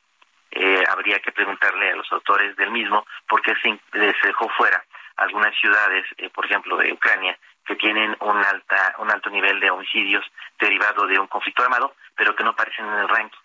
Eh, 0.50 0.84
habría 0.88 1.18
que 1.18 1.32
preguntarle 1.32 1.90
a 1.90 1.96
los 1.96 2.10
autores 2.12 2.56
del 2.56 2.70
mismo 2.70 3.04
por 3.28 3.42
qué 3.42 3.52
se, 3.62 3.78
dejó 4.26 4.48
fuera 4.50 4.82
algunas 5.16 5.54
ciudades, 5.58 6.04
eh, 6.18 6.30
por 6.30 6.46
ejemplo, 6.46 6.76
de 6.76 6.92
Ucrania, 6.92 7.38
que 7.64 7.76
tienen 7.76 8.16
un 8.20 8.44
alta 8.44 8.94
un 8.98 9.10
alto 9.10 9.28
nivel 9.28 9.58
de 9.60 9.70
homicidios 9.70 10.24
derivado 10.58 11.06
de 11.06 11.18
un 11.18 11.26
conflicto 11.26 11.62
armado, 11.62 11.94
pero 12.14 12.34
que 12.34 12.44
no 12.44 12.50
aparecen 12.50 12.86
en 12.86 12.94
el 12.94 13.08
ranking. 13.08 13.38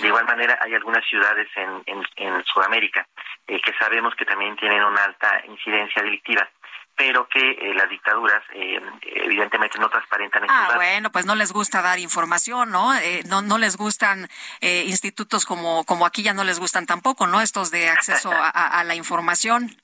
De 0.00 0.06
igual 0.08 0.24
manera, 0.24 0.58
hay 0.62 0.74
algunas 0.74 1.04
ciudades 1.06 1.48
en, 1.56 1.82
en, 1.86 2.06
en 2.16 2.44
Sudamérica 2.44 3.06
eh, 3.46 3.60
que 3.60 3.72
sabemos 3.74 4.14
que 4.14 4.24
también 4.24 4.56
tienen 4.56 4.82
una 4.82 5.04
alta 5.04 5.42
incidencia 5.46 6.02
delictiva 6.02 6.48
pero 6.96 7.26
que 7.28 7.40
eh, 7.40 7.74
las 7.74 7.88
dictaduras 7.88 8.42
eh, 8.54 8.80
evidentemente 9.02 9.78
no 9.78 9.88
transparentan 9.88 10.44
estos 10.44 10.56
ah, 10.58 10.72
bueno, 10.74 11.10
pues 11.10 11.24
no 11.24 11.34
les 11.34 11.52
gusta 11.52 11.82
dar 11.82 11.98
información, 11.98 12.70
¿no? 12.70 12.94
Eh, 12.94 13.22
no, 13.26 13.42
no 13.42 13.58
les 13.58 13.76
gustan 13.76 14.28
eh, 14.60 14.84
institutos 14.86 15.46
como, 15.46 15.84
como 15.84 16.06
aquí 16.06 16.22
ya 16.22 16.34
no 16.34 16.44
les 16.44 16.58
gustan 16.58 16.86
tampoco, 16.86 17.26
¿no? 17.26 17.40
Estos 17.40 17.70
de 17.70 17.88
acceso 17.88 18.30
a, 18.30 18.48
a, 18.48 18.84
la 18.84 18.94
información. 18.94 19.76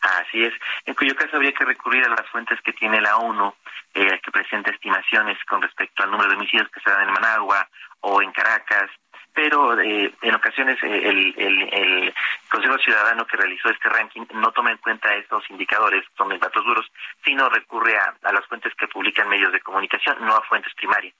Así 0.00 0.44
es, 0.44 0.54
en 0.84 0.94
cuyo 0.94 1.16
caso 1.16 1.36
habría 1.36 1.52
que 1.52 1.64
recurrir 1.64 2.04
a 2.04 2.08
las 2.08 2.28
fuentes 2.30 2.60
que 2.62 2.72
tiene 2.72 3.00
la 3.00 3.16
ONU, 3.16 3.54
eh, 3.94 4.20
que 4.22 4.30
presenta 4.30 4.70
estimaciones 4.70 5.38
con 5.48 5.62
respecto 5.62 6.02
al 6.02 6.10
número 6.10 6.30
de 6.30 6.36
homicidios 6.36 6.68
que 6.70 6.80
se 6.80 6.90
dan 6.90 7.08
en 7.08 7.12
Managua 7.12 7.68
o 8.00 8.22
en 8.22 8.30
Caracas, 8.32 8.90
pero 9.36 9.78
eh, 9.78 10.12
en 10.22 10.34
ocasiones 10.34 10.82
eh, 10.82 11.08
el, 11.08 11.34
el, 11.36 11.74
el, 11.74 12.14
Consejo 12.50 12.78
Ciudadano 12.78 13.26
que 13.26 13.36
realizó 13.36 13.68
este 13.68 13.90
ranking 13.90 14.22
no 14.32 14.50
toma 14.52 14.72
en 14.72 14.78
cuenta 14.78 15.14
estos 15.14 15.44
indicadores, 15.50 16.04
son 16.16 16.30
datos 16.38 16.64
duros, 16.64 16.90
sino 17.22 17.48
recurre 17.50 17.98
a, 17.98 18.14
a 18.22 18.32
las 18.32 18.46
fuentes 18.46 18.72
que 18.78 18.88
publican 18.88 19.28
medios 19.28 19.52
de 19.52 19.60
comunicación, 19.60 20.16
no 20.20 20.34
a 20.34 20.42
fuentes 20.42 20.72
primarias. 20.74 21.14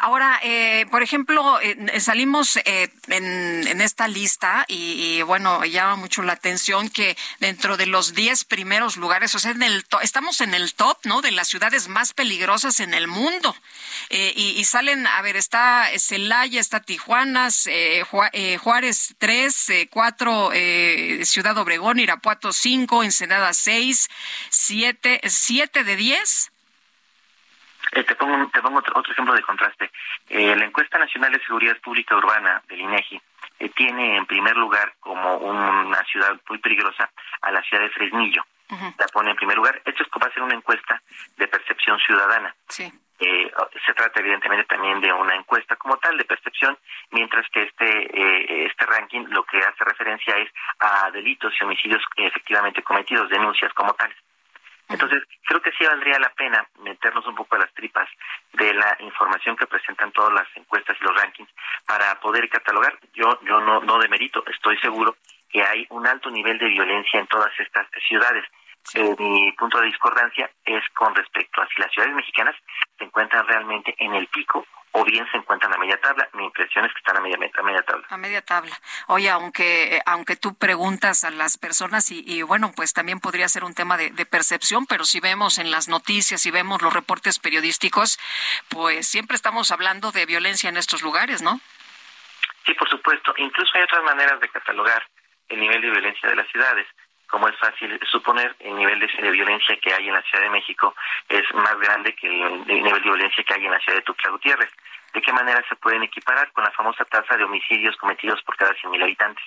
Ahora, 0.00 0.38
eh, 0.44 0.86
por 0.92 1.02
ejemplo, 1.02 1.60
eh, 1.60 1.98
salimos 1.98 2.56
eh, 2.56 2.88
en, 3.08 3.66
en, 3.66 3.80
esta 3.80 4.06
lista 4.06 4.64
y, 4.68 5.18
y, 5.18 5.22
bueno, 5.22 5.64
llama 5.64 5.96
mucho 5.96 6.22
la 6.22 6.34
atención 6.34 6.88
que 6.88 7.16
dentro 7.40 7.76
de 7.76 7.86
los 7.86 8.14
10 8.14 8.44
primeros 8.44 8.96
lugares, 8.96 9.34
o 9.34 9.40
sea, 9.40 9.50
en 9.50 9.62
el 9.62 9.84
estamos 10.02 10.40
en 10.40 10.54
el 10.54 10.74
top, 10.74 10.98
¿no? 11.04 11.20
De 11.20 11.32
las 11.32 11.48
ciudades 11.48 11.88
más 11.88 12.12
peligrosas 12.12 12.78
en 12.78 12.94
el 12.94 13.08
mundo. 13.08 13.56
Eh, 14.10 14.32
y, 14.36 14.50
y, 14.50 14.64
salen, 14.64 15.04
a 15.06 15.20
ver, 15.22 15.36
está 15.36 15.88
Celaya, 15.98 16.60
está 16.60 16.78
Tijuana, 16.80 17.48
eh, 17.66 18.04
Juárez 18.60 19.16
3, 19.18 19.72
4, 19.90 20.50
Ciudad 21.24 21.58
Obregón, 21.58 21.98
Irapuato 21.98 22.52
5, 22.52 23.02
Ensenada 23.02 23.52
6, 23.52 24.08
7, 24.50 25.20
7 25.24 25.82
de 25.82 25.96
10. 25.96 26.52
Eh, 27.92 28.04
te 28.04 28.14
pongo, 28.14 28.48
te 28.50 28.60
pongo 28.60 28.78
otro, 28.78 28.98
otro 28.98 29.12
ejemplo 29.12 29.34
de 29.34 29.42
contraste. 29.42 29.90
Eh, 30.28 30.54
la 30.56 30.64
encuesta 30.64 30.98
nacional 30.98 31.32
de 31.32 31.40
seguridad 31.40 31.76
pública 31.78 32.16
urbana 32.16 32.62
del 32.68 32.80
INEGI 32.80 33.20
eh, 33.60 33.68
tiene 33.70 34.16
en 34.16 34.26
primer 34.26 34.56
lugar 34.56 34.94
como 35.00 35.36
una 35.36 36.02
ciudad 36.04 36.38
muy 36.48 36.58
peligrosa 36.58 37.10
a 37.42 37.50
la 37.50 37.62
ciudad 37.62 37.82
de 37.84 37.90
Fresnillo. 37.90 38.42
Uh 38.70 38.74
-huh. 38.76 38.94
La 38.98 39.06
pone 39.06 39.30
en 39.30 39.36
primer 39.36 39.56
lugar. 39.56 39.80
Esto 39.84 40.02
es 40.02 40.08
como 40.10 40.26
hacer 40.26 40.42
una 40.42 40.54
encuesta 40.54 41.00
de 41.36 41.48
percepción 41.48 41.98
ciudadana. 42.00 42.54
Sí. 42.68 42.92
Eh, 43.20 43.50
se 43.84 43.94
trata 43.94 44.20
evidentemente 44.20 44.64
también 44.66 45.00
de 45.00 45.12
una 45.12 45.34
encuesta 45.34 45.74
como 45.74 45.96
tal 45.96 46.16
de 46.16 46.24
percepción, 46.24 46.78
mientras 47.10 47.48
que 47.50 47.64
este 47.64 47.86
eh, 47.86 48.66
este 48.66 48.86
ranking 48.86 49.24
lo 49.30 49.42
que 49.42 49.58
hace 49.58 49.84
referencia 49.84 50.36
es 50.36 50.48
a 50.78 51.10
delitos 51.10 51.52
y 51.58 51.64
homicidios 51.64 52.02
efectivamente 52.16 52.82
cometidos, 52.82 53.28
denuncias 53.28 53.72
como 53.74 53.92
tales. 53.94 54.16
Entonces, 54.88 55.22
creo 55.46 55.60
que 55.60 55.72
sí 55.72 55.84
valdría 55.84 56.18
la 56.18 56.30
pena 56.30 56.66
meternos 56.80 57.26
un 57.26 57.34
poco 57.34 57.56
a 57.56 57.58
las 57.58 57.72
tripas 57.74 58.08
de 58.54 58.72
la 58.72 58.96
información 59.00 59.54
que 59.56 59.66
presentan 59.66 60.12
todas 60.12 60.32
las 60.32 60.46
encuestas 60.56 60.96
y 61.00 61.04
los 61.04 61.14
rankings 61.14 61.50
para 61.86 62.18
poder 62.20 62.48
catalogar. 62.48 62.98
Yo, 63.12 63.38
yo 63.42 63.60
no, 63.60 63.80
no 63.80 63.98
demerito, 63.98 64.42
estoy 64.46 64.78
seguro 64.78 65.16
que 65.50 65.62
hay 65.62 65.86
un 65.90 66.06
alto 66.06 66.30
nivel 66.30 66.58
de 66.58 66.68
violencia 66.68 67.20
en 67.20 67.26
todas 67.26 67.52
estas 67.58 67.86
ciudades. 68.06 68.44
Eh, 68.94 69.14
mi 69.18 69.52
punto 69.52 69.78
de 69.80 69.86
discordancia 69.86 70.50
es 70.64 70.82
con 70.94 71.14
respecto 71.14 71.60
a 71.60 71.68
si 71.68 71.80
las 71.82 71.92
ciudades 71.92 72.14
mexicanas 72.14 72.56
se 72.96 73.04
encuentran 73.04 73.46
realmente 73.46 73.94
en 73.98 74.14
el 74.14 74.26
pico 74.28 74.66
o 74.92 75.04
bien 75.04 75.26
se 75.30 75.38
encuentran 75.38 75.72
a 75.72 75.78
media 75.78 76.00
tabla. 76.00 76.28
Mi 76.32 76.44
impresión 76.44 76.84
es 76.84 76.92
que 76.92 76.98
están 76.98 77.16
a 77.16 77.20
media, 77.20 77.36
a 77.36 77.62
media 77.62 77.82
tabla. 77.82 78.06
A 78.08 78.16
media 78.16 78.42
tabla. 78.42 78.78
Oye, 79.06 79.30
aunque, 79.30 80.00
aunque 80.06 80.36
tú 80.36 80.54
preguntas 80.54 81.24
a 81.24 81.30
las 81.30 81.58
personas 81.58 82.10
y, 82.10 82.24
y 82.26 82.42
bueno, 82.42 82.72
pues 82.74 82.92
también 82.92 83.20
podría 83.20 83.48
ser 83.48 83.64
un 83.64 83.74
tema 83.74 83.96
de, 83.96 84.10
de, 84.10 84.26
percepción, 84.26 84.86
pero 84.86 85.04
si 85.04 85.20
vemos 85.20 85.58
en 85.58 85.70
las 85.70 85.88
noticias, 85.88 86.40
si 86.40 86.50
vemos 86.50 86.82
los 86.82 86.92
reportes 86.92 87.38
periodísticos, 87.38 88.18
pues 88.68 89.06
siempre 89.06 89.34
estamos 89.34 89.70
hablando 89.70 90.12
de 90.12 90.26
violencia 90.26 90.68
en 90.68 90.76
estos 90.76 91.02
lugares, 91.02 91.42
¿no? 91.42 91.60
Sí, 92.66 92.74
por 92.74 92.88
supuesto. 92.88 93.34
Incluso 93.36 93.70
hay 93.74 93.82
otras 93.82 94.02
maneras 94.04 94.40
de 94.40 94.48
catalogar 94.48 95.02
el 95.48 95.60
nivel 95.60 95.80
de 95.80 95.90
violencia 95.90 96.28
de 96.28 96.36
las 96.36 96.48
ciudades 96.48 96.86
como 97.28 97.48
es 97.48 97.56
fácil 97.58 97.98
suponer, 98.10 98.56
el 98.60 98.74
nivel 98.74 98.98
de, 98.98 99.30
violencia 99.30 99.76
que 99.76 99.92
hay 99.92 100.08
en 100.08 100.14
la 100.14 100.22
Ciudad 100.22 100.44
de 100.44 100.50
México 100.50 100.94
es 101.28 101.42
más 101.54 101.78
grande 101.78 102.14
que 102.14 102.26
el, 102.26 102.64
el, 102.68 102.82
nivel 102.82 103.02
de 103.02 103.10
violencia 103.10 103.44
que 103.44 103.54
hay 103.54 103.64
en 103.64 103.70
la 103.70 103.78
ciudad 103.80 103.98
de 103.98 104.02
Tuxtla 104.02 104.30
Gutiérrez. 104.30 104.70
¿De 105.12 105.20
qué 105.20 105.32
manera 105.32 105.62
se 105.68 105.76
pueden 105.76 106.02
equiparar 106.02 106.50
con 106.52 106.64
la 106.64 106.70
famosa 106.72 107.04
tasa 107.04 107.36
de 107.36 107.44
homicidios 107.44 107.96
cometidos 107.96 108.42
por 108.42 108.56
cada 108.56 108.72
100.000 108.72 109.02
habitantes? 109.02 109.44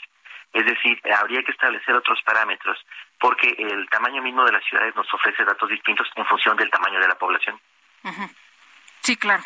Es 0.54 0.66
decir, 0.66 1.00
habría 1.18 1.44
que 1.44 1.52
establecer 1.52 1.96
otros 1.96 2.22
parámetros 2.24 2.78
porque 3.20 3.56
el 3.58 3.88
tamaño 3.90 4.22
mismo 4.22 4.44
de 4.44 4.52
las 4.52 4.64
ciudades 4.66 4.96
nos 4.96 5.12
ofrece 5.14 5.46
datos 5.46 5.70
distintos 5.70 6.08
en 6.16 6.26
función 6.26 6.58
del 6.58 6.70
tamaño 6.70 7.00
de 7.00 7.08
la 7.08 7.16
población. 7.16 7.60
Sí, 9.12 9.18
claro. 9.18 9.44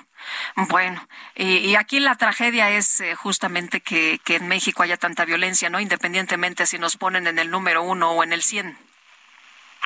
Bueno, 0.69 1.01
y, 1.33 1.73
aquí 1.75 1.99
la 1.99 2.13
tragedia 2.13 2.69
es 2.69 3.01
eh, 3.01 3.15
justamente 3.15 3.81
que, 3.81 4.19
que, 4.23 4.35
en 4.35 4.47
México 4.47 4.83
haya 4.83 4.95
tanta 4.95 5.25
violencia, 5.25 5.71
¿no? 5.71 5.79
Independientemente 5.79 6.67
si 6.67 6.77
nos 6.77 6.97
ponen 6.97 7.25
en 7.25 7.39
el 7.39 7.49
número 7.49 7.81
uno 7.81 8.11
o 8.11 8.23
en 8.23 8.31
el 8.31 8.43
cien. 8.43 8.77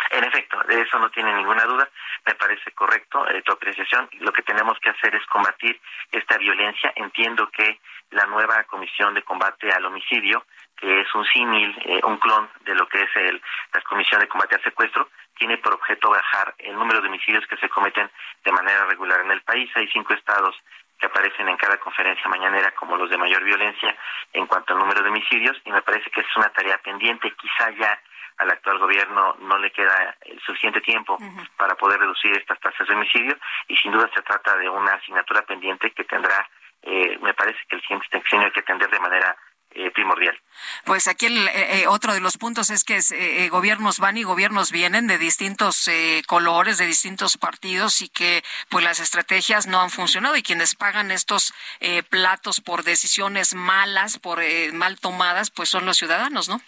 En 0.10 0.24
efecto, 0.26 0.60
de 0.68 0.82
eso 0.82 1.00
no 1.00 1.10
tiene 1.12 1.34
ninguna 1.34 1.64
duda. 1.64 1.88
Me 2.26 2.36
parece 2.36 2.74
correcto 2.74 3.26
eh, 3.30 3.42
tu 3.42 3.54
apreciación. 3.54 4.10
Lo 4.20 4.34
que 4.34 4.42
tenemos 4.42 4.78
que 4.82 4.90
hacer 4.90 5.16
es 5.16 5.26
combatir 5.28 5.80
esta 6.12 6.38
violencia. 6.38 6.92
Entiendo 6.98 7.50
que 7.50 7.80
la 8.12 8.26
nueva 8.26 8.62
Comisión 8.66 9.14
de 9.14 9.24
Combate 9.24 9.72
al 9.72 9.86
Homicidio, 9.86 10.46
que 10.76 11.00
es 11.00 11.16
un 11.16 11.24
símil, 11.24 11.74
eh, 11.86 12.02
un 12.04 12.18
clon 12.18 12.50
de 12.66 12.76
lo 12.76 12.86
que 12.90 13.02
es 13.02 13.16
el, 13.16 13.42
la 13.72 13.82
Comisión 13.84 14.20
de 14.20 14.28
Combate 14.28 14.56
al 14.56 14.64
Secuestro, 14.64 15.08
tiene 15.40 15.58
por 15.58 15.74
objeto 15.74 16.10
bajar 16.10 16.54
el 16.60 16.76
número 16.76 17.02
de 17.02 17.08
homicidios 17.08 17.48
que 17.48 17.58
se 17.58 17.70
cometen 17.70 18.12
de 18.44 18.52
manera 18.52 18.86
regular 18.86 19.22
en 19.22 19.32
el 19.32 19.42
país. 19.42 19.72
Hay 19.76 19.88
cinco 19.88 20.14
estados 20.14 20.56
que 21.00 21.08
aparecen 21.08 21.48
en 21.48 21.56
cada 21.56 21.78
conferencia 21.78 22.30
mañanera 22.30 22.72
como 22.72 22.98
los 22.98 23.10
de 23.10 23.18
mayor 23.18 23.44
violencia 23.44 23.96
en 24.34 24.46
cuanto 24.46 24.74
al 24.74 24.80
número 24.80 25.02
de 25.02 25.10
homicidios 25.10 25.58
y 25.64 25.72
me 25.72 25.82
parece 25.82 26.12
que 26.12 26.20
es 26.20 26.28
una 26.36 26.50
tarea 26.50 26.78
pendiente. 26.80 27.32
Quizá 27.32 27.72
ya 27.72 27.98
al 28.38 28.52
actual 28.52 28.80
gobierno 28.80 29.36
no 29.40 29.58
le 29.58 29.72
queda 29.72 30.16
el 30.26 30.40
suficiente 30.42 30.82
tiempo 30.82 31.18
uh 31.20 31.24
-huh. 31.24 31.50
para 31.58 31.76
poder 31.76 32.00
reducir 32.00 32.32
estas 32.38 32.60
tasas 32.60 32.88
de 32.88 32.94
homicidio 32.94 33.38
y 33.68 33.76
sin 33.78 33.92
duda 33.92 34.10
se 34.14 34.22
trata 34.22 34.56
de 34.58 34.70
una 34.70 34.94
asignatura 34.94 35.42
pendiente 35.44 35.92
que 35.92 36.04
tendrá, 36.04 36.48
eh, 36.84 37.18
me 37.22 37.34
parece 37.34 37.60
que 37.68 37.78
el 37.78 37.82
siguiente 37.82 38.08
sexenio 38.12 38.52
que 38.52 38.60
atender 38.60 38.90
de 38.90 39.00
manera 39.00 39.36
eh, 39.72 39.92
primordial. 39.92 40.40
Pues 40.86 41.08
aquí 41.08 41.28
el, 41.28 41.48
eh, 41.48 41.86
otro 41.88 42.14
de 42.14 42.20
los 42.20 42.38
puntos 42.38 42.70
es 42.70 42.84
que 42.84 43.00
eh, 43.12 43.50
gobiernos 43.50 44.00
van 44.00 44.18
y 44.18 44.24
gobiernos 44.24 44.72
vienen 44.72 45.08
de 45.08 45.18
distintos 45.18 45.88
eh, 45.88 46.22
colores, 46.28 46.78
de 46.78 46.86
distintos 46.86 47.38
partidos 47.38 48.02
y 48.02 48.10
que 48.10 48.44
pues 48.70 48.84
las 48.84 49.00
estrategias 49.00 49.68
no 49.68 49.80
han 49.82 49.90
funcionado 49.90 50.36
y 50.36 50.44
quienes 50.44 50.76
pagan 50.76 51.12
estos 51.12 51.54
eh, 51.80 52.04
platos 52.04 52.62
por 52.62 52.84
decisiones 52.84 53.54
malas, 53.54 54.20
por 54.20 54.42
eh, 54.42 54.72
mal 54.74 55.00
tomadas, 55.00 55.52
pues 55.52 55.70
son 55.70 55.86
los 55.86 55.98
ciudadanos, 55.98 56.50
¿no? 56.50 56.60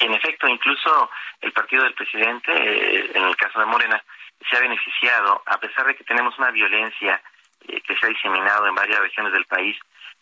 En 0.00 0.14
efecto, 0.14 0.48
incluso 0.48 1.10
el 1.42 1.52
partido 1.52 1.84
del 1.84 1.94
presidente, 1.94 2.50
eh, 2.50 3.10
en 3.14 3.24
el 3.24 3.36
caso 3.36 3.60
de 3.60 3.66
Morena, 3.66 4.02
se 4.48 4.56
ha 4.56 4.60
beneficiado, 4.60 5.42
a 5.44 5.58
pesar 5.58 5.86
de 5.86 5.94
que 5.94 6.04
tenemos 6.04 6.36
una 6.38 6.50
violencia 6.50 7.20
eh, 7.68 7.80
que 7.82 7.94
se 7.96 8.06
ha 8.06 8.08
diseminado 8.08 8.66
en 8.66 8.74
varias 8.74 8.98
regiones 9.00 9.32
del 9.32 9.44
país, 9.44 9.76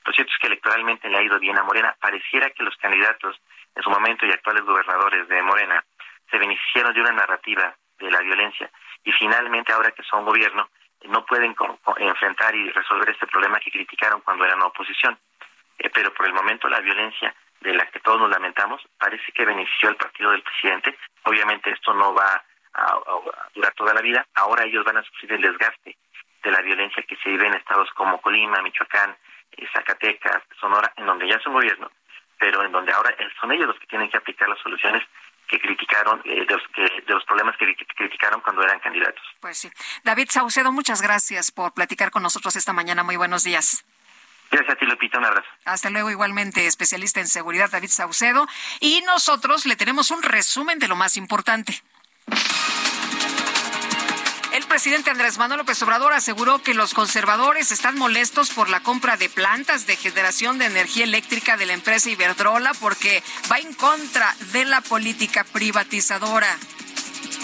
lo 0.08 0.14
cierto 0.14 0.32
es 0.32 0.38
que 0.38 0.46
electoralmente 0.46 1.06
le 1.10 1.18
ha 1.18 1.22
ido 1.22 1.38
bien 1.38 1.58
a 1.58 1.62
Morena. 1.62 1.94
Pareciera 2.00 2.48
que 2.48 2.62
los 2.62 2.74
candidatos 2.78 3.38
en 3.74 3.82
su 3.82 3.90
momento 3.90 4.24
y 4.24 4.30
actuales 4.30 4.64
gobernadores 4.64 5.28
de 5.28 5.42
Morena 5.42 5.84
se 6.30 6.38
beneficiaron 6.38 6.94
de 6.94 7.02
una 7.02 7.12
narrativa 7.12 7.76
de 7.98 8.10
la 8.10 8.20
violencia 8.20 8.70
y 9.04 9.12
finalmente 9.12 9.70
ahora 9.70 9.90
que 9.90 10.02
son 10.04 10.24
gobierno 10.24 10.70
no 11.04 11.26
pueden 11.26 11.54
enfrentar 11.98 12.54
y 12.54 12.70
resolver 12.70 13.10
este 13.10 13.26
problema 13.26 13.60
que 13.60 13.70
criticaron 13.70 14.22
cuando 14.22 14.46
eran 14.46 14.62
oposición. 14.62 15.18
Eh, 15.78 15.90
pero 15.92 16.14
por 16.14 16.24
el 16.24 16.32
momento 16.32 16.70
la 16.70 16.80
violencia 16.80 17.34
de 17.60 17.74
la 17.74 17.84
que 17.90 18.00
todos 18.00 18.18
nos 18.18 18.30
lamentamos 18.30 18.80
parece 18.98 19.30
que 19.32 19.44
benefició 19.44 19.90
al 19.90 19.96
partido 19.96 20.30
del 20.30 20.42
presidente. 20.42 20.96
Obviamente 21.24 21.70
esto 21.70 21.92
no 21.92 22.14
va 22.14 22.42
a, 22.72 22.98
durar 23.54 23.74
toda 23.74 23.92
la 23.92 24.00
vida. 24.00 24.26
Ahora 24.34 24.64
ellos 24.64 24.86
van 24.86 24.96
a 24.96 25.02
sufrir 25.02 25.34
el 25.34 25.42
desgaste 25.42 25.98
de 26.42 26.50
la 26.50 26.62
violencia 26.62 27.02
que 27.02 27.16
se 27.16 27.28
vive 27.28 27.46
en 27.46 27.54
estados 27.54 27.90
como 27.90 28.22
Colima, 28.22 28.62
Michoacán, 28.62 29.14
Zacatecas, 29.72 30.42
Sonora, 30.60 30.92
en 30.96 31.06
donde 31.06 31.28
ya 31.28 31.36
es 31.36 31.46
un 31.46 31.54
gobierno, 31.54 31.90
pero 32.38 32.64
en 32.64 32.72
donde 32.72 32.92
ahora 32.92 33.14
son 33.40 33.52
ellos 33.52 33.66
los 33.66 33.78
que 33.78 33.86
tienen 33.86 34.10
que 34.10 34.16
aplicar 34.16 34.48
las 34.48 34.58
soluciones 34.60 35.02
que 35.48 35.58
criticaron, 35.58 36.20
eh, 36.24 36.44
de, 36.46 36.54
los, 36.54 36.62
que, 36.74 36.82
de 36.82 37.14
los 37.14 37.24
problemas 37.24 37.56
que 37.56 37.74
criticaron 37.96 38.40
cuando 38.42 38.62
eran 38.62 38.78
candidatos. 38.80 39.22
Pues 39.40 39.58
sí. 39.58 39.70
David 40.04 40.28
Saucedo, 40.30 40.70
muchas 40.72 41.00
gracias 41.00 41.50
por 41.50 41.72
platicar 41.72 42.10
con 42.10 42.22
nosotros 42.22 42.54
esta 42.54 42.72
mañana. 42.72 43.02
Muy 43.02 43.16
buenos 43.16 43.44
días. 43.44 43.84
Gracias 44.50 44.76
a 44.76 44.78
ti, 44.78 44.86
Lupita. 44.86 45.18
Un 45.18 45.24
abrazo. 45.24 45.48
Hasta 45.64 45.90
luego, 45.90 46.10
igualmente, 46.10 46.66
especialista 46.66 47.20
en 47.20 47.28
seguridad, 47.28 47.70
David 47.70 47.88
Saucedo. 47.88 48.46
Y 48.80 49.02
nosotros 49.02 49.66
le 49.66 49.76
tenemos 49.76 50.10
un 50.10 50.22
resumen 50.22 50.78
de 50.78 50.88
lo 50.88 50.96
más 50.96 51.16
importante. 51.16 51.82
Presidente 54.68 55.10
Andrés 55.10 55.38
Manuel 55.38 55.58
López 55.58 55.82
Obrador 55.82 56.12
aseguró 56.12 56.62
que 56.62 56.74
los 56.74 56.92
conservadores 56.94 57.72
están 57.72 57.96
molestos 57.96 58.50
por 58.50 58.68
la 58.68 58.80
compra 58.80 59.16
de 59.16 59.28
plantas 59.28 59.86
de 59.86 59.96
generación 59.96 60.58
de 60.58 60.66
energía 60.66 61.04
eléctrica 61.04 61.56
de 61.56 61.66
la 61.66 61.72
empresa 61.72 62.10
Iberdrola 62.10 62.74
porque 62.74 63.22
va 63.50 63.58
en 63.58 63.72
contra 63.74 64.36
de 64.52 64.66
la 64.66 64.80
política 64.82 65.44
privatizadora. 65.44 66.58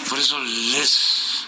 Por 0.08 0.18
eso 0.18 0.38
les 0.38 1.46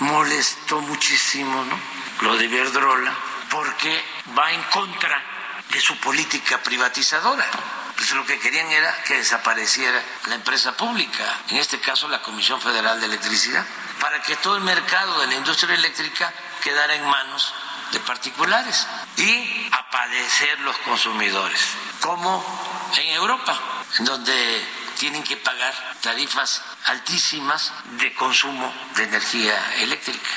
molestó 0.00 0.80
muchísimo, 0.82 1.64
¿no? 1.64 1.80
Lo 2.20 2.36
de 2.36 2.44
Iberdrola, 2.44 3.16
porque 3.50 4.00
va 4.38 4.52
en 4.52 4.62
contra 4.64 5.22
de 5.70 5.80
su 5.80 5.96
política 5.96 6.62
privatizadora. 6.62 7.48
Pues 7.98 8.12
lo 8.12 8.24
que 8.24 8.38
querían 8.38 8.70
era 8.70 9.02
que 9.02 9.14
desapareciera 9.14 10.00
la 10.28 10.36
empresa 10.36 10.76
pública, 10.76 11.40
en 11.50 11.56
este 11.56 11.80
caso 11.80 12.06
la 12.06 12.22
Comisión 12.22 12.60
Federal 12.60 13.00
de 13.00 13.06
Electricidad 13.06 13.66
para 14.00 14.22
que 14.22 14.36
todo 14.36 14.56
el 14.56 14.62
mercado 14.62 15.20
de 15.20 15.26
la 15.26 15.34
industria 15.34 15.74
eléctrica 15.74 16.32
quedara 16.62 16.94
en 16.94 17.04
manos 17.04 17.52
de 17.92 17.98
particulares 18.00 18.86
y 19.16 19.68
a 19.72 19.90
padecer 19.90 20.60
los 20.60 20.76
consumidores, 20.78 21.60
como 22.00 22.44
en 22.96 23.08
Europa, 23.14 23.58
donde 23.98 24.64
tienen 24.98 25.24
que 25.24 25.36
pagar 25.36 25.74
tarifas 26.00 26.62
altísimas 26.84 27.72
de 27.98 28.14
consumo 28.14 28.72
de 28.94 29.04
energía 29.04 29.74
eléctrica. 29.78 30.28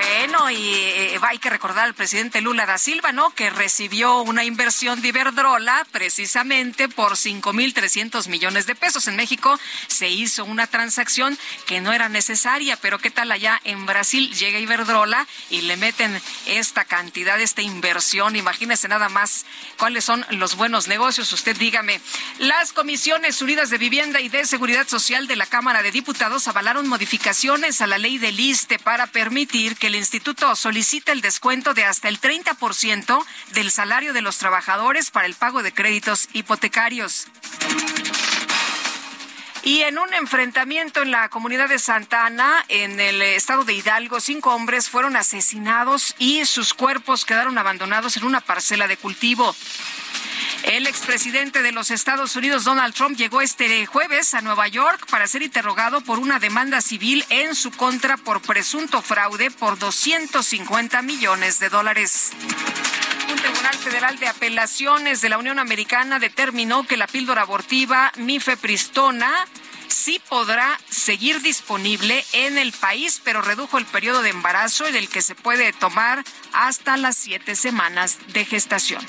Bueno, 0.00 0.50
y 0.50 0.74
eh, 0.74 1.18
hay 1.20 1.38
que 1.38 1.50
recordar 1.50 1.84
al 1.84 1.92
presidente 1.92 2.40
Lula 2.40 2.64
da 2.64 2.78
Silva, 2.78 3.12
¿no? 3.12 3.30
Que 3.34 3.50
recibió 3.50 4.22
una 4.22 4.44
inversión 4.44 5.02
de 5.02 5.08
Iberdrola 5.08 5.86
precisamente 5.92 6.88
por 6.88 7.12
5.300 7.16 8.28
millones 8.28 8.66
de 8.66 8.74
pesos. 8.74 9.08
En 9.08 9.16
México 9.16 9.58
se 9.88 10.08
hizo 10.08 10.46
una 10.46 10.66
transacción 10.66 11.38
que 11.66 11.82
no 11.82 11.92
era 11.92 12.08
necesaria, 12.08 12.78
pero 12.80 12.98
¿qué 12.98 13.10
tal 13.10 13.30
allá 13.30 13.60
en 13.64 13.84
Brasil? 13.84 14.32
Llega 14.34 14.58
Iberdrola 14.58 15.26
y 15.50 15.62
le 15.62 15.76
meten 15.76 16.18
esta 16.46 16.86
cantidad, 16.86 17.38
esta 17.38 17.60
inversión. 17.60 18.36
Imagínese 18.36 18.88
nada 18.88 19.10
más 19.10 19.44
cuáles 19.78 20.04
son 20.04 20.24
los 20.30 20.56
buenos 20.56 20.88
negocios. 20.88 21.30
Usted 21.32 21.56
dígame. 21.56 22.00
Las 22.38 22.72
Comisiones 22.72 23.42
Unidas 23.42 23.68
de 23.68 23.76
Vivienda 23.76 24.20
y 24.20 24.30
de 24.30 24.46
Seguridad 24.46 24.88
Social 24.88 25.26
de 25.26 25.36
la 25.36 25.46
Cámara 25.46 25.82
de 25.82 25.92
Diputados 25.92 26.48
avalaron 26.48 26.88
modificaciones 26.88 27.82
a 27.82 27.86
la 27.86 27.98
ley 27.98 28.16
del 28.16 28.40
ISTE 28.40 28.78
para 28.78 29.06
permitir 29.06 29.76
que 29.76 29.89
el 29.90 29.96
instituto 29.96 30.54
solicite 30.54 31.10
el 31.10 31.20
descuento 31.20 31.74
de 31.74 31.84
hasta 31.84 32.08
el 32.08 32.20
30% 32.20 33.24
del 33.54 33.72
salario 33.72 34.12
de 34.12 34.22
los 34.22 34.38
trabajadores 34.38 35.10
para 35.10 35.26
el 35.26 35.34
pago 35.34 35.64
de 35.64 35.72
créditos 35.72 36.28
hipotecarios. 36.32 37.26
Y 39.62 39.82
en 39.82 39.98
un 39.98 40.12
enfrentamiento 40.14 41.02
en 41.02 41.10
la 41.10 41.28
comunidad 41.28 41.68
de 41.68 41.78
Santa 41.78 42.24
Ana, 42.24 42.64
en 42.68 42.98
el 42.98 43.20
estado 43.20 43.64
de 43.64 43.74
Hidalgo, 43.74 44.20
cinco 44.20 44.54
hombres 44.54 44.88
fueron 44.88 45.16
asesinados 45.16 46.14
y 46.18 46.46
sus 46.46 46.72
cuerpos 46.72 47.26
quedaron 47.26 47.58
abandonados 47.58 48.16
en 48.16 48.24
una 48.24 48.40
parcela 48.40 48.88
de 48.88 48.96
cultivo. 48.96 49.54
El 50.62 50.86
expresidente 50.86 51.62
de 51.62 51.72
los 51.72 51.90
Estados 51.90 52.36
Unidos, 52.36 52.64
Donald 52.64 52.94
Trump, 52.94 53.16
llegó 53.16 53.40
este 53.40 53.86
jueves 53.86 54.34
a 54.34 54.40
Nueva 54.40 54.68
York 54.68 55.06
para 55.10 55.26
ser 55.26 55.42
interrogado 55.42 56.00
por 56.02 56.18
una 56.18 56.38
demanda 56.38 56.80
civil 56.80 57.24
en 57.28 57.54
su 57.54 57.70
contra 57.70 58.16
por 58.16 58.40
presunto 58.40 59.02
fraude 59.02 59.50
por 59.50 59.78
250 59.78 61.02
millones 61.02 61.58
de 61.60 61.68
dólares. 61.68 62.32
Un 63.30 63.36
tribunal 63.36 63.74
federal 63.76 64.18
de 64.18 64.26
apelaciones 64.26 65.20
de 65.20 65.28
la 65.28 65.38
Unión 65.38 65.58
Americana 65.58 66.18
determinó 66.18 66.86
que 66.86 66.96
la 66.96 67.06
píldora 67.06 67.42
abortiva 67.42 68.12
mifepristona 68.16 69.46
sí 69.86 70.20
podrá 70.28 70.78
seguir 70.88 71.40
disponible 71.40 72.24
en 72.32 72.58
el 72.58 72.72
país, 72.72 73.20
pero 73.22 73.42
redujo 73.42 73.78
el 73.78 73.86
periodo 73.86 74.22
de 74.22 74.30
embarazo 74.30 74.86
en 74.86 74.96
el 74.96 75.08
que 75.08 75.22
se 75.22 75.34
puede 75.34 75.72
tomar 75.72 76.24
hasta 76.52 76.96
las 76.96 77.16
siete 77.16 77.54
semanas 77.54 78.18
de 78.32 78.44
gestación. 78.44 79.04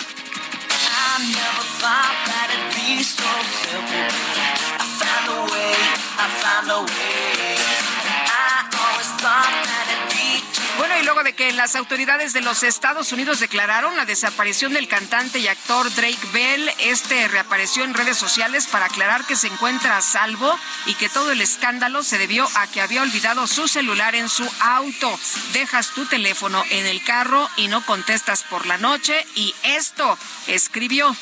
Y 11.00 11.04
luego 11.04 11.24
de 11.24 11.34
que 11.34 11.52
las 11.52 11.76
autoridades 11.76 12.34
de 12.34 12.42
los 12.42 12.64
Estados 12.64 13.12
Unidos 13.12 13.40
declararon 13.40 13.96
la 13.96 14.06
desaparición 14.06 14.74
del 14.74 14.88
cantante 14.88 15.40
y 15.40 15.48
actor 15.48 15.94
Drake 15.94 16.28
Bell, 16.34 16.72
este 16.80 17.28
reapareció 17.28 17.84
en 17.84 17.94
redes 17.94 18.18
sociales 18.18 18.68
para 18.68 18.86
aclarar 18.86 19.26
que 19.26 19.36
se 19.36 19.48
encuentra 19.48 19.98
a 19.98 20.02
salvo 20.02 20.58
y 20.86 20.96
que 20.96 21.10
todo 21.10 21.32
el 21.32 21.42
escándalo 21.42 22.04
se 22.04 22.18
debió 22.18 22.48
a 22.56 22.68
que 22.68 22.82
había 22.82 23.02
olvidado 23.02 23.48
su 23.48 23.68
celular 23.68 24.16
en 24.16 24.30
su 24.30 24.48
auto. 24.60 25.20
Dejas 25.54 25.90
tu 25.90 26.06
teléfono 26.06 26.64
en 26.70 26.86
el 26.86 27.04
carro 27.04 27.50
y 27.56 27.68
no 27.68 27.86
contestas 27.86 28.44
por 28.44 28.66
la 28.66 28.78
noche 28.78 29.26
y 29.36 29.56
esto 29.64 30.18
escribió. 30.48 31.16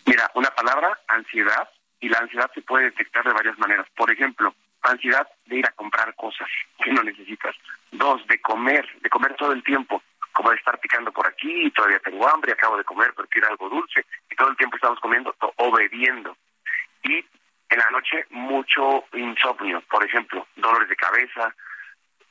Mira, 0.05 0.30
una 0.34 0.51
palabra, 0.51 1.01
ansiedad, 1.09 1.68
y 2.01 2.09
la 2.09 2.18
ansiedad 2.18 2.51
se 2.55 2.62
puede 2.62 2.86
detectar 2.86 3.24
de 3.24 3.32
varias 3.32 3.59
maneras. 3.59 3.86
Por 3.97 4.10
ejemplo, 4.12 4.55
ansiedad 4.82 5.26
de 5.47 5.56
ir 5.56 5.66
a 5.66 5.72
comprar 5.72 6.14
cosas 6.14 6.48
que 6.82 6.93
no 6.93 7.02
necesitas. 7.02 7.56
Dos, 7.90 8.24
de 8.28 8.40
comer, 8.40 8.86
de 9.01 9.09
comer 9.09 9.34
todo 9.36 9.52
el 9.52 9.62
tiempo 9.64 10.02
como 10.36 10.50
de 10.50 10.56
estar 10.56 10.78
picando 10.78 11.10
por 11.12 11.26
aquí, 11.26 11.70
todavía 11.70 11.98
tengo 12.00 12.28
hambre, 12.28 12.52
acabo 12.52 12.76
de 12.76 12.84
comer, 12.84 13.10
pero 13.16 13.26
quiero 13.28 13.48
algo 13.48 13.70
dulce, 13.70 14.04
y 14.30 14.36
todo 14.36 14.50
el 14.50 14.56
tiempo 14.56 14.76
estamos 14.76 15.00
comiendo 15.00 15.34
o 15.56 15.72
bebiendo. 15.72 16.36
Y 17.02 17.16
en 17.16 17.78
la 17.78 17.90
noche 17.90 18.26
mucho 18.30 19.04
insomnio, 19.14 19.80
por 19.88 20.04
ejemplo, 20.04 20.46
dolores 20.56 20.90
de 20.90 20.96
cabeza 20.96 21.54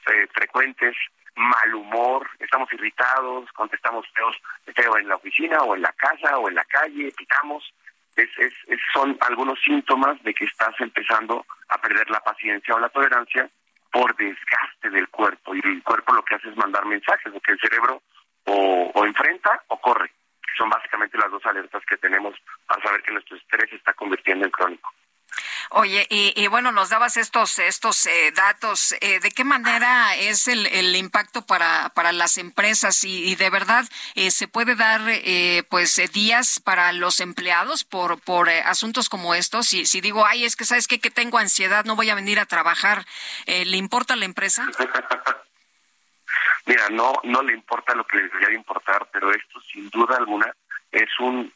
eh, 0.08 0.28
frecuentes, 0.32 0.96
mal 1.36 1.74
humor, 1.74 2.30
estamos 2.40 2.72
irritados, 2.74 3.52
contestamos 3.54 4.06
feos, 4.14 4.38
feo 4.76 4.98
en 5.00 5.08
la 5.08 5.16
oficina 5.16 5.58
o 5.62 5.76
en 5.76 5.82
la 5.82 5.92
casa 5.94 6.38
o 6.38 6.48
en 6.48 6.56
la 6.56 6.66
calle, 6.66 7.12
picamos. 7.18 7.74
Es, 8.16 8.30
es, 8.38 8.54
son 8.94 9.18
algunos 9.20 9.60
síntomas 9.62 10.22
de 10.24 10.34
que 10.34 10.46
estás 10.46 10.74
empezando 10.80 11.46
a 11.68 11.78
perder 11.80 12.10
la 12.10 12.22
paciencia 12.22 12.76
o 12.76 12.80
la 12.80 12.88
tolerancia 12.90 13.50
por 13.96 14.14
desgaste 14.18 14.90
del 14.90 15.08
cuerpo. 15.08 15.56
Y 15.56 15.62
el 15.64 15.82
cuerpo 15.82 16.14
lo 16.14 16.26
que 16.26 16.36
hace 16.36 16.50
es 16.50 16.58
mandar 16.58 16.86
mensajes, 16.86 17.32
porque 17.32 17.54
el 17.54 17.60
cerebro 17.62 18.02
o, 18.44 18.92
o 18.94 19.06
enfrenta 19.06 19.64
o 19.68 19.80
corre. 19.80 20.12
Son 20.58 20.70
básicamente 20.70 21.18
las 21.18 21.32
dos 21.32 21.46
alertas 21.46 21.82
que 21.86 21.96
tenemos 21.96 22.36
para 22.68 22.84
saber 22.84 23.02
que 23.04 23.14
nuestro 23.14 23.38
estrés 23.38 23.70
se 23.70 23.78
está 23.78 23.94
convirtiendo 23.94 24.44
en 24.44 24.52
crónico. 24.52 24.92
Oye, 25.72 26.08
y, 26.10 26.48
bueno, 26.48 26.72
nos 26.72 26.90
dabas 26.90 27.18
estos 27.18 27.60
estos 27.60 28.06
eh, 28.06 28.32
datos. 28.36 28.96
Eh, 29.02 29.20
¿De 29.20 29.32
qué 29.32 29.44
manera 29.44 30.16
es 30.16 30.48
el, 30.48 30.68
el 30.68 30.96
impacto 30.96 31.46
para, 31.46 31.90
para 31.90 32.12
las 32.12 32.38
empresas 32.38 33.04
y, 33.04 33.36
de 33.36 33.50
verdad 33.50 33.86
eh, 34.16 34.32
se 34.32 34.48
puede 34.48 34.76
dar 34.76 35.02
pues 35.70 36.00
días 36.14 36.60
para 36.60 36.94
los 36.94 37.20
empleados 37.20 37.84
por 37.84 38.22
por 38.22 38.50
asuntos 38.50 39.10
como 39.10 39.36
estos? 39.36 39.68
Si, 39.68 39.86
si 39.86 40.02
digo, 40.02 40.26
ay, 40.26 40.46
es 40.46 40.56
que 40.56 40.66
sabes 40.66 40.88
qué? 40.88 41.00
que 41.00 41.12
tengo 41.12 41.38
ansiedad, 41.38 41.86
no 41.86 41.96
voy 41.96 42.10
a 42.10 42.16
venir 42.16 42.40
a 42.40 42.46
trabajar, 42.46 43.06
¿le 43.46 43.78
importa 43.78 44.14
a 44.14 44.18
la 44.18 44.26
empresa? 44.26 44.68
Mira, 46.66 46.90
no 46.90 47.14
no 47.24 47.44
le 47.44 47.54
importa 47.54 47.94
lo 47.94 48.06
que 48.08 48.18
le 48.18 48.24
debería 48.24 48.56
importar, 48.56 49.08
pero 49.12 49.32
esto 49.32 49.62
sin 49.62 49.90
duda 49.90 50.18
alguna 50.18 50.52
es 50.92 51.10
un 51.20 51.52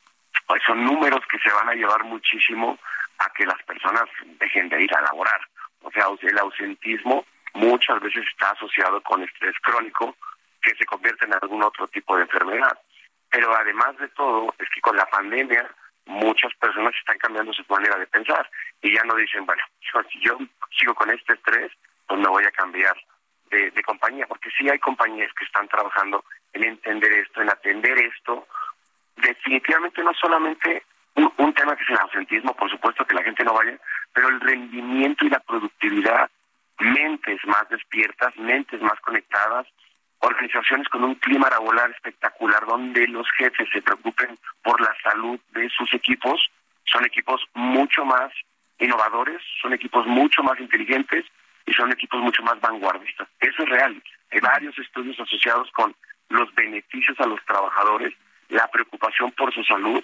son 0.66 0.84
números 0.84 1.22
que 1.30 1.38
se 1.40 1.52
van 1.52 1.70
a 1.70 1.74
llevar 1.74 2.04
muchísimo 2.04 2.80
a 3.20 3.30
que 3.34 3.46
las 3.46 3.62
personas 3.64 4.06
dejen 4.40 4.70
de 4.70 4.84
ir 4.84 4.96
a 4.96 5.02
laborar. 5.02 5.42
O 5.82 5.92
sea, 5.92 6.06
el 6.22 6.38
ausentismo 6.40 7.26
muchas 7.54 8.00
veces 8.02 8.26
está 8.28 8.52
asociado 8.52 9.02
con 9.02 9.24
estrés 9.24 9.56
crónico 9.62 10.16
que 10.62 10.76
se 10.76 10.86
convierte 10.86 11.26
en 11.26 11.34
algún 11.34 11.64
otro 11.64 11.88
tipo 11.88 12.16
de 12.16 12.24
enfermedad. 12.24 12.78
Pero 13.30 13.56
además 13.56 13.98
de 13.98 14.08
todo, 14.10 14.54
es 14.60 14.68
que 14.74 14.82
con 14.82 14.96
la 14.96 15.06
pandemia 15.06 15.70
muchas 16.06 16.54
personas 16.56 16.94
están 16.96 17.18
cambiando 17.20 17.54
su 17.54 17.64
manera 17.70 17.98
de 17.98 18.08
pensar 18.08 18.50
y 18.82 18.94
ya 18.94 19.04
no 19.04 19.16
dicen, 19.16 19.46
bueno, 19.46 19.62
si 20.12 20.20
yo 20.22 20.38
sigo 20.78 20.96
con 20.96 21.10
este 21.12 21.34
estrés, 21.34 21.72
pues 22.08 22.20
me 22.20 22.28
voy 22.28 22.44
a 22.44 22.52
cambiar 22.52 22.96
de, 23.52 23.72
de 23.72 23.84
compañía, 23.84 24.26
porque 24.28 24.50
sí 24.58 24.70
hay 24.70 24.80
compañías 24.80 25.32
que 25.34 25.46
están 25.46 25.68
trabajando 25.68 26.24
en 26.54 26.64
entender 26.64 27.12
esto, 27.14 27.42
en 27.42 27.50
atender 27.50 27.98
esto. 28.00 28.48
Definitivamente 29.16 30.04
no 30.04 30.14
solamente 30.14 30.84
un, 31.16 31.54
tema 31.54 31.76
que 31.76 31.84
es 31.84 31.90
el 31.90 32.00
ausentismo, 32.00 32.54
por 32.54 32.70
supuesto 32.70 33.06
que 33.06 33.16
la 33.16 33.24
gente 33.24 33.44
no 33.44 33.54
vaya, 33.54 33.78
pero 34.14 34.30
el 34.30 34.40
rendimiento 34.40 35.26
y 35.26 35.30
la 35.30 35.40
productividad, 35.40 36.30
mentes 36.80 37.40
más 37.46 37.68
despiertas, 37.70 38.38
mentes 38.38 38.82
más 38.82 39.00
conectadas, 39.02 39.68
organizaciones 40.20 40.88
con 40.90 41.04
un 41.04 41.16
clima 41.16 41.50
laboral 41.50 41.92
espectacular 41.92 42.66
donde 42.66 43.08
los 43.08 43.28
jefes 43.38 43.68
se 43.74 43.82
preocupen 43.82 44.38
por 44.64 44.80
la 44.82 44.94
salud 45.04 45.40
de 45.52 45.70
sus 45.70 45.94
equipos, 45.94 46.50
son 46.86 47.06
equipos 47.06 47.42
mucho 47.54 48.06
más 48.06 48.32
innovadores, 48.80 49.42
son 49.62 49.74
equipos 49.74 50.06
mucho 50.08 50.44
más 50.44 50.60
inteligentes 50.60 51.26
y 51.66 51.74
son 51.74 51.92
equipos 51.92 52.22
mucho 52.22 52.44
más 52.44 52.60
vanguardistas. 52.60 53.28
Eso 53.40 53.64
es 53.64 53.70
real. 53.70 54.02
Hay 54.32 54.40
varios 54.40 54.78
estudios 54.78 55.20
asociados 55.20 55.70
con 55.72 55.96
los 56.30 56.54
beneficios 56.56 57.20
a 57.20 57.26
los 57.26 57.44
trabajadores, 57.46 58.14
la 58.50 58.68
preocupación 58.68 59.32
por 59.32 59.54
su 59.54 59.64
salud 59.64 60.04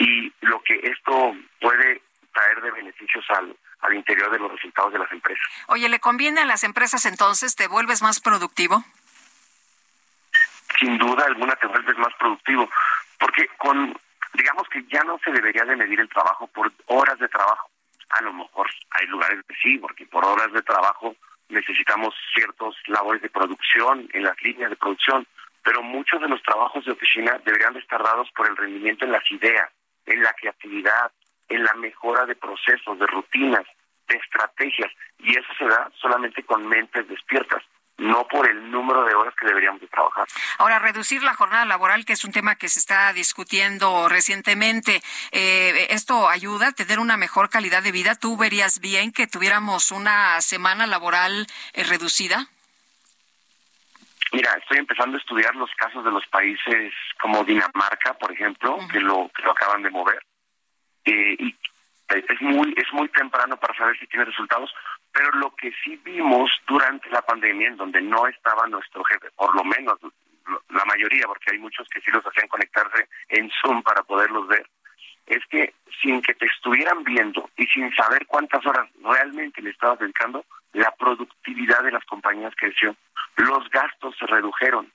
y 0.00 0.32
lo 0.40 0.62
que 0.62 0.80
esto 0.82 1.36
puede 1.60 2.02
traer 2.32 2.62
de 2.62 2.70
beneficios 2.70 3.24
al, 3.30 3.54
al 3.80 3.94
interior 3.94 4.30
de 4.30 4.38
los 4.38 4.50
resultados 4.50 4.92
de 4.92 4.98
las 4.98 5.12
empresas. 5.12 5.46
Oye, 5.68 5.88
¿le 5.88 6.00
conviene 6.00 6.40
a 6.40 6.46
las 6.46 6.64
empresas 6.64 7.04
entonces? 7.04 7.54
¿Te 7.54 7.68
vuelves 7.68 8.00
más 8.00 8.18
productivo? 8.18 8.82
Sin 10.78 10.96
duda 10.96 11.26
alguna 11.26 11.54
te 11.56 11.66
vuelves 11.66 11.98
más 11.98 12.14
productivo, 12.18 12.68
porque 13.18 13.46
con, 13.58 13.94
digamos 14.32 14.66
que 14.68 14.82
ya 14.90 15.04
no 15.04 15.18
se 15.22 15.32
debería 15.32 15.64
de 15.64 15.76
medir 15.76 16.00
el 16.00 16.08
trabajo 16.08 16.46
por 16.46 16.72
horas 16.86 17.18
de 17.18 17.28
trabajo. 17.28 17.68
A 18.08 18.22
lo 18.22 18.32
mejor 18.32 18.70
hay 18.92 19.06
lugares 19.06 19.44
que 19.46 19.54
sí, 19.62 19.76
porque 19.76 20.06
por 20.06 20.24
horas 20.24 20.50
de 20.52 20.62
trabajo 20.62 21.14
necesitamos 21.50 22.14
ciertos 22.32 22.74
labores 22.86 23.20
de 23.20 23.28
producción 23.28 24.08
en 24.14 24.22
las 24.22 24.40
líneas 24.42 24.70
de 24.70 24.76
producción, 24.76 25.26
pero 25.62 25.82
muchos 25.82 26.20
de 26.22 26.28
los 26.28 26.42
trabajos 26.42 26.86
de 26.86 26.92
oficina 26.92 27.38
deberían 27.44 27.74
de 27.74 27.80
estar 27.80 28.02
dados 28.02 28.30
por 28.34 28.48
el 28.48 28.56
rendimiento 28.56 29.04
en 29.04 29.12
las 29.12 29.30
ideas, 29.30 29.68
en 30.10 30.22
la 30.22 30.32
creatividad, 30.34 31.12
en 31.48 31.64
la 31.64 31.74
mejora 31.74 32.26
de 32.26 32.36
procesos, 32.36 32.98
de 32.98 33.06
rutinas, 33.06 33.64
de 34.08 34.16
estrategias, 34.16 34.92
y 35.18 35.36
eso 35.36 35.48
se 35.58 35.66
da 35.66 35.90
solamente 36.00 36.42
con 36.44 36.66
mentes 36.66 37.08
despiertas 37.08 37.62
no 38.00 38.26
por 38.28 38.48
el 38.48 38.70
número 38.70 39.04
de 39.04 39.14
horas 39.14 39.34
que 39.38 39.46
deberíamos 39.46 39.80
de 39.80 39.86
trabajar. 39.88 40.26
Ahora, 40.58 40.78
reducir 40.78 41.22
la 41.22 41.34
jornada 41.34 41.66
laboral, 41.66 42.04
que 42.04 42.14
es 42.14 42.24
un 42.24 42.32
tema 42.32 42.56
que 42.56 42.68
se 42.68 42.78
está 42.78 43.12
discutiendo 43.12 44.08
recientemente, 44.08 45.02
eh, 45.32 45.86
¿esto 45.90 46.28
ayuda 46.28 46.68
a 46.68 46.72
tener 46.72 46.98
una 46.98 47.18
mejor 47.18 47.50
calidad 47.50 47.82
de 47.82 47.92
vida? 47.92 48.14
¿Tú 48.14 48.36
verías 48.36 48.80
bien 48.80 49.12
que 49.12 49.26
tuviéramos 49.26 49.90
una 49.90 50.40
semana 50.40 50.86
laboral 50.86 51.46
eh, 51.74 51.84
reducida? 51.84 52.48
Mira, 54.32 54.52
estoy 54.54 54.78
empezando 54.78 55.16
a 55.16 55.20
estudiar 55.20 55.54
los 55.56 55.70
casos 55.74 56.04
de 56.04 56.10
los 56.10 56.26
países 56.28 56.92
como 57.20 57.44
Dinamarca, 57.44 58.14
por 58.14 58.32
ejemplo, 58.32 58.78
que 58.90 59.00
lo 59.00 59.30
que 59.34 59.42
lo 59.42 59.52
acaban 59.52 59.82
de 59.82 59.90
mover. 59.90 60.22
Eh, 61.04 61.36
y 61.38 61.56
es 62.08 62.40
muy 62.40 62.74
es 62.76 62.92
muy 62.92 63.08
temprano 63.08 63.56
para 63.56 63.74
saber 63.74 63.98
si 63.98 64.06
tiene 64.06 64.24
resultados, 64.24 64.72
pero 65.12 65.30
lo 65.32 65.54
que 65.56 65.72
sí 65.84 66.00
vimos 66.04 66.50
durante 66.66 67.08
la 67.10 67.22
pandemia, 67.22 67.68
en 67.68 67.76
donde 67.76 68.00
no 68.00 68.26
estaba 68.26 68.66
nuestro 68.66 69.02
jefe, 69.04 69.30
por 69.36 69.54
lo 69.54 69.64
menos 69.64 69.98
la 70.70 70.84
mayoría, 70.84 71.26
porque 71.26 71.52
hay 71.52 71.58
muchos 71.58 71.86
que 71.88 72.00
sí 72.00 72.10
los 72.10 72.24
hacían 72.24 72.48
conectarse 72.48 73.08
en 73.28 73.50
Zoom 73.60 73.82
para 73.82 74.02
poderlos 74.02 74.48
ver, 74.48 74.66
es 75.26 75.44
que 75.46 75.74
sin 76.02 76.20
que 76.22 76.34
te 76.34 76.46
estuvieran 76.46 77.04
viendo 77.04 77.48
y 77.56 77.66
sin 77.66 77.92
saber 77.94 78.26
cuántas 78.26 78.64
horas 78.66 78.88
realmente 79.02 79.62
le 79.62 79.70
estabas 79.70 79.98
dedicando, 79.98 80.44
la 80.72 80.90
productividad 80.92 81.82
de 81.82 81.92
las 81.92 82.04
compañías 82.04 82.54
creció, 82.56 82.94
los 83.36 83.68
gastos 83.70 84.16
se 84.18 84.26
redujeron. 84.26 84.90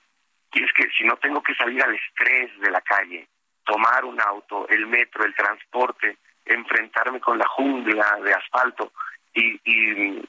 Y 0.52 0.62
es 0.62 0.72
que 0.72 0.88
si 0.96 1.04
no 1.04 1.16
tengo 1.16 1.42
que 1.42 1.54
salir 1.54 1.82
al 1.82 1.94
estrés 1.94 2.58
de 2.60 2.70
la 2.70 2.80
calle, 2.80 3.28
tomar 3.64 4.04
un 4.04 4.20
auto, 4.20 4.66
el 4.68 4.86
metro, 4.86 5.24
el 5.24 5.34
transporte, 5.34 6.16
enfrentarme 6.46 7.20
con 7.20 7.38
la 7.38 7.46
jungla 7.48 8.18
de 8.22 8.32
asfalto 8.32 8.92
y, 9.34 10.22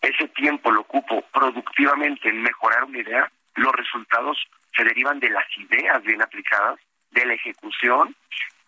ese 0.00 0.28
tiempo 0.28 0.70
lo 0.70 0.82
ocupo 0.82 1.22
productivamente 1.32 2.28
en 2.28 2.40
mejorar 2.40 2.84
una 2.84 2.98
idea, 2.98 3.30
los 3.56 3.72
resultados 3.72 4.38
se 4.74 4.84
derivan 4.84 5.18
de 5.18 5.28
las 5.28 5.44
ideas 5.58 6.02
bien 6.04 6.22
aplicadas, 6.22 6.78
de 7.10 7.26
la 7.26 7.34
ejecución 7.34 8.14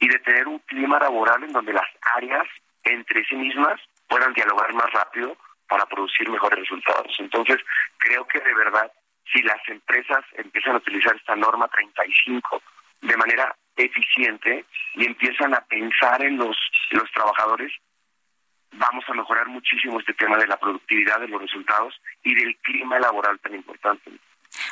y 0.01 0.09
de 0.09 0.19
tener 0.19 0.49
un 0.49 0.59
clima 0.61 0.99
laboral 0.99 1.45
en 1.45 1.53
donde 1.53 1.73
las 1.73 1.87
áreas 2.17 2.47
entre 2.83 3.25
sí 3.25 3.37
mismas 3.37 3.81
puedan 4.09 4.33
dialogar 4.33 4.75
más 4.75 4.93
rápido 4.93 5.37
para 5.71 5.87
producir 5.87 6.29
mejores 6.29 6.59
resultados. 6.59 7.15
Entonces, 7.21 7.59
creo 7.99 8.27
que 8.27 8.41
de 8.41 8.55
verdad, 8.55 8.91
si 9.33 9.41
las 9.43 9.61
empresas 9.69 10.25
empiezan 10.33 10.75
a 10.75 10.79
utilizar 10.79 11.15
esta 11.15 11.37
norma 11.37 11.69
35 11.69 12.61
de 13.03 13.17
manera 13.17 13.55
eficiente 13.77 14.67
y 14.95 15.07
empiezan 15.07 15.55
a 15.55 15.61
pensar 15.61 16.23
en 16.23 16.37
los, 16.37 16.57
los 16.91 17.11
trabajadores, 17.13 17.73
vamos 18.73 19.05
a 19.09 19.15
mejorar 19.15 19.47
muchísimo 19.47 20.01
este 20.01 20.15
tema 20.15 20.37
de 20.39 20.49
la 20.49 20.57
productividad 20.57 21.21
de 21.21 21.29
los 21.29 21.41
resultados 21.41 21.95
y 22.25 22.35
del 22.35 22.57
clima 22.59 22.99
laboral 22.99 23.39
tan 23.39 23.55
importante. 23.55 24.11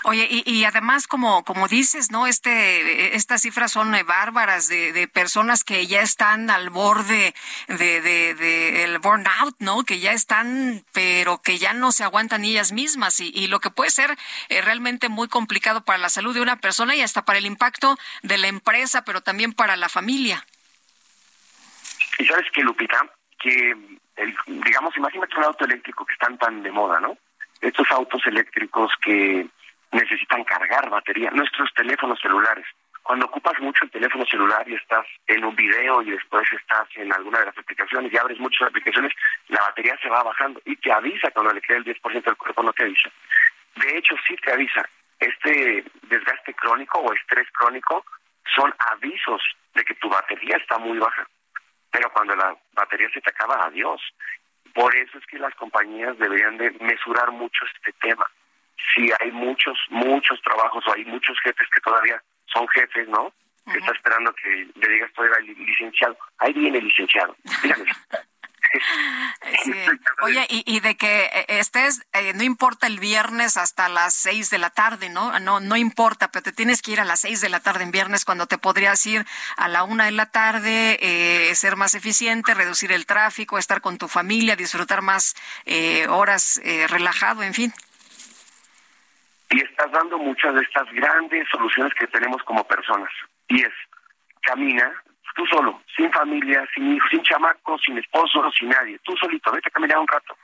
Oye, 0.04 0.28
y, 0.30 0.64
además, 0.64 1.06
como, 1.06 1.44
como 1.44 1.66
dices, 1.66 2.10
¿no? 2.10 2.26
Este, 2.26 3.16
estas 3.16 3.42
cifras 3.42 3.72
son 3.72 3.94
eh, 3.94 4.02
bárbaras 4.04 4.68
de, 4.68 5.08
personas 5.12 5.64
que 5.64 5.86
ya 5.86 6.02
están 6.02 6.50
al 6.50 6.70
borde 6.70 7.34
de, 7.66 8.00
de, 8.00 8.84
el 8.84 8.98
burnout, 8.98 9.56
¿no? 9.58 9.82
Que 9.84 9.98
ya 9.98 10.12
están, 10.12 10.84
pero 10.92 11.42
que 11.42 11.58
ya 11.58 11.72
no 11.72 11.92
se 11.92 12.04
aguantan 12.04 12.44
ellas 12.44 12.72
mismas 12.72 13.20
y, 13.20 13.32
y 13.34 13.48
lo 13.48 13.60
que 13.60 13.70
puede 13.70 13.90
ser 13.90 14.16
eh, 14.48 14.60
realmente 14.62 15.08
muy 15.08 15.28
complicado 15.28 15.84
para 15.84 15.98
la 15.98 16.08
salud 16.08 16.34
de 16.34 16.40
una 16.40 16.56
persona 16.56 16.94
y 16.94 17.02
hasta 17.02 17.24
para 17.24 17.38
el 17.38 17.46
impacto 17.46 17.96
de 18.22 18.38
la 18.38 18.48
empresa, 18.48 19.04
pero 19.04 19.20
también 19.20 19.52
para 19.52 19.76
la 19.76 19.88
familia. 19.88 20.44
Y 22.18 22.26
sabes 22.26 22.50
que, 22.52 22.62
Lupita, 22.62 23.04
que, 23.38 23.76
el, 24.16 24.36
digamos, 24.46 24.96
imagínate 24.96 25.36
un 25.36 25.44
auto 25.44 25.64
eléctrico 25.64 26.04
que 26.04 26.14
están 26.14 26.38
tan 26.38 26.62
de 26.62 26.70
moda, 26.70 27.00
¿no? 27.00 27.16
Estos 27.60 27.90
autos 27.90 28.24
eléctricos 28.26 28.92
que 29.02 29.48
necesitan 29.92 30.44
cargar 30.44 30.90
batería. 30.90 31.30
Nuestros 31.30 31.72
teléfonos 31.74 32.20
celulares. 32.20 32.66
Cuando 33.02 33.26
ocupas 33.26 33.58
mucho 33.60 33.84
el 33.84 33.90
teléfono 33.90 34.26
celular 34.26 34.68
y 34.68 34.74
estás 34.74 35.06
en 35.26 35.42
un 35.44 35.56
video 35.56 36.02
y 36.02 36.10
después 36.10 36.46
estás 36.52 36.86
en 36.96 37.10
alguna 37.12 37.38
de 37.40 37.46
las 37.46 37.56
aplicaciones 37.56 38.12
y 38.12 38.18
abres 38.18 38.38
muchas 38.38 38.68
aplicaciones, 38.68 39.12
la 39.48 39.62
batería 39.62 39.96
se 40.02 40.10
va 40.10 40.22
bajando 40.22 40.60
y 40.66 40.76
te 40.76 40.92
avisa 40.92 41.30
cuando 41.30 41.54
le 41.54 41.62
queda 41.62 41.78
el 41.78 41.84
10% 41.84 42.22
del 42.22 42.36
cuerpo, 42.36 42.62
no 42.62 42.72
te 42.74 42.82
avisa. 42.82 43.10
De 43.76 43.96
hecho, 43.96 44.14
sí 44.26 44.36
te 44.44 44.52
avisa. 44.52 44.86
este 45.20 45.84
desgaste 46.02 46.52
crónico 46.54 46.98
o 46.98 47.12
estrés 47.14 47.48
crónico 47.52 48.04
son 48.54 48.74
avisos 48.92 49.42
de 49.74 49.84
que 49.84 49.94
tu 49.94 50.08
batería 50.08 50.56
está 50.56 50.78
muy 50.78 50.98
baja. 50.98 51.26
Pero 51.90 52.10
cuando 52.12 52.36
la 52.36 52.56
batería 52.74 53.08
se 53.14 53.20
te 53.20 53.30
acaba, 53.30 53.64
adiós. 53.64 54.02
Por 54.74 54.94
eso 54.94 55.18
es 55.18 55.26
que 55.26 55.38
las 55.38 55.54
compañías 55.54 56.18
deberían 56.18 56.58
de 56.58 56.70
mesurar 56.80 57.30
mucho 57.32 57.64
este 57.74 57.92
tema. 58.00 58.26
Si 58.94 59.10
hay 59.20 59.32
muchos, 59.32 59.78
muchos 59.90 60.40
trabajos 60.42 60.84
o 60.86 60.94
hay 60.94 61.04
muchos 61.04 61.38
jefes 61.42 61.68
que 61.74 61.80
todavía 61.80 62.22
son 62.46 62.66
jefes, 62.68 63.08
¿no? 63.08 63.32
Que 63.70 63.78
está 63.78 63.92
esperando 63.92 64.32
que 64.34 64.66
le 64.74 64.88
digas 64.88 65.10
el 65.40 65.66
licenciado. 65.66 66.16
Ahí 66.38 66.52
viene 66.54 66.78
el 66.78 66.84
licenciado. 66.86 67.36
Dígame. 67.62 67.84
Oye, 70.22 70.46
y, 70.48 70.80
de 70.80 70.96
que 70.96 71.24
eh, 71.24 71.44
estés, 71.48 72.02
eh, 72.12 72.32
no 72.34 72.42
importa 72.42 72.86
el 72.86 72.98
viernes 72.98 73.56
hasta 73.56 73.88
las 73.88 74.14
seis 74.14 74.50
de 74.50 74.58
la 74.58 74.70
tarde, 74.70 75.08
¿no? 75.08 75.38
No, 75.40 75.60
no 75.60 75.76
importa, 75.76 76.30
pero 76.30 76.42
te 76.42 76.52
tienes 76.52 76.82
que 76.82 76.92
ir 76.92 77.00
a 77.00 77.04
las 77.04 77.20
seis 77.20 77.40
de 77.40 77.48
la 77.48 77.60
tarde 77.60 77.84
en 77.84 77.90
viernes 77.90 78.24
cuando 78.24 78.46
te 78.46 78.58
podrías 78.58 79.04
ir 79.06 79.26
a 79.56 79.68
la 79.68 79.84
una 79.84 80.06
de 80.06 80.12
la 80.12 80.26
tarde, 80.26 80.98
eh, 81.00 81.54
ser 81.54 81.76
más 81.76 81.94
eficiente, 81.94 82.54
reducir 82.54 82.92
el 82.92 83.06
tráfico, 83.06 83.58
estar 83.58 83.80
con 83.80 83.98
tu 83.98 84.08
familia, 84.08 84.56
disfrutar 84.56 85.02
más 85.02 85.34
horas 86.08 86.60
relajado, 86.88 87.42
en 87.42 87.54
fin. 87.54 87.72
Y 89.50 89.62
estás 89.62 89.90
dando 89.92 90.18
muchas 90.18 90.54
de 90.54 90.60
estas 90.60 90.90
grandes 90.92 91.48
soluciones 91.50 91.94
que 91.94 92.06
tenemos 92.06 92.42
como 92.42 92.64
personas. 92.64 93.10
Y 93.48 93.62
es, 93.62 93.72
camina, 94.42 94.92
tú 95.34 95.46
solo, 95.46 95.82
sin 95.96 96.12
familia, 96.12 96.66
sin 96.74 96.94
hijos, 96.94 97.08
sin 97.10 97.22
chamacos, 97.22 97.80
sin 97.82 97.96
esposo, 97.96 98.50
sin 98.50 98.68
nadie, 98.68 98.98
tú 99.04 99.16
solito, 99.16 99.52
vete 99.52 99.68
a 99.68 99.72
caminar 99.72 99.98
un 99.98 100.08
rato. 100.08 100.36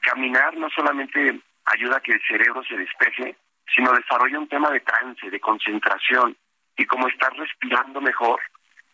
Caminar 0.00 0.54
no 0.56 0.68
solamente 0.70 1.40
ayuda 1.64 1.96
a 1.96 2.00
que 2.00 2.12
el 2.12 2.22
cerebro 2.28 2.62
se 2.64 2.76
despeje, 2.76 3.36
sino 3.74 3.90
desarrolla 3.92 4.38
un 4.38 4.48
tema 4.48 4.70
de 4.70 4.80
trance, 4.80 5.30
de 5.30 5.40
concentración. 5.40 6.36
Y 6.76 6.84
como 6.84 7.08
estás 7.08 7.34
respirando 7.36 8.00
mejor, 8.00 8.40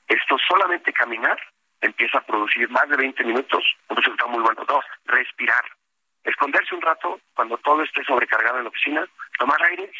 esto 0.06 0.36
solamente 0.46 0.92
caminar 0.92 1.38
empieza 1.80 2.18
a 2.18 2.26
producir 2.26 2.68
más 2.70 2.88
de 2.88 2.96
20 2.96 3.24
minutos, 3.24 3.64
un 3.88 3.96
resultado 3.96 4.30
muy 4.30 4.42
bueno. 4.42 4.64
Dos, 4.66 4.84
respirar. 5.06 5.64
Esconderse 6.22 6.74
un 6.74 6.82
rato 6.82 7.20
cuando 7.34 7.56
todo 7.58 7.82
esté 7.82 8.04
sobrecargado 8.04 8.58
en 8.58 8.64
la 8.64 8.68
oficina, 8.68 9.06
tomar 9.40 9.62
aire 9.70 9.90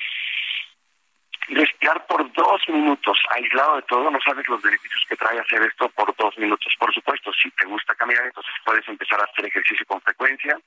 respirar 1.48 2.06
por 2.06 2.32
dos 2.32 2.62
minutos, 2.68 3.18
aislado 3.30 3.76
de 3.76 3.82
todo, 3.82 4.10
no 4.10 4.18
sabes 4.20 4.46
los 4.48 4.62
beneficios 4.62 5.04
que 5.08 5.16
trae 5.16 5.38
hacer 5.38 5.62
esto 5.62 5.88
por 5.90 6.14
dos 6.16 6.36
minutos. 6.38 6.72
Por 6.78 6.92
supuesto, 6.94 7.32
si 7.32 7.50
te 7.50 7.66
gusta 7.66 7.94
caminar, 7.94 8.24
entonces 8.26 8.52
puedes 8.64 8.86
empezar 8.88 9.20
a 9.20 9.24
hacer 9.24 9.46
ejercicio 9.46 9.84
con 9.86 10.00
frecuencia. 10.00 10.58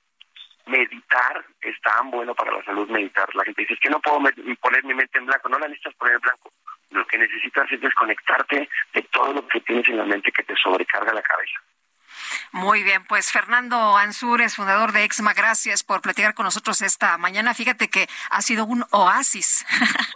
Meditar 0.65 1.45
es 1.61 1.79
tan 1.81 2.09
bueno 2.11 2.33
para 2.35 2.51
la 2.51 2.63
salud 2.63 2.89
meditar. 2.89 3.27
La 3.35 3.43
gente 3.43 3.61
dice, 3.61 3.77
que 3.81 3.89
no 3.89 3.99
puedo 3.99 4.19
poner 4.61 4.83
mi 4.83 4.93
mente 4.93 5.17
en 5.17 5.25
blanco. 5.25 5.49
No 5.49 5.59
la 5.59 5.67
necesitas 5.67 5.95
poner 5.95 6.15
en 6.15 6.21
blanco. 6.21 6.51
Lo 6.91 7.05
que 7.05 7.17
necesitas 7.17 7.71
es 7.71 7.81
desconectarte 7.81 8.69
de 8.93 9.01
todo 9.03 9.33
lo 9.33 9.47
que 9.47 9.61
tienes 9.61 9.87
en 9.89 9.97
la 9.97 10.05
mente 10.05 10.31
que 10.31 10.43
te 10.43 10.55
sobrecarga 10.55 11.13
la 11.13 11.21
cabeza. 11.21 11.59
Muy 12.51 12.83
bien, 12.83 13.03
pues 13.05 13.31
Fernando 13.31 13.97
Ansúrez, 13.97 14.55
fundador 14.55 14.91
de 14.91 15.03
Exma, 15.03 15.33
gracias 15.33 15.83
por 15.83 16.01
platicar 16.01 16.33
con 16.33 16.45
nosotros 16.45 16.81
esta 16.81 17.17
mañana. 17.17 17.53
Fíjate 17.53 17.89
que 17.89 18.07
ha 18.29 18.41
sido 18.41 18.65
un 18.65 18.85
oasis 18.91 19.65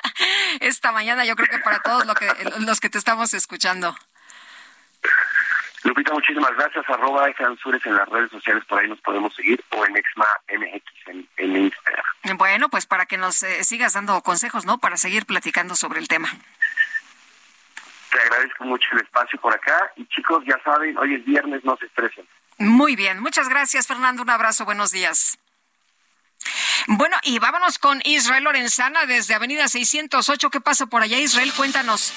esta 0.59 0.91
mañana, 0.91 1.25
yo 1.25 1.35
creo 1.35 1.49
que 1.49 1.59
para 1.59 1.79
todos 1.79 2.05
los 2.05 2.79
que 2.79 2.89
te 2.89 2.97
estamos 2.97 3.33
escuchando. 3.33 3.95
Lupita, 5.83 6.11
muchísimas 6.11 6.53
gracias. 6.57 6.83
Arroba 6.89 7.29
Ansúrez 7.39 7.85
en 7.85 7.95
las 7.95 8.09
redes 8.09 8.29
sociales, 8.31 8.63
por 8.65 8.79
ahí 8.79 8.89
nos 8.89 8.99
podemos 9.01 9.33
seguir, 9.35 9.63
o 9.71 9.85
en 9.85 9.95
Exma 9.95 10.25
MX 10.49 10.83
en, 11.37 11.55
Instagram. 11.55 12.05
Bueno, 12.37 12.69
pues 12.69 12.85
para 12.85 13.05
que 13.05 13.17
nos 13.17 13.41
eh, 13.43 13.63
sigas 13.63 13.93
dando 13.93 14.21
consejos, 14.21 14.65
¿no? 14.65 14.79
Para 14.79 14.97
seguir 14.97 15.25
platicando 15.25 15.75
sobre 15.75 15.99
el 15.99 16.07
tema. 16.09 16.29
Te 18.11 18.19
agradezco 18.19 18.63
mucho 18.65 18.87
el 18.93 19.01
espacio 19.01 19.39
por 19.39 19.53
acá 19.53 19.91
y 19.95 20.05
chicos, 20.07 20.43
ya 20.45 20.57
saben, 20.63 20.97
hoy 20.97 21.15
es 21.15 21.25
viernes, 21.25 21.63
no 21.63 21.75
se 21.77 21.85
estresen. 21.85 22.27
Muy 22.57 22.95
bien, 22.95 23.19
muchas 23.19 23.49
gracias 23.49 23.87
Fernando, 23.87 24.21
un 24.21 24.29
abrazo, 24.29 24.65
buenos 24.65 24.91
días. 24.91 25.37
Bueno, 26.89 27.17
y 27.23 27.37
vámonos 27.39 27.79
con 27.79 27.99
Israel 28.05 28.45
Lorenzana 28.45 29.05
desde 29.05 29.33
Avenida 29.33 29.67
608. 29.67 30.49
¿Qué 30.49 30.61
pasa 30.61 30.85
por 30.85 31.01
allá, 31.01 31.19
Israel? 31.19 31.51
Cuéntanos. 31.53 32.13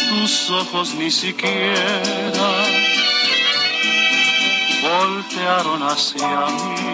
Tus 0.09 0.51
ojos 0.51 0.95
ni 0.95 1.11
siquiera 1.11 2.01
voltearon 4.83 5.83
hacia 5.83 6.47
mí 6.47 6.94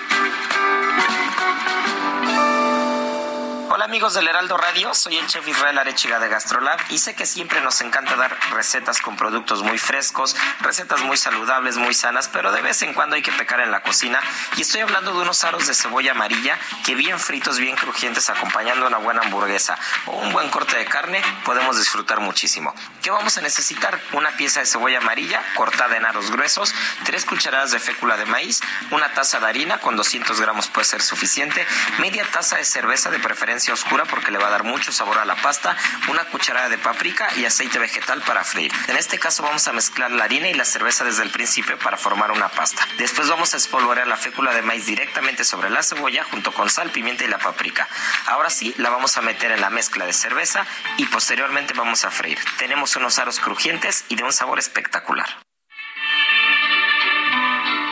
Hola 3.73 3.85
amigos 3.85 4.13
del 4.15 4.27
Heraldo 4.27 4.57
Radio, 4.57 4.93
soy 4.93 5.15
el 5.15 5.27
chef 5.27 5.47
Israel 5.47 5.77
Arechiga 5.77 6.19
de 6.19 6.27
Gastrolab 6.27 6.77
y 6.89 6.97
sé 6.97 7.15
que 7.15 7.25
siempre 7.25 7.61
nos 7.61 7.79
encanta 7.79 8.17
dar 8.17 8.37
recetas 8.51 8.99
con 8.99 9.15
productos 9.15 9.63
muy 9.63 9.77
frescos, 9.77 10.35
recetas 10.59 10.99
muy 11.03 11.15
saludables, 11.15 11.77
muy 11.77 11.93
sanas, 11.93 12.27
pero 12.27 12.51
de 12.51 12.61
vez 12.61 12.81
en 12.81 12.93
cuando 12.93 13.15
hay 13.15 13.21
que 13.21 13.31
pecar 13.31 13.61
en 13.61 13.71
la 13.71 13.81
cocina 13.81 14.19
y 14.57 14.63
estoy 14.63 14.81
hablando 14.81 15.13
de 15.13 15.21
unos 15.21 15.45
aros 15.45 15.67
de 15.67 15.73
cebolla 15.73 16.11
amarilla 16.11 16.59
que 16.83 16.95
bien 16.95 17.17
fritos, 17.17 17.59
bien 17.59 17.77
crujientes 17.77 18.29
acompañando 18.29 18.87
una 18.87 18.97
buena 18.97 19.21
hamburguesa 19.21 19.77
o 20.05 20.17
un 20.17 20.33
buen 20.33 20.49
corte 20.49 20.75
de 20.75 20.83
carne 20.83 21.21
podemos 21.45 21.77
disfrutar 21.77 22.19
muchísimo. 22.19 22.75
¿Qué 23.01 23.09
vamos 23.09 23.37
a 23.37 23.41
necesitar? 23.41 23.97
Una 24.11 24.31
pieza 24.31 24.59
de 24.59 24.65
cebolla 24.65 24.97
amarilla 24.97 25.41
cortada 25.55 25.95
en 25.95 26.05
aros 26.05 26.29
gruesos, 26.29 26.75
tres 27.05 27.23
cucharadas 27.23 27.71
de 27.71 27.79
fécula 27.79 28.17
de 28.17 28.25
maíz, 28.25 28.59
una 28.89 29.13
taza 29.13 29.39
de 29.39 29.47
harina 29.47 29.77
con 29.77 29.95
200 29.95 30.41
gramos 30.41 30.67
puede 30.67 30.83
ser 30.83 31.01
suficiente, 31.01 31.65
media 31.99 32.27
taza 32.29 32.57
de 32.57 32.65
cerveza 32.65 33.09
de 33.09 33.19
preferencia 33.19 33.61
oscura 33.73 34.05
porque 34.05 34.31
le 34.31 34.37
va 34.37 34.47
a 34.47 34.51
dar 34.51 34.63
mucho 34.63 34.91
sabor 34.91 35.17
a 35.17 35.25
la 35.25 35.35
pasta, 35.35 35.75
una 36.09 36.25
cucharada 36.25 36.69
de 36.69 36.77
paprika 36.77 37.29
y 37.37 37.45
aceite 37.45 37.79
vegetal 37.79 38.21
para 38.21 38.43
freír. 38.43 38.71
En 38.87 38.97
este 38.97 39.19
caso 39.19 39.43
vamos 39.43 39.67
a 39.67 39.73
mezclar 39.73 40.11
la 40.11 40.23
harina 40.23 40.49
y 40.49 40.53
la 40.53 40.65
cerveza 40.65 41.03
desde 41.03 41.23
el 41.23 41.29
principio 41.29 41.77
para 41.79 41.97
formar 41.97 42.31
una 42.31 42.49
pasta. 42.49 42.87
Después 42.97 43.29
vamos 43.29 43.53
a 43.53 43.57
espolvorear 43.57 44.07
la 44.07 44.17
fécula 44.17 44.53
de 44.53 44.61
maíz 44.61 44.85
directamente 44.85 45.43
sobre 45.43 45.69
la 45.69 45.83
cebolla 45.83 46.23
junto 46.23 46.51
con 46.51 46.69
sal, 46.69 46.89
pimienta 46.89 47.23
y 47.23 47.27
la 47.27 47.37
paprika. 47.37 47.87
Ahora 48.27 48.49
sí, 48.49 48.73
la 48.77 48.89
vamos 48.89 49.17
a 49.17 49.21
meter 49.21 49.51
en 49.51 49.61
la 49.61 49.69
mezcla 49.69 50.05
de 50.05 50.13
cerveza 50.13 50.65
y 50.97 51.05
posteriormente 51.05 51.73
vamos 51.73 52.05
a 52.05 52.11
freír. 52.11 52.39
Tenemos 52.57 52.95
unos 52.95 53.19
aros 53.19 53.39
crujientes 53.39 54.05
y 54.09 54.15
de 54.15 54.23
un 54.23 54.33
sabor 54.33 54.59
espectacular. 54.59 55.27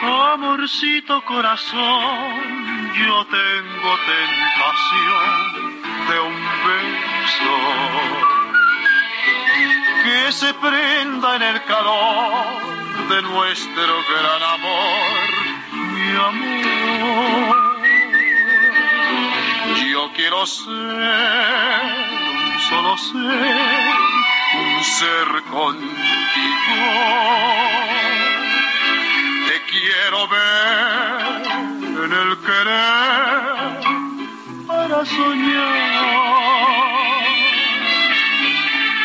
Amorcito 0.01 1.23
corazón, 1.25 2.78
yo 2.95 3.25
tengo 3.25 3.97
tentación 4.05 5.71
de 6.09 6.19
un 6.19 6.35
beso 6.67 7.57
que 10.03 10.31
se 10.31 10.53
prenda 10.55 11.35
en 11.35 11.41
el 11.43 11.63
calor 11.63 12.45
de 13.09 13.21
nuestro 13.21 14.03
gran 14.09 14.43
amor, 14.43 15.19
mi 15.71 16.11
amor. 16.29 17.57
Yo 19.91 20.11
quiero 20.13 20.45
ser 20.45 20.73
un 22.23 22.59
solo 22.69 22.97
ser, 22.97 23.95
un 24.53 24.83
ser 24.83 25.43
contigo 25.51 25.99
quiero 29.69 30.27
ver 30.27 31.28
para 34.67 35.05
soñar 35.05 36.09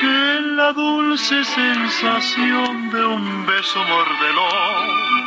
en 0.03 0.57
la 0.57 0.73
dulce 0.73 1.45
sensación 1.45 2.91
de 2.91 3.07
un 3.07 3.47
beso 3.47 3.79
mordelón 3.85 5.24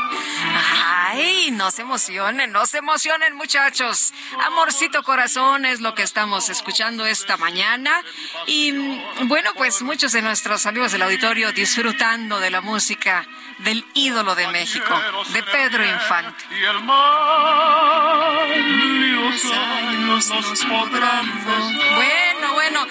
Ay, 1.09 1.51
no 1.51 1.71
se 1.71 1.83
emocionen, 1.83 2.51
no 2.51 2.65
se 2.65 2.79
emocionen 2.79 3.33
muchachos. 3.35 4.13
Amorcito 4.45 5.03
corazón 5.03 5.65
es 5.65 5.79
lo 5.79 5.95
que 5.95 6.03
estamos 6.03 6.49
escuchando 6.49 7.05
esta 7.05 7.37
mañana. 7.37 8.03
Y 8.45 8.73
mm, 8.73 9.29
bueno, 9.29 9.51
pues 9.55 9.81
muchos 9.83 10.11
de 10.11 10.21
nuestros 10.21 10.65
amigos 10.65 10.91
del 10.91 11.03
auditorio 11.03 11.53
disfrutando 11.53 12.41
de 12.41 12.51
la 12.51 12.59
música 12.59 13.25
del 13.59 13.85
ídolo 13.93 14.35
de 14.35 14.47
México, 14.49 15.01
de 15.33 15.43
Pedro 15.43 15.85
Infante. 15.85 16.43
Y 16.51 16.63
el 16.63 16.83
mar, 16.83 18.47
años 18.49 20.29
nos 20.29 20.65
podrán 20.65 21.45
Bueno, 21.95 22.53
bueno, 22.53 22.85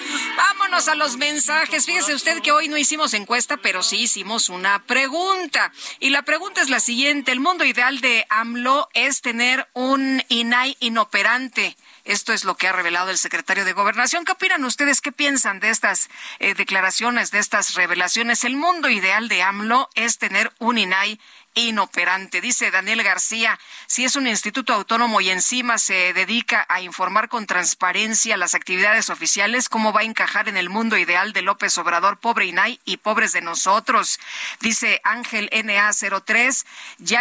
a 0.77 0.93
los 0.93 1.17
mensajes. 1.17 1.87
Fíjese 1.87 2.13
usted 2.13 2.39
que 2.43 2.51
hoy 2.51 2.67
no 2.67 2.77
hicimos 2.77 3.15
encuesta, 3.15 3.57
pero 3.57 3.81
sí 3.81 4.01
hicimos 4.01 4.47
una 4.47 4.83
pregunta. 4.83 5.71
Y 5.99 6.11
la 6.11 6.21
pregunta 6.21 6.61
es 6.61 6.69
la 6.69 6.79
siguiente. 6.79 7.31
El 7.31 7.39
mundo 7.39 7.65
ideal 7.65 7.99
de 7.99 8.27
AMLO 8.29 8.87
es 8.93 9.21
tener 9.21 9.67
un 9.73 10.23
INAI 10.29 10.77
inoperante. 10.79 11.75
Esto 12.05 12.31
es 12.31 12.45
lo 12.45 12.57
que 12.57 12.67
ha 12.67 12.73
revelado 12.73 13.09
el 13.09 13.17
secretario 13.17 13.65
de 13.65 13.73
Gobernación. 13.73 14.23
¿Qué 14.23 14.33
opinan 14.33 14.63
ustedes? 14.65 15.01
¿Qué 15.01 15.11
piensan 15.11 15.59
de 15.59 15.71
estas 15.71 16.09
eh, 16.37 16.53
declaraciones, 16.53 17.31
de 17.31 17.39
estas 17.39 17.73
revelaciones? 17.73 18.43
El 18.43 18.55
mundo 18.55 18.87
ideal 18.87 19.29
de 19.29 19.41
AMLO 19.41 19.89
es 19.95 20.19
tener 20.19 20.53
un 20.59 20.77
INAI 20.77 21.19
inoperante. 21.19 21.27
Dice 22.41 22.69
Daniel 22.69 23.01
García, 23.01 23.59
si 23.87 24.05
es 24.05 24.15
un 24.15 24.27
instituto 24.27 24.73
autónomo 24.73 25.21
y 25.21 25.31
encima 25.31 25.79
se 25.79 26.13
dedica 26.13 26.67
a 26.69 26.81
informar 26.81 27.29
con 27.29 27.47
transparencia 27.47 28.37
las 28.37 28.53
actividades 28.53 29.09
oficiales, 29.09 29.67
¿cómo 29.67 29.91
va 29.91 30.01
a 30.01 30.03
encajar 30.03 30.49
en 30.49 30.55
el 30.55 30.69
mundo 30.69 30.97
ideal 30.97 31.33
de 31.33 31.41
López 31.41 31.75
Obrador, 31.79 32.19
pobre 32.19 32.45
INAI 32.45 32.79
y 32.85 32.97
pobres 32.97 33.33
de 33.33 33.41
nosotros? 33.41 34.19
Dice 34.59 35.01
Ángel 35.03 35.49
NA03, 35.49 36.65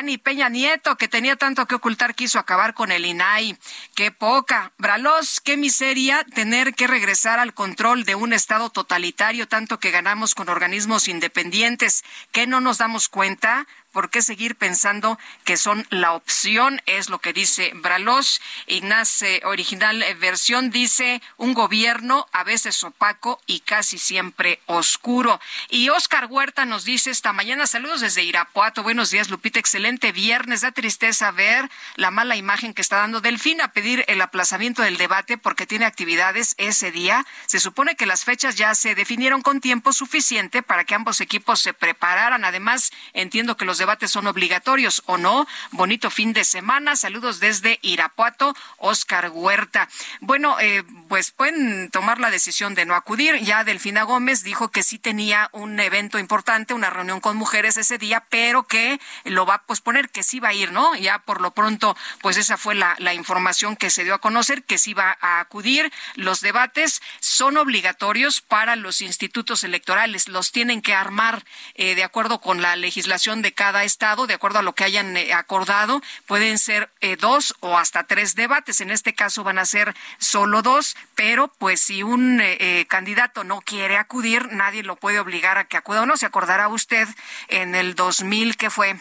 ni 0.04 0.18
Peña 0.18 0.50
Nieto, 0.50 0.96
que 0.96 1.08
tenía 1.08 1.36
tanto 1.36 1.64
que 1.66 1.76
ocultar, 1.76 2.14
quiso 2.14 2.38
acabar 2.38 2.74
con 2.74 2.92
el 2.92 3.06
INAI. 3.06 3.56
Qué 3.94 4.10
poca. 4.10 4.70
Bralos, 4.76 5.40
qué 5.40 5.56
miseria 5.56 6.24
tener 6.34 6.74
que 6.74 6.86
regresar 6.86 7.38
al 7.38 7.54
control 7.54 8.04
de 8.04 8.14
un 8.14 8.34
Estado 8.34 8.68
totalitario, 8.68 9.48
tanto 9.48 9.80
que 9.80 9.90
ganamos 9.90 10.34
con 10.34 10.50
organismos 10.50 11.08
independientes. 11.08 12.04
¿Qué 12.32 12.46
no 12.46 12.60
nos 12.60 12.76
damos 12.76 13.08
cuenta? 13.08 13.66
¿Por 13.96 14.10
qué 14.10 14.20
seguir 14.20 14.56
pensando 14.56 15.18
que 15.44 15.56
son 15.56 15.86
la 15.88 16.12
opción? 16.12 16.82
Es 16.84 17.08
lo 17.08 17.18
que 17.18 17.32
dice 17.32 17.72
Bralos. 17.76 18.42
Ignace, 18.66 19.40
original 19.46 20.04
versión, 20.20 20.68
dice 20.68 21.22
un 21.38 21.54
gobierno 21.54 22.26
a 22.30 22.44
veces 22.44 22.84
opaco 22.84 23.40
y 23.46 23.60
casi 23.60 23.96
siempre 23.96 24.60
oscuro. 24.66 25.40
Y 25.70 25.88
Oscar 25.88 26.26
Huerta 26.26 26.66
nos 26.66 26.84
dice 26.84 27.08
esta 27.08 27.32
mañana, 27.32 27.66
saludos 27.66 28.02
desde 28.02 28.22
Irapuato. 28.22 28.82
Buenos 28.82 29.10
días, 29.10 29.30
Lupita. 29.30 29.60
Excelente 29.60 30.12
viernes. 30.12 30.60
Da 30.60 30.72
tristeza 30.72 31.30
ver 31.30 31.70
la 31.94 32.10
mala 32.10 32.36
imagen 32.36 32.74
que 32.74 32.82
está 32.82 32.98
dando 32.98 33.22
Delfín 33.22 33.62
a 33.62 33.72
pedir 33.72 34.04
el 34.08 34.20
aplazamiento 34.20 34.82
del 34.82 34.98
debate 34.98 35.38
porque 35.38 35.66
tiene 35.66 35.86
actividades 35.86 36.54
ese 36.58 36.90
día. 36.92 37.24
Se 37.46 37.60
supone 37.60 37.96
que 37.96 38.04
las 38.04 38.24
fechas 38.24 38.56
ya 38.56 38.74
se 38.74 38.94
definieron 38.94 39.40
con 39.40 39.62
tiempo 39.62 39.94
suficiente 39.94 40.62
para 40.62 40.84
que 40.84 40.94
ambos 40.94 41.22
equipos 41.22 41.60
se 41.60 41.72
prepararan. 41.72 42.44
Además, 42.44 42.92
entiendo 43.14 43.56
que 43.56 43.64
los 43.64 43.85
debates 43.86 44.10
son 44.10 44.26
obligatorios 44.26 45.04
o 45.06 45.16
no. 45.16 45.46
Bonito 45.70 46.10
fin 46.10 46.32
de 46.32 46.42
semana. 46.42 46.96
Saludos 46.96 47.38
desde 47.38 47.78
Irapuato, 47.82 48.52
Oscar 48.78 49.30
Huerta. 49.32 49.88
Bueno, 50.20 50.58
eh, 50.58 50.82
pues 51.08 51.30
pueden 51.30 51.88
tomar 51.90 52.18
la 52.18 52.32
decisión 52.32 52.74
de 52.74 52.84
no 52.84 52.96
acudir. 52.96 53.36
Ya 53.42 53.62
Delfina 53.62 54.02
Gómez 54.02 54.42
dijo 54.42 54.72
que 54.72 54.82
sí 54.82 54.98
tenía 54.98 55.50
un 55.52 55.78
evento 55.78 56.18
importante, 56.18 56.74
una 56.74 56.90
reunión 56.90 57.20
con 57.20 57.36
mujeres 57.36 57.76
ese 57.76 57.96
día, 57.96 58.26
pero 58.28 58.64
que 58.64 58.98
lo 59.22 59.46
va 59.46 59.54
a 59.54 59.62
posponer, 59.62 60.10
que 60.10 60.24
sí 60.24 60.40
va 60.40 60.48
a 60.48 60.52
ir, 60.52 60.72
¿no? 60.72 60.96
Ya 60.96 61.20
por 61.20 61.40
lo 61.40 61.52
pronto, 61.52 61.96
pues 62.22 62.36
esa 62.38 62.56
fue 62.56 62.74
la, 62.74 62.96
información 63.14 63.76
que 63.76 63.90
se 63.90 64.02
dio 64.02 64.14
a 64.14 64.18
conocer, 64.18 64.64
que 64.64 64.78
sí 64.78 64.94
va 64.94 65.16
a 65.20 65.38
acudir. 65.38 65.92
Los 66.16 66.40
debates 66.40 67.00
son 67.20 67.56
obligatorios 67.56 68.40
para 68.40 68.74
los 68.74 69.00
institutos 69.00 69.62
electorales. 69.62 70.26
Los 70.26 70.50
tienen 70.50 70.82
que 70.82 70.92
armar 70.92 71.44
eh, 71.76 71.94
de 71.94 72.02
acuerdo 72.02 72.40
con 72.40 72.62
la 72.62 72.74
legislación 72.74 73.42
de 73.42 73.52
cada 73.52 73.75
estado, 73.84 74.26
de 74.26 74.34
acuerdo 74.34 74.58
a 74.58 74.62
lo 74.62 74.74
que 74.74 74.84
hayan 74.84 75.16
eh, 75.16 75.32
acordado, 75.32 76.02
pueden 76.26 76.58
ser 76.58 76.90
eh, 77.00 77.16
dos 77.16 77.54
o 77.60 77.78
hasta 77.78 78.04
tres 78.04 78.34
debates. 78.34 78.80
En 78.80 78.90
este 78.90 79.14
caso 79.14 79.44
van 79.44 79.58
a 79.58 79.64
ser 79.64 79.94
solo 80.18 80.62
dos, 80.62 80.96
pero 81.14 81.48
pues 81.48 81.80
si 81.80 82.02
un 82.02 82.40
eh, 82.42 82.86
candidato 82.88 83.44
no 83.44 83.60
quiere 83.60 83.96
acudir, 83.96 84.52
nadie 84.52 84.82
lo 84.82 84.96
puede 84.96 85.20
obligar 85.20 85.58
a 85.58 85.64
que 85.64 85.76
acuda 85.76 86.02
o 86.02 86.06
no. 86.06 86.16
Se 86.16 86.26
acordará 86.26 86.68
usted 86.68 87.08
en 87.48 87.74
el 87.74 87.94
2000, 87.94 88.56
que 88.56 88.70
fue 88.70 88.96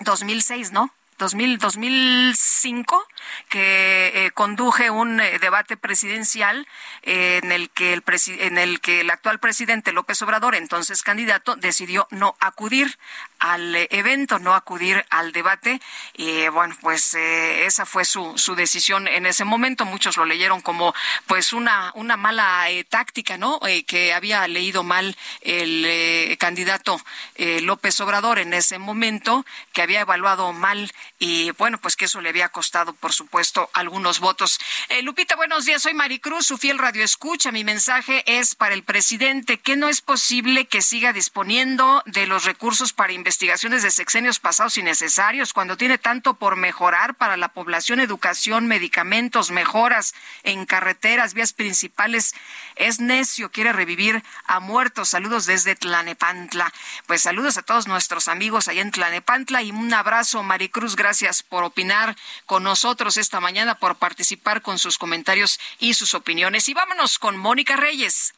2006, 0.00 0.72
¿no? 0.72 0.92
2000, 1.18 1.58
2005 1.58 3.06
que 3.48 4.26
eh, 4.26 4.30
conduje 4.32 4.90
un 4.90 5.20
eh, 5.20 5.38
debate 5.38 5.76
presidencial 5.76 6.66
eh, 7.02 7.40
en 7.42 7.52
el 7.52 7.70
que 7.70 7.92
el 7.92 8.02
en 8.38 8.58
el 8.58 8.80
que 8.80 9.00
el 9.00 9.10
actual 9.10 9.38
presidente 9.38 9.92
López 9.92 10.20
Obrador, 10.22 10.54
entonces 10.54 11.02
candidato, 11.02 11.56
decidió 11.56 12.06
no 12.10 12.36
acudir 12.40 12.98
al 13.38 13.74
evento, 13.90 14.38
no 14.38 14.54
acudir 14.54 15.04
al 15.10 15.32
debate. 15.32 15.80
Y 16.14 16.48
bueno, 16.48 16.76
pues 16.80 17.14
esa 17.14 17.86
fue 17.86 18.04
su, 18.04 18.36
su 18.36 18.56
decisión 18.56 19.06
en 19.06 19.26
ese 19.26 19.44
momento. 19.44 19.84
Muchos 19.84 20.16
lo 20.16 20.24
leyeron 20.24 20.60
como 20.60 20.94
pues 21.26 21.52
una, 21.52 21.92
una 21.94 22.16
mala 22.16 22.66
táctica, 22.88 23.38
¿no? 23.38 23.60
que 23.86 24.12
había 24.12 24.46
leído 24.48 24.82
mal 24.82 25.16
el 25.42 26.36
candidato 26.38 27.00
López 27.36 28.00
Obrador 28.00 28.40
en 28.40 28.54
ese 28.54 28.78
momento, 28.78 29.46
que 29.72 29.82
había 29.82 30.00
evaluado 30.00 30.52
mal 30.52 30.90
y 31.18 31.52
bueno, 31.52 31.78
pues 31.78 31.96
que 31.96 32.06
eso 32.06 32.20
le 32.20 32.28
había 32.28 32.48
costado, 32.48 32.92
por 32.94 33.12
supuesto, 33.18 33.68
algunos 33.74 34.20
votos. 34.20 34.58
Eh, 34.88 35.02
Lupita, 35.02 35.34
buenos 35.34 35.64
días, 35.64 35.82
soy 35.82 35.92
Maricruz, 35.92 36.46
su 36.46 36.56
fiel 36.56 36.78
radio 36.78 37.04
escucha. 37.04 37.50
Mi 37.50 37.64
mensaje 37.64 38.22
es 38.26 38.54
para 38.54 38.74
el 38.74 38.84
presidente 38.84 39.58
que 39.58 39.76
no 39.76 39.88
es 39.88 40.00
posible 40.00 40.66
que 40.66 40.82
siga 40.82 41.12
disponiendo 41.12 42.02
de 42.06 42.26
los 42.26 42.44
recursos 42.44 42.92
para 42.92 43.12
investigaciones 43.12 43.82
de 43.82 43.90
sexenios 43.90 44.38
pasados 44.38 44.78
y 44.78 44.82
necesarios 44.82 45.52
cuando 45.52 45.76
tiene 45.76 45.98
tanto 45.98 46.34
por 46.34 46.54
mejorar 46.56 47.16
para 47.16 47.36
la 47.36 47.48
población, 47.48 47.98
educación, 47.98 48.68
medicamentos, 48.68 49.50
mejoras 49.50 50.14
en 50.44 50.64
carreteras, 50.64 51.34
vías 51.34 51.52
principales. 51.52 52.34
Es 52.76 53.00
necio, 53.00 53.50
quiere 53.50 53.72
revivir 53.72 54.22
a 54.46 54.60
muertos. 54.60 55.08
Saludos 55.08 55.46
desde 55.46 55.74
Tlanepantla. 55.74 56.72
Pues 57.06 57.22
saludos 57.22 57.58
a 57.58 57.62
todos 57.62 57.88
nuestros 57.88 58.28
amigos 58.28 58.68
allá 58.68 58.82
en 58.82 58.92
Tlanepantla 58.92 59.62
y 59.62 59.72
un 59.72 59.92
abrazo, 59.92 60.44
Maricruz. 60.44 60.94
Gracias 60.94 61.42
por 61.42 61.64
opinar 61.64 62.16
con 62.46 62.62
nosotros 62.62 63.07
esta 63.16 63.40
mañana, 63.40 63.78
por 63.78 63.96
participar 63.96 64.62
con 64.62 64.78
sus 64.78 64.98
comentarios 64.98 65.58
y 65.78 65.94
sus 65.94 66.14
opiniones. 66.14 66.68
Y 66.68 66.74
vámonos 66.74 67.18
con 67.18 67.36
Mónica 67.36 67.76
Reyes. 67.76 68.34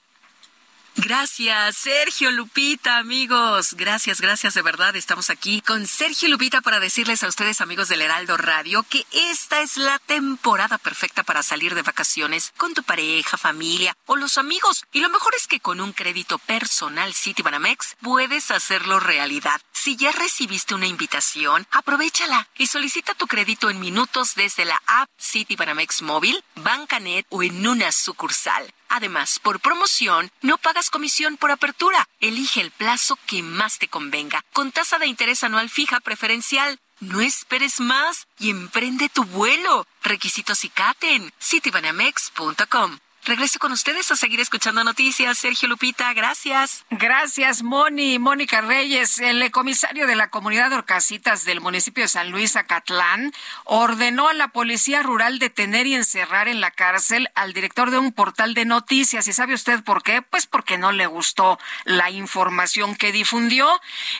Gracias, 0.96 1.76
Sergio 1.76 2.30
Lupita, 2.32 2.98
amigos. 2.98 3.74
Gracias, 3.74 4.20
gracias 4.20 4.54
de 4.54 4.62
verdad. 4.62 4.96
Estamos 4.96 5.30
aquí 5.30 5.60
con 5.60 5.86
Sergio 5.86 6.28
Lupita 6.28 6.60
para 6.60 6.80
decirles 6.80 7.22
a 7.22 7.28
ustedes, 7.28 7.60
amigos 7.60 7.88
del 7.88 8.02
Heraldo 8.02 8.36
Radio, 8.36 8.82
que 8.82 9.06
esta 9.12 9.60
es 9.60 9.76
la 9.76 9.98
temporada 10.00 10.78
perfecta 10.78 11.22
para 11.22 11.42
salir 11.42 11.74
de 11.74 11.82
vacaciones 11.82 12.52
con 12.56 12.74
tu 12.74 12.82
pareja, 12.82 13.36
familia 13.36 13.96
o 14.06 14.16
los 14.16 14.36
amigos. 14.36 14.84
Y 14.92 15.00
lo 15.00 15.08
mejor 15.10 15.34
es 15.36 15.46
que 15.46 15.60
con 15.60 15.80
un 15.80 15.92
crédito 15.92 16.38
personal 16.38 17.14
Citibanamex 17.14 17.96
puedes 18.00 18.50
hacerlo 18.50 18.98
realidad. 18.98 19.60
Si 19.72 19.96
ya 19.96 20.12
recibiste 20.12 20.74
una 20.74 20.86
invitación, 20.86 21.66
aprovechala 21.70 22.48
y 22.58 22.66
solicita 22.66 23.14
tu 23.14 23.26
crédito 23.26 23.70
en 23.70 23.80
minutos 23.80 24.34
desde 24.34 24.64
la 24.64 24.82
app 24.86 25.08
Citibanamex 25.18 26.02
móvil, 26.02 26.42
Bancanet 26.56 27.24
o 27.30 27.42
en 27.42 27.66
una 27.66 27.92
sucursal. 27.92 28.74
Además, 28.92 29.38
por 29.38 29.60
promoción, 29.60 30.32
no 30.42 30.58
pagas 30.58 30.79
comisión 30.88 31.36
por 31.36 31.50
apertura. 31.50 32.08
Elige 32.20 32.62
el 32.62 32.70
plazo 32.70 33.18
que 33.26 33.42
más 33.42 33.78
te 33.78 33.88
convenga, 33.88 34.42
con 34.54 34.72
tasa 34.72 34.98
de 34.98 35.06
interés 35.06 35.44
anual 35.44 35.68
fija 35.68 36.00
preferencial. 36.00 36.78
No 37.00 37.20
esperes 37.20 37.80
más 37.80 38.26
y 38.38 38.50
emprende 38.50 39.10
tu 39.10 39.24
vuelo. 39.24 39.86
Requisitos 40.02 40.64
y 40.64 40.70
caten. 40.70 41.32
citibanamex.com. 41.40 42.98
Regreso 43.24 43.58
con 43.58 43.70
ustedes 43.72 44.10
a 44.10 44.16
seguir 44.16 44.40
escuchando 44.40 44.82
noticias. 44.82 45.36
Sergio 45.36 45.68
Lupita, 45.68 46.14
gracias. 46.14 46.86
Gracias, 46.88 47.62
Moni. 47.62 48.18
Mónica 48.18 48.62
Reyes, 48.62 49.18
el 49.18 49.50
comisario 49.50 50.06
de 50.06 50.16
la 50.16 50.30
comunidad 50.30 50.70
de 50.70 50.76
Orcasitas 50.76 51.44
del 51.44 51.60
municipio 51.60 52.04
de 52.04 52.08
San 52.08 52.30
Luis, 52.30 52.56
Acatlán, 52.56 53.32
ordenó 53.64 54.30
a 54.30 54.32
la 54.32 54.48
policía 54.48 55.02
rural 55.02 55.38
detener 55.38 55.86
y 55.86 55.94
encerrar 55.94 56.48
en 56.48 56.62
la 56.62 56.70
cárcel 56.70 57.28
al 57.34 57.52
director 57.52 57.90
de 57.90 57.98
un 57.98 58.12
portal 58.12 58.54
de 58.54 58.64
noticias. 58.64 59.28
¿Y 59.28 59.34
sabe 59.34 59.52
usted 59.52 59.84
por 59.84 60.02
qué? 60.02 60.22
Pues 60.22 60.46
porque 60.46 60.78
no 60.78 60.90
le 60.90 61.06
gustó 61.06 61.58
la 61.84 62.10
información 62.10 62.96
que 62.96 63.12
difundió. 63.12 63.68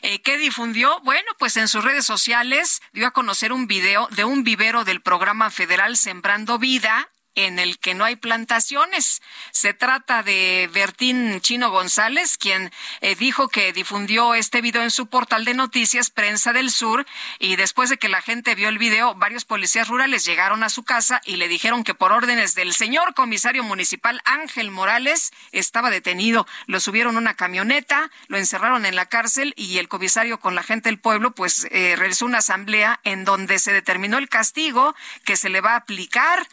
Eh, 0.02 0.20
¿Qué 0.20 0.36
difundió? 0.36 1.01
Bueno, 1.05 1.32
pues 1.39 1.56
en 1.56 1.68
sus 1.68 1.82
redes 1.82 2.05
sociales 2.05 2.82
dio 2.93 3.06
a 3.06 3.12
conocer 3.12 3.52
un 3.55 3.66
video 3.66 4.09
de 4.10 4.24
un 4.24 4.44
vivero 4.44 4.85
del 4.85 5.01
programa 5.01 5.51
federal 5.51 5.97
Sembrando 5.97 6.59
Vida 6.59 7.09
en 7.35 7.59
el 7.59 7.78
que 7.78 7.94
no 7.94 8.05
hay 8.05 8.16
plantaciones. 8.16 9.23
Se 9.52 9.74
trata 9.74 10.23
de 10.23 10.69
Bertín 10.73 11.40
Chino 11.40 11.70
González, 11.70 12.36
quien 12.39 12.73
eh, 13.01 13.15
dijo 13.15 13.48
que 13.48 13.73
difundió 13.73 14.35
este 14.35 14.61
video 14.61 14.82
en 14.82 14.90
su 14.90 15.07
portal 15.07 15.44
de 15.44 15.55
noticias 15.55 16.11
Prensa 16.11 16.52
del 16.52 16.70
Sur 16.70 17.07
y 17.39 17.57
después 17.57 17.90
de 17.90 17.98
que 17.98 18.09
la 18.09 18.23
gente 18.23 18.55
vio 18.55 18.69
el 18.69 18.78
video, 18.78 19.15
varios 19.15 19.44
policías 19.44 19.89
rurales 19.89 20.24
llegaron 20.24 20.62
a 20.62 20.69
su 20.69 20.85
casa 20.85 21.20
y 21.24 21.36
le 21.36 21.48
dijeron 21.48 21.85
que 21.85 21.94
por 21.94 22.12
órdenes 22.12 22.55
del 22.55 22.74
señor 22.74 23.15
comisario 23.15 23.62
municipal 23.62 24.20
Ángel 24.24 24.70
Morales 24.70 25.32
estaba 25.52 25.90
detenido. 25.90 26.47
Lo 26.66 26.81
subieron 26.81 27.16
a 27.16 27.20
una 27.20 27.35
camioneta, 27.35 28.11
lo 28.28 28.39
encerraron 28.39 28.86
en 28.86 28.97
la 28.97 29.07
cárcel 29.07 29.55
y 29.57 29.78
el 29.78 29.89
comisario 29.89 30.40
con 30.40 30.55
la 30.55 30.62
gente 30.62 30.89
del 30.89 30.98
pueblo 30.98 31.32
pues 31.32 31.66
eh, 31.70 31.94
realizó 31.97 32.27
una 32.27 32.39
asamblea 32.39 33.01
en 33.05 33.24
donde 33.24 33.59
se 33.59 33.73
determinó 33.73 34.19
el 34.19 34.28
castigo 34.28 34.94
que 35.24 35.36
se 35.36 35.48
le 35.48 35.61
va 35.61 35.73
a 35.73 35.77
aplicar. 35.77 36.47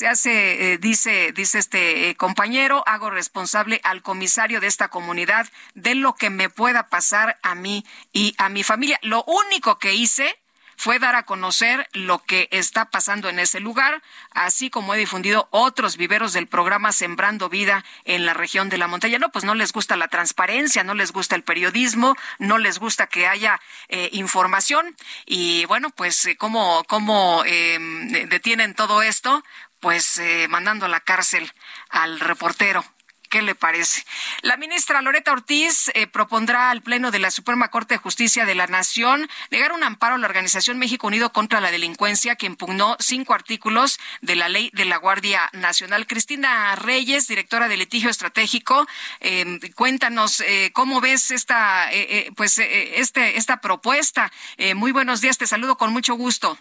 Se 0.00 0.08
hace, 0.08 0.72
eh, 0.72 0.78
dice, 0.78 1.30
dice 1.32 1.58
este 1.58 2.08
eh, 2.08 2.14
compañero, 2.14 2.82
hago 2.86 3.10
responsable 3.10 3.82
al 3.84 4.00
comisario 4.00 4.58
de 4.58 4.66
esta 4.66 4.88
comunidad 4.88 5.46
de 5.74 5.94
lo 5.94 6.14
que 6.14 6.30
me 6.30 6.48
pueda 6.48 6.88
pasar 6.88 7.38
a 7.42 7.54
mí 7.54 7.84
y 8.10 8.34
a 8.38 8.48
mi 8.48 8.62
familia. 8.62 8.98
Lo 9.02 9.24
único 9.24 9.78
que 9.78 9.92
hice 9.92 10.38
fue 10.78 10.98
dar 10.98 11.16
a 11.16 11.24
conocer 11.24 11.86
lo 11.92 12.20
que 12.20 12.48
está 12.50 12.86
pasando 12.86 13.28
en 13.28 13.38
ese 13.38 13.60
lugar, 13.60 14.02
así 14.30 14.70
como 14.70 14.94
he 14.94 14.98
difundido 14.98 15.48
otros 15.50 15.98
viveros 15.98 16.32
del 16.32 16.46
programa 16.46 16.92
Sembrando 16.92 17.50
Vida 17.50 17.84
en 18.06 18.24
la 18.24 18.32
región 18.32 18.70
de 18.70 18.78
la 18.78 18.88
montaña. 18.88 19.18
No, 19.18 19.30
pues 19.30 19.44
no 19.44 19.54
les 19.54 19.74
gusta 19.74 19.98
la 19.98 20.08
transparencia, 20.08 20.82
no 20.82 20.94
les 20.94 21.12
gusta 21.12 21.36
el 21.36 21.42
periodismo, 21.42 22.16
no 22.38 22.56
les 22.56 22.78
gusta 22.78 23.06
que 23.06 23.26
haya 23.26 23.60
eh, 23.88 24.08
información. 24.12 24.96
Y 25.26 25.66
bueno, 25.66 25.90
pues 25.90 26.26
cómo, 26.38 26.82
cómo 26.88 27.42
detienen 27.44 28.72
todo 28.72 29.02
esto, 29.02 29.44
pues 29.80 30.18
eh, 30.18 30.46
mandando 30.48 30.86
a 30.86 30.88
la 30.88 31.00
cárcel 31.00 31.50
al 31.88 32.20
reportero. 32.20 32.84
¿Qué 33.28 33.42
le 33.42 33.54
parece? 33.54 34.04
La 34.42 34.56
ministra 34.56 35.00
Loreta 35.02 35.30
Ortiz 35.30 35.88
eh, 35.94 36.08
propondrá 36.08 36.72
al 36.72 36.82
Pleno 36.82 37.12
de 37.12 37.20
la 37.20 37.30
Suprema 37.30 37.68
Corte 37.68 37.94
de 37.94 37.98
Justicia 37.98 38.44
de 38.44 38.56
la 38.56 38.66
Nación 38.66 39.28
negar 39.52 39.70
un 39.70 39.84
amparo 39.84 40.16
a 40.16 40.18
la 40.18 40.26
Organización 40.26 40.78
México 40.78 41.06
Unido 41.06 41.32
contra 41.32 41.60
la 41.60 41.70
Delincuencia 41.70 42.34
que 42.34 42.46
impugnó 42.46 42.96
cinco 42.98 43.32
artículos 43.32 44.00
de 44.20 44.34
la 44.34 44.48
ley 44.48 44.72
de 44.74 44.84
la 44.84 44.96
Guardia 44.96 45.48
Nacional. 45.52 46.08
Cristina 46.08 46.74
Reyes, 46.74 47.28
directora 47.28 47.68
de 47.68 47.76
litigio 47.76 48.10
estratégico, 48.10 48.88
eh, 49.20 49.60
cuéntanos 49.76 50.42
cómo 50.72 51.00
ves 51.00 51.30
esta, 51.30 51.88
pues, 52.34 52.58
este, 52.58 53.38
esta 53.38 53.60
propuesta. 53.60 54.32
muy 54.74 54.90
buenos 54.90 55.20
días, 55.20 55.38
te 55.38 55.46
saludo 55.46 55.76
con 55.76 55.92
mucho 55.92 56.14
gusto. 56.14 56.58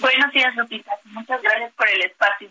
Buenos 0.00 0.32
días, 0.32 0.56
Lupita. 0.56 0.92
Muchas 1.04 1.42
gracias 1.42 1.72
por 1.74 1.88
el 1.88 2.00
espacio. 2.02 2.48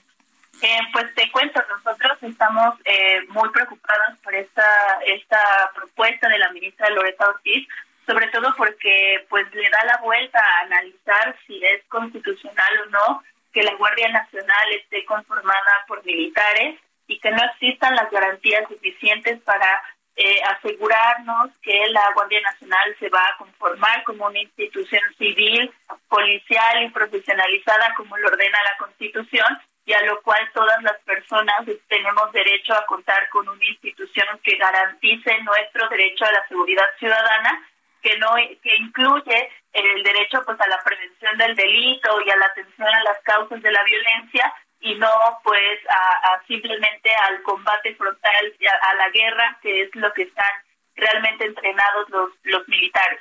Eh, 0.61 0.79
pues 0.93 1.13
te 1.15 1.31
cuento, 1.31 1.59
nosotros 1.67 2.17
estamos 2.21 2.75
eh, 2.85 3.21
muy 3.29 3.49
preocupados 3.49 4.19
por 4.23 4.35
esta 4.35 4.63
esta 5.05 5.39
propuesta 5.73 6.29
de 6.29 6.37
la 6.37 6.51
ministra 6.51 6.89
Loreta 6.91 7.27
Ortiz, 7.27 7.67
sobre 8.05 8.27
todo 8.27 8.53
porque 8.55 9.25
pues 9.29 9.51
le 9.53 9.67
da 9.69 9.83
la 9.85 9.97
vuelta 9.97 10.39
a 10.39 10.65
analizar 10.65 11.35
si 11.47 11.59
es 11.65 11.83
constitucional 11.87 12.81
o 12.85 12.89
no 12.91 13.23
que 13.51 13.63
la 13.63 13.73
Guardia 13.75 14.09
Nacional 14.09 14.73
esté 14.73 15.03
conformada 15.05 15.85
por 15.87 16.05
militares 16.05 16.79
y 17.07 17.19
que 17.19 17.31
no 17.31 17.43
existan 17.43 17.95
las 17.95 18.11
garantías 18.11 18.67
suficientes 18.67 19.41
para 19.41 19.81
eh, 20.21 20.41
asegurarnos 20.43 21.49
que 21.61 21.87
la 21.91 22.11
Guardia 22.13 22.41
Nacional 22.41 22.93
se 22.99 23.07
va 23.07 23.25
a 23.25 23.37
conformar 23.37 24.03
como 24.03 24.25
una 24.25 24.39
institución 24.39 25.01
civil, 25.17 25.71
policial 26.09 26.83
y 26.83 26.89
profesionalizada 26.89 27.93
como 27.95 28.17
lo 28.17 28.27
ordena 28.27 28.57
la 28.69 28.77
Constitución 28.77 29.47
y 29.85 29.93
a 29.93 30.01
lo 30.01 30.21
cual 30.21 30.41
todas 30.53 30.83
las 30.83 30.99
personas 31.05 31.55
tenemos 31.87 32.33
derecho 32.33 32.73
a 32.73 32.85
contar 32.85 33.29
con 33.29 33.47
una 33.47 33.65
institución 33.65 34.27
que 34.43 34.57
garantice 34.57 35.41
nuestro 35.41 35.87
derecho 35.87 36.25
a 36.25 36.33
la 36.33 36.45
seguridad 36.49 36.89
ciudadana, 36.99 37.65
que 38.01 38.17
no 38.17 38.35
que 38.35 38.75
incluye 38.75 39.49
el 39.71 40.03
derecho 40.03 40.43
pues 40.45 40.59
a 40.59 40.67
la 40.67 40.83
prevención 40.83 41.37
del 41.37 41.55
delito 41.55 42.09
y 42.25 42.29
a 42.29 42.35
la 42.35 42.47
atención 42.47 42.89
a 42.89 43.03
las 43.03 43.19
causas 43.23 43.61
de 43.61 43.71
la 43.71 43.83
violencia 43.85 44.53
y 44.81 44.95
no 44.95 45.09
pues 45.43 45.79
a, 45.89 46.41
simplemente 46.47 47.09
al 47.27 47.41
combate 47.43 47.95
frontal, 47.95 48.55
a, 48.67 48.89
a 48.89 48.93
la 48.95 49.09
guerra, 49.09 49.57
que 49.61 49.83
es 49.83 49.95
lo 49.95 50.11
que 50.13 50.23
están 50.23 50.51
realmente 50.95 51.45
entrenados 51.45 52.09
los, 52.09 52.31
los 52.43 52.67
militares. 52.67 53.19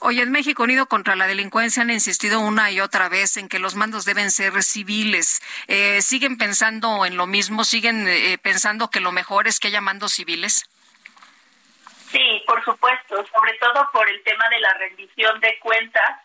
Oye, 0.00 0.22
en 0.22 0.30
México 0.30 0.62
Unido 0.62 0.86
contra 0.86 1.16
la 1.16 1.26
Delincuencia 1.26 1.82
han 1.82 1.90
insistido 1.90 2.40
una 2.40 2.70
y 2.70 2.80
otra 2.80 3.08
vez 3.08 3.36
en 3.36 3.48
que 3.48 3.58
los 3.58 3.74
mandos 3.74 4.04
deben 4.04 4.30
ser 4.30 4.62
civiles. 4.62 5.40
Eh, 5.68 6.02
¿Siguen 6.02 6.38
pensando 6.38 7.04
en 7.06 7.16
lo 7.16 7.26
mismo? 7.26 7.64
¿Siguen 7.64 8.06
eh, 8.08 8.38
pensando 8.42 8.90
que 8.90 9.00
lo 9.00 9.12
mejor 9.12 9.48
es 9.48 9.58
que 9.58 9.68
haya 9.68 9.80
mandos 9.80 10.12
civiles? 10.12 10.68
Sí, 12.10 12.42
por 12.46 12.62
supuesto, 12.64 13.24
sobre 13.26 13.54
todo 13.54 13.88
por 13.92 14.08
el 14.08 14.22
tema 14.22 14.48
de 14.48 14.60
la 14.60 14.74
rendición 14.74 15.40
de 15.40 15.58
cuentas 15.60 16.18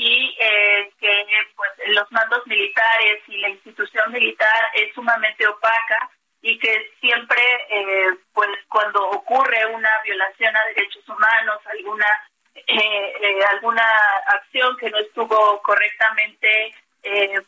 y 0.00 0.34
eh, 0.40 0.90
que 0.98 1.26
pues 1.54 1.70
los 1.88 2.10
mandos 2.10 2.46
militares 2.46 3.22
y 3.28 3.36
la 3.36 3.50
institución 3.50 4.10
militar 4.10 4.70
es 4.72 4.94
sumamente 4.94 5.46
opaca 5.46 6.10
y 6.40 6.58
que 6.58 6.90
siempre 7.00 7.42
eh, 7.68 8.06
pues 8.32 8.48
cuando 8.70 9.10
ocurre 9.10 9.66
una 9.66 9.90
violación 10.02 10.56
a 10.56 10.64
derechos 10.68 11.06
humanos 11.06 11.58
alguna 11.66 12.06
eh, 12.54 13.44
alguna 13.50 13.86
acción 14.28 14.74
que 14.78 14.88
no 14.88 14.98
estuvo 15.00 15.60
correctamente 15.60 16.74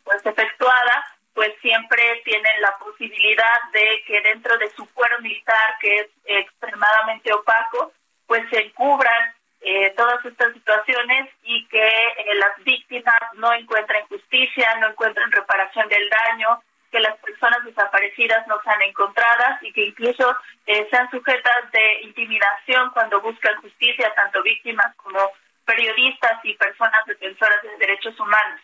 pues 0.03 0.23
efectuada 0.23 1.05
pues 1.33 1.53
siempre 1.59 2.21
tienen 2.23 2.61
la 2.61 2.77
posibilidad 2.77 3.61
de 3.71 4.03
que 4.05 4.21
dentro 4.21 4.55
de 4.59 4.69
su 4.75 4.85
cuero 4.93 5.19
militar 5.21 5.75
que 5.81 6.01
es 6.01 6.07
extremadamente 6.25 7.33
opaco 7.33 7.93
pues 8.27 8.47
se 8.51 8.59
encubran 8.59 9.33
eh, 9.65 9.93
todas 9.95 10.23
estas 10.25 10.51
situaciones 10.53 11.29
y 11.43 11.65
que 11.67 11.87
eh, 11.87 12.35
las 12.35 12.61
víctimas 12.65 13.15
no 13.35 13.53
encuentren 13.53 14.05
justicia, 14.07 14.75
no 14.81 14.89
encuentren 14.89 15.31
reparación 15.31 15.87
del 15.87 16.09
daño, 16.09 16.61
que 16.91 16.99
las 16.99 17.17
personas 17.19 17.63
desaparecidas 17.63 18.45
no 18.47 18.59
sean 18.61 18.81
encontradas 18.81 19.63
y 19.63 19.71
que 19.71 19.85
incluso 19.85 20.35
eh, 20.65 20.85
sean 20.91 21.09
sujetas 21.09 21.71
de 21.71 22.01
intimidación 22.01 22.89
cuando 22.91 23.21
buscan 23.21 23.55
justicia, 23.61 24.13
tanto 24.15 24.43
víctimas 24.43 24.93
como 24.97 25.31
periodistas 25.65 26.43
y 26.43 26.55
personas 26.55 27.05
defensoras 27.05 27.61
de 27.63 27.77
derechos 27.77 28.19
humanos. 28.19 28.59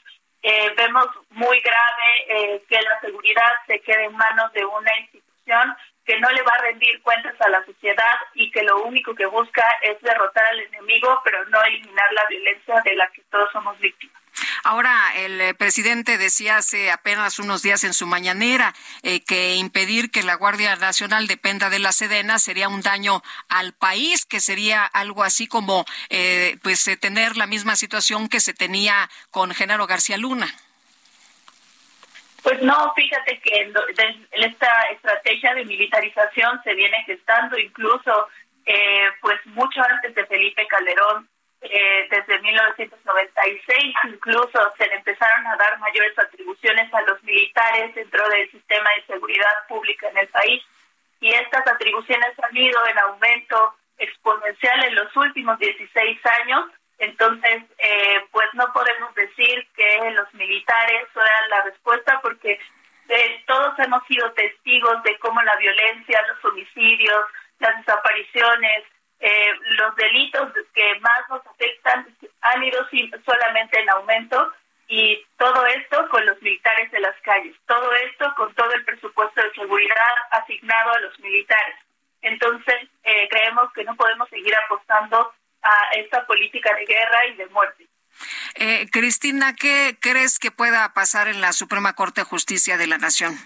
vemos 0.75 1.07
muy 1.29 1.61
grave 1.61 2.61
que 2.67 2.81
la 2.81 2.99
seguridad 2.99 3.51
se 3.67 3.79
quede 3.79 4.05
en 4.05 4.17
manos 4.17 4.51
de 4.51 4.65
una 4.65 4.97
institución 4.99 5.75
que 6.09 6.19
no 6.19 6.29
le 6.31 6.41
va 6.41 6.51
a 6.57 6.61
rendir 6.63 6.99
cuentas 7.03 7.35
a 7.39 7.49
la 7.49 7.63
sociedad 7.65 8.15
y 8.33 8.49
que 8.49 8.63
lo 8.63 8.81
único 8.81 9.13
que 9.13 9.27
busca 9.27 9.63
es 9.83 10.01
derrotar 10.01 10.43
al 10.43 10.59
enemigo, 10.61 11.21
pero 11.23 11.45
no 11.49 11.61
eliminar 11.61 12.11
la 12.13 12.25
violencia 12.27 12.81
de 12.83 12.95
la 12.95 13.07
que 13.11 13.21
todos 13.29 13.47
somos 13.51 13.77
víctimas. 13.77 14.19
Ahora, 14.63 15.11
el 15.17 15.39
eh, 15.39 15.53
presidente 15.53 16.17
decía 16.17 16.57
hace 16.57 16.89
apenas 16.89 17.37
unos 17.37 17.61
días 17.61 17.83
en 17.83 17.93
su 17.93 18.07
mañanera 18.07 18.73
eh, 19.03 19.23
que 19.23 19.53
impedir 19.53 20.09
que 20.09 20.23
la 20.23 20.33
Guardia 20.33 20.75
Nacional 20.77 21.27
dependa 21.27 21.69
de 21.69 21.77
la 21.77 21.91
Sedena 21.91 22.39
sería 22.39 22.69
un 22.69 22.81
daño 22.81 23.21
al 23.47 23.73
país, 23.73 24.25
que 24.25 24.39
sería 24.39 24.85
algo 24.85 25.23
así 25.23 25.45
como 25.45 25.85
eh, 26.09 26.57
pues 26.63 26.89
tener 26.99 27.37
la 27.37 27.45
misma 27.45 27.75
situación 27.75 28.29
que 28.29 28.39
se 28.39 28.55
tenía 28.55 29.11
con 29.29 29.53
Genaro 29.53 29.85
García 29.85 30.17
Luna. 30.17 30.51
Pues 32.43 32.61
no, 32.61 32.93
fíjate 32.95 33.39
que 33.39 33.73
esta 34.31 34.81
estrategia 34.91 35.53
de 35.55 35.65
militarización 35.65 36.61
se 36.63 36.73
viene 36.73 37.03
gestando 37.05 37.57
incluso 37.57 38.27
pues 39.21 39.43
mucho 39.47 39.81
antes 39.81 40.13
de 40.13 40.25
Felipe 40.27 40.67
Calderón 40.67 41.27
eh, 41.61 42.07
desde 42.09 42.39
1996 42.39 43.93
incluso 44.05 44.73
se 44.77 44.87
le 44.87 44.95
empezaron 44.95 45.45
a 45.45 45.57
dar 45.57 45.77
mayores 45.79 46.17
atribuciones 46.17 46.93
a 46.93 47.01
los 47.01 47.21
militares 47.23 47.93
dentro 47.95 48.29
del 48.29 48.49
sistema 48.49 48.89
de 48.95 49.13
seguridad 49.13 49.67
pública 49.67 50.07
en 50.07 50.19
el 50.19 50.27
país 50.29 50.63
y 51.19 51.33
estas 51.33 51.67
atribuciones 51.67 52.31
han 52.41 52.55
ido 52.55 52.85
en 52.87 52.99
aumento 52.99 53.75
exponencial 53.97 54.85
en 54.85 54.95
los 54.95 55.13
últimos 55.17 55.59
16 55.59 56.19
años. 56.41 56.65
Entonces, 56.99 57.63
eh, 57.77 58.25
pues 58.31 58.47
no 58.53 58.71
podemos 58.73 59.15
decir 59.15 59.67
que 59.75 60.11
los 60.11 60.33
militares 60.33 61.07
sean 61.13 61.49
la 61.49 61.63
respuesta 61.63 62.19
porque 62.21 62.59
eh, 63.07 63.43
todos 63.47 63.77
hemos 63.79 64.05
sido 64.05 64.31
testigos 64.33 65.01
de 65.03 65.17
cómo 65.19 65.41
la 65.41 65.55
violencia, 65.55 66.21
los 66.27 66.45
homicidios, 66.45 67.25
las 67.59 67.77
desapariciones, 67.77 68.83
eh, 69.21 69.53
los 69.77 69.95
delitos 69.95 70.49
que 70.73 70.99
más 70.99 71.21
nos 71.29 71.45
afectan 71.47 72.07
han 72.41 72.63
ido 72.63 72.87
solamente 73.25 73.79
en 73.79 73.89
aumento 73.89 74.53
y 74.87 75.23
todo 75.37 75.65
esto 75.67 76.09
con 76.09 76.25
los 76.25 76.41
militares 76.41 76.91
de 76.91 76.99
las 76.99 77.15
calles, 77.21 77.55
todo 77.67 77.93
esto 77.93 78.33
con 78.35 78.53
todo 78.55 78.71
el 78.73 78.83
presupuesto 78.85 79.41
de 79.41 79.53
seguridad 79.53 80.15
asignado 80.31 80.91
a 80.93 80.99
los 80.99 81.19
militares. 81.19 81.75
Entonces, 82.21 82.89
eh, 83.03 83.27
creemos 83.29 83.71
que 83.73 83.83
no 83.83 83.95
podemos 83.95 84.27
seguir 84.29 84.53
apostando 84.65 85.33
a 85.61 85.89
esta 85.95 86.25
política 86.25 86.73
de 86.75 86.85
guerra 86.85 87.25
y 87.27 87.35
de 87.35 87.45
muerte. 87.47 87.87
Eh, 88.55 88.87
Cristina, 88.91 89.53
¿qué 89.55 89.97
crees 89.99 90.39
que 90.39 90.51
pueda 90.51 90.93
pasar 90.93 91.27
en 91.27 91.41
la 91.41 91.53
Suprema 91.53 91.93
Corte 91.93 92.21
de 92.21 92.25
Justicia 92.25 92.77
de 92.77 92.87
la 92.87 92.97
Nación? 92.97 93.37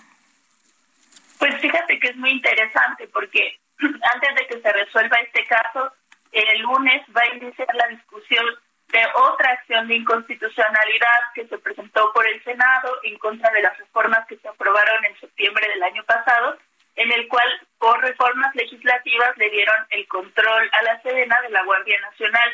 Pues 1.37 1.59
fíjate 1.61 1.99
que 1.99 2.07
es 2.07 2.15
muy 2.15 2.31
interesante 2.31 3.07
porque 3.09 3.59
antes 3.79 4.35
de 4.35 4.47
que 4.47 4.61
se 4.61 4.73
resuelva 4.73 5.17
este 5.17 5.45
caso, 5.45 5.91
el 6.31 6.61
lunes 6.61 7.01
va 7.15 7.21
a 7.21 7.35
iniciar 7.35 7.67
la 7.75 7.87
discusión 7.87 8.45
de 8.87 9.01
otra 9.15 9.51
acción 9.51 9.87
de 9.87 9.95
inconstitucionalidad 9.95 11.19
que 11.33 11.47
se 11.47 11.57
presentó 11.57 12.11
por 12.13 12.27
el 12.27 12.43
Senado 12.43 12.95
en 13.03 13.17
contra 13.17 13.51
de 13.51 13.61
las 13.61 13.77
reformas 13.77 14.25
que 14.27 14.37
se 14.37 14.47
aprobaron 14.47 15.03
en 15.05 15.19
septiembre 15.19 15.67
del 15.67 15.83
año 15.83 16.03
pasado, 16.03 16.57
en 16.95 17.11
el 17.11 17.27
cual 17.27 17.47
por 17.77 17.99
reformas 18.01 18.53
legislativas 18.55 19.35
le 19.37 19.49
dieron 19.49 19.75
el 19.89 20.07
control 20.07 20.69
a 20.71 20.83
la 20.83 21.01
Sedena 21.01 21.41
de 21.41 21.49
la 21.49 21.63
Guardia 21.63 21.99
Nacional. 22.01 22.49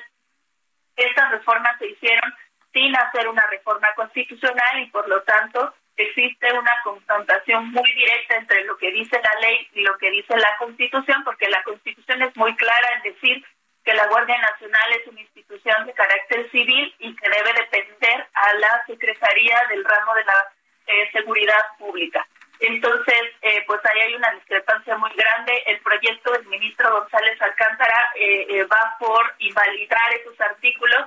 Estas 0.95 1.31
reformas 1.31 1.77
se 1.79 1.87
hicieron 1.87 2.33
sin 2.73 2.95
hacer 2.95 3.27
una 3.27 3.45
reforma 3.47 3.87
constitucional 3.95 4.79
y 4.81 4.87
por 4.87 5.07
lo 5.07 5.21
tanto 5.23 5.73
existe 5.95 6.51
una 6.53 6.71
confrontación 6.83 7.71
muy 7.71 7.91
directa 7.93 8.35
entre 8.37 8.63
lo 8.63 8.77
que 8.77 8.91
dice 8.91 9.19
la 9.21 9.39
ley 9.41 9.67
y 9.73 9.81
lo 9.81 9.97
que 9.97 10.09
dice 10.11 10.35
la 10.37 10.55
Constitución, 10.57 11.23
porque 11.23 11.49
la 11.49 11.61
Constitución 11.63 12.21
es 12.21 12.35
muy 12.37 12.55
clara 12.55 12.87
en 12.95 13.13
decir 13.13 13.43
que 13.83 13.93
la 13.93 14.07
Guardia 14.07 14.37
Nacional 14.37 14.93
es 14.93 15.07
una 15.07 15.21
institución 15.21 15.85
de 15.85 15.93
carácter 15.93 16.49
civil 16.51 16.93
y 16.99 17.15
que 17.15 17.29
debe 17.29 17.53
depender 17.53 18.27
a 18.33 18.53
la 18.53 18.83
Secretaría 18.85 19.59
del 19.69 19.83
ramo 19.83 20.13
de 20.15 20.23
la 20.23 20.53
eh, 20.87 21.11
seguridad 21.11 21.65
pública. 21.77 22.25
Entonces, 22.59 23.21
eh, 23.41 23.63
pues 23.65 23.79
ahí 23.85 24.01
hay 24.01 24.15
una 24.15 24.31
discrepancia 24.31 24.97
muy 24.97 25.11
grande. 25.15 25.63
El 25.67 25.79
proyecto 25.79 26.31
del 26.33 26.45
ministro 26.47 26.91
González 26.99 27.41
Alcántara 27.41 28.11
eh, 28.15 28.65
va 28.65 28.97
por 28.99 29.33
invalidar 29.39 30.13
esos 30.13 30.39
artículos 30.41 31.05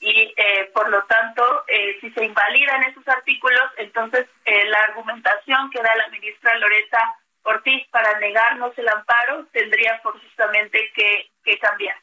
y 0.00 0.32
eh, 0.34 0.70
por 0.72 0.88
lo 0.88 1.02
tanto, 1.04 1.42
eh, 1.68 1.98
si 2.00 2.10
se 2.12 2.24
invalidan 2.24 2.82
esos 2.84 3.06
artículos, 3.06 3.70
entonces 3.76 4.26
eh, 4.46 4.64
la 4.66 4.78
argumentación 4.78 5.70
que 5.70 5.82
da 5.82 5.94
la 5.94 6.08
ministra 6.08 6.56
Loreta 6.56 7.16
Ortiz 7.42 7.86
para 7.90 8.18
negarnos 8.18 8.76
el 8.78 8.88
amparo 8.88 9.46
tendría 9.52 9.98
forzosamente 10.00 10.90
que, 10.94 11.30
que 11.44 11.58
cambiar. 11.58 11.96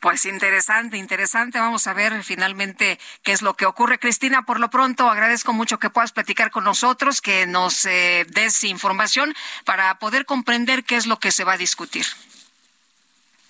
Pues 0.00 0.24
interesante, 0.24 0.96
interesante. 0.96 1.58
Vamos 1.58 1.86
a 1.86 1.94
ver 1.94 2.22
finalmente 2.24 2.98
qué 3.22 3.32
es 3.32 3.42
lo 3.42 3.54
que 3.54 3.66
ocurre. 3.66 3.98
Cristina, 3.98 4.42
por 4.42 4.60
lo 4.60 4.70
pronto 4.70 5.08
agradezco 5.08 5.52
mucho 5.52 5.78
que 5.78 5.90
puedas 5.90 6.12
platicar 6.12 6.50
con 6.50 6.64
nosotros, 6.64 7.20
que 7.20 7.46
nos 7.46 7.82
des 7.82 8.64
información 8.64 9.34
para 9.64 9.98
poder 9.98 10.26
comprender 10.26 10.84
qué 10.84 10.96
es 10.96 11.06
lo 11.06 11.18
que 11.18 11.32
se 11.32 11.44
va 11.44 11.54
a 11.54 11.58
discutir. 11.58 12.06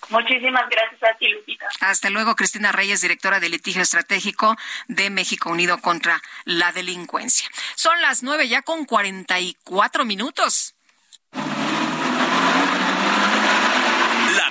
Muchísimas 0.09 0.69
gracias 0.69 1.01
a 1.03 1.17
ti, 1.17 1.29
Lupita. 1.29 1.65
Hasta 1.79 2.09
luego, 2.09 2.35
Cristina 2.35 2.71
Reyes, 2.71 3.01
directora 3.01 3.39
de 3.39 3.49
litigio 3.49 3.81
estratégico 3.81 4.57
de 4.87 5.09
México 5.09 5.49
Unido 5.49 5.79
contra 5.79 6.21
la 6.43 6.71
Delincuencia. 6.73 7.47
Son 7.75 7.99
las 8.01 8.21
nueve 8.21 8.47
ya 8.47 8.61
con 8.61 8.85
cuarenta 8.85 9.39
y 9.39 9.55
cuatro 9.63 10.03
minutos. 10.03 10.75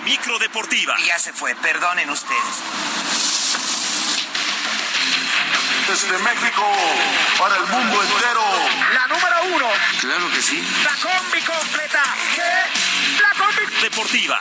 Micro 0.05 0.39
deportiva. 0.39 0.97
Ya 1.07 1.19
se 1.19 1.33
fue, 1.33 1.55
perdonen 1.55 2.11
ustedes. 2.11 2.55
Desde 5.89 6.19
México, 6.19 6.63
para 7.39 7.57
el 7.57 7.67
mundo 7.67 8.03
entero. 8.03 8.43
La 8.95 9.07
número 9.07 9.57
uno. 9.57 9.69
Claro 10.01 10.31
que 10.33 10.43
sí. 10.43 10.63
La 10.83 10.95
combi 10.97 11.41
completa. 11.43 12.03
¿Qué? 12.35 13.23
La 13.23 13.31
combi 13.39 13.65
deportiva. 13.81 14.41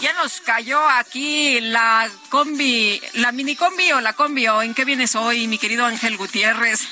ya 0.00 0.12
nos 0.14 0.40
cayó 0.40 0.88
aquí 0.88 1.60
la 1.60 2.08
combi, 2.28 3.00
la 3.14 3.32
mini 3.32 3.56
combi 3.56 3.90
o 3.92 4.00
la 4.00 4.12
combi, 4.12 4.46
o 4.48 4.62
en 4.62 4.74
qué 4.74 4.84
vienes 4.84 5.16
hoy, 5.16 5.46
mi 5.46 5.58
querido 5.58 5.84
Ángel 5.86 6.16
Gutiérrez. 6.16 6.86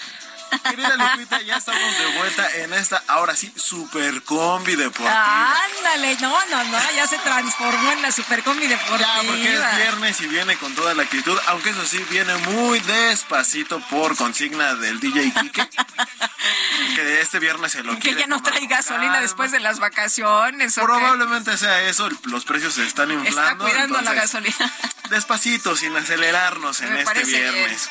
Querida 0.70 0.97
Lupita, 0.97 1.41
ya 1.42 1.57
estamos 1.57 1.99
de 1.99 2.18
vuelta 2.18 2.57
en 2.57 2.73
esta, 2.73 3.02
ahora 3.08 3.34
sí, 3.34 3.52
super 3.57 4.23
combi 4.23 4.76
deportiva. 4.76 5.55
Ándale, 5.65 6.16
no, 6.20 6.47
no, 6.47 6.65
no, 6.65 6.78
ya 6.94 7.07
se 7.07 7.18
transformó 7.18 7.92
en 7.92 8.02
la 8.02 8.12
super 8.12 8.42
combi 8.42 8.66
deportiva. 8.66 9.23
Ya, 9.23 9.28
porque 9.28 9.55
es 9.55 9.76
viernes 9.76 10.20
y 10.20 10.26
viene 10.26 10.57
con 10.57 10.75
toda 10.75 10.94
la 10.94 11.02
actitud, 11.02 11.39
aunque 11.47 11.70
eso 11.70 11.84
sí, 11.84 12.05
viene 12.10 12.36
muy 12.36 12.81
despacito 12.81 13.81
por 13.89 14.16
consigna 14.16 14.75
del 14.75 15.00
DJ 15.00 15.33
Kike. 15.33 15.68
que 16.94 17.20
este 17.20 17.39
viernes 17.39 17.73
se 17.73 17.83
lo 17.83 17.99
Que 17.99 18.15
ya 18.15 18.26
no 18.26 18.42
trae 18.42 18.66
gasolina 18.66 19.20
después 19.20 19.50
de 19.50 19.60
las 19.60 19.78
vacaciones. 19.81 20.75
Probablemente 20.75 21.57
sea 21.57 21.83
eso, 21.83 22.08
los 22.25 22.44
precios 22.44 22.75
se 22.75 22.86
están 22.86 23.10
inflando. 23.10 23.66
Está 23.66 23.75
cuidando 23.75 24.00
la 24.00 24.15
gasolina. 24.15 24.73
Despacito, 25.10 25.76
sin 25.76 25.97
acelerarnos 25.97 26.81
en 26.81 26.92
Me 26.92 27.02
este 27.02 27.25
viernes. 27.25 27.89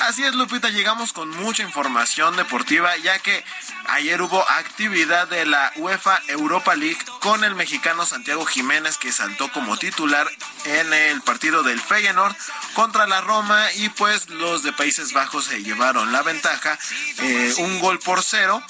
Así 0.00 0.24
es, 0.24 0.34
Lupita, 0.34 0.68
llegamos 0.68 1.12
con 1.12 1.30
mucha 1.30 1.62
información 1.62 1.97
deportiva, 2.36 2.96
ya 2.98 3.18
que 3.18 3.44
ayer 3.88 4.22
hubo 4.22 4.48
actividad 4.50 5.26
de 5.26 5.44
la 5.46 5.72
UEFA 5.76 6.22
Europa 6.28 6.76
League 6.76 6.98
con 7.20 7.42
el 7.42 7.56
mexicano 7.56 8.06
Santiago 8.06 8.46
Jiménez, 8.46 8.98
que 8.98 9.10
saltó 9.10 9.50
como 9.50 9.76
titular 9.76 10.30
en 10.64 10.92
el 10.92 11.20
partido 11.22 11.62
del 11.62 11.80
Feyenoord 11.80 12.36
contra 12.74 13.06
la 13.08 13.20
Roma, 13.20 13.72
y 13.74 13.88
pues 13.88 14.28
los 14.30 14.62
de 14.62 14.72
Países 14.72 15.12
Bajos 15.12 15.46
se 15.46 15.62
llevaron 15.62 16.12
la 16.12 16.22
ventaja, 16.22 16.78
eh, 17.18 17.54
un 17.58 17.80
gol 17.80 17.98
por 17.98 18.22
cero. 18.22 18.62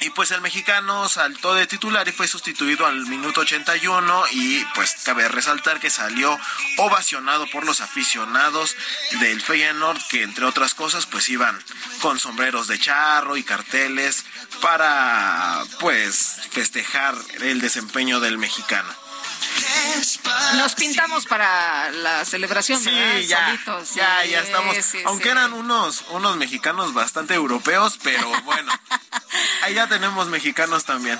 Y 0.00 0.10
pues 0.10 0.30
el 0.30 0.40
mexicano 0.40 1.08
saltó 1.08 1.54
de 1.54 1.66
titular 1.66 2.06
y 2.06 2.12
fue 2.12 2.28
sustituido 2.28 2.86
al 2.86 3.04
minuto 3.06 3.40
81 3.40 4.24
y 4.30 4.64
pues 4.76 4.94
cabe 5.04 5.26
resaltar 5.26 5.80
que 5.80 5.90
salió 5.90 6.38
ovacionado 6.76 7.46
por 7.50 7.66
los 7.66 7.80
aficionados 7.80 8.76
del 9.18 9.42
Feyenoord 9.42 10.00
que 10.08 10.22
entre 10.22 10.44
otras 10.44 10.74
cosas 10.74 11.06
pues 11.06 11.28
iban 11.28 11.60
con 12.00 12.20
sombreros 12.20 12.37
de 12.38 12.78
charro 12.78 13.36
y 13.36 13.42
carteles 13.42 14.24
para 14.62 15.64
pues 15.80 16.36
festejar 16.52 17.16
el 17.40 17.60
desempeño 17.60 18.20
del 18.20 18.38
mexicano. 18.38 18.88
Nos 20.54 20.74
pintamos 20.76 21.26
para 21.26 21.90
la 21.90 22.24
celebración, 22.24 22.80
Sí, 22.80 22.90
¿verdad? 22.90 23.18
ya, 23.20 23.46
Solitos, 23.46 23.94
ya, 23.96 24.20
sí, 24.22 24.30
ya 24.30 24.40
estamos. 24.40 24.76
sí, 24.84 24.98
aunque 25.04 25.24
sí. 25.24 25.30
eran 25.30 25.52
unos, 25.52 26.04
unos 26.10 26.36
mexicanos 26.36 26.94
bastante 26.94 27.34
europeos, 27.34 27.98
pero 28.04 28.28
bueno. 28.44 28.72
allá 29.62 29.88
tenemos 29.88 30.28
mexicanos 30.28 30.84
también. 30.84 31.18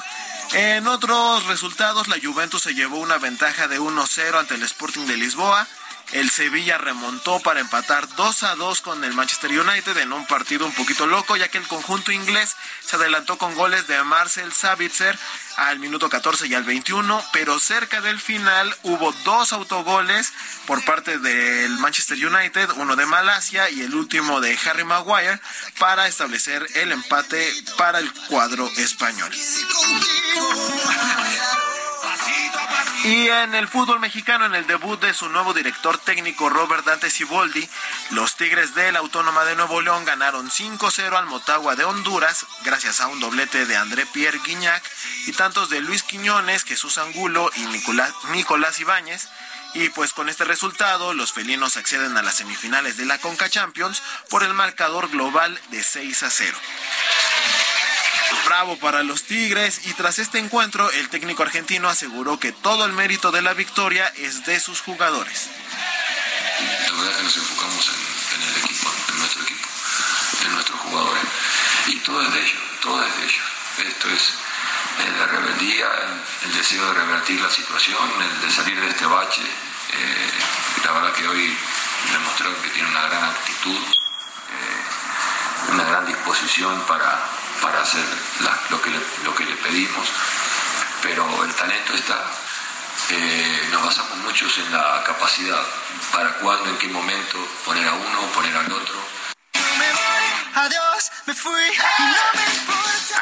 En 0.53 0.87
otros 0.87 1.47
resultados, 1.47 2.07
la 2.07 2.17
Juventus 2.23 2.63
se 2.63 2.75
llevó 2.75 2.99
una 2.99 3.19
ventaja 3.19 3.67
de 3.67 3.81
1-0 3.81 4.39
ante 4.39 4.55
el 4.55 4.63
Sporting 4.63 5.07
de 5.07 5.17
Lisboa. 5.17 5.67
El 6.13 6.31
Sevilla 6.31 6.79
remontó 6.79 7.39
para 7.41 7.61
empatar 7.61 8.09
2 8.17 8.43
a 8.45 8.55
2 8.55 8.81
con 8.81 9.05
el 9.05 9.13
Manchester 9.13 9.51
United 9.51 9.97
en 9.99 10.15
un 10.15 10.27
partido 10.27 10.65
un 10.65 10.73
poquito 10.73 11.07
loco, 11.07 11.37
ya 11.37 11.49
que 11.49 11.59
el 11.59 11.69
conjunto 11.69 12.13
inglés 12.13 12.57
se 12.81 12.97
adelantó 12.97 13.37
con 13.37 13.55
goles 13.55 13.87
de 13.87 14.03
Marcel 14.05 14.53
Savitzer 14.53 15.19
al 15.57 15.79
minuto 15.79 16.09
14 16.09 16.47
y 16.47 16.55
al 16.55 16.65
21, 16.65 17.23
pero 17.33 17.59
cerca 17.59 18.01
del 18.01 18.19
final 18.21 18.75
hubo 18.85 19.13
dos 19.25 19.53
autogoles 19.53 20.33
por 20.67 20.83
parte 20.85 21.19
del 21.19 21.73
Manchester 21.79 22.17
United, 22.17 22.71
uno 22.77 22.97
de 22.97 23.05
Malasia 23.05 23.69
y 23.69 23.83
el 23.83 23.95
último 23.95 24.41
de 24.41 24.59
Harry 24.65 24.85
Maguire, 24.85 25.41
para 25.79 26.09
establecer 26.09 26.67
el 26.75 26.93
empate 26.93 27.53
para 27.77 27.99
el 27.99 28.11
cuadro 28.29 28.67
español. 28.79 29.31
Y 33.05 33.29
en 33.29 33.55
el 33.55 33.69
fútbol 33.69 34.01
mexicano, 34.01 34.45
en 34.47 34.55
el 34.55 34.67
debut 34.67 35.01
de 35.01 35.15
su 35.15 35.29
nuevo 35.29 35.55
director 35.55 35.99
técnico 35.99 36.51
Robert 36.51 36.85
Dante 36.85 37.11
Siboldi, 37.11 37.69
los 38.11 38.37
Tigres 38.37 38.75
de 38.75 38.91
la 38.91 38.99
Autónoma 38.99 39.45
de 39.45 39.55
Nuevo 39.55 39.81
León 39.81 40.05
ganaron 40.05 40.51
5-0 40.51 41.17
al 41.17 41.27
Motagua 41.27 41.77
de 41.77 41.85
Honduras, 41.85 42.45
gracias 42.65 43.01
a 43.01 43.07
un 43.07 43.21
doblete 43.21 43.67
de 43.67 43.77
André 43.77 44.05
Pierre 44.07 44.41
Guignac 44.45 44.83
y 45.27 45.33
tantos 45.33 45.71
de 45.71 45.81
Luis 45.81 46.03
Quiñones, 46.03 46.65
Jesús 46.65 46.99
Angulo 46.99 47.51
y 47.57 47.67
Nicolás, 47.67 48.81
Ibáñez. 48.81 49.29
Y 49.75 49.91
pues 49.91 50.13
con 50.13 50.29
este 50.29 50.45
resultado, 50.45 51.15
los 51.15 51.33
felinos 51.33 51.77
acceden 51.77 52.17
a 52.17 52.23
las 52.23 52.37
semifinales 52.37 52.97
de 52.97 53.07
la 53.07 53.19
Conca 53.19 53.49
Champions 53.49 54.03
por 54.29 54.43
el 54.43 54.55
marcador 54.55 55.09
global 55.09 55.61
de 55.71 55.83
6 55.83 56.23
a 56.25 56.31
0. 56.31 56.59
Bravo 58.45 58.79
para 58.79 59.03
los 59.03 59.25
Tigres 59.25 59.83
y 59.87 59.93
tras 59.95 60.19
este 60.19 60.39
encuentro 60.39 60.91
el 60.91 61.09
técnico 61.09 61.43
argentino 61.43 61.89
aseguró 61.89 62.39
que 62.39 62.53
todo 62.53 62.85
el 62.85 62.93
mérito 62.93 63.31
de 63.31 63.43
la 63.43 63.55
victoria 63.55 64.07
es 64.17 64.45
de 64.47 64.59
sus 64.61 64.81
jugadores. 64.81 65.49
La 66.87 66.93
verdad 66.93 67.17
que 67.17 67.23
nos 67.23 67.37
enfocamos 67.37 67.89
en, 67.89 68.43
el 68.43 68.65
equipo, 68.65 68.91
en 69.11 69.19
nuestro 69.19 69.43
equipo, 69.43 69.69
en 70.45 70.53
nuestros 70.55 70.81
jugadores. 70.81 71.23
Y 71.87 71.97
todo 71.97 72.23
es 72.23 72.33
de 72.33 72.41
ellos, 72.41 72.63
todo 72.83 73.05
es 73.05 73.17
de 73.17 73.25
ellos. 73.25 73.45
Esto 73.79 74.11
es 74.11 74.33
la 75.19 75.27
rebeldía, 75.27 75.87
el, 76.45 76.53
deseo 76.55 76.85
de 76.87 76.95
revertir 76.95 77.41
la 77.41 77.51
situación, 77.51 78.09
el 78.21 78.41
de 78.41 78.51
salir 78.51 78.81
de 78.81 78.89
este 78.89 79.07
bache. 79.07 79.43
Eh, 79.43 80.31
la 80.85 80.93
verdad 80.93 81.13
que 81.13 81.29
hoy 81.29 81.57
demostraron 82.13 82.63
que 82.63 82.71
tiene 82.71 82.89
una 82.89 83.03
gran 83.09 83.25
actitud, 83.25 83.79
eh, 83.79 85.73
una 85.73 85.85
gran 85.85 86.07
disposición 86.07 86.81
para, 86.87 87.21
para 87.63 87.83
hacer 87.83 88.05
lo, 88.71 88.83
que 88.83 88.91
le, 88.91 88.99
lo 89.25 89.35
que 89.35 89.45
le 89.45 89.57
pedimos, 89.57 90.09
pero 91.03 91.45
el 91.45 91.55
talento 91.55 91.95
está. 91.95 92.25
Eh, 93.11 93.69
nos 93.71 93.85
basamos 93.85 94.19
muchos 94.19 94.59
en 94.59 94.73
la 94.73 95.03
capacidad, 95.05 95.63
para 96.13 96.35
cuándo, 96.35 96.69
en 96.69 96.79
qué 96.79 96.89
momento 96.89 97.39
poner 97.65 97.89
a 97.89 97.95
uno, 97.95 98.21
poner 98.35 98.57
al 98.57 98.71
otro. 98.71 98.95
Adiós, 100.55 101.11
me 101.29 101.35
fui 101.35 101.53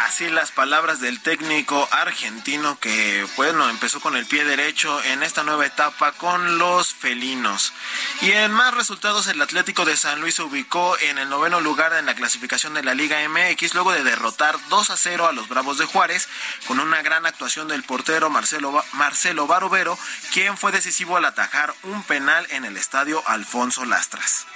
Así 0.07 0.28
las 0.28 0.52
palabras 0.52 1.01
del 1.01 1.20
técnico 1.20 1.89
argentino 1.91 2.78
que, 2.78 3.26
bueno, 3.36 3.68
empezó 3.68 4.01
con 4.01 4.17
el 4.17 4.26
pie 4.26 4.44
derecho 4.44 5.02
en 5.02 5.25
esta 5.25 5.43
nueva 5.43 5.67
etapa 5.67 6.12
con 6.12 6.59
los 6.59 6.94
felinos. 6.94 7.73
Y 8.20 8.31
en 8.31 8.52
más 8.52 8.75
resultados, 8.75 9.26
el 9.26 9.43
Atlético 9.43 9.85
de 9.85 9.97
San 9.97 10.20
Luis 10.20 10.36
se 10.36 10.43
ubicó 10.43 10.97
en 11.01 11.18
el 11.18 11.28
noveno 11.28 11.60
lugar 11.60 11.94
en 11.94 12.07
la 12.07 12.15
clasificación 12.15 12.75
de 12.75 12.85
la 12.85 12.94
Liga 12.94 13.18
MX 13.28 13.75
luego 13.75 13.91
de 13.91 14.05
derrotar 14.05 14.57
2 14.68 14.91
a 14.91 14.97
0 14.97 15.26
a 15.26 15.33
los 15.33 15.49
Bravos 15.49 15.78
de 15.78 15.86
Juárez 15.86 16.28
con 16.68 16.78
una 16.78 17.02
gran 17.02 17.26
actuación 17.26 17.67
del 17.67 17.83
portero 17.83 18.31
Marcelo, 18.31 18.85
Marcelo 18.93 19.49
Barovero, 19.49 19.99
quien 20.33 20.57
fue 20.57 20.70
decisivo 20.70 21.17
al 21.17 21.25
atajar 21.25 21.75
un 21.83 22.05
penal 22.05 22.47
en 22.51 22.65
el 22.65 22.76
estadio 22.76 23.26
Alfonso 23.26 23.85
Lastras. 23.85 24.47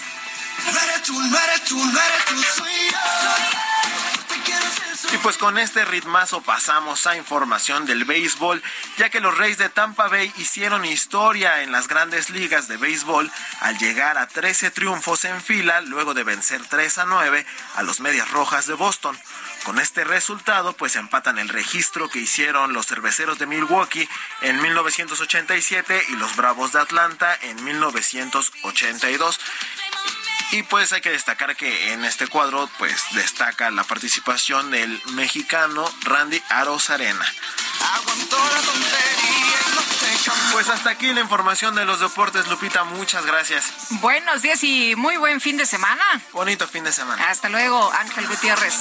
Y 5.12 5.16
pues 5.18 5.38
con 5.38 5.58
este 5.58 5.84
ritmazo 5.84 6.40
pasamos 6.40 7.08
a 7.08 7.16
información 7.16 7.84
del 7.84 8.04
béisbol, 8.04 8.62
ya 8.96 9.10
que 9.10 9.20
los 9.20 9.36
Reyes 9.36 9.58
de 9.58 9.68
Tampa 9.68 10.06
Bay 10.06 10.32
hicieron 10.36 10.84
historia 10.84 11.62
en 11.62 11.72
las 11.72 11.88
grandes 11.88 12.30
ligas 12.30 12.68
de 12.68 12.76
béisbol 12.76 13.28
al 13.58 13.76
llegar 13.78 14.18
a 14.18 14.28
13 14.28 14.70
triunfos 14.70 15.24
en 15.24 15.40
fila 15.42 15.80
luego 15.80 16.14
de 16.14 16.22
vencer 16.22 16.62
3 16.64 16.98
a 16.98 17.04
9 17.06 17.44
a 17.74 17.82
los 17.82 17.98
Medias 17.98 18.30
Rojas 18.30 18.68
de 18.68 18.74
Boston. 18.74 19.18
Con 19.64 19.80
este 19.80 20.04
resultado, 20.04 20.74
pues 20.74 20.94
empatan 20.94 21.40
el 21.40 21.48
registro 21.48 22.08
que 22.08 22.20
hicieron 22.20 22.72
los 22.72 22.86
cerveceros 22.86 23.38
de 23.40 23.46
Milwaukee 23.46 24.08
en 24.42 24.62
1987 24.62 26.04
y 26.10 26.12
los 26.16 26.36
Bravos 26.36 26.72
de 26.72 26.80
Atlanta 26.80 27.36
en 27.42 27.62
1982. 27.64 29.40
Y 30.52 30.62
pues 30.64 30.92
hay 30.92 31.00
que 31.00 31.10
destacar 31.10 31.54
que 31.56 31.92
en 31.92 32.04
este 32.04 32.26
cuadro 32.26 32.68
pues 32.78 33.02
destaca 33.12 33.70
la 33.70 33.84
participación 33.84 34.70
del 34.70 35.00
mexicano 35.12 35.88
Randy 36.02 36.42
Arozarena. 36.48 37.24
Pues 40.52 40.68
hasta 40.68 40.90
aquí 40.90 41.12
la 41.12 41.20
información 41.20 41.74
de 41.76 41.84
los 41.84 42.00
deportes, 42.00 42.48
Lupita, 42.48 42.84
muchas 42.84 43.24
gracias. 43.24 43.64
Buenos 44.00 44.42
días 44.42 44.62
y 44.64 44.96
muy 44.96 45.16
buen 45.16 45.40
fin 45.40 45.56
de 45.56 45.66
semana. 45.66 46.04
Bonito 46.32 46.66
fin 46.66 46.84
de 46.84 46.92
semana. 46.92 47.30
Hasta 47.30 47.48
luego, 47.48 47.92
Ángel 47.92 48.26
Gutiérrez. 48.26 48.74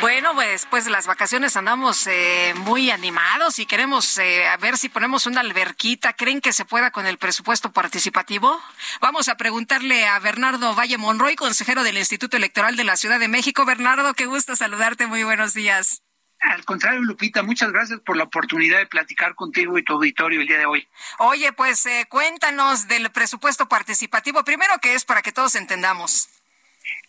Bueno, 0.00 0.34
pues 0.34 0.50
después 0.50 0.84
de 0.84 0.90
las 0.90 1.06
vacaciones 1.06 1.56
andamos 1.56 2.06
eh, 2.06 2.52
muy 2.58 2.90
animados 2.90 3.58
y 3.58 3.66
queremos 3.66 4.18
eh, 4.18 4.44
ver 4.60 4.76
si 4.76 4.90
ponemos 4.90 5.24
una 5.26 5.40
alberquita. 5.40 6.12
¿Creen 6.12 6.42
que 6.42 6.52
se 6.52 6.66
pueda 6.66 6.90
con 6.90 7.06
el 7.06 7.16
presupuesto 7.16 7.72
participativo? 7.72 8.60
Vamos 9.00 9.28
a 9.28 9.36
preguntarle 9.36 10.06
a 10.06 10.18
Bernardo 10.18 10.74
Valle 10.74 10.98
Monroy, 10.98 11.34
consejero 11.34 11.82
del 11.82 11.96
Instituto 11.96 12.36
Electoral 12.36 12.76
de 12.76 12.84
la 12.84 12.96
Ciudad 12.96 13.18
de 13.18 13.28
México. 13.28 13.64
Bernardo, 13.64 14.12
qué 14.12 14.26
gusto 14.26 14.54
saludarte. 14.54 15.06
Muy 15.06 15.24
buenos 15.24 15.54
días. 15.54 16.02
Al 16.40 16.64
contrario, 16.66 17.00
Lupita, 17.00 17.42
muchas 17.42 17.72
gracias 17.72 18.00
por 18.00 18.18
la 18.18 18.24
oportunidad 18.24 18.78
de 18.78 18.86
platicar 18.86 19.34
contigo 19.34 19.78
y 19.78 19.82
tu 19.82 19.94
auditorio 19.94 20.42
el 20.42 20.46
día 20.46 20.58
de 20.58 20.66
hoy. 20.66 20.86
Oye, 21.18 21.52
pues 21.54 21.86
eh, 21.86 22.06
cuéntanos 22.10 22.86
del 22.86 23.10
presupuesto 23.10 23.66
participativo. 23.68 24.44
Primero, 24.44 24.74
¿qué 24.82 24.94
es 24.94 25.06
para 25.06 25.22
que 25.22 25.32
todos 25.32 25.54
entendamos? 25.54 26.28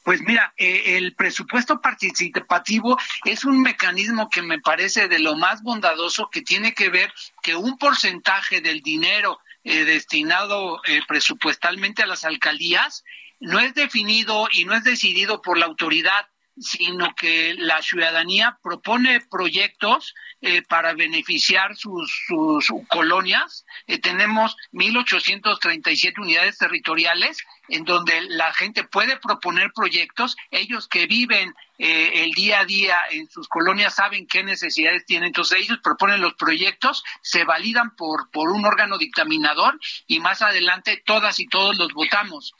Pues 0.07 0.21
mira, 0.21 0.53
eh, 0.55 0.95
el 0.95 1.15
presupuesto 1.15 1.81
participativo 1.81 2.97
es 3.25 3.43
un 3.43 3.61
mecanismo 3.61 4.29
que 4.29 4.41
me 4.41 4.57
parece 4.57 5.09
de 5.09 5.19
lo 5.19 5.35
más 5.35 5.63
bondadoso 5.63 6.29
que 6.29 6.41
tiene 6.41 6.73
que 6.73 6.87
ver 6.87 7.11
que 7.43 7.57
un 7.57 7.77
porcentaje 7.77 8.61
del 8.61 8.79
dinero 8.79 9.37
eh, 9.65 9.83
destinado 9.83 10.79
eh, 10.85 11.01
presupuestalmente 11.09 12.03
a 12.03 12.05
las 12.05 12.23
alcaldías 12.23 13.03
no 13.41 13.59
es 13.59 13.73
definido 13.73 14.47
y 14.49 14.63
no 14.63 14.75
es 14.75 14.85
decidido 14.85 15.41
por 15.41 15.57
la 15.57 15.65
autoridad, 15.65 16.25
sino 16.59 17.13
que 17.15 17.53
la 17.57 17.81
ciudadanía 17.81 18.57
propone 18.63 19.21
proyectos 19.29 20.15
eh, 20.41 20.61
para 20.63 20.93
beneficiar 20.93 21.75
sus, 21.75 22.11
sus 22.27 22.87
colonias. 22.87 23.65
Eh, 23.85 23.99
tenemos 23.99 24.55
1.837 24.71 26.19
unidades 26.19 26.57
territoriales 26.57 27.37
en 27.69 27.83
donde 27.83 28.21
la 28.29 28.53
gente 28.53 28.83
puede 28.83 29.17
proponer 29.17 29.71
proyectos. 29.73 30.35
Ellos 30.51 30.87
que 30.87 31.07
viven 31.07 31.53
eh, 31.77 32.23
el 32.23 32.31
día 32.31 32.61
a 32.61 32.65
día 32.65 32.97
en 33.11 33.29
sus 33.29 33.47
colonias 33.47 33.95
saben 33.95 34.27
qué 34.27 34.43
necesidades 34.43 35.05
tienen. 35.05 35.27
Entonces 35.27 35.59
ellos 35.59 35.79
proponen 35.83 36.21
los 36.21 36.33
proyectos, 36.33 37.03
se 37.21 37.43
validan 37.43 37.95
por, 37.95 38.29
por 38.31 38.49
un 38.49 38.65
órgano 38.65 38.97
dictaminador 38.97 39.79
y 40.07 40.19
más 40.19 40.41
adelante 40.41 41.01
todas 41.05 41.39
y 41.39 41.47
todos 41.47 41.77
los 41.77 41.93
votamos. 41.93 42.53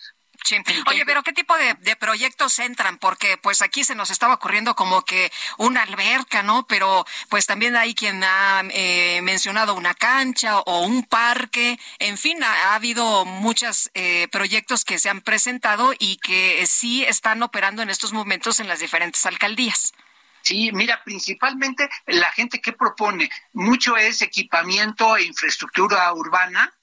Oye, 0.88 1.06
pero 1.06 1.24
¿qué 1.24 1.34
tipo 1.34 1.56
de, 1.58 1.96
proyectos 1.96 2.60
entran? 2.60 2.98
Porque 2.98 3.38
pues 3.38 3.62
aquí 3.62 3.84
se 3.84 3.96
nos 3.96 4.10
estaba 4.10 4.36
ocurriendo 4.36 4.76
como 4.76 5.04
que 5.04 5.32
una 5.58 5.84
alberca, 5.84 6.44
¿no? 6.44 6.66
Pero 6.68 7.06
pues 7.30 7.46
también 7.46 7.76
hay 7.76 7.96
quien 7.96 8.24
ha 8.24 8.64
eh, 8.72 9.22
mencionado 9.24 9.74
una 9.74 9.94
cancha 9.94 10.60
o 10.60 10.82
un 10.82 11.04
parque. 11.04 11.80
En 12.00 12.18
fin, 12.18 12.44
ha, 12.44 12.76
habido 12.76 13.26
muchos 13.26 13.90
eh, 13.94 14.28
proyectos 14.32 14.86
que 14.86 15.00
se 15.00 15.10
han 15.10 15.22
presentado 15.22 15.94
y 15.98 16.18
que 16.18 16.66
sí 16.68 17.04
están 17.04 17.42
operando 17.44 17.82
en 17.82 17.90
estos 17.90 18.14
momentos 18.14 18.60
en 18.60 18.68
las 18.68 18.80
diferentes 18.80 19.26
alcaldías. 19.26 19.94
Sí, 20.48 20.72
mira, 20.72 21.04
principalmente 21.04 21.90
la 22.06 22.32
gente 22.32 22.62
que 22.62 22.72
propone 22.72 23.30
mucho 23.52 23.98
es 23.98 24.22
equipamiento 24.22 25.18
e 25.18 25.24
infraestructura 25.24 26.14
urbana, 26.14 26.74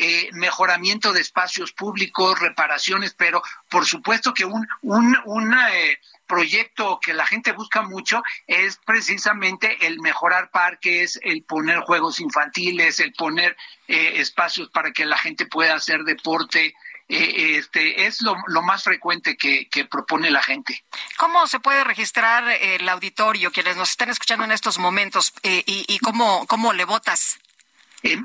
eh, 0.00 0.30
mejoramiento 0.32 1.12
de 1.12 1.20
espacios 1.20 1.72
públicos, 1.72 2.38
reparaciones, 2.38 3.14
pero 3.14 3.42
por 3.68 3.84
supuesto 3.84 4.32
que 4.32 4.44
un, 4.44 4.66
un, 4.82 5.54
eh, 5.72 5.98
proyecto 6.26 7.00
que 7.00 7.14
la 7.14 7.26
gente 7.26 7.52
busca 7.52 7.82
mucho 7.82 8.22
es 8.46 8.78
precisamente 8.84 9.86
el 9.86 9.98
mejorar 10.00 10.50
parques, 10.50 11.18
el 11.22 11.42
poner 11.42 11.80
juegos 11.80 12.20
infantiles, 12.20 13.00
el 13.00 13.12
poner 13.12 13.56
eh, 13.88 14.20
espacios 14.20 14.68
para 14.68 14.92
que 14.92 15.04
la 15.04 15.18
gente 15.18 15.46
pueda 15.46 15.74
hacer 15.74 16.04
deporte, 16.04 16.74
eh, 17.08 17.56
este, 17.56 18.06
es 18.06 18.20
lo, 18.22 18.36
más 18.62 18.84
frecuente 18.84 19.36
que, 19.36 19.66
propone 19.90 20.30
la 20.30 20.42
gente. 20.42 20.84
¿Cómo 21.16 21.46
se 21.46 21.58
puede 21.58 21.82
registrar 21.82 22.48
el 22.48 22.88
auditorio, 22.88 23.50
quienes 23.50 23.76
nos 23.76 23.90
están 23.90 24.10
escuchando 24.10 24.44
en 24.44 24.52
estos 24.52 24.78
momentos, 24.78 25.32
y, 25.42 25.62
y 25.66 25.98
cómo, 26.00 26.46
cómo 26.46 26.72
le 26.74 26.84
votas? 26.84 27.40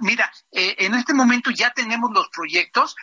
Mira, 0.02 0.32
en 0.52 0.94
este 0.94 1.14
momento 1.14 1.52
ya 1.52 1.72
tenemos 1.72 2.12
los 2.12 2.30
proyectos, 2.30 2.96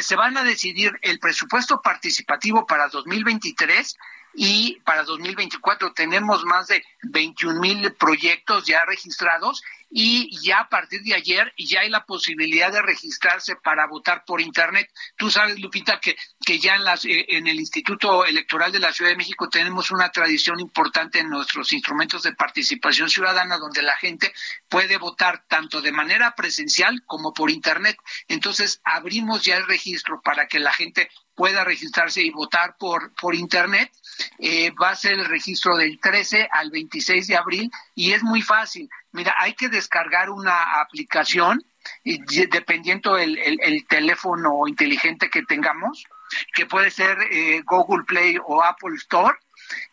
se 0.00 0.16
van 0.16 0.36
a 0.36 0.44
decidir 0.44 0.92
el 1.02 1.18
presupuesto 1.18 1.80
participativo 1.82 2.66
para 2.66 2.88
2023 2.88 3.96
y 4.34 4.80
para 4.80 5.02
2024 5.04 5.92
tenemos 5.92 6.44
más 6.44 6.68
de 6.68 6.84
21 7.02 7.60
mil 7.60 7.92
proyectos 7.94 8.66
ya 8.66 8.84
registrados 8.84 9.62
y 9.90 10.36
ya 10.42 10.60
a 10.60 10.68
partir 10.68 11.02
de 11.02 11.14
ayer 11.14 11.52
ya 11.56 11.80
hay 11.80 11.88
la 11.88 12.04
posibilidad 12.04 12.72
de 12.72 12.82
registrarse 12.82 13.56
para 13.56 13.86
votar 13.86 14.24
por 14.26 14.40
internet. 14.40 14.90
Tú 15.16 15.30
sabes, 15.30 15.58
Lupita, 15.58 15.98
que, 16.00 16.16
que 16.44 16.58
ya 16.58 16.74
en, 16.74 16.84
las, 16.84 17.04
eh, 17.04 17.24
en 17.28 17.46
el 17.46 17.58
Instituto 17.58 18.24
Electoral 18.24 18.70
de 18.72 18.80
la 18.80 18.92
Ciudad 18.92 19.10
de 19.10 19.16
México 19.16 19.48
tenemos 19.48 19.90
una 19.90 20.10
tradición 20.10 20.60
importante 20.60 21.20
en 21.20 21.30
nuestros 21.30 21.72
instrumentos 21.72 22.22
de 22.22 22.34
participación 22.34 23.08
ciudadana 23.08 23.58
donde 23.58 23.82
la 23.82 23.96
gente 23.96 24.32
puede 24.68 24.98
votar 24.98 25.44
tanto 25.48 25.80
de 25.80 25.92
manera 25.92 26.34
presencial 26.34 27.02
como 27.06 27.32
por 27.32 27.50
internet. 27.50 27.96
Entonces, 28.28 28.80
abrimos 28.84 29.42
ya 29.44 29.56
el 29.56 29.66
registro 29.66 30.20
para 30.22 30.46
que 30.46 30.58
la 30.58 30.72
gente 30.72 31.08
pueda 31.38 31.62
registrarse 31.62 32.20
y 32.20 32.30
votar 32.30 32.76
por, 32.76 33.14
por 33.14 33.36
internet. 33.36 33.92
Eh, 34.40 34.72
va 34.72 34.90
a 34.90 34.96
ser 34.96 35.12
el 35.12 35.26
registro 35.26 35.76
del 35.76 36.00
13 36.00 36.48
al 36.50 36.72
26 36.72 37.28
de 37.28 37.36
abril 37.36 37.70
y 37.94 38.12
es 38.12 38.24
muy 38.24 38.42
fácil. 38.42 38.90
Mira, 39.12 39.36
hay 39.38 39.54
que 39.54 39.68
descargar 39.68 40.30
una 40.30 40.80
aplicación 40.80 41.64
y 42.02 42.18
dependiendo 42.46 43.16
el, 43.16 43.38
el, 43.38 43.86
teléfono 43.86 44.66
inteligente 44.66 45.30
que 45.30 45.44
tengamos, 45.44 46.04
que 46.52 46.66
puede 46.66 46.90
ser 46.90 47.16
eh, 47.30 47.62
Google 47.64 48.04
Play 48.04 48.36
o 48.44 48.62
Apple 48.64 48.96
Store. 48.96 49.38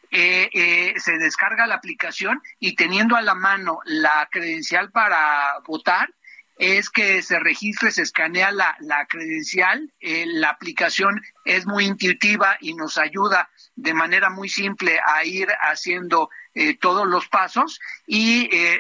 Eh, 0.10 0.94
se 0.98 1.18
descarga 1.18 1.68
la 1.68 1.76
aplicación 1.76 2.42
y 2.60 2.76
teniendo 2.76 3.16
a 3.16 3.22
la 3.22 3.36
mano 3.36 3.80
la 3.86 4.28
credencial 4.32 4.90
para 4.92 5.60
votar, 5.68 6.10
es 6.58 6.90
que 6.90 7.22
se 7.22 7.40
registre, 7.40 7.92
se 7.92 8.01
escanea 8.01 8.51
la, 8.51 8.75
la 8.80 9.06
credencial, 9.08 9.92
eh, 10.00 10.25
la 10.25 10.50
aplicación 10.50 11.22
es 11.43 11.66
muy 11.66 11.85
intuitiva 11.85 12.58
y 12.61 12.74
nos 12.74 12.98
ayuda 12.98 13.50
de 13.75 13.93
manera 13.93 14.30
muy 14.30 14.48
simple 14.48 15.00
a 15.06 15.25
ir 15.25 15.50
haciendo 15.59 16.30
eh, 16.53 16.77
todos 16.77 17.06
los 17.06 17.27
pasos 17.27 17.80
y 18.08 18.48
eh, 18.56 18.77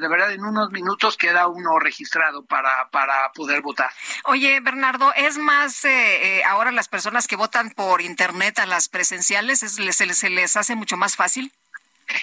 de, 0.00 0.08
verdad 0.08 0.32
en 0.32 0.44
unos 0.44 0.70
minutos 0.70 1.16
queda 1.16 1.48
uno 1.48 1.78
registrado 1.80 2.46
para, 2.46 2.88
para 2.90 3.32
poder 3.32 3.60
votar. 3.60 3.90
Oye, 4.24 4.60
Bernardo, 4.60 5.12
¿es 5.14 5.36
más 5.36 5.84
ahora 6.46 6.70
las 6.70 6.88
personas 6.88 7.26
que 7.26 7.36
votan 7.36 7.70
por 7.70 8.00
Internet 8.00 8.60
a 8.60 8.66
las 8.66 8.88
presenciales, 8.88 9.58
se, 9.58 10.14
se 10.14 10.30
les 10.30 10.56
hace 10.56 10.76
mucho 10.76 10.96
más 10.96 11.16
fácil? 11.16 11.52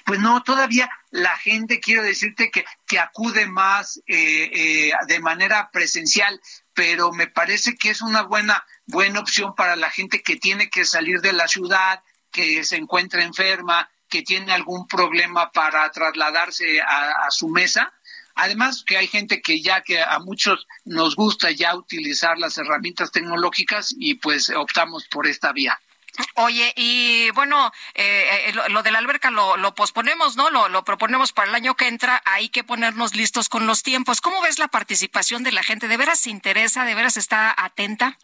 Pues 0.06 0.20
no, 0.20 0.44
todavía 0.44 0.90
la 1.12 1.38
gente, 1.38 1.80
quiero 1.80 2.04
decirte 2.04 2.52
que, 2.52 2.66
que 2.88 3.00
acude 3.00 3.48
más 3.48 3.98
eh, 4.08 4.50
eh, 4.54 4.92
de 5.08 5.20
manera 5.20 5.70
presencial, 5.72 6.40
pero 6.74 7.12
me 7.12 7.28
parece 7.28 7.76
que 7.76 7.90
es 7.90 8.02
una 8.02 8.24
buena, 8.24 8.66
buena 8.86 9.20
opción 9.20 9.56
para 9.56 9.76
la 9.76 9.90
gente 9.90 10.22
que 10.22 10.38
tiene 10.38 10.70
que 10.70 10.86
salir 10.86 11.22
de 11.22 11.34
la 11.34 11.48
ciudad, 11.48 12.02
que 12.32 12.64
se 12.64 12.78
encuentra 12.78 13.24
enferma, 13.24 13.90
que 14.10 14.22
tiene 14.22 14.54
algún 14.54 14.88
problema 14.88 15.52
para 15.52 15.90
trasladarse 15.92 16.82
a, 16.82 17.28
a 17.28 17.32
su 17.32 17.50
mesa. 17.50 17.94
Además 18.36 18.84
que 18.86 18.98
hay 18.98 19.08
gente 19.08 19.42
que 19.42 19.62
ya 19.62 19.82
que 19.82 20.02
a 20.02 20.18
muchos 20.20 20.68
nos 20.86 21.16
gusta 21.16 21.52
ya 21.52 21.76
utilizar 21.76 22.38
las 22.40 22.58
herramientas 22.58 23.12
tecnológicas 23.12 23.94
y 23.96 24.16
pues 24.16 24.50
optamos 24.50 25.08
por 25.08 25.28
esta 25.28 25.52
vía. 25.52 25.80
Oye, 26.36 26.74
y 26.76 27.32
bueno, 27.32 27.72
eh, 27.96 28.50
eh, 28.50 28.54
lo, 28.70 28.84
de 28.84 28.92
la 28.92 29.00
alberca 29.00 29.32
lo, 29.32 29.58
lo 29.58 29.74
posponemos, 29.74 30.36
¿no? 30.36 30.50
Lo, 30.52 30.70
lo, 30.70 30.84
proponemos 30.84 31.32
para 31.34 31.50
el 31.50 31.56
año 31.56 31.76
que 31.76 31.88
entra. 31.88 32.22
Hay 32.26 32.50
que 32.50 32.64
ponernos 32.64 33.16
listos 33.16 33.50
con 33.50 33.66
los 33.66 33.84
tiempos. 33.84 34.22
¿Cómo 34.22 34.42
ves 34.42 34.60
la 34.60 34.68
participación 34.68 35.44
de 35.44 35.52
la 35.52 35.64
gente? 35.64 35.88
¿De 35.88 35.98
veras 35.98 36.20
se 36.20 36.30
interesa? 36.30 36.86
¿De 36.86 36.96
veras 36.96 37.18
está 37.18 37.54
atenta? 37.58 38.18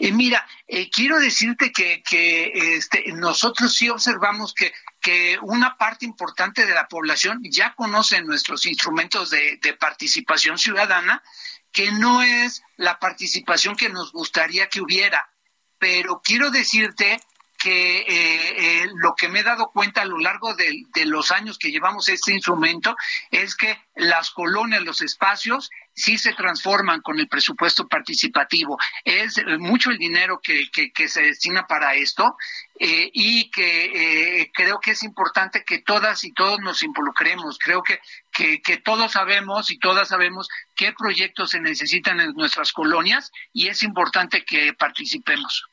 Eh, 0.00 0.12
mira, 0.12 0.46
quiero 0.92 1.18
decirte 1.18 1.70
que, 1.70 2.02
que 2.02 2.76
este, 2.76 3.04
nosotros 3.12 3.74
sí 3.74 3.90
observamos 3.90 4.54
que, 4.54 4.72
que 5.00 5.38
una 5.42 5.76
parte 5.76 6.06
importante 6.06 6.64
de 6.64 6.72
la 6.72 6.88
población 6.88 7.40
ya 7.42 7.74
conoce 7.74 8.22
nuestros 8.22 8.64
instrumentos 8.64 9.28
de 9.28 9.76
participación 9.78 10.56
ciudadana, 10.56 11.22
que 11.70 11.92
no 11.92 12.22
es 12.22 12.62
la 12.76 12.98
participación 12.98 13.76
que 13.76 13.90
nos 13.90 14.12
gustaría 14.12 14.70
que 14.70 14.80
hubiera 14.80 15.33
pero 15.78 16.20
quiero 16.24 16.50
decirte 16.50 17.20
que 17.64 18.00
eh, 18.00 18.04
eh, 18.08 18.90
lo 18.96 19.14
que 19.14 19.30
me 19.30 19.40
he 19.40 19.42
dado 19.42 19.70
cuenta 19.70 20.02
a 20.02 20.04
lo 20.04 20.18
largo 20.18 20.54
de, 20.54 20.84
los 21.06 21.30
años 21.30 21.58
que 21.58 21.70
llevamos 21.70 22.10
este 22.10 22.32
instrumento 22.32 22.94
es 23.30 23.56
que 23.56 23.78
las 23.94 24.30
colonias, 24.32 24.82
los 24.82 25.00
espacios, 25.00 25.70
sí 25.94 26.18
se 26.18 26.34
transforman 26.34 27.00
con 27.00 27.18
el 27.18 27.26
presupuesto 27.26 27.88
participativo. 27.88 28.76
Es 29.02 29.40
mucho 29.58 29.90
el 29.90 29.96
dinero 29.96 30.42
que, 30.42 30.68
se 31.08 31.22
destina 31.22 31.66
para 31.66 31.94
esto 31.94 32.36
eh, 32.78 33.08
y 33.14 33.50
que 33.50 34.50
creo 34.52 34.78
que 34.78 34.90
es 34.90 35.02
importante 35.02 35.64
que 35.64 35.78
todas 35.78 36.22
y 36.24 36.32
todos 36.32 36.60
nos 36.60 36.82
involucremos. 36.82 37.58
Creo 37.58 37.82
que, 37.82 37.98
que 38.34 38.76
todos 38.84 39.12
sabemos 39.12 39.70
y 39.70 39.78
todas 39.78 40.08
sabemos 40.08 40.48
qué 40.74 40.92
proyectos 40.92 41.50
se 41.50 41.60
necesitan 41.60 42.20
en 42.20 42.32
nuestras 42.34 42.72
colonias 42.72 43.30
y 43.52 43.68
es 43.68 43.82
importante 43.82 44.44
que 44.44 44.74
participemos. 44.74 45.64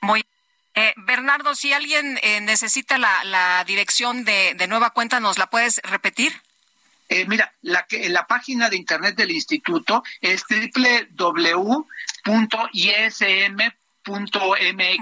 Muy 0.00 0.22
eh, 0.74 0.94
Bernardo, 0.96 1.54
si 1.54 1.72
alguien 1.72 2.18
eh, 2.22 2.40
necesita 2.40 2.96
la, 2.98 3.64
dirección 3.66 4.24
de, 4.24 4.54
nueva 4.68 4.90
cuenta, 4.90 5.20
¿nos 5.20 5.38
la 5.38 5.48
puedes 5.48 5.80
repetir? 5.84 6.32
Eh, 7.08 7.24
mira, 7.26 7.52
la, 7.62 7.86
la 7.90 8.26
página 8.26 8.70
de 8.70 8.76
internet 8.76 9.16
del 9.16 9.32
instituto 9.32 10.04
es 10.20 10.44
www.ism.mx. 10.48 11.88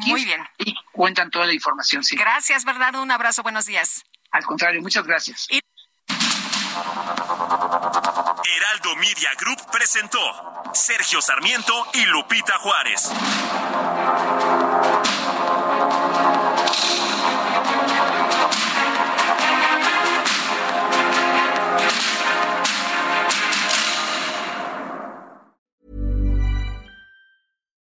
Muy 0.07 0.25
bien. 0.25 0.41
Y 0.59 0.75
cuentan 0.93 1.31
toda 1.31 1.47
la 1.47 1.53
información, 1.53 2.03
sí. 2.03 2.17
Gracias, 2.17 2.65
Bernardo. 2.65 3.03
Un 3.03 3.11
abrazo, 3.11 3.43
buenos 3.43 3.67
días. 3.67 4.05
Al 4.31 4.45
contrario, 4.45 4.81
muchas 4.81 5.07
gracias. 5.07 5.49
Heraldo 8.45 8.97
Media 9.01 9.31
Group 9.37 9.59
presentó 9.71 10.19
Sergio 10.73 11.21
Sarmiento 11.21 11.75
y 11.95 12.05
Lupita 12.07 12.55
Juárez. 12.59 13.11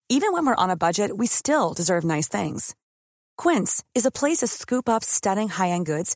Even 0.09 0.31
when 0.33 0.45
we're 0.45 0.55
on 0.55 0.69
a 0.69 0.75
budget, 0.75 1.17
we 1.17 1.27
still 1.27 1.73
deserve 1.73 2.03
nice 2.03 2.27
things. 2.27 2.75
Quince 3.37 3.83
is 3.95 4.05
a 4.05 4.11
place 4.11 4.39
to 4.39 4.47
scoop 4.47 4.87
up 4.87 5.03
stunning 5.03 5.49
high-end 5.49 5.85
goods 5.85 6.15